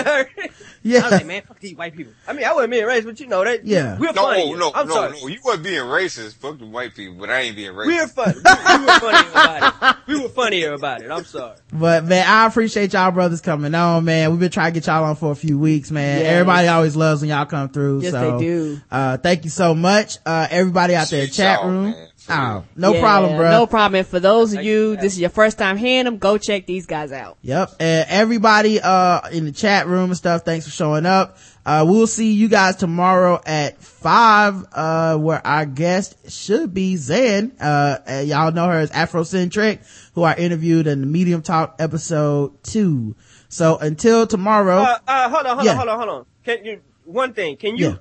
Responding 0.89 0.99
to 0.99 0.99
her. 0.99 0.99
Yeah. 0.99 1.01
I 1.01 1.03
was 1.05 1.13
like, 1.13 1.27
man, 1.27 1.43
fuck 1.43 1.61
these 1.61 1.77
white 1.77 1.97
people. 1.97 2.13
I 2.27 2.33
mean, 2.33 2.45
I 2.45 2.53
wasn't 2.53 2.71
being 2.73 2.85
racist, 2.85 3.05
but 3.05 3.21
you 3.21 3.27
know 3.27 3.45
that. 3.45 3.65
Yeah. 3.65 3.99
we're 3.99 4.13
No, 4.13 4.23
funny. 4.23 4.55
no, 4.55 4.73
I'm 4.75 4.87
no, 4.89 4.95
sorry. 4.95 5.21
no. 5.21 5.27
You 5.29 5.39
wasn't 5.45 5.65
being 5.65 5.81
racist. 5.83 6.35
Fuck 6.37 6.59
the 6.59 6.67
white 6.67 6.95
people, 6.95 7.17
but 7.19 7.31
I 7.31 7.41
ain't 7.41 7.57
being 7.57 7.73
racist. 7.73 7.87
We're 7.87 8.07
funny. 8.09 8.35
We, 8.35 8.41
we 8.79 8.85
were 8.87 8.99
funnier 9.01 9.31
about 9.31 9.75
it. 9.83 9.97
We 10.07 10.21
were 10.23 10.29
funnier 10.29 10.73
about 10.75 11.03
it. 11.03 11.11
I'm 11.11 11.25
sorry. 11.25 11.57
But 11.71 12.05
man, 12.07 12.27
I 12.27 12.47
appreciate 12.47 12.95
y'all 12.95 13.11
brothers 13.11 13.43
coming 13.43 13.75
on, 13.75 14.05
man. 14.07 14.31
We've 14.31 14.41
been 14.41 14.51
trying 14.51 14.73
to 14.73 14.81
get 14.81 14.87
y'all 14.87 15.05
on 15.05 15.17
for 15.17 15.31
a 15.33 15.35
few 15.37 15.59
weeks, 15.59 15.91
man. 15.91 16.21
Yes. 16.21 16.33
Everybody 16.33 16.67
always 16.69 16.97
loves 16.97 17.21
when 17.21 17.29
y'all 17.29 17.45
come 17.45 17.69
through. 17.69 18.01
Yes, 18.01 18.13
so, 18.13 18.39
they 18.39 18.45
do. 18.45 18.81
Uh, 18.91 19.19
thank 19.19 19.45
you 19.45 19.51
so 19.51 19.75
much. 19.75 20.17
Uh, 20.25 20.47
everybody 20.51 20.95
out 20.95 21.09
there 21.11 21.25
in 21.25 21.31
chat 21.31 21.63
room. 21.63 21.91
man. 21.91 22.09
Oh, 22.31 22.65
no 22.77 22.93
Yeah, 22.93 23.01
problem, 23.01 23.37
bro. 23.37 23.51
No 23.51 23.67
problem. 23.67 23.99
And 24.01 24.07
for 24.07 24.21
those 24.21 24.53
of 24.53 24.63
you, 24.63 24.97
this 24.97 25.15
is 25.15 25.21
your 25.21 25.31
first 25.31 25.57
time 25.59 25.77
hearing 25.77 26.05
them, 26.05 26.19
go 26.19 26.37
check 26.39 26.67
these 26.67 26.87
guys 26.87 27.11
out. 27.13 27.39
Yep. 27.43 27.73
And 27.81 28.07
everybody, 28.09 28.81
uh, 28.81 29.29
in 29.31 29.45
the 29.47 29.53
chat 29.53 29.87
room 29.87 30.11
and 30.11 30.17
stuff, 30.17 30.45
thanks 30.45 30.67
for 30.67 30.71
showing 30.73 31.07
up. 31.07 31.39
Uh, 31.65 31.85
we'll 31.87 32.07
see 32.07 32.33
you 32.33 32.49
guys 32.49 32.77
tomorrow 32.77 33.41
at 33.45 33.81
five, 33.83 34.65
uh, 34.73 35.17
where 35.19 35.47
our 35.47 35.67
guest 35.67 36.31
should 36.31 36.73
be 36.73 36.97
Zen. 36.97 37.53
Uh, 37.61 37.99
uh, 38.09 38.23
y'all 38.25 38.53
know 38.53 38.67
her 38.67 38.79
as 38.79 38.91
Afrocentric, 38.91 39.81
who 40.15 40.23
I 40.23 40.35
interviewed 40.35 40.87
in 40.87 41.01
the 41.03 41.07
Medium 41.07 41.43
Talk 41.43 41.77
episode 41.79 42.63
two. 42.63 43.17
So 43.51 43.77
until 43.79 44.27
tomorrow. 44.27 44.79
Uh, 44.79 44.99
uh, 45.07 45.29
hold 45.31 45.47
on, 45.47 45.55
hold 45.57 45.65
Yeah. 45.67 45.73
on, 45.73 45.77
hold 45.79 45.89
on, 45.89 45.99
hold 45.99 46.11
on. 46.11 46.27
Can 46.45 46.65
you, 46.65 46.81
one 47.05 47.33
thing, 47.35 47.57
can 47.57 47.77
you 47.77 47.87
Yeah. 47.87 47.97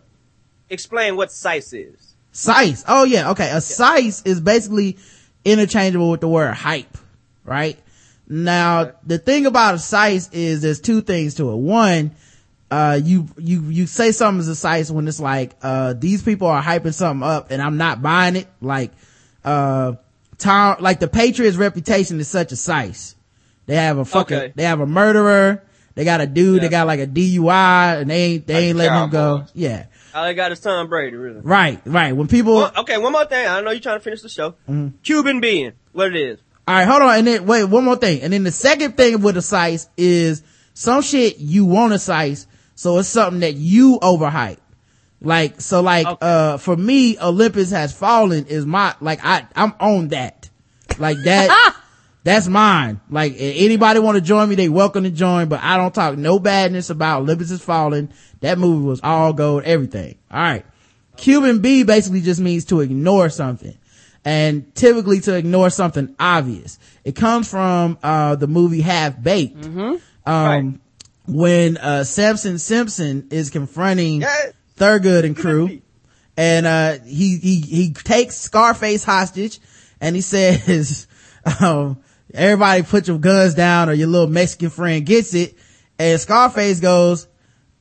explain 0.69 1.15
what 1.17 1.31
size 1.31 1.73
is? 1.73 2.06
Size. 2.38 2.85
Oh 2.88 3.03
yeah, 3.03 3.31
okay. 3.31 3.49
A 3.51 3.61
size 3.61 4.22
is 4.23 4.39
basically 4.39 4.97
interchangeable 5.43 6.11
with 6.11 6.22
the 6.22 6.27
word 6.27 6.53
hype, 6.53 6.95
right? 7.43 7.80
Now, 8.27 8.91
the 9.03 9.18
thing 9.18 9.47
about 9.47 9.73
a 9.73 9.80
size 9.80 10.30
is 10.31 10.61
there's 10.61 10.80
two 10.80 11.01
things 11.01 11.34
to 11.35 11.49
it. 11.51 11.55
One, 11.55 12.11
uh, 12.69 12.99
you, 13.01 13.27
you, 13.39 13.64
you 13.69 13.88
say 13.88 14.11
something 14.11 14.39
is 14.39 14.47
a 14.49 14.55
size 14.55 14.91
when 14.91 15.07
it's 15.07 15.19
like, 15.19 15.55
uh, 15.64 15.93
these 15.93 16.22
people 16.22 16.47
are 16.47 16.61
hyping 16.61 16.93
something 16.93 17.27
up 17.27 17.47
and 17.49 17.59
I'm 17.59 17.77
not 17.77 18.03
buying 18.03 18.35
it. 18.35 18.47
Like, 18.61 18.91
uh, 19.43 19.93
Tom, 20.38 20.77
like 20.80 20.99
the 20.99 21.07
Patriots 21.07 21.57
reputation 21.57 22.19
is 22.19 22.27
such 22.27 22.51
a 22.51 22.55
size. 22.55 23.15
They 23.65 23.77
have 23.77 23.97
a 23.97 24.05
fucking, 24.05 24.38
Okay. 24.38 24.53
they 24.55 24.64
have 24.64 24.80
a 24.81 24.85
murderer. 24.85 25.64
They 25.95 26.03
got 26.05 26.22
a 26.22 26.27
dude 26.27 26.61
They 26.61 26.69
got 26.69 26.85
like 26.85 26.99
a 26.99 27.07
DUI 27.07 28.01
and 28.01 28.11
they 28.11 28.22
ain't, 28.22 28.45
they 28.45 28.68
ain't 28.68 28.77
letting 28.77 29.05
him 29.05 29.09
go. 29.09 29.45
Yeah. 29.55 29.85
All 30.18 30.23
I 30.23 30.34
got 30.34 30.52
is 30.52 30.60
Tom 30.60 30.89
Brady, 30.89 31.15
really. 31.15 31.41
Right, 31.41 31.80
right. 31.85 32.11
When 32.11 32.27
people, 32.27 32.56
Well, 32.56 32.72
okay, 32.77 32.98
one 32.98 33.11
more 33.11 33.26
thing. 33.26 33.48
I 33.48 33.61
know 33.61 33.69
you're 33.69 33.80
trying 33.80 33.99
to 33.99 34.03
finish 34.03 34.23
the 34.23 34.30
show. 34.30 34.56
Mhm. 34.68 34.94
Cuban 35.03 35.39
being, 35.41 35.73
what 35.91 36.07
it 36.07 36.15
is. 36.15 36.39
All 36.68 36.73
right, 36.73 36.88
hold 36.88 37.03
on. 37.03 37.19
And 37.19 37.27
then 37.27 37.45
wait, 37.45 37.65
one 37.65 37.85
more 37.85 37.98
thing. 37.98 38.23
And 38.23 38.34
then 38.34 38.44
the 38.44 38.52
second 38.52 38.98
thing 38.98 39.22
with 39.22 39.35
the 39.35 39.44
size 39.44 39.88
is 39.95 40.41
some 40.73 41.03
shit 41.03 41.38
you 41.38 41.65
want 41.65 41.94
a 41.94 41.99
size. 41.99 42.48
So 42.73 42.98
it's 42.98 43.07
something 43.10 43.41
that 43.41 43.53
you 43.53 43.99
overhype. 44.02 44.57
Like, 45.22 45.61
so 45.61 45.81
like, 45.81 46.07
uh, 46.19 46.57
for 46.57 46.76
me, 46.76 47.19
Olympus 47.19 47.69
has 47.69 47.94
fallen 47.94 48.48
is 48.48 48.65
my, 48.65 48.95
like, 48.99 49.19
I, 49.23 49.45
I'm 49.56 49.73
on 49.80 50.07
that. 50.07 50.49
Like 50.98 51.18
that, 51.26 51.76
that's 52.27 52.47
mine. 52.47 52.99
Like, 53.09 53.35
anybody 53.37 54.01
want 54.01 54.15
to 54.15 54.21
join 54.21 54.49
me, 54.49 54.55
they 54.55 54.67
welcome 54.67 55.05
to 55.05 55.09
join, 55.09 55.47
but 55.47 55.61
I 55.61 55.77
don't 55.77 55.95
talk 55.95 56.17
no 56.17 56.39
badness 56.39 56.89
about 56.89 57.21
Olympus 57.21 57.51
has 57.51 57.61
fallen. 57.61 58.11
That 58.41 58.57
movie 58.57 58.85
was 58.85 58.99
all 59.01 59.31
gold, 59.31 59.63
everything. 59.63 60.17
All 60.29 60.41
right. 60.41 60.65
Cuban 61.15 61.59
B 61.59 61.83
basically 61.83 62.19
just 62.19 62.41
means 62.41 62.65
to 62.65 62.81
ignore 62.81 63.29
something. 63.29 63.77
And 64.25 64.75
typically 64.75 65.21
to 65.21 65.35
ignore 65.35 65.69
something 65.69 66.15
obvious. 66.19 66.79
It 67.05 67.15
comes 67.15 67.49
from, 67.49 67.97
uh, 68.03 68.35
the 68.35 68.47
movie 68.47 68.81
Half 68.81 69.23
Baked. 69.23 69.63
Um, 70.25 70.81
when, 71.27 71.77
uh, 71.77 72.03
Samson 72.03 72.59
Simpson 72.59 73.29
is 73.31 73.49
confronting 73.51 74.23
Thurgood 74.77 75.23
and 75.23 75.37
crew. 75.37 75.81
And, 76.35 76.65
uh, 76.65 76.97
he, 77.05 77.37
he, 77.37 77.61
he 77.61 77.93
takes 77.93 78.35
Scarface 78.35 79.05
hostage 79.05 79.59
and 80.01 80.13
he 80.13 80.21
says, 80.21 81.07
um, 81.61 82.01
everybody 82.33 82.83
put 82.83 83.07
your 83.07 83.19
guns 83.19 83.55
down 83.55 83.89
or 83.89 83.93
your 83.93 84.07
little 84.07 84.27
Mexican 84.27 84.69
friend 84.69 85.05
gets 85.05 85.33
it. 85.33 85.55
And 85.99 86.19
Scarface 86.19 86.79
goes, 86.79 87.27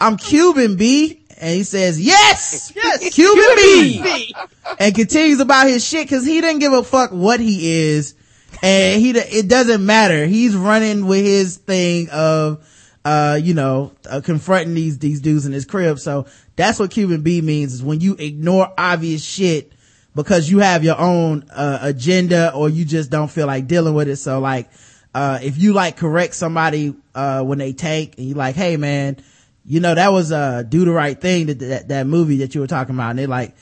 I'm 0.01 0.16
Cuban, 0.16 0.77
B. 0.77 1.23
And 1.39 1.55
he 1.55 1.64
says, 1.64 2.01
yes! 2.01 2.73
Yes! 2.74 3.10
Cuban 3.14 3.56
B! 3.56 4.35
and 4.78 4.94
continues 4.94 5.40
about 5.40 5.66
his 5.66 5.86
shit 5.86 6.06
because 6.06 6.24
he 6.24 6.40
didn't 6.40 6.60
give 6.60 6.73
a 6.73 6.82
fuck 6.82 7.10
what 7.10 7.40
he 7.40 7.73
is. 7.73 8.14
And 8.62 9.01
he, 9.01 9.10
it 9.10 9.48
doesn't 9.48 9.85
matter. 9.85 10.27
He's 10.27 10.56
running 10.56 11.06
with 11.06 11.24
his 11.24 11.59
thing 11.59 12.09
of, 12.10 12.66
uh, 13.05 13.39
you 13.43 13.52
know, 13.52 13.93
uh, 14.09 14.23
confronting 14.24 14.74
these, 14.74 14.98
these 14.98 15.20
dudes 15.20 15.44
in 15.44 15.52
his 15.52 15.66
crib. 15.66 15.98
So 15.98 16.27
that's 16.56 16.78
what 16.78 16.90
Cuban 16.90 17.23
B 17.23 17.43
means 17.43 17.74
is 17.74 17.82
when 17.82 18.01
you 18.01 18.14
ignore 18.14 18.73
obvious 18.78 19.23
shit 19.23 19.73
because 20.16 20.51
you 20.51 20.59
have 20.59 20.82
your 20.82 20.98
own, 20.98 21.44
uh, 21.52 21.78
agenda 21.82 22.52
or 22.55 22.68
you 22.68 22.84
just 22.84 23.10
don't 23.10 23.30
feel 23.30 23.47
like 23.47 23.68
dealing 23.68 23.94
with 23.94 24.09
it. 24.09 24.16
So 24.16 24.40
like, 24.40 24.68
uh, 25.14 25.38
if 25.43 25.56
you 25.59 25.72
like 25.72 25.97
correct 25.97 26.34
somebody, 26.34 26.94
uh, 27.14 27.43
when 27.44 27.59
they 27.59 27.72
tank 27.72 28.14
and 28.18 28.26
you're 28.26 28.36
like, 28.36 28.56
hey 28.56 28.76
man, 28.76 29.18
you 29.64 29.78
know, 29.80 29.94
that 29.94 30.10
was, 30.12 30.32
uh, 30.32 30.62
do 30.62 30.84
the 30.84 30.90
right 30.90 31.20
thing 31.20 31.47
that, 31.47 31.59
that, 31.60 31.88
that 31.88 32.06
movie 32.06 32.38
that 32.38 32.55
you 32.55 32.60
were 32.62 32.66
talking 32.66 32.94
about. 32.97 33.10
And 33.10 33.18
they're 33.20 33.26
like, 33.28 33.55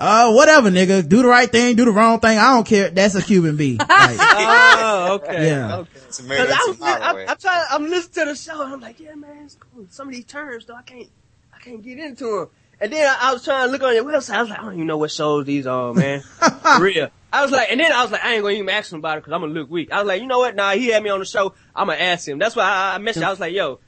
uh, 0.00 0.32
whatever, 0.32 0.70
nigga. 0.70 1.08
Do 1.08 1.22
the 1.22 1.28
right 1.28 1.50
thing, 1.50 1.74
do 1.76 1.84
the 1.84 1.90
wrong 1.90 2.20
thing. 2.20 2.38
I 2.38 2.54
don't 2.54 2.66
care. 2.66 2.88
That's 2.90 3.14
a 3.16 3.22
Cuban 3.22 3.56
B. 3.56 3.76
Like, 3.88 4.18
oh, 4.20 5.20
okay. 5.22 5.48
Yeah. 5.48 5.76
Okay. 5.78 5.88
It's 6.06 6.20
a 6.20 6.22
'Cause 6.22 6.28
man 6.28 6.46
I 6.48 6.64
was, 6.68 6.78
I'm? 6.82 7.16
I'm 7.28 7.36
trying, 7.36 7.64
I'm 7.70 7.90
listening 7.90 8.26
to 8.26 8.32
the 8.32 8.36
show 8.36 8.62
and 8.62 8.72
I'm 8.74 8.80
like, 8.80 9.00
yeah, 9.00 9.14
man, 9.16 9.42
it's 9.44 9.56
cool. 9.56 9.86
Some 9.90 10.08
of 10.08 10.14
these 10.14 10.24
terms 10.24 10.66
though, 10.66 10.76
I 10.76 10.82
can't, 10.82 11.08
I 11.52 11.58
can't 11.58 11.82
get 11.82 11.98
into 11.98 12.24
them. 12.24 12.48
And 12.80 12.92
then 12.92 13.06
I, 13.06 13.30
I 13.30 13.32
was 13.32 13.44
trying 13.44 13.66
to 13.66 13.72
look 13.72 13.82
on 13.82 13.94
your 13.94 14.04
website. 14.04 14.34
I 14.36 14.40
was 14.40 14.50
like, 14.50 14.58
I 14.58 14.62
don't 14.62 14.74
even 14.74 14.86
know 14.86 14.98
what 14.98 15.10
shows 15.10 15.46
these 15.46 15.66
are, 15.66 15.92
man. 15.92 16.20
For 16.20 16.80
real. 16.80 17.10
I 17.32 17.42
was 17.42 17.50
like, 17.50 17.70
and 17.70 17.78
then 17.78 17.92
I 17.92 18.02
was 18.02 18.10
like, 18.10 18.24
I 18.24 18.34
ain't 18.34 18.42
gonna 18.42 18.54
even 18.54 18.68
ask 18.70 18.90
him 18.92 19.00
about 19.00 19.18
it 19.18 19.20
because 19.20 19.34
I'm 19.34 19.40
gonna 19.40 19.52
look 19.52 19.70
weak. 19.70 19.92
I 19.92 19.98
was 19.98 20.08
like, 20.08 20.22
you 20.22 20.26
know 20.26 20.38
what? 20.38 20.54
Nah, 20.56 20.72
he 20.72 20.86
had 20.88 21.02
me 21.02 21.10
on 21.10 21.18
the 21.18 21.26
show. 21.26 21.54
I'm 21.74 21.88
gonna 21.88 21.98
ask 21.98 22.26
him. 22.26 22.38
That's 22.38 22.56
why 22.56 22.64
I, 22.64 22.94
I 22.94 22.98
messaged. 22.98 23.22
I 23.22 23.30
was 23.30 23.40
like, 23.40 23.52
yo, 23.52 23.80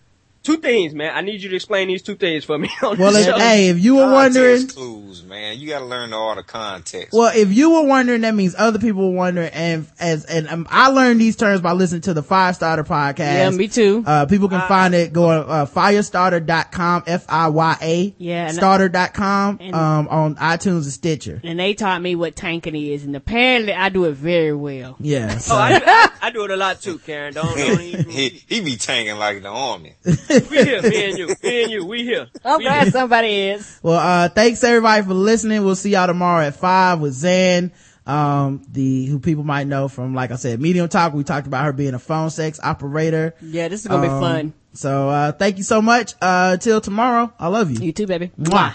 two 0.42 0.56
things, 0.58 0.94
man. 0.94 1.12
I 1.14 1.20
need 1.20 1.42
you 1.42 1.48
to 1.50 1.56
explain 1.56 1.88
these 1.88 2.02
two 2.02 2.14
things 2.16 2.44
for 2.44 2.58
me 2.58 2.70
on 2.82 2.98
well, 2.98 3.12
the 3.12 3.20
if, 3.20 3.36
hey, 3.36 3.68
if 3.68 3.78
you 3.78 3.96
were 3.96 4.10
wondering, 4.10 4.66
clues, 4.68 5.22
man. 5.24 5.58
You 5.58 5.68
gotta 5.68 5.84
learn 5.84 6.12
all 6.12 6.34
the 6.34 6.42
context. 6.42 7.12
Well, 7.12 7.32
if 7.34 7.52
you 7.52 7.70
were 7.70 7.84
wondering, 7.86 8.22
that 8.22 8.34
means 8.34 8.54
other 8.56 8.78
people 8.78 9.10
were 9.10 9.16
wondering. 9.16 9.50
And 9.52 9.86
as 9.98 10.24
and 10.24 10.48
um, 10.48 10.66
I 10.70 10.88
learned 10.88 11.20
these 11.20 11.36
terms 11.36 11.60
by 11.60 11.72
listening 11.72 12.02
to 12.02 12.14
the 12.14 12.22
Fire 12.22 12.52
Starter 12.52 12.84
podcast. 12.84 13.18
Yeah, 13.18 13.50
me 13.50 13.68
too. 13.68 14.02
Uh, 14.06 14.26
people 14.26 14.48
can 14.48 14.66
find 14.68 14.94
it 14.94 15.12
go 15.12 15.28
uh, 15.30 15.66
fiyastarter.com, 15.66 17.04
F 17.06 17.26
I 17.28 17.48
Y 17.48 17.76
A, 17.82 18.14
Yeah, 18.18 18.46
and- 18.46 18.54
starter.com, 18.54 19.58
and- 19.60 19.74
um, 19.74 20.08
on 20.08 20.36
iTunes 20.36 20.84
and 20.84 20.92
Stitcher. 20.92 21.40
And 21.44 21.58
they 21.58 21.74
taught 21.74 22.00
me 22.02 22.14
what 22.14 22.36
tanking 22.36 22.76
is, 22.76 23.04
and 23.04 23.14
apparently 23.16 23.72
I 23.72 23.88
do 23.88 24.04
it 24.04 24.12
very 24.14 24.52
well. 24.54 24.96
Yeah. 25.00 25.38
So, 25.38 25.54
Oh, 25.54 25.58
I, 25.58 25.78
do- 25.78 25.84
I, 25.86 26.10
I 26.22 26.30
do 26.30 26.44
it 26.44 26.50
a 26.50 26.56
lot 26.56 26.80
too, 26.80 26.98
Karen. 26.98 27.34
Don't, 27.34 27.56
don't 27.56 27.80
even. 27.80 28.08
he, 28.10 28.28
he 28.48 28.60
be 28.60 28.76
tanking 28.76 29.16
like 29.18 29.42
the 29.42 29.48
army. 29.48 29.94
We 30.30 30.64
here, 30.64 30.82
me 30.90 31.08
and 31.10 31.18
you, 31.18 31.26
me 31.42 31.62
and 31.62 31.70
you, 31.72 31.84
we 31.86 32.04
here. 32.04 32.28
I'm 32.44 32.58
We 32.58 32.64
glad 32.64 32.82
here. 32.84 32.92
somebody 32.92 33.48
is. 33.50 33.80
well, 33.82 33.98
uh, 33.98 34.28
thanks 34.28 34.62
everybody 34.64 35.02
for 35.04 35.14
listening. 35.14 35.64
We'll 35.64 35.74
see 35.76 35.90
y'all 35.90 36.06
tomorrow 36.06 36.44
at 36.46 36.56
five 36.56 37.00
with 37.00 37.12
Zan. 37.14 37.72
Um, 38.06 38.62
the, 38.72 39.06
who 39.06 39.18
people 39.20 39.44
might 39.44 39.66
know 39.66 39.86
from, 39.86 40.14
like 40.14 40.30
I 40.32 40.36
said, 40.36 40.60
Medium 40.60 40.88
Talk. 40.88 41.12
We 41.14 41.22
talked 41.22 41.46
about 41.46 41.64
her 41.64 41.72
being 41.72 41.94
a 41.94 41.98
phone 41.98 42.30
sex 42.30 42.58
operator. 42.62 43.34
Yeah, 43.40 43.68
this 43.68 43.82
is 43.82 43.86
gonna 43.86 44.02
be 44.02 44.08
Um, 44.08 44.20
fun. 44.20 44.52
So, 44.72 45.08
uh, 45.08 45.32
thank 45.32 45.58
you 45.58 45.64
so 45.64 45.82
much. 45.82 46.14
Uh, 46.20 46.56
till 46.56 46.80
tomorrow. 46.80 47.32
I 47.38 47.48
love 47.48 47.70
you. 47.70 47.78
You 47.84 47.92
too, 47.92 48.06
baby. 48.06 48.30
Mwah. 48.40 48.74